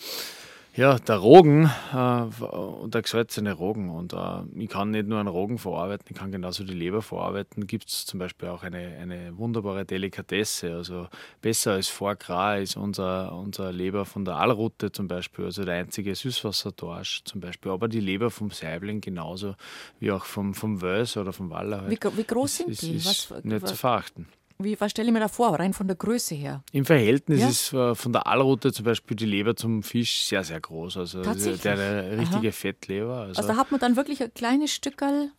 ja, 0.76 1.00
der 1.00 1.18
Rogen 1.18 1.72
äh, 1.94 2.44
und 2.44 2.94
der 2.94 3.02
gesalzene 3.02 3.54
Rogen. 3.54 3.90
Und 3.90 4.14
äh, 4.14 4.42
ich 4.58 4.70
kann 4.70 4.92
nicht 4.92 5.08
nur 5.08 5.20
einen 5.20 5.30
Rogen 5.30 5.58
verarbeiten, 5.58 6.08
ich 6.10 6.18
kann 6.18 6.32
genauso 6.32 6.64
die 6.64 6.74
Leber 6.74 7.02
verarbeiten. 7.02 7.66
Gibt 7.66 7.90
es 7.90 8.06
zum 8.06 8.20
Beispiel 8.20 8.50
auch 8.50 8.64
eine, 8.64 8.78
eine 8.78 9.38
wunderbare 9.38 9.86
Delikatesse. 9.86 10.74
Also 10.74 11.08
besser 11.42 11.74
als 11.74 11.88
Foie 11.88 12.18
Gras 12.18 12.62
ist 12.62 12.78
unser, 12.78 13.34
unser 13.34 13.72
Leber 13.72 14.06
von 14.06 14.26
der 14.26 14.36
Aalrute 14.36 14.92
zum 14.92 15.08
Beispiel, 15.08 15.46
also 15.46 15.64
der 15.64 15.76
einzige 15.76 16.14
Süßwassertorsch 16.14 17.24
zum 17.24 17.40
Beispiel. 17.40 17.72
Aber 17.72 17.88
die 17.88 18.02
Leber 18.02 18.30
vom 18.30 18.52
Saibling 18.52 19.00
genauso 19.00 19.56
wie 20.00 20.12
auch 20.12 20.26
vom, 20.26 20.54
vom 20.54 20.82
Wels 20.82 21.16
oder 21.16 21.32
vom 21.32 21.50
Waller. 21.50 21.82
Halt. 21.82 21.92
Wie, 21.92 22.18
wie 22.18 22.24
groß 22.26 22.58
sind 22.58 22.70
ist, 22.70 22.82
die? 22.82 22.96
Ist 22.96 23.32
was, 23.32 23.44
nicht 23.44 23.62
was? 23.62 23.70
zu 23.70 23.78
verachten. 23.78 24.28
Wie, 24.58 24.80
was 24.80 24.92
stelle 24.92 25.10
ich 25.10 25.14
mir 25.14 25.20
da 25.20 25.28
vor, 25.28 25.60
rein 25.60 25.74
von 25.74 25.88
der 25.88 25.98
Größe 25.98 26.34
her? 26.34 26.64
Im 26.72 26.86
Verhältnis 26.86 27.42
ja? 27.42 27.50
ist 27.50 27.74
äh, 27.74 27.94
von 27.94 28.14
der 28.14 28.26
Aalrute 28.26 28.72
zum 28.72 28.86
Beispiel 28.86 29.18
die 29.18 29.26
Leber 29.26 29.56
zum 29.56 29.84
Fisch 29.84 30.24
sehr, 30.24 30.44
sehr 30.44 30.62
groß. 30.62 30.98
Also 30.98 31.22
der 31.22 31.74
eine 31.74 32.18
richtige 32.18 32.48
Aha. 32.48 32.52
Fettleber. 32.52 33.18
Also, 33.18 33.42
also, 33.42 33.54
da 33.54 33.58
hat 33.58 33.72
man 33.72 33.82
dann 33.82 33.98
wirklich 33.98 34.24
ein 34.24 34.34
kleines 34.34 34.72
Stückerl. 34.72 35.32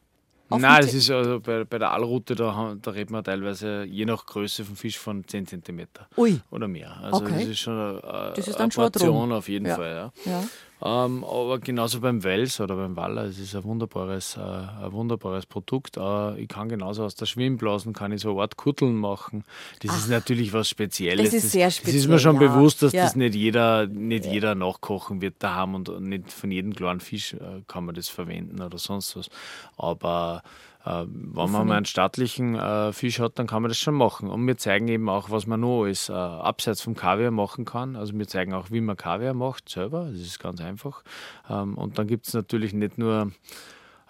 Nein, 0.49 0.83
das 0.83 0.95
ist 0.95 1.11
also 1.11 1.41
bei, 1.41 1.64
bei 1.64 1.79
der 1.79 1.91
Aalrute, 1.91 2.37
da, 2.37 2.77
da 2.81 2.91
redet 2.93 3.11
man 3.11 3.25
teilweise 3.25 3.85
je 3.85 4.05
nach 4.05 4.27
Größe 4.27 4.64
vom 4.64 4.77
Fisch 4.77 4.99
von 4.99 5.27
10 5.27 5.47
cm 5.47 5.87
Ui. 6.17 6.41
oder 6.51 6.69
mehr. 6.69 6.97
Also 7.03 7.23
okay. 7.23 7.41
das 7.41 7.49
ist 7.49 7.59
schon 7.59 7.75
eine, 7.75 8.33
das 8.37 8.47
ist 8.47 8.61
eine 8.61 8.69
Portion 8.69 9.33
auf 9.33 9.49
jeden 9.49 9.67
ja. 9.67 9.75
Fall. 9.75 10.12
Ja. 10.25 10.33
ja. 10.33 10.45
Ähm, 10.83 11.24
aber 11.24 11.59
genauso 11.59 12.01
beim 12.01 12.22
Wels 12.22 12.61
oder 12.61 12.77
beim 12.77 12.97
Waller, 12.97 13.24
es 13.24 13.39
ist 13.39 13.55
ein 13.57 13.64
wunderbares, 13.64 14.37
äh, 14.37 14.41
ein 14.41 14.93
wunderbares 14.93 15.47
Produkt. 15.47 15.97
Äh, 15.97 16.39
ich 16.39 16.49
kann 16.49 16.68
genauso 16.68 17.05
aus 17.05 17.14
der 17.14 17.24
Schwimmblasen 17.24 17.95
kann 17.95 18.12
ich 18.12 18.20
so 18.20 18.33
eine 18.33 18.43
Art 18.43 18.57
Kutteln 18.57 18.95
machen. 18.95 19.45
Das 19.81 19.93
Ach, 19.93 19.99
ist 19.99 20.11
natürlich 20.11 20.53
was 20.53 20.68
Spezielles. 20.68 21.24
Das 21.24 21.35
ist 21.35 21.53
sehr 21.53 21.70
speziell. 21.70 21.95
Das 21.95 22.05
ist 22.05 22.09
mir 22.09 22.18
schon 22.18 22.41
ja. 22.41 22.49
bewusst, 22.49 22.83
dass 22.83 22.93
ja. 22.93 23.05
das 23.05 23.16
nicht 23.16 23.35
jeder, 23.35 23.87
nicht 23.87 24.27
jeder 24.27 24.55
nachkochen 24.55 25.22
wird 25.22 25.37
daheim 25.39 25.77
und 25.77 26.01
nicht 26.03 26.31
von 26.31 26.51
jedem 26.51 26.74
kleinen 26.74 27.01
Fisch 27.01 27.33
äh, 27.33 27.62
kann 27.66 27.87
man 27.87 27.95
das 27.95 28.09
verwenden 28.09 28.61
oder 28.61 28.77
sonst 28.77 29.16
was. 29.16 29.31
Aber 29.79 30.43
wenn 30.87 31.51
man 31.51 31.66
mal 31.66 31.76
einen 31.78 31.84
staatlichen 31.84 32.55
äh, 32.55 32.93
Fisch 32.93 33.18
hat, 33.18 33.39
dann 33.41 33.49
kann 33.49 33.62
man 33.62 33.70
das 33.70 33.78
schon 33.78 33.95
machen. 33.95 34.30
Und 34.30 34.47
wir 34.47 34.57
zeigen 34.57 34.87
eben 34.87 35.09
auch, 35.09 35.30
was 35.30 35.47
man 35.47 35.61
noch 35.61 35.82
alles 35.82 36.09
äh, 36.09 36.12
abseits 36.12 36.80
vom 36.80 36.95
Kaviar 36.95 37.32
machen 37.32 37.64
kann. 37.64 37.97
Also 37.97 38.16
wir 38.16 38.28
zeigen 38.28 38.55
auch, 38.55 38.70
wie 38.70 38.80
man 38.80 38.97
Kaviar 38.97 39.34
macht 39.34 39.68
selber. 39.68 40.09
Das 40.12 40.20
ist 40.20 40.39
ganz 40.39 40.61
einfach. 40.61 41.03
Ähm, 41.51 41.76
und 41.76 41.99
dann 41.99 42.07
gibt 42.07 42.28
es 42.28 42.34
natürlich 42.34 42.72
nicht 42.72 42.99
nur 42.99 43.32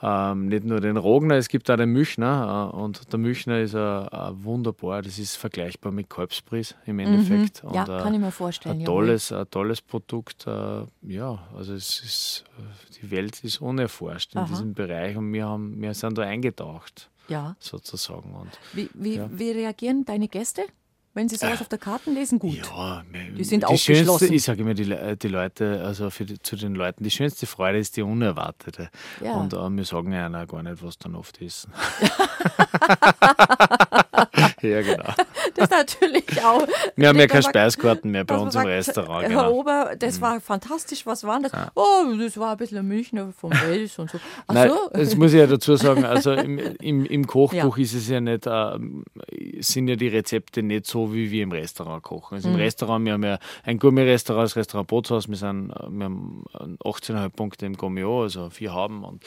ähm, 0.03 0.49
nicht 0.49 0.65
nur 0.65 0.81
den 0.81 0.99
Rogner, 0.99 1.37
es 1.37 1.49
gibt 1.49 1.71
auch 1.71 1.77
den 1.77 1.91
Milchner. 1.91 2.71
Äh, 2.73 2.77
und 2.77 3.13
der 3.13 3.19
Milchner 3.19 3.61
ist 3.61 3.75
äh, 3.75 3.79
wunderbar, 3.79 5.01
das 5.01 5.19
ist 5.19 5.37
vergleichbar 5.37 5.91
mit 5.91 6.11
Kalbspries 6.11 6.75
im 6.85 6.99
Endeffekt. 6.99 7.65
Mhm. 7.65 7.75
Ja, 7.75 7.81
und, 7.85 8.03
kann 8.03 8.15
ich 8.15 8.21
mir 8.21 8.31
vorstellen. 8.31 8.81
Ein 8.81 8.85
tolles, 8.85 9.33
ein 9.33 9.49
tolles 9.51 9.81
Produkt. 9.81 10.47
Äh, 10.47 10.83
ja, 11.03 11.39
also 11.57 11.73
es 11.73 12.01
ist, 12.01 12.45
äh, 12.59 13.01
die 13.01 13.11
Welt 13.11 13.43
ist 13.43 13.63
unerforscht 13.63 14.35
in 14.35 14.41
Aha. 14.41 14.49
diesem 14.49 14.75
Bereich 14.75 15.17
und 15.17 15.33
wir, 15.33 15.47
haben, 15.47 15.81
wir 15.81 15.95
sind 15.95 16.19
da 16.19 16.23
eingetaucht. 16.23 17.11
Ja. 17.29 17.57
Sozusagen. 17.59 18.35
Und, 18.35 18.51
wie, 18.75 18.91
wie, 18.93 19.17
ja. 19.17 19.29
wie 19.33 19.51
reagieren 19.51 20.05
deine 20.05 20.29
Gäste? 20.29 20.63
Wenn 21.17 21.31
Sie 21.31 21.37
sowas 21.37 21.61
äh, 21.61 21.63
auf 21.63 21.69
der 21.71 21.79
Karte 21.79 22.11
lesen, 22.11 22.39
gut. 22.39 22.59
Ja, 22.59 23.03
die 23.35 23.43
sind 23.43 23.63
die 23.63 23.65
aufgeschlossen. 23.65 24.29
Schönste, 24.29 24.35
ich 24.35 24.43
sage 24.43 24.61
immer, 24.61 24.75
die, 24.75 25.17
die 25.17 25.29
Leute, 25.29 25.83
also 25.83 26.11
die, 26.11 26.39
zu 26.43 26.57
den 26.57 26.75
Leuten, 26.75 27.05
die 27.05 27.11
schönste 27.11 27.47
Freude 27.47 27.79
ist 27.79 27.97
die 27.97 28.03
unerwartete. 28.03 28.91
Ja. 29.25 29.33
Und 29.33 29.55
äh, 29.55 29.71
wir 29.71 29.85
sagen 29.87 30.13
ja 30.13 30.29
auch 30.29 30.47
gar 30.47 30.63
nicht, 30.63 30.83
was 30.83 30.99
dann 30.99 31.15
oft 31.15 31.39
ist. 31.39 31.69
ja, 34.63 34.83
genau. 34.83 35.13
Das 35.55 35.65
ist 35.65 35.71
natürlich 35.71 36.45
auch. 36.45 36.67
Wir 36.97 37.09
haben 37.09 37.19
ja 37.19 37.27
keine 37.27 37.43
Speiskarten 37.43 38.11
mehr 38.11 38.25
bei 38.25 38.37
uns 38.37 38.55
im 38.55 38.63
Restaurant. 38.63 39.23
Herr 39.23 39.29
genau. 39.29 39.53
Ober, 39.53 39.95
das 39.99 40.19
mhm. 40.19 40.23
war 40.23 40.41
fantastisch, 40.41 41.07
was 41.07 41.25
war 41.25 41.41
das? 41.41 41.53
Ja. 41.53 41.71
Oh, 41.75 42.05
das 42.19 42.37
war 42.39 42.53
ein 42.53 42.57
bisschen 42.57 42.79
ein 42.79 42.87
Münchner 42.87 43.33
vom 43.39 43.51
Wels 43.53 43.99
und 43.99 44.11
so. 44.11 44.19
Ach 44.47 44.55
Nein, 44.55 44.71
so. 44.71 44.91
Das 44.93 45.17
muss 45.17 45.33
ich 45.33 45.39
ja 45.39 45.47
dazu 45.47 45.77
sagen, 45.77 46.05
also 46.05 46.33
im, 46.33 46.59
im, 46.59 47.07
im 47.07 47.27
Kochbuch 47.27 47.77
ja. 47.77 47.83
ist 47.83 47.95
es 47.95 48.09
ja 48.09 48.21
nicht, 48.21 48.47
äh, 48.47 48.79
sind 49.61 49.89
ja 49.89 49.97
die 49.97 50.09
Rezepte 50.09 50.63
nicht 50.63 50.87
so 50.87 51.06
wie 51.13 51.31
wir 51.31 51.43
im 51.43 51.53
Restaurant 51.53 52.03
kochen. 52.03 52.35
Also 52.35 52.49
mhm. 52.49 52.55
im 52.55 52.61
Restaurant, 52.61 53.05
wir 53.05 53.13
haben 53.13 53.25
ja 53.25 53.39
ein 53.65 53.79
Gourmet-Restaurant, 53.79 54.45
das 54.45 54.57
Restaurant 54.57 54.89
Bootshaus, 54.89 55.29
wir, 55.29 55.37
sind, 55.37 55.69
wir 55.69 56.05
haben 56.05 56.45
18,5 56.85 57.29
Punkte 57.31 57.67
im 57.67 57.77
Gourmet, 57.77 58.05
also 58.05 58.51
vier 58.51 58.73
haben 58.73 59.05
und, 59.05 59.25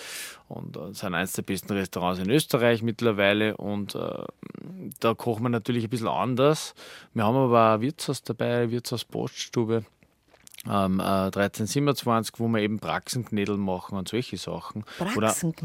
und 0.47 0.77
äh, 0.77 0.93
sind 0.93 1.13
eines 1.13 1.33
der 1.33 1.43
besten 1.43 1.73
Restaurants 1.73 2.19
in 2.19 2.29
Österreich 2.29 2.81
mittlerweile 2.81 3.57
und 3.57 3.95
äh, 3.95 4.23
da 4.99 5.13
kochen 5.13 5.43
wir 5.43 5.49
natürlich 5.49 5.83
ein 5.83 5.89
bisschen 5.89 6.07
anders. 6.07 6.73
Wir 7.13 7.23
haben 7.23 7.35
aber 7.35 7.69
auch 7.69 7.75
ein 7.75 7.81
Wirtshaus 7.81 8.23
dabei, 8.23 8.71
Wirtshaus 8.71 9.05
Poststube 9.05 9.83
ähm, 10.67 10.99
äh, 10.99 11.03
1327, 11.03 12.35
wo 12.37 12.47
wir 12.49 12.61
eben 12.61 12.79
Praxenknädel 12.79 13.57
machen 13.57 13.97
und 13.97 14.09
solche 14.09 14.37
Sachen. 14.37 14.83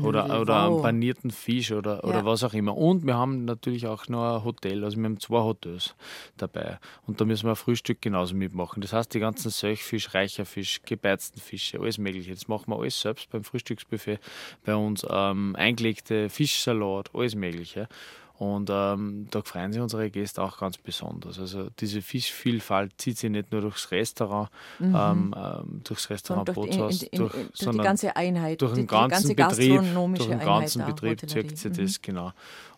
Oder, 0.03 0.28
oder, 0.28 0.40
oder 0.40 0.70
wow. 0.70 0.82
panierten 0.82 1.30
Fisch 1.30 1.72
oder, 1.72 1.97
ja. 1.97 2.05
oder 2.05 2.24
was 2.24 2.45
auch 2.45 2.55
immer. 2.55 2.76
Und 2.76 3.05
wir 3.05 3.14
haben 3.14 3.45
natürlich 3.45 3.86
auch 3.86 4.09
noch 4.09 4.38
ein 4.38 4.45
Hotel, 4.45 4.84
also 4.84 4.97
wir 4.97 5.05
haben 5.05 5.18
zwei 5.18 5.40
Hotels 5.40 5.95
dabei. 6.36 6.78
Und 7.07 7.20
da 7.20 7.24
müssen 7.24 7.45
wir 7.47 7.53
ein 7.53 7.57
Frühstück 7.57 8.01
genauso 8.01 8.36
mitmachen. 8.36 8.80
Das 8.80 8.92
heißt, 8.92 9.12
die 9.14 9.20
ganzen 9.20 9.51
Söchfisch, 9.51 10.14
Reicherfisch, 10.14 10.82
gebeizten 10.82 11.40
Fische, 11.40 11.80
alles 11.80 11.99
Mögliche. 11.99 12.32
Das 12.32 12.47
machen 12.47 12.68
wir 12.68 12.78
alles 12.78 13.01
selbst 13.01 13.30
beim 13.30 13.42
Frühstücksbuffet 13.42 14.18
bei 14.64 14.76
uns. 14.76 15.05
Ähm, 15.11 15.57
eingelegte 15.57 16.30
Fischsalat, 16.30 17.11
alles 17.14 17.34
Mögliche. 17.34 17.88
Und 18.37 18.68
ähm, 18.68 19.28
da 19.30 19.43
freuen 19.43 19.72
sich 19.72 19.80
unsere 19.80 20.11
Gäste 20.11 20.43
auch 20.43 20.59
ganz 20.59 20.76
besonders. 20.76 21.39
Also 21.39 21.68
diese 21.78 22.03
Fischvielfalt 22.03 22.93
zieht 22.99 23.16
sich 23.16 23.30
nicht 23.30 23.53
nur 23.53 23.61
durchs 23.61 23.93
Restaurant, 23.93 24.51
mhm. 24.80 24.95
ähm, 24.97 25.35
ähm 25.37 25.80
durchs 25.85 26.11
Restaurant 26.11 26.49
durch, 26.49 26.57
Bootshaus, 26.57 27.03
in, 27.03 27.09
in, 27.09 27.12
in, 27.12 27.18
durch, 27.20 27.32
durch 27.32 27.76
die 27.76 27.82
ganze 27.82 28.16
Einheit, 28.16 28.61
durch 28.61 28.74
den 28.74 28.89
ganzen 28.89 29.28
die 29.28 29.37
ganze 29.37 29.59
Betrieb, 29.59 30.16
durch 30.16 30.28
den 30.28 30.39
ganzen 30.41 30.85
Betrieb 30.85 31.30
zirkt 31.30 31.59
sich 31.59 31.72
das, 31.72 31.99
mhm. 31.99 32.03
genau. 32.03 32.32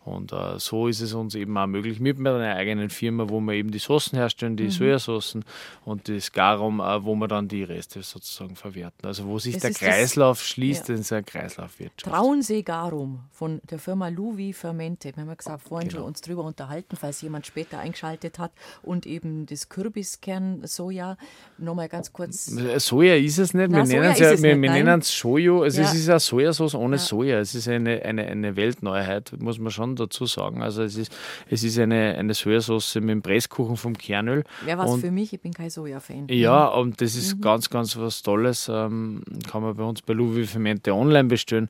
Und 0.06 0.32
äh, 0.32 0.58
so 0.58 0.86
ist 0.86 1.00
es 1.00 1.14
uns 1.14 1.34
eben 1.34 1.58
auch 1.58 1.66
möglich 1.66 1.98
mit 1.98 2.20
meiner 2.20 2.54
eigenen 2.54 2.90
Firma, 2.90 3.28
wo 3.28 3.40
wir 3.40 3.54
eben 3.54 3.72
die 3.72 3.80
Soßen 3.80 4.16
herstellen, 4.16 4.56
die 4.56 4.64
mhm. 4.64 4.70
Sojasoßen 4.70 5.44
und 5.84 6.08
das 6.08 6.30
Garum, 6.30 6.78
äh, 6.78 7.04
wo 7.04 7.16
wir 7.16 7.26
dann 7.26 7.48
die 7.48 7.64
Reste 7.64 8.02
sozusagen 8.02 8.54
verwerten. 8.54 9.04
Also 9.04 9.26
wo 9.26 9.40
sich 9.40 9.54
das 9.54 9.62
der 9.62 9.72
Kreislauf 9.72 10.38
das, 10.38 10.46
schließt, 10.46 10.88
ja. 10.88 10.94
ist 10.94 11.12
eine 11.12 11.24
Kreislaufwirtschaft. 11.24 12.14
Traunsee 12.14 12.62
Garum 12.62 13.24
von 13.32 13.60
der 13.68 13.80
Firma 13.80 14.06
Louvi 14.06 14.52
Fermente. 14.52 15.10
Wir 15.12 15.22
haben 15.22 15.28
ja 15.28 15.34
gesagt, 15.34 15.62
vorhin 15.62 15.88
genau. 15.88 16.02
schon 16.02 16.08
uns 16.08 16.20
darüber 16.20 16.44
unterhalten, 16.44 16.94
falls 16.94 17.20
jemand 17.22 17.44
später 17.44 17.80
eingeschaltet 17.80 18.38
hat 18.38 18.52
und 18.82 19.06
eben 19.06 19.46
das 19.46 19.68
Kürbiskern-Soja. 19.68 21.16
Nochmal 21.58 21.88
ganz 21.88 22.12
kurz. 22.12 22.56
Äh, 22.56 22.78
Soja 22.78 23.16
ist 23.16 23.38
es 23.38 23.54
nicht. 23.54 23.72
Wir 23.72 23.82
nennen 23.82 24.12
es, 24.12 24.20
ja, 24.20 24.40
wir, 24.40 24.62
wir 24.62 24.70
nennen 24.70 25.00
es 25.00 25.12
Shoyo. 25.12 25.62
Also 25.62 25.80
ja. 25.80 25.88
es 25.88 25.94
ist 25.94 26.08
eine 26.08 26.20
Sojasauce 26.20 26.76
ohne 26.76 26.94
ja. 26.94 27.02
Soja. 27.02 27.40
Es 27.40 27.56
ist 27.56 27.66
eine, 27.66 28.02
eine, 28.02 28.24
eine 28.24 28.54
Weltneuheit, 28.54 29.32
muss 29.40 29.58
man 29.58 29.72
schon 29.72 29.95
schon 29.96 30.06
dazu 30.06 30.26
sagen. 30.26 30.62
Also 30.62 30.82
es 30.82 30.96
ist, 30.96 31.12
es 31.48 31.64
ist 31.64 31.78
eine, 31.78 32.16
eine 32.16 32.34
Sojasauce 32.34 32.96
mit 32.96 33.10
dem 33.10 33.22
Presskuchen 33.22 33.76
vom 33.76 33.96
Kernöl. 33.96 34.44
Wäre 34.64 34.78
was 34.78 35.00
für 35.00 35.10
mich, 35.10 35.32
ich 35.32 35.40
bin 35.40 35.52
kein 35.52 35.70
Soja-Fan. 35.70 36.28
Ja, 36.28 36.66
und 36.68 37.00
das 37.00 37.14
ist 37.14 37.36
mhm. 37.36 37.40
ganz, 37.40 37.70
ganz 37.70 37.96
was 37.96 38.22
Tolles. 38.22 38.68
Ähm, 38.68 39.22
kann 39.50 39.62
man 39.62 39.76
bei 39.76 39.84
uns 39.84 40.02
bei 40.02 40.12
Louis 40.12 40.50
Fermente 40.50 40.94
online 40.94 41.28
bestellen. 41.28 41.68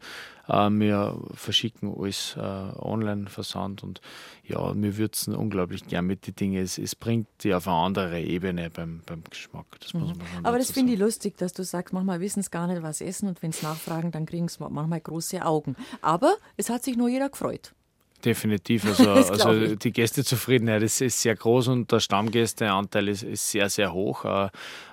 Äh, 0.48 0.70
wir 0.70 1.18
verschicken 1.34 1.94
alles 1.96 2.36
äh, 2.36 2.40
online 2.40 3.26
versandt 3.28 3.82
und 3.82 4.00
ja, 4.44 4.72
wir 4.74 4.96
würzen 4.96 5.34
unglaublich 5.34 5.86
gern 5.86 6.06
mit 6.06 6.26
den 6.26 6.36
Dingen. 6.36 6.62
Es, 6.62 6.78
es 6.78 6.94
bringt 6.94 7.26
die 7.42 7.52
auf 7.52 7.66
eine 7.66 7.76
andere 7.76 8.20
Ebene 8.20 8.70
beim, 8.70 9.00
beim 9.04 9.24
Geschmack. 9.28 9.66
Das 9.80 9.92
mhm. 9.92 10.14
Aber 10.44 10.58
das 10.58 10.70
finde 10.70 10.92
ich 10.92 10.98
lustig, 10.98 11.36
dass 11.36 11.52
du 11.52 11.64
sagst, 11.64 11.92
manchmal 11.92 12.20
wissen 12.20 12.40
es 12.40 12.50
gar 12.50 12.66
nicht, 12.66 12.82
was 12.82 13.00
essen 13.00 13.28
und 13.28 13.42
wenn 13.42 13.50
es 13.50 13.62
nachfragen, 13.62 14.12
dann 14.12 14.26
kriegen 14.26 14.46
es 14.46 14.60
manchmal 14.60 15.00
große 15.00 15.44
Augen. 15.44 15.74
Aber 16.00 16.36
es 16.56 16.70
hat 16.70 16.84
sich 16.84 16.96
nur 16.96 17.08
jeder 17.08 17.28
gefreut. 17.28 17.72
Definitiv. 18.24 18.84
Also, 18.86 19.32
also 19.32 19.76
die 19.76 19.92
Gästezufriedenheit 19.92 20.82
ist, 20.82 21.00
ist, 21.00 21.20
sehr 21.20 21.34
groß 21.34 21.68
und 21.68 21.92
der 21.92 22.00
Stammgästeanteil 22.00 23.08
ist, 23.08 23.22
ist 23.22 23.50
sehr, 23.50 23.68
sehr 23.68 23.92
hoch. 23.92 24.24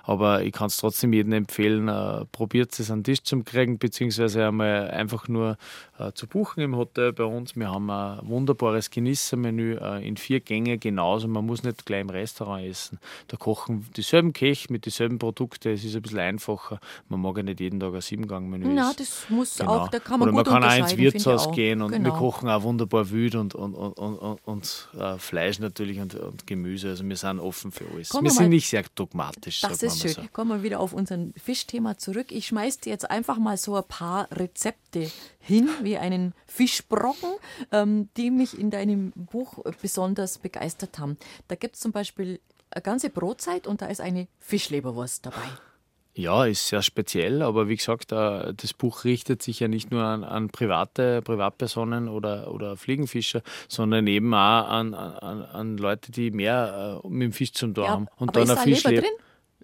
Äh, 0.06 0.10
aber 0.10 0.42
ich 0.42 0.52
kann 0.52 0.66
es 0.66 0.76
trotzdem 0.76 1.12
jedem 1.12 1.32
empfehlen, 1.32 1.88
äh, 1.88 2.24
probiert 2.26 2.78
es 2.78 2.90
an 2.90 3.00
den 3.00 3.04
Tisch 3.04 3.22
zu 3.22 3.42
kriegen, 3.42 3.78
beziehungsweise 3.78 4.46
einmal 4.46 4.90
einfach 4.90 5.28
nur 5.28 5.56
äh, 5.98 6.12
zu 6.12 6.26
buchen 6.26 6.60
im 6.60 6.76
Hotel 6.76 7.12
bei 7.12 7.24
uns. 7.24 7.56
Wir 7.56 7.70
haben 7.70 7.90
ein 7.90 8.20
wunderbares 8.22 8.90
Genießermenü 8.90 9.78
in 10.02 10.16
vier 10.16 10.40
Gänge 10.40 10.78
genauso. 10.78 11.28
Man 11.28 11.46
muss 11.46 11.62
nicht 11.62 11.86
gleich 11.86 12.02
im 12.02 12.10
Restaurant 12.10 12.64
essen. 12.64 12.98
Da 13.28 13.36
kochen 13.36 13.86
dieselben 13.96 14.32
Köche 14.32 14.72
mit 14.72 14.86
dieselben 14.86 15.18
Produkten. 15.18 15.68
Es 15.68 15.84
ist 15.84 15.96
ein 15.96 16.02
bisschen 16.02 16.18
einfacher. 16.18 16.80
Man 17.08 17.20
mag 17.20 17.36
ja 17.36 17.42
nicht 17.42 17.60
jeden 17.60 17.80
Tag 17.80 17.94
ein 17.94 18.00
Siebengang-Menü 18.00 18.64
essen. 18.64 18.76
Ja, 18.76 18.92
das 18.96 19.26
muss 19.28 19.58
genau. 19.58 19.78
auch, 19.78 19.88
da 19.88 19.98
kann 19.98 20.20
man 20.20 20.28
Oder 20.28 20.36
man 20.36 20.44
kann 20.44 20.64
auch 20.64 20.76
ins 20.76 20.96
Wirtshaus 20.96 21.50
gehen 21.52 21.82
und 21.82 21.92
genau. 21.92 22.10
wir 22.10 22.18
kochen 22.18 22.48
auch 22.48 22.62
wunderbar 22.62 23.10
wild 23.10 23.34
und, 23.34 23.54
und, 23.54 23.74
und, 23.74 23.94
und, 23.94 24.38
und 24.44 24.88
äh, 24.98 25.18
Fleisch 25.18 25.58
natürlich 25.58 26.00
und, 26.00 26.14
und, 26.14 26.46
Gemüse. 26.46 26.90
Also 26.90 27.08
wir 27.08 27.16
sind 27.16 27.40
offen 27.40 27.72
für 27.72 27.84
alles. 27.92 28.10
Kommen 28.10 28.24
wir 28.24 28.30
sind 28.30 28.50
nicht 28.50 28.68
sehr 28.68 28.84
dogmatisch. 28.94 29.60
Das 29.60 29.82
ist 29.82 29.93
schön. 30.00 30.12
So. 30.12 30.22
Kommen 30.32 30.50
wir 30.50 30.62
wieder 30.62 30.80
auf 30.80 30.92
unser 30.92 31.18
Fischthema 31.36 31.98
zurück. 31.98 32.26
Ich 32.30 32.46
schmeiße 32.46 32.80
dir 32.80 32.90
jetzt 32.90 33.10
einfach 33.10 33.38
mal 33.38 33.56
so 33.56 33.76
ein 33.76 33.84
paar 33.84 34.28
Rezepte 34.30 35.10
hin, 35.40 35.68
wie 35.82 35.96
einen 35.96 36.34
Fischbrocken, 36.46 37.34
ähm, 37.72 38.08
die 38.16 38.30
mich 38.30 38.58
in 38.58 38.70
deinem 38.70 39.12
Buch 39.14 39.58
besonders 39.80 40.38
begeistert 40.38 40.98
haben. 40.98 41.16
Da 41.48 41.54
gibt 41.54 41.76
es 41.76 41.80
zum 41.80 41.92
Beispiel 41.92 42.40
eine 42.70 42.82
ganze 42.82 43.10
Brotzeit 43.10 43.66
und 43.66 43.82
da 43.82 43.86
ist 43.86 44.00
eine 44.00 44.28
Fischleberwurst 44.40 45.26
dabei. 45.26 45.48
Ja, 46.16 46.44
ist 46.44 46.68
sehr 46.68 46.82
speziell, 46.82 47.42
aber 47.42 47.68
wie 47.68 47.74
gesagt, 47.74 48.12
äh, 48.12 48.54
das 48.54 48.72
Buch 48.72 49.02
richtet 49.02 49.42
sich 49.42 49.58
ja 49.58 49.66
nicht 49.66 49.90
nur 49.90 50.04
an, 50.04 50.22
an 50.22 50.48
private 50.48 51.22
Privatpersonen 51.22 52.08
oder, 52.08 52.52
oder 52.52 52.76
Fliegenfischer, 52.76 53.42
sondern 53.68 54.06
eben 54.06 54.32
auch 54.32 54.68
an, 54.68 54.94
an, 54.94 55.42
an 55.42 55.76
Leute, 55.76 56.12
die 56.12 56.30
mehr 56.30 57.00
äh, 57.04 57.08
mit 57.08 57.22
dem 57.22 57.32
Fisch 57.32 57.52
zum 57.52 57.74
tun 57.74 57.84
ja, 57.84 57.90
haben. 57.90 58.06
Und 58.16 58.36
dann 58.36 58.44
ist 58.44 58.50
da 58.50 58.56
Fischleber 58.58 59.00
drin? 59.02 59.10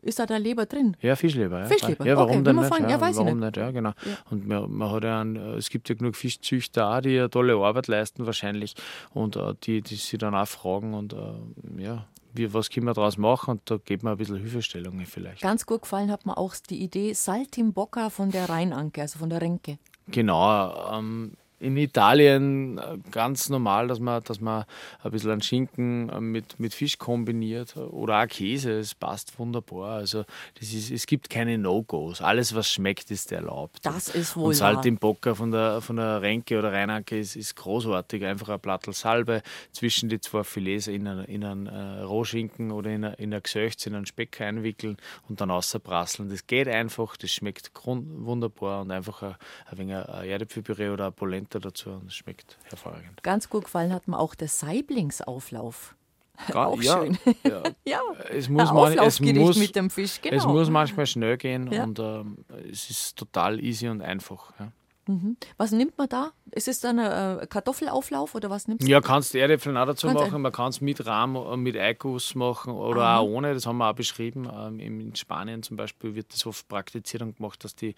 Ist 0.03 0.19
da 0.19 0.27
der 0.27 0.39
Leber 0.39 0.67
drin? 0.67 0.97
Ja, 1.01 1.15
Fischleber. 1.15 1.61
Ja, 1.61 1.67
Fischleber. 1.67 2.07
ja 2.07 2.17
warum 2.17 2.37
okay, 2.37 2.43
denn 2.45 2.57
nicht? 2.57 2.79
Ja, 2.79 2.89
ja, 2.89 3.01
weiß 3.01 3.17
warum 3.17 3.29
ich 3.29 3.35
nicht? 3.35 3.45
nicht? 3.45 3.57
Ja, 3.59 3.71
genau. 3.71 3.91
Ja. 3.91 4.19
Und 4.31 4.47
man, 4.47 4.71
man 4.71 4.91
hat 4.91 5.05
ja 5.05 5.21
einen, 5.21 5.37
es 5.37 5.69
gibt 5.69 5.89
ja 5.89 5.95
genug 5.95 6.17
Fischzüchter 6.17 6.97
auch, 6.97 7.01
die 7.01 7.19
eine 7.19 7.29
tolle 7.29 7.57
Arbeit 7.57 7.87
leisten 7.87 8.25
wahrscheinlich 8.25 8.75
und 9.13 9.37
uh, 9.37 9.53
die, 9.53 9.83
die 9.83 9.97
sich 9.97 10.19
dann 10.19 10.35
auch 10.35 10.49
fragen 10.49 10.95
und 10.95 11.13
uh, 11.13 11.35
ja, 11.77 12.07
wie, 12.33 12.53
was 12.55 12.71
können 12.71 12.87
wir 12.87 12.95
daraus 12.95 13.19
machen 13.19 13.51
und 13.51 13.71
da 13.71 13.77
gibt 13.77 14.03
man 14.03 14.13
ein 14.13 14.19
bisschen 14.19 14.37
Hilfestellungen 14.37 15.05
vielleicht. 15.07 15.43
Ganz 15.43 15.67
gut 15.67 15.83
gefallen 15.83 16.11
hat 16.11 16.27
mir 16.27 16.39
auch 16.39 16.55
die 16.69 16.83
Idee 16.83 17.13
Saltimbocca 17.13 18.11
von 18.11 18.31
der 18.31 18.49
Rheinanke, 18.49 19.03
also 19.03 19.19
von 19.19 19.31
der 19.31 19.41
Renke. 19.41 19.79
Genau, 20.09 20.93
ähm, 20.93 21.33
in 21.61 21.77
Italien 21.77 22.79
äh, 22.79 22.99
ganz 23.11 23.49
normal, 23.49 23.87
dass 23.89 24.01
man, 24.01 24.23
dass 24.25 24.41
man 24.41 24.65
ein 25.03 25.11
bisschen 25.11 25.31
einen 25.31 25.43
Schinken 25.43 26.09
äh, 26.09 26.21
mit, 26.21 26.59
mit 26.59 26.75
Fisch 26.75 26.99
kombiniert 26.99 27.77
oder 27.77 28.23
auch 28.23 28.27
Käse. 28.27 28.79
Es 28.79 28.95
passt 28.95 29.39
wunderbar. 29.39 29.97
Also 29.97 30.25
das 30.59 30.73
ist, 30.73 30.91
es 30.91 31.07
gibt 31.07 31.29
keine 31.29 31.59
No-Gos. 31.59 32.23
Alles, 32.23 32.55
was 32.55 32.71
schmeckt, 32.71 33.11
ist 33.11 33.31
erlaubt. 33.31 33.79
Das 33.83 34.09
ist 34.09 34.37
wohl 34.37 34.49
Und 34.49 34.55
Salt 34.55 34.87
im 34.87 34.97
Bocker 34.97 35.37
von 35.37 35.51
der, 35.51 35.81
von 35.83 35.97
der 35.97 36.23
Renke 36.23 36.59
oder 36.59 36.73
Rheinanke 36.73 37.19
ist, 37.19 37.37
ist 37.37 37.55
großartig. 37.57 38.25
Einfach 38.25 38.49
ein 38.49 38.61
Plattel 38.61 38.95
Salbe 38.95 39.43
zwischen 39.71 40.09
die 40.09 40.21
zwei 40.21 40.45
Filets 40.45 40.87
in 40.87 41.07
einen, 41.07 41.25
in 41.27 41.45
einen 41.45 41.67
äh, 41.67 42.01
Rohschinken 42.01 42.71
oder 42.71 42.91
in, 42.91 43.05
eine, 43.05 43.15
in 43.17 43.35
ein 43.35 43.43
Gesöchts, 43.43 43.85
in 43.87 43.95
einen 43.95 44.07
Speck 44.07 44.41
einwickeln 44.41 44.97
und 45.29 45.41
dann 45.43 45.51
außerprasseln. 45.51 46.31
Das 46.31 46.47
geht 46.47 46.69
einfach, 46.69 47.19
das 47.19 47.31
schmeckt 47.31 47.71
wunderbar 47.85 48.81
und 48.81 48.91
einfach 48.91 49.23
ein, 49.23 49.35
ein 49.67 49.79
wenig 49.79 49.97
ein 49.97 50.29
Erdäpfelpüree 50.29 50.89
oder 50.89 51.09
ein 51.09 51.13
Polenta 51.13 51.50
Kräuter 51.51 51.61
dazu 51.61 51.91
und 51.91 52.07
es 52.07 52.15
schmeckt 52.15 52.59
hervorragend. 52.65 53.23
Ganz 53.23 53.49
gut 53.49 53.65
gefallen 53.65 53.93
hat 53.93 54.09
mir 54.09 54.19
auch 54.19 54.35
der 54.35 54.49
Saiblingsauflauf. 54.49 55.95
Gar, 56.53 56.69
auch 56.69 56.81
ja, 56.81 57.01
schön. 57.01 57.19
Ja. 57.45 57.63
ja. 57.85 58.01
Es 58.31 58.49
muss, 58.49 58.73
man, 58.73 58.99
es, 58.99 59.21
muss, 59.21 59.59
mit 59.59 59.77
dem 59.77 59.91
Fisch, 59.91 60.21
genau. 60.23 60.37
es 60.37 60.47
muss 60.47 60.71
manchmal 60.71 61.07
schnell 61.07 61.37
gehen 61.37 61.71
ja. 61.71 61.85
und 61.85 61.99
ähm, 61.99 62.45
es 62.71 62.89
ist 62.89 63.17
total 63.17 63.63
easy 63.63 63.89
und 63.89 64.01
einfach. 64.01 64.53
Ja. 64.59 64.73
Mhm. 65.07 65.37
Was 65.57 65.73
nimmt 65.73 65.99
man 65.99 66.09
da? 66.09 66.33
Ist 66.53 66.69
es 66.69 66.81
dann 66.81 66.99
ein 66.99 67.41
äh, 67.41 67.47
Kartoffelauflauf 67.47 68.35
oder 68.35 68.49
was 68.49 68.69
nimmst 68.69 68.87
du? 68.87 68.91
Ja, 68.91 69.01
kannst 69.01 69.35
Erdäpfel 69.35 69.77
auch 69.77 69.87
dazu 69.87 70.07
kannst 70.07 70.23
machen. 70.23 70.41
Man 70.41 70.53
kann 70.53 70.69
es 70.69 70.81
mit 70.81 71.05
Rahm, 71.05 71.37
äh, 71.37 71.57
mit 71.57 71.77
Eikuss 71.77 72.35
machen 72.35 72.73
oder 72.73 73.03
Aha. 73.03 73.19
auch 73.19 73.29
ohne. 73.29 73.53
Das 73.53 73.67
haben 73.67 73.79
wir 73.79 73.91
auch 73.91 73.95
beschrieben. 73.95 74.49
Ähm, 74.53 74.79
in 74.79 75.15
Spanien 75.17 75.63
zum 75.63 75.77
Beispiel 75.77 76.15
wird 76.15 76.33
das 76.33 76.47
oft 76.47 76.69
praktiziert 76.69 77.23
und 77.23 77.37
gemacht, 77.37 77.65
dass 77.65 77.75
die, 77.75 77.95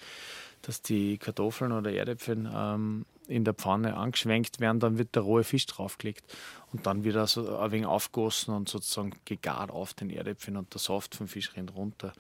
dass 0.63 0.81
die 0.81 1.19
Kartoffeln 1.19 1.73
oder 1.73 1.93
Erdäpfel 1.93 2.51
ähm, 2.55 3.05
in 3.33 3.45
der 3.45 3.55
Pfanne 3.55 3.97
angeschwenkt 3.97 4.61
werden, 4.61 4.81
dann 4.81 4.99
wird 4.99 5.15
der 5.15 5.23
rohe 5.23 5.45
Fisch 5.45 5.67
draufgelegt 5.67 6.25
und 6.73 6.87
dann 6.87 7.05
wird 7.05 7.17
er 7.17 7.27
so 7.27 7.57
ein 7.57 7.71
wenig 7.71 7.87
aufgossen 7.87 8.55
und 8.55 8.69
sozusagen 8.69 9.13
gegart 9.25 9.71
auf 9.71 9.93
den 9.93 10.11
Erdäpfeln 10.11 10.57
und 10.57 10.73
der 10.73 10.81
Saft 10.81 11.15
vom 11.15 11.29
Fisch 11.29 11.55
rennt 11.55 11.75
runter 11.75 12.13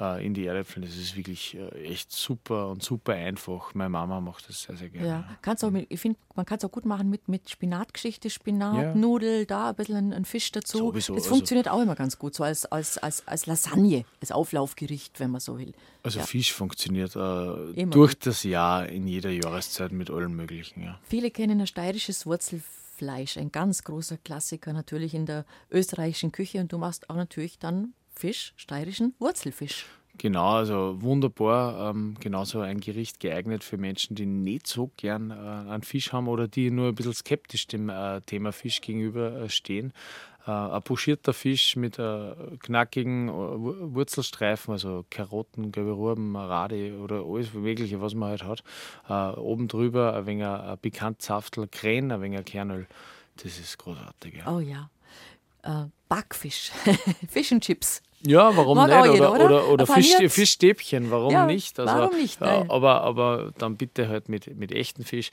äh, 0.00 0.24
in 0.24 0.34
die 0.34 0.46
Erdäpfel. 0.46 0.82
Das 0.82 0.96
ist 0.96 1.16
wirklich 1.16 1.56
äh, 1.56 1.68
echt 1.84 2.10
super 2.10 2.68
und 2.68 2.82
super 2.82 3.12
einfach. 3.12 3.72
Meine 3.74 3.90
Mama 3.90 4.20
macht 4.20 4.48
das 4.48 4.62
sehr, 4.62 4.76
sehr 4.76 4.88
gerne. 4.88 5.06
Ja, 5.06 5.36
kannst 5.42 5.64
auch 5.64 5.70
mit, 5.70 5.86
ich 5.88 6.00
finde, 6.00 6.18
man 6.34 6.44
kann 6.44 6.58
es 6.58 6.64
auch 6.64 6.72
gut 6.72 6.84
machen 6.84 7.08
mit, 7.08 7.28
mit 7.28 7.48
Spinatgeschichte, 7.48 8.30
Spinat, 8.30 8.96
ja. 8.96 9.44
Da 9.44 9.70
ein 9.70 9.74
bisschen 9.76 9.96
ein, 9.96 10.12
ein 10.12 10.24
Fisch 10.24 10.50
dazu. 10.50 10.78
Sowieso, 10.78 11.14
das 11.14 11.24
also 11.24 11.36
funktioniert 11.36 11.68
auch 11.68 11.80
immer 11.80 11.94
ganz 11.94 12.18
gut, 12.18 12.34
so 12.34 12.42
als, 12.42 12.66
als, 12.66 12.98
als, 12.98 13.26
als 13.28 13.46
Lasagne, 13.46 14.04
als 14.20 14.32
Auflaufgericht, 14.32 15.20
wenn 15.20 15.30
man 15.30 15.40
so 15.40 15.58
will. 15.58 15.72
Also 16.02 16.18
ja. 16.18 16.26
Fisch 16.26 16.52
funktioniert 16.52 17.14
äh, 17.14 17.86
durch 17.86 18.18
das 18.18 18.42
Jahr 18.42 18.88
in 18.88 19.06
jeder 19.06 19.30
Jahreszeit 19.30 19.92
mit 19.92 20.10
allem 20.10 20.34
Möglichen. 20.34 20.82
Ja. 20.82 20.98
Viele 21.04 21.30
kennen 21.30 21.60
ein 21.60 21.66
steirisches 21.66 22.26
Wurzelfisch 22.26 22.79
Fleisch, 23.00 23.38
ein 23.38 23.50
ganz 23.50 23.82
großer 23.82 24.18
Klassiker 24.18 24.74
natürlich 24.74 25.14
in 25.14 25.24
der 25.24 25.46
österreichischen 25.70 26.32
Küche. 26.32 26.60
Und 26.60 26.70
du 26.70 26.76
machst 26.76 27.08
auch 27.08 27.16
natürlich 27.16 27.58
dann 27.58 27.94
Fisch, 28.14 28.52
steirischen 28.56 29.14
Wurzelfisch. 29.18 29.86
Genau, 30.18 30.50
also 30.50 31.00
wunderbar. 31.00 31.88
Ähm, 31.88 32.14
genauso 32.20 32.60
ein 32.60 32.78
Gericht 32.80 33.20
geeignet 33.20 33.64
für 33.64 33.78
Menschen, 33.78 34.16
die 34.16 34.26
nicht 34.26 34.66
so 34.66 34.90
gern 34.98 35.30
äh, 35.30 35.34
einen 35.34 35.82
Fisch 35.82 36.12
haben 36.12 36.28
oder 36.28 36.46
die 36.46 36.70
nur 36.70 36.88
ein 36.88 36.94
bisschen 36.94 37.14
skeptisch 37.14 37.66
dem 37.68 37.88
äh, 37.88 38.20
Thema 38.20 38.52
Fisch 38.52 38.82
gegenüberstehen. 38.82 39.88
Äh, 39.88 39.92
ein 40.46 40.82
pochierter 40.82 41.32
Fisch 41.32 41.76
mit 41.76 41.98
äh, 41.98 42.32
knackigen 42.60 43.28
äh, 43.28 43.32
Wurzelstreifen, 43.32 44.72
also 44.72 45.04
Karotten, 45.10 45.72
gelbe 45.72 45.92
Ruben, 45.92 46.36
Radi 46.36 46.92
oder 46.92 47.24
alles 47.26 47.52
Mögliche, 47.52 48.00
was 48.00 48.14
man 48.14 48.30
halt 48.30 48.44
hat. 48.44 49.36
oben 49.36 49.68
drüber 49.68 50.14
ein 50.14 50.26
wenig 50.26 50.46
ein 50.46 50.78
pikant 50.78 51.20
Saftel, 51.22 51.68
Krähen, 51.68 52.10
ein 52.10 52.22
wenig 52.22 52.44
Kernöl. 52.44 52.86
Das 53.36 53.58
ist 53.58 53.78
großartig. 53.78 54.36
Ja. 54.36 54.52
Oh 54.54 54.60
ja. 54.60 54.90
Backfisch, 56.08 56.70
Fish 57.28 57.52
and 57.52 57.62
Chips. 57.62 58.02
Ja, 58.22 58.54
warum 58.54 58.76
Mag 58.76 58.88
nicht? 58.90 59.14
Jeder, 59.14 59.32
oder, 59.32 59.44
oder, 59.44 59.68
oder 59.68 59.86
Fisch, 59.86 60.14
Fischstäbchen, 60.28 61.10
warum 61.10 61.32
ja, 61.32 61.46
nicht? 61.46 61.78
Also, 61.80 61.94
warum 61.94 62.16
nicht? 62.16 62.40
Ja, 62.40 62.64
aber, 62.68 63.00
aber 63.02 63.52
dann 63.56 63.76
bitte 63.76 64.08
halt 64.08 64.28
mit, 64.28 64.54
mit 64.58 64.72
echten 64.72 65.04
Fisch. 65.04 65.30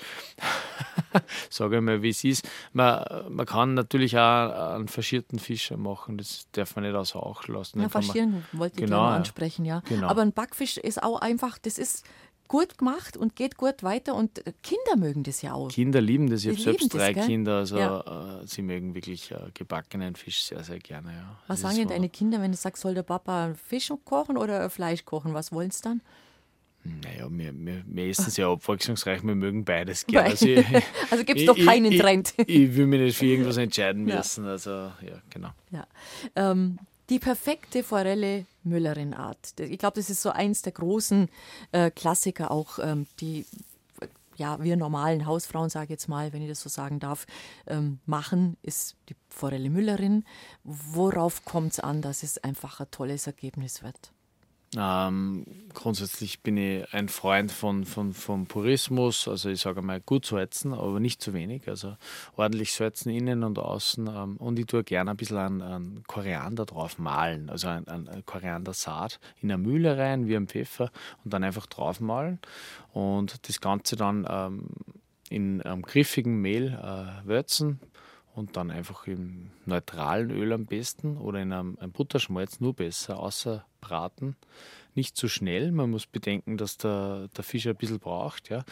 Sage 1.50 1.78
ich 1.78 1.82
mal, 1.82 2.02
wie 2.02 2.10
es 2.10 2.24
ist. 2.24 2.48
Man, 2.72 3.04
man 3.30 3.46
kann 3.46 3.74
natürlich 3.74 4.18
auch 4.18 4.76
einen 4.76 4.88
faschierten 4.88 5.40
Fisch 5.40 5.72
machen, 5.72 6.18
das 6.18 6.48
darf 6.54 6.76
man 6.76 6.86
nicht 6.86 6.96
außer 6.96 7.26
Acht 7.26 7.48
lassen. 7.50 7.82
Ja, 7.82 7.90
faschieren 7.90 8.46
wollte 8.54 8.80
ich 8.80 8.86
genau, 8.86 9.04
ansprechen, 9.04 9.66
ja. 9.66 9.82
Genau. 9.90 10.08
Aber 10.08 10.22
ein 10.22 10.32
Backfisch 10.32 10.78
ist 10.78 11.04
auch 11.04 11.20
einfach, 11.20 11.58
das 11.58 11.78
ist 11.78 12.06
gut 12.48 12.78
gemacht 12.78 13.18
und 13.18 13.36
geht 13.36 13.58
gut 13.58 13.84
weiter 13.84 14.16
und 14.16 14.44
Kinder 14.64 14.96
mögen 14.98 15.24
das 15.24 15.42
ja 15.42 15.54
auch. 15.54 15.70
Kinder 15.70 16.02
lieben 16.02 16.30
das. 16.30 16.44
Ich 16.44 16.52
habe 16.52 16.62
selbst 16.62 16.94
drei 16.94 17.14
das, 17.14 17.26
Kinder, 17.26 17.58
also 17.58 17.78
ja. 17.78 18.42
äh, 18.42 18.48
sie 18.48 18.62
mögen 18.62 18.96
wirklich 18.96 19.32
äh, 19.32 19.38
gebackenen 19.54 20.16
Fisch 20.16 20.44
sehr, 20.44 20.64
sehr 20.64 20.80
gerne. 20.80 21.10
Ja. 21.10 21.40
Was 21.48 21.62
das 21.62 21.72
sagen 21.72 21.78
denn 21.80 21.90
deine 21.90 22.10
Kinder, 22.10 22.42
wenn 22.42 22.52
du 22.52 22.58
sagst, 22.58 22.82
soll 22.82 22.94
der 22.94 23.04
Papa 23.04 23.54
Fisch 23.68 23.92
kochen 24.06 24.38
oder 24.38 24.70
Fleisch 24.70 25.06
kochen? 25.06 25.34
Was 25.34 25.52
wollen 25.52 25.72
sie 25.72 25.82
dann? 25.82 26.02
Naja, 27.04 27.28
wir, 27.30 27.54
wir, 27.54 27.84
wir 27.86 28.08
essen 28.08 28.32
sehr 28.32 28.48
abwechslungsreich, 28.48 29.24
wir 29.24 29.36
mögen 29.36 29.66
beides 29.66 30.06
gerne. 30.06 30.30
Also, 30.30 30.46
also 31.12 31.24
gibt 31.24 31.40
es 31.40 31.46
doch 31.46 31.58
keinen 31.58 31.92
ich, 31.92 32.00
Trend. 32.00 32.34
Ich, 32.38 32.48
ich, 32.48 32.76
will 32.76 32.88
mich 32.88 33.02
nicht 33.02 33.18
für 33.18 33.26
irgendwas 33.26 33.58
entscheiden 33.58 34.06
müssen. 34.06 34.46
Ja. 34.46 34.52
Also, 34.52 34.72
ja, 34.72 35.22
genau. 35.30 35.50
Ja. 35.72 35.86
Ähm, 36.36 36.80
die 37.10 37.20
perfekte 37.20 37.84
Forelle 37.84 38.46
Müllerin-Art. 38.64 39.60
Ich 39.60 39.80
glaube, 39.80 39.96
das 39.96 40.10
ist 40.10 40.22
so 40.22 40.30
eins 40.30 40.62
der 40.62 40.74
großen 40.74 41.30
äh, 41.72 41.90
Klassiker 41.92 42.52
auch, 42.52 42.80
ähm, 42.80 43.08
die 43.20 43.46
ja, 44.38 44.62
wir 44.62 44.78
normalen 44.78 45.26
Hausfrauen, 45.26 45.70
sage 45.70 45.86
ich 45.86 45.90
jetzt 45.90 46.08
mal, 46.08 46.32
wenn 46.32 46.44
ich 46.44 46.50
das 46.50 46.62
so 46.62 46.70
sagen 46.70 47.00
darf, 47.00 47.26
ähm, 47.66 48.00
machen, 48.06 48.56
ist 48.62 48.96
die 49.10 49.16
Forelle 49.30 49.70
Müllerin. 49.70 50.26
Worauf 50.64 51.44
kommt 51.44 51.74
es 51.74 51.80
an, 51.80 52.02
dass 52.02 52.24
es 52.24 52.38
einfach 52.44 52.80
ein 52.80 52.92
tolles 52.92 53.26
Ergebnis 53.26 53.82
wird? 53.82 54.12
Ähm, 54.76 55.46
grundsätzlich 55.74 56.42
bin 56.42 56.58
ich 56.58 56.94
ein 56.94 57.08
Freund 57.08 57.54
von, 57.54 57.86
von, 57.86 58.14
von 58.14 58.48
Purismus, 58.48 59.28
also 59.28 59.50
ich 59.50 59.62
sage 59.62 59.82
mal 59.82 60.02
gut 60.02 60.26
salzen, 60.26 60.74
aber 60.74 61.00
nicht 61.00 61.22
zu 61.22 61.34
wenig, 61.34 61.70
also 61.70 61.96
ordentlich 62.36 62.74
salzen 62.74 63.10
innen 63.12 63.44
und 63.46 63.60
außen. 63.60 64.08
Ähm, 64.08 64.38
und 64.38 64.60
ich 64.60 64.66
tue 64.66 64.84
gerne 64.84 65.12
ein 65.12 65.18
bisschen 65.18 65.38
an, 65.38 65.62
an 65.62 66.04
Koriander 66.06 66.66
drauf 66.66 67.00
malen, 67.00 67.50
also 67.50 67.70
an, 67.70 67.88
an 67.88 68.24
Koriandersaat 68.26 69.22
in 69.42 69.52
eine 69.52 69.58
Mühle 69.62 69.98
rein, 69.98 70.28
wie 70.28 70.36
ein 70.36 70.48
Pfeffer 70.48 70.92
und 71.24 71.34
dann 71.34 71.46
einfach 71.46 71.68
drauf 71.68 72.02
malen 72.02 72.40
und 72.92 73.48
das 73.48 73.62
Ganze 73.62 73.96
dann 73.96 74.28
ähm, 74.30 74.68
in 75.30 75.62
einem 75.62 75.82
griffigen 75.82 76.42
Mehl 76.42 76.74
äh, 76.74 77.26
würzen, 77.26 77.80
und 78.38 78.56
dann 78.56 78.70
einfach 78.70 79.08
im 79.08 79.50
neutralen 79.66 80.30
Öl 80.30 80.54
am 80.54 80.68
besten 80.68 81.18
oder 81.18 81.42
in 81.42 81.52
einem, 81.52 81.76
einem 81.80 81.92
Butterschmalz 81.92 82.60
nur 82.60 82.76
besser, 82.76 83.18
außer 83.18 83.66
braten. 83.80 84.36
Nicht 84.96 85.16
zu 85.16 85.28
schnell, 85.28 85.72
man 85.72 85.92
muss 85.92 86.06
bedenken, 86.06 86.58
dass 86.58 86.78
der, 86.78 87.28
der 87.36 87.44
Fisch 87.44 87.68
ein 87.68 87.76
bisschen 87.76 88.00
braucht. 88.00 88.50
Ja. 88.50 88.64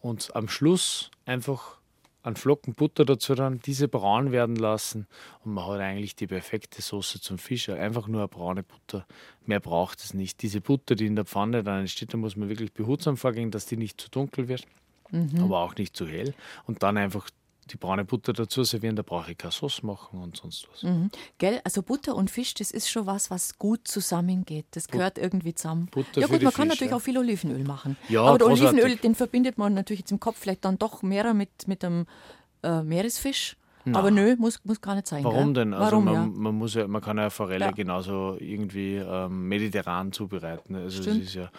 Und 0.00 0.34
am 0.34 0.48
Schluss 0.48 1.10
einfach 1.24 1.80
einen 2.22 2.36
Flocken 2.36 2.74
Butter 2.74 3.04
dazu 3.04 3.34
dann, 3.34 3.60
diese 3.60 3.88
braun 3.88 4.30
werden 4.32 4.56
lassen 4.56 5.06
und 5.44 5.54
man 5.54 5.66
hat 5.66 5.80
eigentlich 5.80 6.16
die 6.16 6.26
perfekte 6.26 6.82
Soße 6.82 7.20
zum 7.20 7.38
Fisch. 7.38 7.68
Einfach 7.68 8.08
nur 8.08 8.20
eine 8.20 8.28
braune 8.28 8.62
Butter. 8.62 9.06
Mehr 9.46 9.60
braucht 9.60 10.00
es 10.00 10.12
nicht. 10.12 10.42
Diese 10.42 10.60
Butter, 10.60 10.94
die 10.94 11.06
in 11.06 11.16
der 11.16 11.24
Pfanne 11.24 11.62
dann 11.62 11.80
entsteht, 11.80 12.12
da 12.12 12.18
muss 12.18 12.36
man 12.36 12.48
wirklich 12.48 12.72
behutsam 12.72 13.16
vorgehen, 13.16 13.50
dass 13.50 13.66
die 13.66 13.76
nicht 13.76 14.00
zu 14.00 14.10
dunkel 14.10 14.48
wird, 14.48 14.66
mhm. 15.10 15.42
aber 15.42 15.60
auch 15.60 15.76
nicht 15.76 15.96
zu 15.96 16.06
hell. 16.06 16.34
Und 16.66 16.82
dann 16.82 16.98
einfach 16.98 17.30
die 17.70 17.76
braune 17.76 18.04
Butter 18.04 18.32
dazu 18.32 18.64
servieren, 18.64 18.96
da 18.96 19.02
brauche 19.02 19.32
ich 19.32 19.38
keine 19.38 19.52
Sauce 19.52 19.82
machen 19.82 20.22
und 20.22 20.36
sonst 20.36 20.68
was. 20.70 20.82
Mhm. 20.82 21.10
Gell? 21.38 21.60
Also 21.64 21.82
Butter 21.82 22.16
und 22.16 22.30
Fisch, 22.30 22.54
das 22.54 22.70
ist 22.70 22.90
schon 22.90 23.06
was, 23.06 23.30
was 23.30 23.58
gut 23.58 23.86
zusammengeht. 23.86 24.66
Das 24.72 24.88
gehört 24.88 25.14
But 25.14 25.24
irgendwie 25.24 25.54
zusammen. 25.54 25.86
Butter 25.90 26.20
ja 26.20 26.26
gut, 26.26 26.42
man 26.42 26.52
kann 26.52 26.68
Fisch, 26.68 26.76
natürlich 26.76 26.90
ja. 26.90 26.96
auch 26.96 27.02
viel 27.02 27.18
Olivenöl 27.18 27.64
machen. 27.64 27.96
Ja, 28.08 28.22
Aber 28.22 28.46
Olivenöl, 28.46 28.96
den 28.96 29.14
verbindet 29.14 29.58
man 29.58 29.74
natürlich 29.74 30.00
jetzt 30.00 30.12
im 30.12 30.20
Kopf 30.20 30.38
vielleicht 30.38 30.64
dann 30.64 30.78
doch 30.78 31.02
mehr 31.02 31.32
mit, 31.34 31.68
mit 31.68 31.84
einem 31.84 32.06
äh, 32.62 32.82
Meeresfisch. 32.82 33.56
Na. 33.84 33.98
Aber 33.98 34.10
nö, 34.10 34.36
muss, 34.36 34.62
muss 34.64 34.80
gar 34.80 34.94
nicht 34.94 35.06
sein. 35.06 35.24
Warum 35.24 35.54
gell? 35.54 35.64
denn? 35.64 35.74
Also 35.74 35.92
Warum, 35.92 36.04
man, 36.04 36.14
ja? 36.14 36.26
man, 36.26 36.54
muss 36.54 36.74
ja, 36.74 36.86
man 36.86 37.00
kann 37.00 37.16
ja 37.16 37.30
Forelle 37.30 37.66
ja. 37.66 37.70
genauso 37.70 38.36
irgendwie 38.38 38.96
ähm, 38.96 39.48
mediterran 39.48 40.12
zubereiten. 40.12 40.74
Also 40.74 41.02
Stimmt. 41.02 41.22
es 41.22 41.28
ist 41.28 41.34
ja 41.34 41.50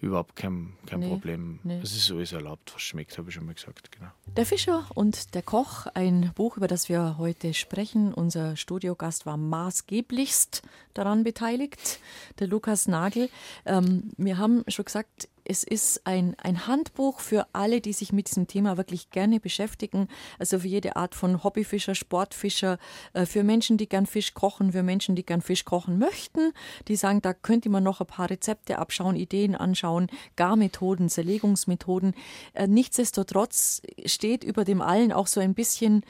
überhaupt 0.00 0.36
kein, 0.36 0.74
kein 0.86 1.00
nee, 1.00 1.08
Problem. 1.08 1.58
Nee. 1.62 1.80
Es 1.82 1.96
ist 1.96 2.10
alles 2.10 2.32
erlaubt, 2.32 2.72
was 2.74 2.82
schmeckt, 2.82 3.16
habe 3.18 3.28
ich 3.28 3.34
schon 3.34 3.46
mal 3.46 3.54
gesagt. 3.54 3.90
Genau. 3.92 4.10
Der 4.36 4.46
Fischer 4.46 4.86
und 4.94 5.34
der 5.34 5.42
Koch, 5.42 5.86
ein 5.94 6.32
Buch, 6.34 6.56
über 6.56 6.68
das 6.68 6.88
wir 6.88 7.16
heute 7.18 7.54
sprechen. 7.54 8.14
Unser 8.14 8.56
Studiogast 8.56 9.26
war 9.26 9.36
maßgeblichst 9.36 10.62
daran 10.94 11.24
beteiligt, 11.24 12.00
der 12.38 12.46
Lukas 12.46 12.86
Nagel. 12.86 13.28
Ähm, 13.66 14.10
wir 14.16 14.38
haben 14.38 14.64
schon 14.68 14.84
gesagt, 14.84 15.28
es 15.48 15.64
ist 15.64 16.06
ein, 16.06 16.36
ein 16.42 16.66
Handbuch 16.66 17.20
für 17.20 17.46
alle, 17.54 17.80
die 17.80 17.94
sich 17.94 18.12
mit 18.12 18.28
diesem 18.28 18.46
Thema 18.46 18.76
wirklich 18.76 19.10
gerne 19.10 19.40
beschäftigen. 19.40 20.08
Also 20.38 20.60
für 20.60 20.68
jede 20.68 20.96
Art 20.96 21.14
von 21.14 21.42
Hobbyfischer, 21.42 21.94
Sportfischer, 21.94 22.78
äh, 23.14 23.24
für 23.24 23.42
Menschen, 23.42 23.78
die 23.78 23.88
gern 23.88 24.04
Fisch 24.04 24.34
kochen, 24.34 24.72
für 24.72 24.82
Menschen, 24.82 25.16
die 25.16 25.24
gern 25.24 25.40
Fisch 25.40 25.64
kochen 25.64 25.98
möchten, 25.98 26.52
die 26.86 26.96
sagen, 26.96 27.22
da 27.22 27.32
könnte 27.32 27.70
man 27.70 27.82
noch 27.82 28.00
ein 28.00 28.06
paar 28.06 28.28
Rezepte 28.28 28.78
abschauen, 28.78 29.16
Ideen 29.16 29.54
anschauen, 29.54 30.08
Garmethoden, 30.36 31.08
Zerlegungsmethoden. 31.08 32.14
Äh, 32.52 32.66
nichtsdestotrotz 32.68 33.80
steht 34.04 34.44
über 34.44 34.64
dem 34.64 34.82
allen 34.82 35.12
auch 35.12 35.26
so 35.26 35.40
ein 35.40 35.54
bisschen, 35.54 36.04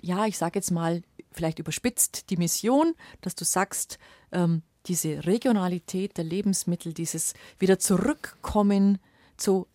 ja, 0.00 0.24
ich 0.24 0.38
sage 0.38 0.58
jetzt 0.58 0.70
mal, 0.70 1.02
vielleicht 1.30 1.58
überspitzt 1.58 2.30
die 2.30 2.38
Mission, 2.38 2.94
dass 3.20 3.34
du 3.34 3.44
sagst, 3.44 3.98
ähm, 4.32 4.62
diese 4.86 5.26
Regionalität 5.26 6.16
der 6.16 6.24
Lebensmittel, 6.24 6.92
dieses 6.92 7.34
wieder 7.58 7.78
zurückkommen 7.78 8.98
zu 9.36 9.66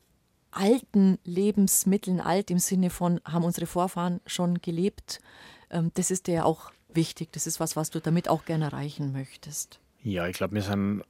alten 0.51 1.18
Lebensmitteln, 1.24 2.20
alt 2.20 2.51
im 2.51 2.60
Sinne 2.60 2.89
von, 2.89 3.20
haben 3.26 3.43
unsere 3.43 3.66
Vorfahren 3.66 4.22
schon 4.26 4.62
gelebt, 4.62 5.20
ähm, 5.70 5.91
das 5.95 6.12
ist 6.12 6.28
dir 6.28 6.45
auch 6.45 6.72
wichtig. 6.93 7.32
Das 7.32 7.47
ist 7.47 7.60
was, 7.60 7.76
was 7.76 7.89
du 7.89 7.99
damit 7.99 8.30
auch 8.30 8.45
gerne 8.45 8.66
erreichen 8.66 9.12
möchtest. 9.12 9.80
Ja, 10.04 10.28
ich 10.28 10.38
glaube, 10.38 10.56
wir 10.56 10.62
sind 10.62 11.04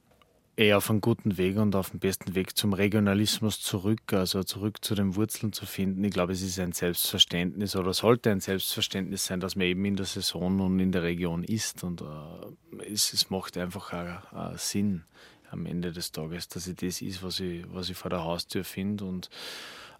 eher 0.56 0.76
auf 0.76 0.90
einem 0.90 1.00
guten 1.00 1.36
Weg 1.36 1.56
und 1.56 1.74
auf 1.74 1.90
dem 1.90 2.00
besten 2.00 2.34
Weg 2.34 2.56
zum 2.56 2.72
Regionalismus 2.72 3.60
zurück, 3.60 4.12
also 4.12 4.42
zurück 4.44 4.84
zu 4.84 4.94
den 4.94 5.16
Wurzeln 5.16 5.52
zu 5.52 5.66
finden. 5.66 6.04
Ich 6.04 6.12
glaube, 6.12 6.32
es 6.32 6.42
ist 6.42 6.58
ein 6.58 6.72
Selbstverständnis 6.72 7.76
oder 7.76 7.92
sollte 7.92 8.30
ein 8.30 8.40
Selbstverständnis 8.40 9.26
sein, 9.26 9.40
dass 9.40 9.56
man 9.56 9.66
eben 9.66 9.84
in 9.84 9.96
der 9.96 10.06
Saison 10.06 10.60
und 10.60 10.78
in 10.78 10.92
der 10.92 11.02
Region 11.02 11.42
ist. 11.44 11.82
Und 11.82 12.02
äh, 12.02 12.84
es, 12.92 13.12
es, 13.12 13.30
macht 13.30 13.56
einfach 13.56 13.92
auch, 14.32 14.58
Sinn 14.58 15.02
am 15.50 15.66
Ende 15.66 15.92
des 15.92 16.12
Tages, 16.12 16.48
dass 16.48 16.66
ich 16.66 16.76
das 16.76 17.02
ist, 17.02 17.22
was 17.22 17.40
ich, 17.40 17.64
was 17.72 17.90
ich 17.90 17.96
vor 17.96 18.10
der 18.10 18.24
Haustür 18.24 18.64
finde. 18.64 19.04
Und 19.04 19.30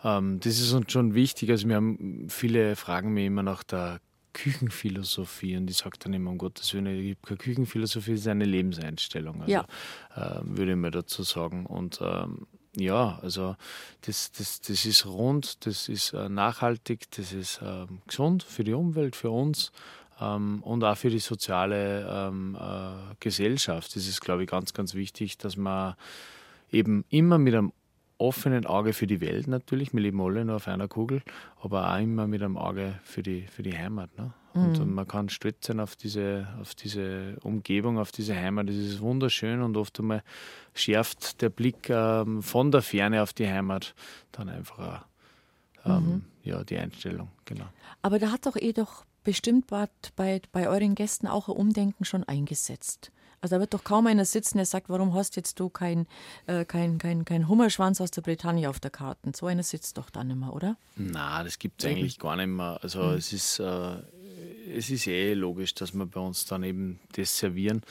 ähm, 0.04 0.38
das 0.40 0.60
ist 0.60 0.72
uns 0.72 0.92
schon 0.92 1.14
wichtig. 1.14 1.50
Also 1.50 1.68
wir 1.68 1.76
haben 1.76 2.26
viele 2.28 2.76
fragen 2.76 3.12
mich 3.12 3.26
immer 3.26 3.42
nach 3.42 3.64
der 3.64 4.00
Küchenphilosophie 4.34 5.56
und 5.56 5.70
ich 5.70 5.78
sage 5.78 5.98
dann 5.98 6.12
immer, 6.12 6.30
um 6.30 6.38
Gottes 6.38 6.74
Willen, 6.74 6.86
ich 6.86 7.16
habe 7.16 7.26
keine 7.26 7.38
Küchenphilosophie, 7.38 8.12
es 8.12 8.20
ist 8.20 8.28
eine 8.28 8.44
Lebenseinstellung. 8.44 9.40
Also, 9.40 9.52
ja. 9.52 9.66
äh, 10.14 10.40
würde 10.42 10.72
ich 10.72 10.76
mir 10.76 10.90
dazu 10.90 11.22
sagen. 11.22 11.64
Und 11.64 12.00
ähm, 12.02 12.46
ja, 12.76 13.18
also 13.22 13.56
das, 14.02 14.32
das, 14.32 14.60
das 14.60 14.84
ist 14.84 15.06
rund, 15.06 15.64
das 15.64 15.88
ist 15.88 16.12
äh, 16.12 16.28
nachhaltig, 16.28 17.10
das 17.12 17.32
ist 17.32 17.62
äh, 17.62 17.86
gesund 18.06 18.42
für 18.42 18.64
die 18.64 18.74
Umwelt, 18.74 19.16
für 19.16 19.30
uns 19.30 19.72
ähm, 20.20 20.62
und 20.62 20.82
auch 20.84 20.96
für 20.96 21.10
die 21.10 21.20
soziale 21.20 22.06
ähm, 22.10 22.56
äh, 22.60 23.14
Gesellschaft. 23.20 23.94
Das 23.96 24.06
ist, 24.06 24.20
glaube 24.20 24.42
ich, 24.42 24.50
ganz, 24.50 24.74
ganz 24.74 24.94
wichtig, 24.94 25.38
dass 25.38 25.56
man 25.56 25.94
eben 26.70 27.04
immer 27.08 27.38
mit 27.38 27.54
einem 27.54 27.72
offenen 28.18 28.66
Auge 28.66 28.92
für 28.92 29.06
die 29.06 29.20
Welt 29.20 29.46
natürlich. 29.46 29.92
Wir 29.92 30.00
leben 30.00 30.20
alle 30.20 30.44
nur 30.44 30.56
auf 30.56 30.68
einer 30.68 30.88
Kugel, 30.88 31.22
aber 31.60 31.92
auch 31.92 31.98
immer 31.98 32.26
mit 32.26 32.42
einem 32.42 32.56
Auge 32.56 32.98
für 33.02 33.22
die, 33.22 33.42
für 33.42 33.62
die 33.62 33.76
Heimat. 33.76 34.16
Ne? 34.16 34.32
Und, 34.54 34.78
mhm. 34.78 34.94
man 34.94 35.08
kann 35.08 35.28
stolz 35.28 35.66
sein 35.66 35.80
auf 35.80 35.96
diese, 35.96 36.46
auf 36.60 36.74
diese 36.76 37.36
Umgebung, 37.42 37.98
auf 37.98 38.12
diese 38.12 38.36
Heimat. 38.36 38.68
Das 38.68 38.76
ist 38.76 39.00
wunderschön 39.00 39.60
und 39.62 39.76
oft 39.76 39.98
einmal 39.98 40.22
schärft 40.74 41.42
der 41.42 41.48
Blick 41.48 41.90
ähm, 41.90 42.42
von 42.42 42.70
der 42.70 42.82
Ferne 42.82 43.22
auf 43.22 43.32
die 43.32 43.48
Heimat 43.48 43.94
dann 44.30 44.48
einfach 44.48 45.06
auch, 45.84 45.90
ähm, 45.90 46.06
mhm. 46.06 46.24
ja, 46.44 46.62
die 46.62 46.78
Einstellung. 46.78 47.28
Genau. 47.44 47.66
Aber 48.00 48.20
da 48.20 48.30
hat 48.30 48.46
doch 48.46 48.56
eh 48.56 48.72
doch 48.72 49.04
bestimmt 49.24 49.66
bei, 49.66 50.40
bei 50.52 50.68
euren 50.68 50.94
Gästen 50.94 51.26
auch 51.26 51.48
ein 51.48 51.56
Umdenken 51.56 52.04
schon 52.04 52.22
eingesetzt. 52.22 53.10
Also 53.44 53.56
da 53.56 53.60
wird 53.60 53.74
doch 53.74 53.84
kaum 53.84 54.06
einer 54.06 54.24
sitzen, 54.24 54.56
der 54.56 54.64
sagt, 54.64 54.88
warum 54.88 55.12
hast 55.12 55.36
jetzt 55.36 55.60
du 55.60 55.68
kein, 55.68 56.06
äh, 56.46 56.64
kein, 56.64 56.96
kein, 56.96 57.26
kein 57.26 57.46
Hummerschwanz 57.46 58.00
aus 58.00 58.10
der 58.10 58.22
Bretagne 58.22 58.70
auf 58.70 58.80
der 58.80 58.90
Karte? 58.90 59.30
So 59.36 59.44
einer 59.44 59.62
sitzt 59.62 59.98
doch 59.98 60.08
dann 60.08 60.30
immer, 60.30 60.54
oder? 60.54 60.78
Na, 60.96 61.44
das 61.44 61.58
gibt 61.58 61.84
es 61.84 61.90
eigentlich 61.90 62.18
gar 62.18 62.36
nicht 62.36 62.46
mehr. 62.46 62.78
Also 62.80 63.02
mhm. 63.02 63.16
es 63.16 63.34
ist 63.34 63.58
äh, 63.58 63.96
es 64.74 64.88
ist 64.88 65.06
eh 65.06 65.34
logisch, 65.34 65.74
dass 65.74 65.92
wir 65.92 66.06
bei 66.06 66.20
uns 66.20 66.46
dann 66.46 66.62
eben 66.62 67.00
das 67.12 67.36
servieren. 67.36 67.82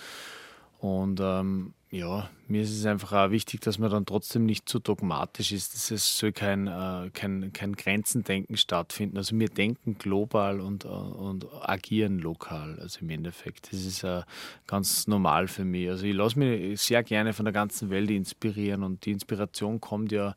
Und 0.84 1.22
ähm, 1.22 1.74
ja, 1.92 2.30
mir 2.50 2.62
ist 2.62 2.78
es 2.78 2.86
einfach 2.86 3.14
auch 3.14 3.32
wichtig, 3.32 3.62
dass 3.62 3.80
man 3.80 3.90
dann 3.90 4.06
trotzdem 4.06 4.46
nicht 4.46 4.68
zu 4.68 4.80
dogmatisch 4.80 5.54
ist. 5.54 5.92
Es 5.92 6.18
soll 6.18 6.34
kein, 6.34 6.68
äh, 6.68 7.10
kein, 7.14 7.54
kein 7.54 7.78
Grenzendenken 7.78 8.58
stattfinden. 8.58 9.16
Also 9.16 9.40
wir 9.40 9.48
denken 9.48 9.98
global 9.98 10.60
und, 10.60 10.84
äh, 10.84 10.90
und 10.90 11.48
agieren 11.62 12.20
lokal. 12.20 12.80
Also 12.82 13.00
im 13.00 13.12
Endeffekt, 13.12 13.72
das 13.72 13.86
ist 13.86 14.04
äh, 14.04 14.24
ganz 14.68 15.08
normal 15.08 15.48
für 15.48 15.64
mich. 15.64 15.88
Also 15.88 16.06
ich 16.06 16.14
lasse 16.14 16.38
mich 16.38 16.82
sehr 16.82 17.02
gerne 17.02 17.32
von 17.32 17.46
der 17.46 17.54
ganzen 17.54 17.90
Welt 17.90 18.12
inspirieren 18.12 18.84
und 18.84 19.06
die 19.06 19.12
Inspiration 19.12 19.80
kommt 19.80 20.12
ja 20.12 20.36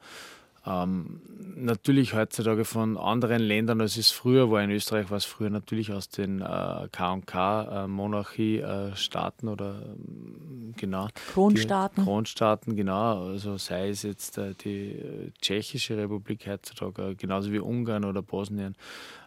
ähm, 0.67 1.21
natürlich 1.57 2.15
heutzutage 2.15 2.65
von 2.65 2.97
anderen 2.99 3.43
Ländern, 3.43 3.81
als 3.81 3.97
es 3.97 4.11
früher 4.11 4.51
war. 4.51 4.61
In 4.63 4.71
Österreich 4.71 5.09
war 5.11 5.17
es 5.17 5.25
früher 5.25 5.51
natürlich 5.51 5.93
aus 5.93 6.09
den 6.09 6.41
äh, 6.41 6.89
K&K-Monarchie-Staaten 6.93 9.47
äh, 9.47 9.51
oder 9.51 9.83
ähm, 9.83 10.75
genau. 10.77 11.09
Kronstaaten. 11.33 12.05
Kronstaaten, 12.05 12.77
genau. 12.77 13.29
Also 13.29 13.57
sei 13.57 13.89
es 13.89 14.03
jetzt 14.03 14.37
äh, 14.39 14.55
die 14.55 14.93
äh, 14.93 15.33
Tschechische 15.41 15.97
Republik 15.97 16.47
heutzutage, 16.47 17.17
genauso 17.17 17.51
wie 17.53 17.59
Ungarn 17.59 18.05
oder 18.05 18.23
Bosnien. 18.23 18.77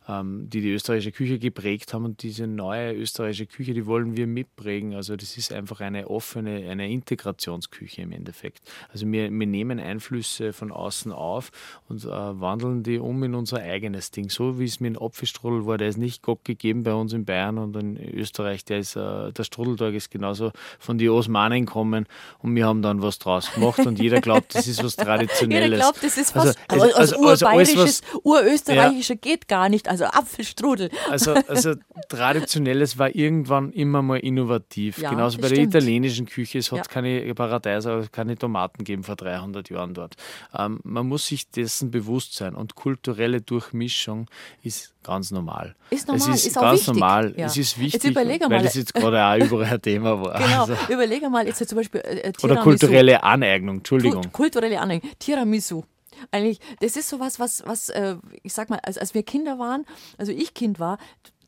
Ähm, 0.09 0.49
die 0.49 0.61
die 0.61 0.71
österreichische 0.71 1.11
Küche 1.11 1.39
geprägt 1.39 1.93
haben. 1.93 2.05
Und 2.05 2.23
diese 2.23 2.47
neue 2.47 2.93
österreichische 2.93 3.45
Küche, 3.45 3.73
die 3.73 3.85
wollen 3.85 4.17
wir 4.17 4.27
mitprägen. 4.27 4.95
Also 4.95 5.15
das 5.15 5.37
ist 5.37 5.53
einfach 5.53 5.81
eine 5.81 6.09
offene, 6.09 6.69
eine 6.69 6.89
Integrationsküche 6.89 8.01
im 8.01 8.11
Endeffekt. 8.11 8.61
Also 8.91 9.05
wir, 9.11 9.29
wir 9.29 9.47
nehmen 9.47 9.79
Einflüsse 9.79 10.53
von 10.53 10.71
außen 10.71 11.11
auf 11.11 11.51
und 11.87 12.03
äh, 12.03 12.07
wandeln 12.07 12.83
die 12.83 12.97
um 12.97 13.23
in 13.23 13.35
unser 13.35 13.57
eigenes 13.57 14.11
Ding. 14.11 14.29
So 14.29 14.59
wie 14.59 14.65
es 14.65 14.79
mit 14.79 14.95
dem 14.95 15.01
Apfelstrudel 15.01 15.65
war, 15.65 15.77
der 15.77 15.89
ist 15.89 15.97
nicht 15.97 16.23
Gott 16.23 16.43
gegeben 16.43 16.83
bei 16.83 16.93
uns 16.93 17.13
in 17.13 17.25
Bayern 17.25 17.57
und 17.57 17.75
in 17.75 17.97
Österreich. 17.97 18.65
Der, 18.65 18.79
ist, 18.79 18.95
äh, 18.95 19.31
der 19.31 19.43
Strudeltag 19.43 19.93
ist 19.93 20.09
genauso 20.09 20.51
von 20.79 20.97
den 20.97 21.09
Osmanen 21.09 21.65
kommen 21.65 22.07
und 22.39 22.55
wir 22.55 22.65
haben 22.65 22.81
dann 22.81 23.01
was 23.01 23.19
draus 23.19 23.51
gemacht 23.53 23.79
und 23.79 23.99
jeder 23.99 24.21
glaubt, 24.21 24.55
das 24.55 24.67
ist 24.67 24.83
was 24.83 24.95
Traditionelles. 24.99 25.65
Jeder 25.65 25.77
glaubt, 25.77 26.03
das 26.03 26.17
ist 26.17 26.35
was, 26.35 26.55
also, 26.67 26.83
also, 26.83 26.97
also, 26.97 27.27
also 27.27 27.45
urbayerisches, 27.45 28.01
was, 28.01 28.21
urösterreichischer 28.23 29.13
ja. 29.15 29.19
geht 29.21 29.47
gar 29.47 29.69
nicht, 29.69 29.87
also 29.87 29.98
Apfelstrudel. 30.05 30.89
Also, 31.09 31.33
also 31.47 31.75
Traditionelles 32.09 32.97
war 32.97 33.13
irgendwann 33.15 33.71
immer 33.71 34.01
mal 34.01 34.19
innovativ. 34.19 34.97
Ja, 34.99 35.09
Genauso 35.09 35.37
bei 35.37 35.49
der 35.49 35.55
stimmt. 35.55 35.75
italienischen 35.75 36.25
Küche, 36.25 36.59
es 36.59 36.71
hat 36.71 36.77
ja. 36.77 36.83
keine 36.85 37.33
Paradeiser, 37.35 38.07
keine 38.11 38.37
Tomaten 38.37 38.79
gegeben 38.79 39.03
vor 39.03 39.15
300 39.15 39.69
Jahren 39.69 39.93
dort. 39.93 40.15
Ähm, 40.57 40.79
man 40.83 41.07
muss 41.07 41.27
sich 41.27 41.49
dessen 41.49 41.91
bewusst 41.91 42.35
sein 42.35 42.55
und 42.55 42.75
kulturelle 42.75 43.41
Durchmischung 43.41 44.27
ist 44.63 44.93
ganz 45.03 45.31
normal. 45.31 45.75
Ist 45.89 46.07
normal, 46.07 46.29
es 46.29 46.35
ist, 46.35 46.47
ist 46.47 46.55
ganz 46.55 46.79
wichtig. 46.79 46.93
normal. 46.93 47.33
Ja. 47.37 47.45
Es 47.45 47.57
ist 47.57 47.79
wichtig, 47.79 48.03
jetzt 48.03 48.15
weil 48.15 48.39
mal. 48.39 48.65
es 48.65 48.75
jetzt 48.75 48.93
gerade 48.93 49.23
auch 49.23 49.45
überall 49.45 49.73
ein 49.73 49.81
Thema 49.81 50.21
war. 50.21 50.39
Genau, 50.49 50.61
also. 50.61 50.73
überlege 50.93 51.29
mal 51.29 51.45
jetzt 51.45 51.67
zum 51.67 51.77
Beispiel 51.77 52.01
äh, 52.01 52.31
Oder 52.41 52.57
kulturelle 52.57 53.23
Aneignung, 53.23 53.77
Entschuldigung. 53.77 54.31
Kulturelle 54.31 54.79
Aneignung, 54.79 55.11
Tiramisu. 55.19 55.83
Eigentlich, 56.31 56.59
das 56.79 56.95
ist 56.95 57.09
sowas, 57.09 57.39
was, 57.39 57.63
was 57.65 57.89
äh, 57.89 58.15
ich 58.43 58.53
sag 58.53 58.69
mal, 58.69 58.79
als, 58.83 58.97
als 58.97 59.13
wir 59.13 59.23
Kinder 59.23 59.59
waren, 59.59 59.85
also 60.17 60.31
ich 60.31 60.53
Kind 60.53 60.79
war, 60.79 60.97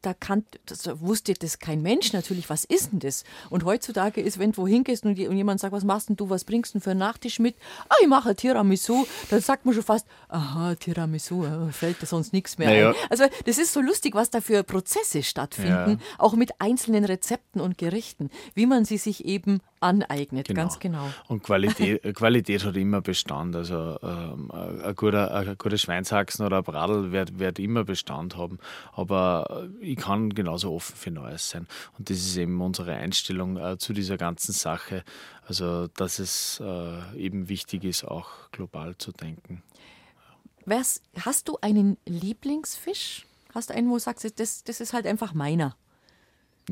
da 0.02 0.14
kann, 0.14 0.46
das 0.66 0.90
wusste 1.00 1.34
das 1.34 1.60
kein 1.60 1.82
Mensch 1.82 2.14
natürlich, 2.14 2.50
was 2.50 2.66
ist 2.66 2.92
denn 2.92 3.00
das? 3.00 3.24
Und 3.50 3.66
heutzutage 3.66 4.22
ist, 4.22 4.40
wenn 4.40 4.52
du 4.52 4.62
wohin 4.62 4.84
gehst 4.84 5.06
und, 5.06 5.18
jemand 5.18 5.60
sagt, 5.60 5.74
was 5.74 5.84
machst 5.84 6.10
denn 6.10 6.16
du, 6.16 6.30
was 6.30 6.44
bringst 6.44 6.76
du 6.76 6.80
für 6.80 6.92
einen 6.92 7.00
Nachtisch 7.00 7.40
mit? 7.40 7.56
Ah, 7.90 7.96
ich 8.02 8.08
mache 8.08 8.36
Tiramisu. 8.36 9.06
Dann 9.30 9.42
sagt 9.42 9.66
man 9.66 9.74
schon 9.74 9.84
fast, 9.84 10.08
aha, 10.30 10.76
Tiramisu, 10.76 11.46
fällt 11.72 12.02
da 12.02 12.06
sonst 12.06 12.34
nichts 12.34 12.58
mehr 12.58 12.70
naja. 12.70 12.90
ein. 12.90 12.96
Also 13.10 13.26
das 13.46 13.58
ist 13.58 13.74
so 13.74 13.82
lustig, 13.82 14.16
was 14.16 14.30
da 14.30 14.42
für 14.42 14.64
Prozesse 14.64 15.24
stattfinden, 15.24 16.00
ja. 16.00 16.18
auch 16.18 16.34
mit 16.34 16.60
einzelnen 16.60 17.06
Rezepten 17.06 17.62
und 17.62 17.78
Gerichten, 17.78 18.30
wie 18.56 18.66
man 18.66 18.86
sie 18.86 18.98
sich 18.98 19.26
eben 19.26 19.62
aneignet, 19.82 20.48
genau. 20.48 20.62
ganz 20.62 20.80
genau. 20.80 21.10
Und 21.28 21.44
Qualität, 21.44 22.02
Qualität 22.16 22.64
hat 22.64 22.78
immer 22.78 23.02
Bestand. 23.02 23.56
Also 23.56 23.98
ähm, 24.04 24.52
ein, 24.52 24.96
guter, 24.96 25.34
ein 25.34 25.58
guter 25.58 25.78
Schweinshaxen 25.78 26.46
oder 26.46 26.58
ein 26.58 26.64
Bradl 26.64 27.12
wird, 27.12 27.40
wird 27.40 27.60
immer 27.60 27.84
Bestand 27.84 28.38
haben. 28.38 28.60
Aber 28.94 29.68
ich 29.82 29.91
kann 29.96 30.34
genauso 30.34 30.74
offen 30.74 30.96
für 30.96 31.12
Neues 31.12 31.50
sein. 31.50 31.68
Und 31.98 32.10
das 32.10 32.18
ist 32.18 32.38
eben 32.38 32.60
unsere 32.62 32.96
Einstellung 32.96 33.58
äh, 33.58 33.78
zu 33.78 33.94
dieser 33.94 34.18
ganzen 34.18 34.54
Sache. 34.54 35.04
Also, 35.46 35.88
dass 35.88 36.20
es 36.20 36.62
äh, 36.64 37.18
eben 37.18 37.50
wichtig 37.50 37.84
ist, 37.84 38.04
auch 38.04 38.30
global 38.52 38.98
zu 38.98 39.12
denken. 39.12 39.64
Was, 40.66 41.02
hast 41.20 41.48
du 41.48 41.58
einen 41.62 41.98
Lieblingsfisch? 42.06 43.26
Hast 43.54 43.70
du 43.70 43.74
einen, 43.74 43.90
wo 43.90 43.94
du 43.94 44.00
sagst, 44.00 44.40
das, 44.40 44.64
das 44.64 44.80
ist 44.80 44.94
halt 44.94 45.06
einfach 45.06 45.34
meiner? 45.34 45.76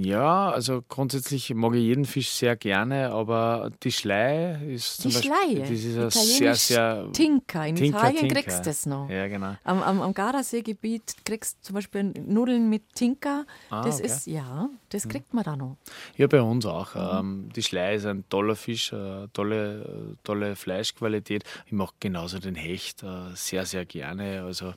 Ja, 0.02 0.50
also 0.50 0.82
grundsätzlich 0.88 1.54
mag 1.54 1.74
ich 1.76 1.82
jeden 1.82 2.06
Fisch 2.06 2.30
sehr 2.30 2.56
gerne, 2.56 3.12
aber 3.12 3.72
die 3.84 3.92
Schlei 3.92 4.56
ist 4.74 5.02
zum 5.02 5.12
die 5.12 5.30
Beispiel, 5.30 5.60
das 5.60 5.70
ist 5.72 5.98
ein 5.98 6.10
sehr, 6.12 6.56
sehr 6.56 7.12
Tinker. 7.12 7.68
In 7.68 7.76
Tinker, 7.76 7.98
Italien 7.98 8.20
Tinker. 8.20 8.36
kriegst 8.36 8.60
du 8.60 8.64
das 8.64 8.86
noch. 8.86 9.10
Ja, 9.10 9.28
genau. 9.28 9.56
Am, 9.64 9.84
am, 9.84 10.02
am 10.02 10.14
Gardasee-Gebiet 10.14 11.26
kriegst 11.26 11.58
du 11.58 11.64
zum 11.64 11.74
Beispiel 11.76 12.04
Nudeln 12.04 12.70
mit 12.70 12.94
Tinker. 12.96 13.46
Ah, 13.70 13.84
das 13.84 13.98
okay. 14.00 14.06
ist, 14.06 14.28
ja, 14.28 14.70
das 14.90 15.08
kriegt 15.08 15.34
man 15.34 15.44
da 15.44 15.56
noch. 15.56 15.78
Ja, 16.16 16.28
bei 16.28 16.42
uns 16.42 16.66
auch. 16.66 16.96
Mhm. 17.22 17.50
die 17.54 17.64
Schlei 17.64 17.96
ist 17.96 18.06
ein 18.06 18.24
toller 18.30 18.56
Fisch, 18.56 18.94
äh, 18.94 19.28
tolle, 19.34 20.16
tolle 20.24 20.56
Fleischqualität. 20.56 21.44
Ich 21.66 21.74
mag 21.74 21.92
genauso 22.00 22.40
den 22.40 22.56
Hecht 22.56 23.04
äh, 23.04 23.34
sehr, 23.34 23.66
sehr 23.66 23.86
gerne. 23.86 24.44
Also 24.44 24.74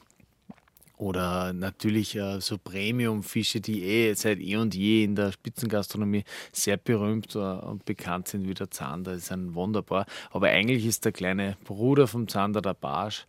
oder 0.96 1.52
natürlich 1.52 2.14
äh, 2.16 2.40
so 2.40 2.58
Premium-Fische, 2.58 3.60
die 3.60 3.82
eh 3.82 4.14
seit 4.14 4.38
eh 4.40 4.56
und 4.56 4.74
je 4.74 5.04
in 5.04 5.16
der 5.16 5.32
Spitzengastronomie 5.32 6.24
sehr 6.52 6.76
berühmt 6.76 7.34
äh, 7.34 7.38
und 7.38 7.84
bekannt 7.84 8.28
sind, 8.28 8.46
wie 8.46 8.54
der 8.54 8.70
Zander. 8.70 9.12
Ist 9.12 9.32
ein 9.32 9.54
wunderbar. 9.54 10.06
Aber 10.30 10.48
eigentlich 10.48 10.86
ist 10.86 11.04
der 11.04 11.12
kleine 11.12 11.56
Bruder 11.64 12.06
vom 12.06 12.28
Zander, 12.28 12.62
der 12.62 12.74
Barsch, 12.74 13.26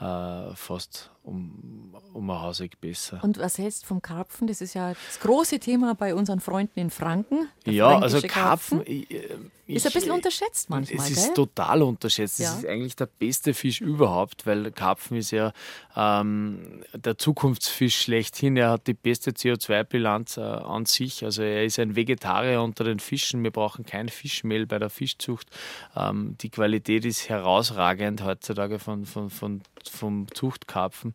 äh, 0.00 0.54
fast 0.54 1.10
um, 1.22 1.94
um 2.12 2.30
ein 2.30 2.40
Hauseck 2.40 2.80
besser. 2.80 3.20
Und 3.22 3.38
was 3.38 3.58
hältst 3.58 3.82
du 3.82 3.86
vom 3.88 4.02
Karpfen? 4.02 4.46
Das 4.46 4.60
ist 4.60 4.74
ja 4.74 4.90
das 4.90 5.20
große 5.20 5.58
Thema 5.58 5.94
bei 5.94 6.14
unseren 6.14 6.40
Freunden 6.40 6.78
in 6.80 6.90
Franken. 6.90 7.48
Ja, 7.66 7.98
also 7.98 8.20
Karpfen, 8.20 8.78
Karpfen. 8.78 8.82
Ich, 8.84 9.10
ich, 9.10 9.76
ist 9.76 9.86
ein 9.86 9.92
bisschen 9.92 10.10
unterschätzt 10.12 10.68
manchmal. 10.68 11.06
Es 11.06 11.10
ist 11.12 11.26
gell? 11.26 11.34
total 11.34 11.82
unterschätzt. 11.82 12.40
Es 12.40 12.46
Ja. 12.46 12.58
ist 12.58 12.66
eigentlich 12.66 12.96
der 12.96 13.06
beste 13.06 13.54
Fisch 13.54 13.80
überhaupt, 13.80 14.46
weil 14.46 14.72
Karpfen 14.72 15.16
ist 15.16 15.30
ja 15.30 15.52
ähm, 15.94 16.82
der 16.94 17.18
Zukunftsfisch 17.18 18.00
schlechthin. 18.00 18.56
Er 18.56 18.70
hat 18.70 18.86
die 18.86 18.94
beste 18.94 19.30
CO2-Bilanz 19.30 20.38
äh, 20.38 20.40
an 20.40 20.86
sich. 20.86 21.24
Also 21.24 21.42
er 21.42 21.64
ist 21.64 21.78
ein 21.78 21.94
Vegetarier 21.94 22.62
unter 22.62 22.82
den 22.82 22.98
Fischen. 22.98 23.44
Wir 23.44 23.52
brauchen 23.52 23.84
kein 23.84 24.08
Fischmehl 24.08 24.66
bei 24.66 24.78
der 24.78 24.90
Fischzucht. 24.90 25.48
Ähm, 25.94 26.36
die 26.40 26.50
Qualität 26.50 27.04
ist 27.04 27.28
herausragend 27.28 28.24
heutzutage 28.24 28.78
von, 28.78 29.06
von, 29.06 29.30
von, 29.30 29.62
vom 29.88 30.26
Zuchtkarpfen. 30.34 31.09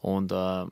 Und 0.00 0.32
äh, 0.32 0.64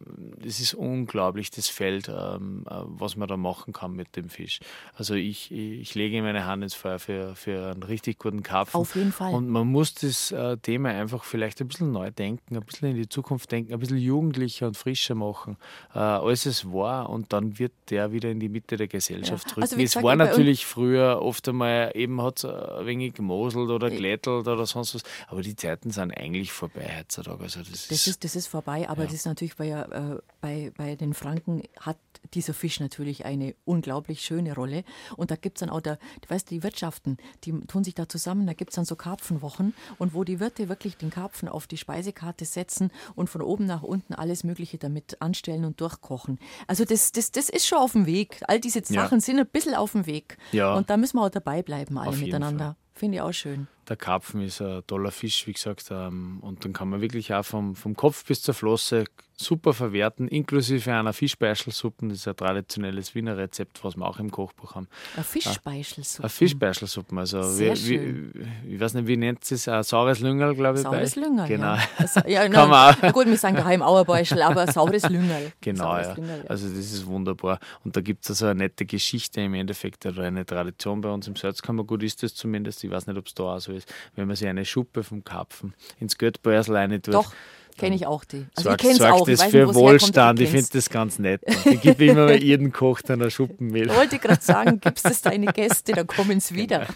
es 0.47 0.61
ist 0.61 0.74
unglaublich, 0.74 1.51
das 1.51 1.68
Feld, 1.68 2.09
ähm, 2.09 2.64
äh, 2.68 2.74
was 2.87 3.16
man 3.16 3.29
da 3.29 3.37
machen 3.37 3.72
kann 3.72 3.93
mit 3.93 4.14
dem 4.16 4.29
Fisch. 4.29 4.61
Also 4.95 5.14
ich, 5.14 5.51
ich 5.51 5.95
lege 5.95 6.22
meine 6.22 6.47
Hand 6.47 6.62
ins 6.62 6.74
Feuer 6.74 6.99
für, 6.99 7.35
für 7.35 7.70
einen 7.72 7.83
richtig 7.83 8.18
guten 8.18 8.43
Karpfen. 8.43 8.81
Auf 8.81 8.95
jeden 8.95 9.12
Fall. 9.12 9.35
Und 9.35 9.49
man 9.49 9.66
muss 9.66 9.95
das 9.95 10.31
äh, 10.33 10.57
Thema 10.59 10.91
einfach 10.91 11.24
vielleicht 11.24 11.61
ein 11.61 11.68
bisschen 11.68 11.93
neu 11.93 12.11
denken, 12.11 12.57
ein 12.57 12.64
bisschen 12.64 12.91
in 12.91 12.97
die 12.97 13.09
Zukunft 13.09 13.51
denken, 13.53 13.72
ein 13.72 13.81
bisschen 13.81 13.99
jugendlicher 13.99 14.66
und 14.68 14.77
frischer 14.77 15.14
machen, 15.14 15.57
äh, 15.95 15.99
als 15.99 16.47
es 16.47 16.64
war. 16.72 17.11
Und 17.11 17.33
dann 17.33 17.59
wird 17.59 17.72
der 17.91 18.12
wieder 18.12 18.31
in 18.31 18.41
die 18.41 18.49
Mitte 18.49 18.77
der 18.77 18.89
Gesellschaft 18.89 19.49
Ja. 19.49 19.57
rücken. 19.57 19.62
Also 19.62 19.77
es 19.77 19.97
war 20.03 20.16
natürlich 20.16 20.66
früher 20.66 21.20
oft 21.22 21.49
einmal, 21.49 21.91
eben 21.95 22.20
hat 22.22 22.39
es 22.39 22.45
ein 22.45 22.87
wenig 22.87 23.14
gemoselt 23.14 23.70
oder 23.70 23.91
glättelt 23.91 24.47
oder 24.47 24.66
sonst 24.66 24.95
was. 24.95 25.03
Aber 25.29 25.43
die 25.43 25.57
Zeiten 25.57 25.91
sind 25.91 26.12
eigentlich 26.16 26.53
vorbei 26.53 26.89
heutzutage. 26.99 27.43
Also 27.43 27.61
das, 27.61 27.89
Das 27.89 28.07
ist, 28.07 28.24
das 28.24 28.37
ist 28.37 28.47
vorbei, 28.49 28.65
aber 28.66 29.02
Ja. 29.02 29.06
das 29.06 29.14
ist 29.14 29.26
natürlich 29.26 29.56
bei, 29.56 29.68
äh, 29.70 30.18
bei, 30.40 30.72
bei 30.76 30.96
den 30.96 31.14
Franken 31.14 31.62
hat 31.80 31.96
dieser 32.34 32.54
Fisch 32.54 32.80
natürlich 32.80 33.24
eine 33.24 33.54
unglaublich 33.64 34.20
schöne 34.22 34.54
Rolle. 34.54 34.82
Und 35.16 35.30
da 35.30 35.36
gibt 35.36 35.58
es 35.58 35.60
dann 35.60 35.70
auch, 35.70 35.80
der, 35.80 35.98
du 36.22 36.28
weißt, 36.28 36.50
die 36.50 36.62
Wirtschaften, 36.64 37.18
die 37.44 37.52
tun 37.66 37.84
sich 37.84 37.94
da 37.94 38.08
zusammen, 38.08 38.46
da 38.46 38.52
gibt 38.52 38.70
es 38.72 38.74
dann 38.76 38.84
so 38.84 38.96
Karpfenwochen 38.96 39.74
und 39.98 40.12
wo 40.12 40.24
die 40.24 40.40
Wirte 40.40 40.68
wirklich 40.68 40.96
den 40.96 41.10
Karpfen 41.10 41.48
auf 41.48 41.66
die 41.68 41.76
Speisekarte 41.76 42.44
setzen 42.44 42.90
und 43.14 43.30
von 43.30 43.42
oben 43.42 43.66
nach 43.66 43.82
unten 43.82 44.12
alles 44.14 44.42
Mögliche 44.42 44.76
damit 44.78 45.22
anstellen 45.22 45.64
und 45.64 45.80
durchkochen. 45.80 46.38
Also 46.66 46.84
das, 46.84 47.12
das, 47.12 47.30
das 47.30 47.48
ist 47.48 47.66
schon 47.66 47.78
auf 47.78 47.92
dem 47.92 48.06
Weg. 48.06 48.40
All 48.48 48.58
diese 48.60 48.80
Ja. 48.80 49.02
Sachen 49.02 49.20
sind 49.20 49.38
ein 49.38 49.46
bisschen 49.46 49.74
auf 49.74 49.92
dem 49.92 50.06
Weg. 50.06 50.36
Ja. 50.52 50.74
Und 50.74 50.90
da 50.90 50.96
müssen 50.96 51.18
wir 51.18 51.24
auch 51.24 51.30
dabei 51.30 51.62
bleiben, 51.62 51.96
alle 51.96 52.08
Auf 52.10 52.18
miteinander. 52.20 52.76
Finde 52.92 53.16
ich 53.18 53.22
auch 53.22 53.32
schön. 53.32 53.68
Der 53.89 53.97
Karpfen 53.97 54.41
ist 54.43 54.61
ein 54.61 54.82
toller 54.87 55.11
Fisch, 55.11 55.47
wie 55.47 55.53
gesagt. 55.53 55.87
ähm, 55.91 56.39
Und 56.41 56.64
dann 56.64 56.72
kann 56.72 56.89
man 56.89 57.01
wirklich 57.01 57.32
auch 57.34 57.45
vom, 57.45 57.74
vom 57.76 57.95
Kopf 57.95 58.24
bis 58.24 58.43
zur 58.43 58.55
Flosse 58.55 59.05
super 59.39 59.74
verwerten, 59.74 60.28
inklusive 60.28 60.93
einer 60.93 61.12
Fischbeischelsuppe. 61.12 62.09
Das 62.09 62.18
ist 62.18 62.28
ein 62.28 62.37
traditionelles 62.37 63.14
Wiener 63.14 63.37
Rezept, 63.37 63.84
was 63.84 63.97
wir 63.97 64.07
auch 64.07 64.18
im 64.18 64.30
Kochbuch 64.30 64.74
haben. 64.74 64.89
Eine 65.14 65.24
Fischspeischelsuppe. 65.24 66.22
Eine 66.22 66.30
Fischbeischelsuppe. 66.30 67.16
Also, 67.16 67.43
Sehr 67.43 67.76
wie, 67.76 68.32
wie, 68.34 68.74
ich 68.74 68.80
weiß 68.80 68.95
nicht, 68.95 69.07
wie 69.07 69.16
nennt 69.16 69.51
es? 69.51 69.68
Ein 69.68 69.82
saures 69.82 70.20
Lüngerl, 70.20 70.55
glaube 70.55 70.78
ich. 70.78 70.84
Saures 70.84 71.16
Lüngerl. 71.16 71.49
Genau. 71.49 71.74
Ja, 71.74 71.89
also, 71.99 72.20
ja 72.26 72.49
Kann 72.49 72.70
man 72.70 72.95
auch. 72.95 73.12
gut, 73.12 73.26
wir 73.26 73.37
sagen 73.37 73.57
daheim 73.57 73.82
Auerbeuschel, 73.82 74.41
aber 74.41 74.66
saures 74.72 75.09
Lüngerl. 75.09 75.53
Genau, 75.61 75.84
saures 75.84 76.07
ja. 76.07 76.14
Lüngerl, 76.14 76.39
ja. 76.45 76.51
Also 76.51 76.68
das 76.68 76.78
ist 76.78 77.07
wunderbar. 77.07 77.59
Und 77.84 77.95
da 77.95 78.01
gibt 78.01 78.24
es 78.24 78.30
also 78.30 78.47
eine 78.47 78.55
nette 78.55 78.87
Geschichte 78.87 79.43
im 79.43 79.53
Endeffekt 79.53 80.07
oder 80.07 80.22
eine 80.22 80.47
Tradition 80.47 81.03
bei 81.03 81.11
uns 81.11 81.28
im 81.28 81.37
Salzkammergut 81.37 82.03
ist 82.03 82.22
das 82.22 82.34
zumindest. 82.34 82.82
Ich 82.84 82.91
weiß 82.91 83.07
nicht, 83.07 83.18
ob 83.18 83.26
es 83.26 83.34
da 83.34 83.45
auch 83.45 83.59
so 83.61 83.72
ist. 83.77 83.93
Wenn 84.14 84.27
man 84.27 84.37
sich 84.37 84.49
eine 84.49 84.64
Schuppe 84.64 85.05
vom 85.05 85.24
Karpfen 85.24 85.74
ins 86.01 86.18
Geldbeursel 86.18 86.77
rein 86.77 86.91
tut. 87.03 87.14
Doch, 87.14 87.33
kenne 87.77 87.97
ich 87.97 88.07
auch 88.07 88.24
die. 88.24 88.47
Also 88.55 88.70
sorgt, 88.70 88.83
ich 88.83 88.89
kenne 88.89 88.95
es 88.95 89.01
auch. 89.05 89.29
Ich 89.29 89.35
das 89.35 89.45
weiß 89.47 89.51
für 89.51 89.66
nicht, 89.66 89.74
Wohlstand. 89.74 90.41
Ich 90.41 90.51
finde 90.51 90.68
das 90.72 90.91
ganz 90.91 91.18
nett. 91.18 91.43
Ich 91.64 91.81
gebe 91.81 92.07
immer 92.07 92.27
mal 92.27 92.43
jeden 92.43 92.72
Koch 92.72 93.01
dann 93.03 93.22
ein 93.22 93.31
Schuppenmehl. 93.31 93.87
Ich 93.89 93.97
wollte 93.97 94.18
gerade 94.18 94.41
sagen, 94.43 94.81
gibst 94.81 95.07
es 95.07 95.22
deine 95.22 95.47
Gäste, 95.47 95.93
dann 95.93 96.07
kommen 96.07 96.41
sie 96.41 96.55
wieder. 96.55 96.87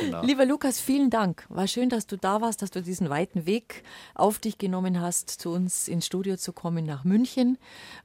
Genau. 0.00 0.24
Lieber 0.24 0.44
Lukas, 0.46 0.80
vielen 0.80 1.10
Dank. 1.10 1.44
War 1.48 1.66
schön, 1.66 1.88
dass 1.88 2.06
du 2.06 2.16
da 2.16 2.40
warst, 2.40 2.62
dass 2.62 2.70
du 2.70 2.82
diesen 2.82 3.10
weiten 3.10 3.46
Weg 3.46 3.82
auf 4.14 4.38
dich 4.38 4.58
genommen 4.58 5.00
hast, 5.00 5.30
zu 5.30 5.50
uns 5.50 5.88
ins 5.88 6.06
Studio 6.06 6.36
zu 6.36 6.52
kommen 6.52 6.84
nach 6.84 7.04
München. 7.04 7.58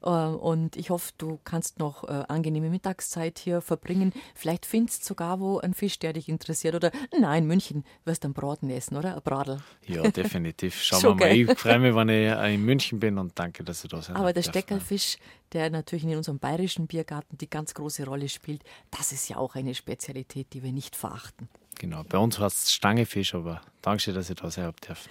Äh, 0.03 0.09
und 0.09 0.75
ich 0.75 0.89
hoffe, 0.89 1.11
du 1.17 1.39
kannst 1.43 1.79
noch 1.79 2.03
äh, 2.03 2.23
angenehme 2.27 2.69
Mittagszeit 2.69 3.39
hier 3.39 3.61
verbringen. 3.61 4.13
Vielleicht 4.35 4.65
findest 4.65 5.03
du 5.03 5.07
sogar 5.07 5.39
wo 5.39 5.59
einen 5.59 5.73
Fisch, 5.73 5.99
der 5.99 6.13
dich 6.13 6.29
interessiert. 6.29 6.75
Oder 6.75 6.91
nein, 7.17 7.45
München 7.45 7.83
wirst 8.05 8.23
du 8.23 8.27
einen 8.27 8.33
Braten 8.33 8.69
essen, 8.69 8.97
oder? 8.97 9.15
Ein 9.15 9.21
Bradel. 9.23 9.61
Ja, 9.85 10.03
definitiv. 10.09 10.81
Schauen 10.81 11.03
wir 11.03 11.15
mal. 11.15 11.32
Ich 11.33 11.57
freue 11.57 11.79
mich, 11.79 11.95
wenn 11.95 12.09
ich 12.09 12.53
in 12.53 12.65
München 12.65 12.99
bin 12.99 13.17
und 13.17 13.37
danke, 13.37 13.63
dass 13.63 13.81
du 13.81 13.87
da 13.87 14.01
seid. 14.01 14.15
Aber 14.15 14.33
der 14.33 14.43
Steckerfisch, 14.43 15.17
der 15.51 15.69
natürlich 15.69 16.05
in 16.05 16.15
unserem 16.15 16.39
bayerischen 16.39 16.87
Biergarten 16.87 17.37
die 17.37 17.49
ganz 17.49 17.73
große 17.73 18.05
Rolle 18.05 18.29
spielt, 18.29 18.63
das 18.91 19.11
ist 19.11 19.29
ja 19.29 19.37
auch 19.37 19.55
eine 19.55 19.75
Spezialität, 19.75 20.47
die 20.53 20.63
wir 20.63 20.71
nicht 20.71 20.95
verachten. 20.95 21.49
Genau, 21.79 22.03
bei 22.03 22.17
uns 22.17 22.39
war 22.39 22.47
es 22.47 22.71
Stangefisch, 22.71 23.33
aber 23.35 23.61
danke 23.81 24.13
dass 24.13 24.29
ich 24.29 24.35
da 24.35 24.49
sein 24.49 24.71
darf. 24.87 25.07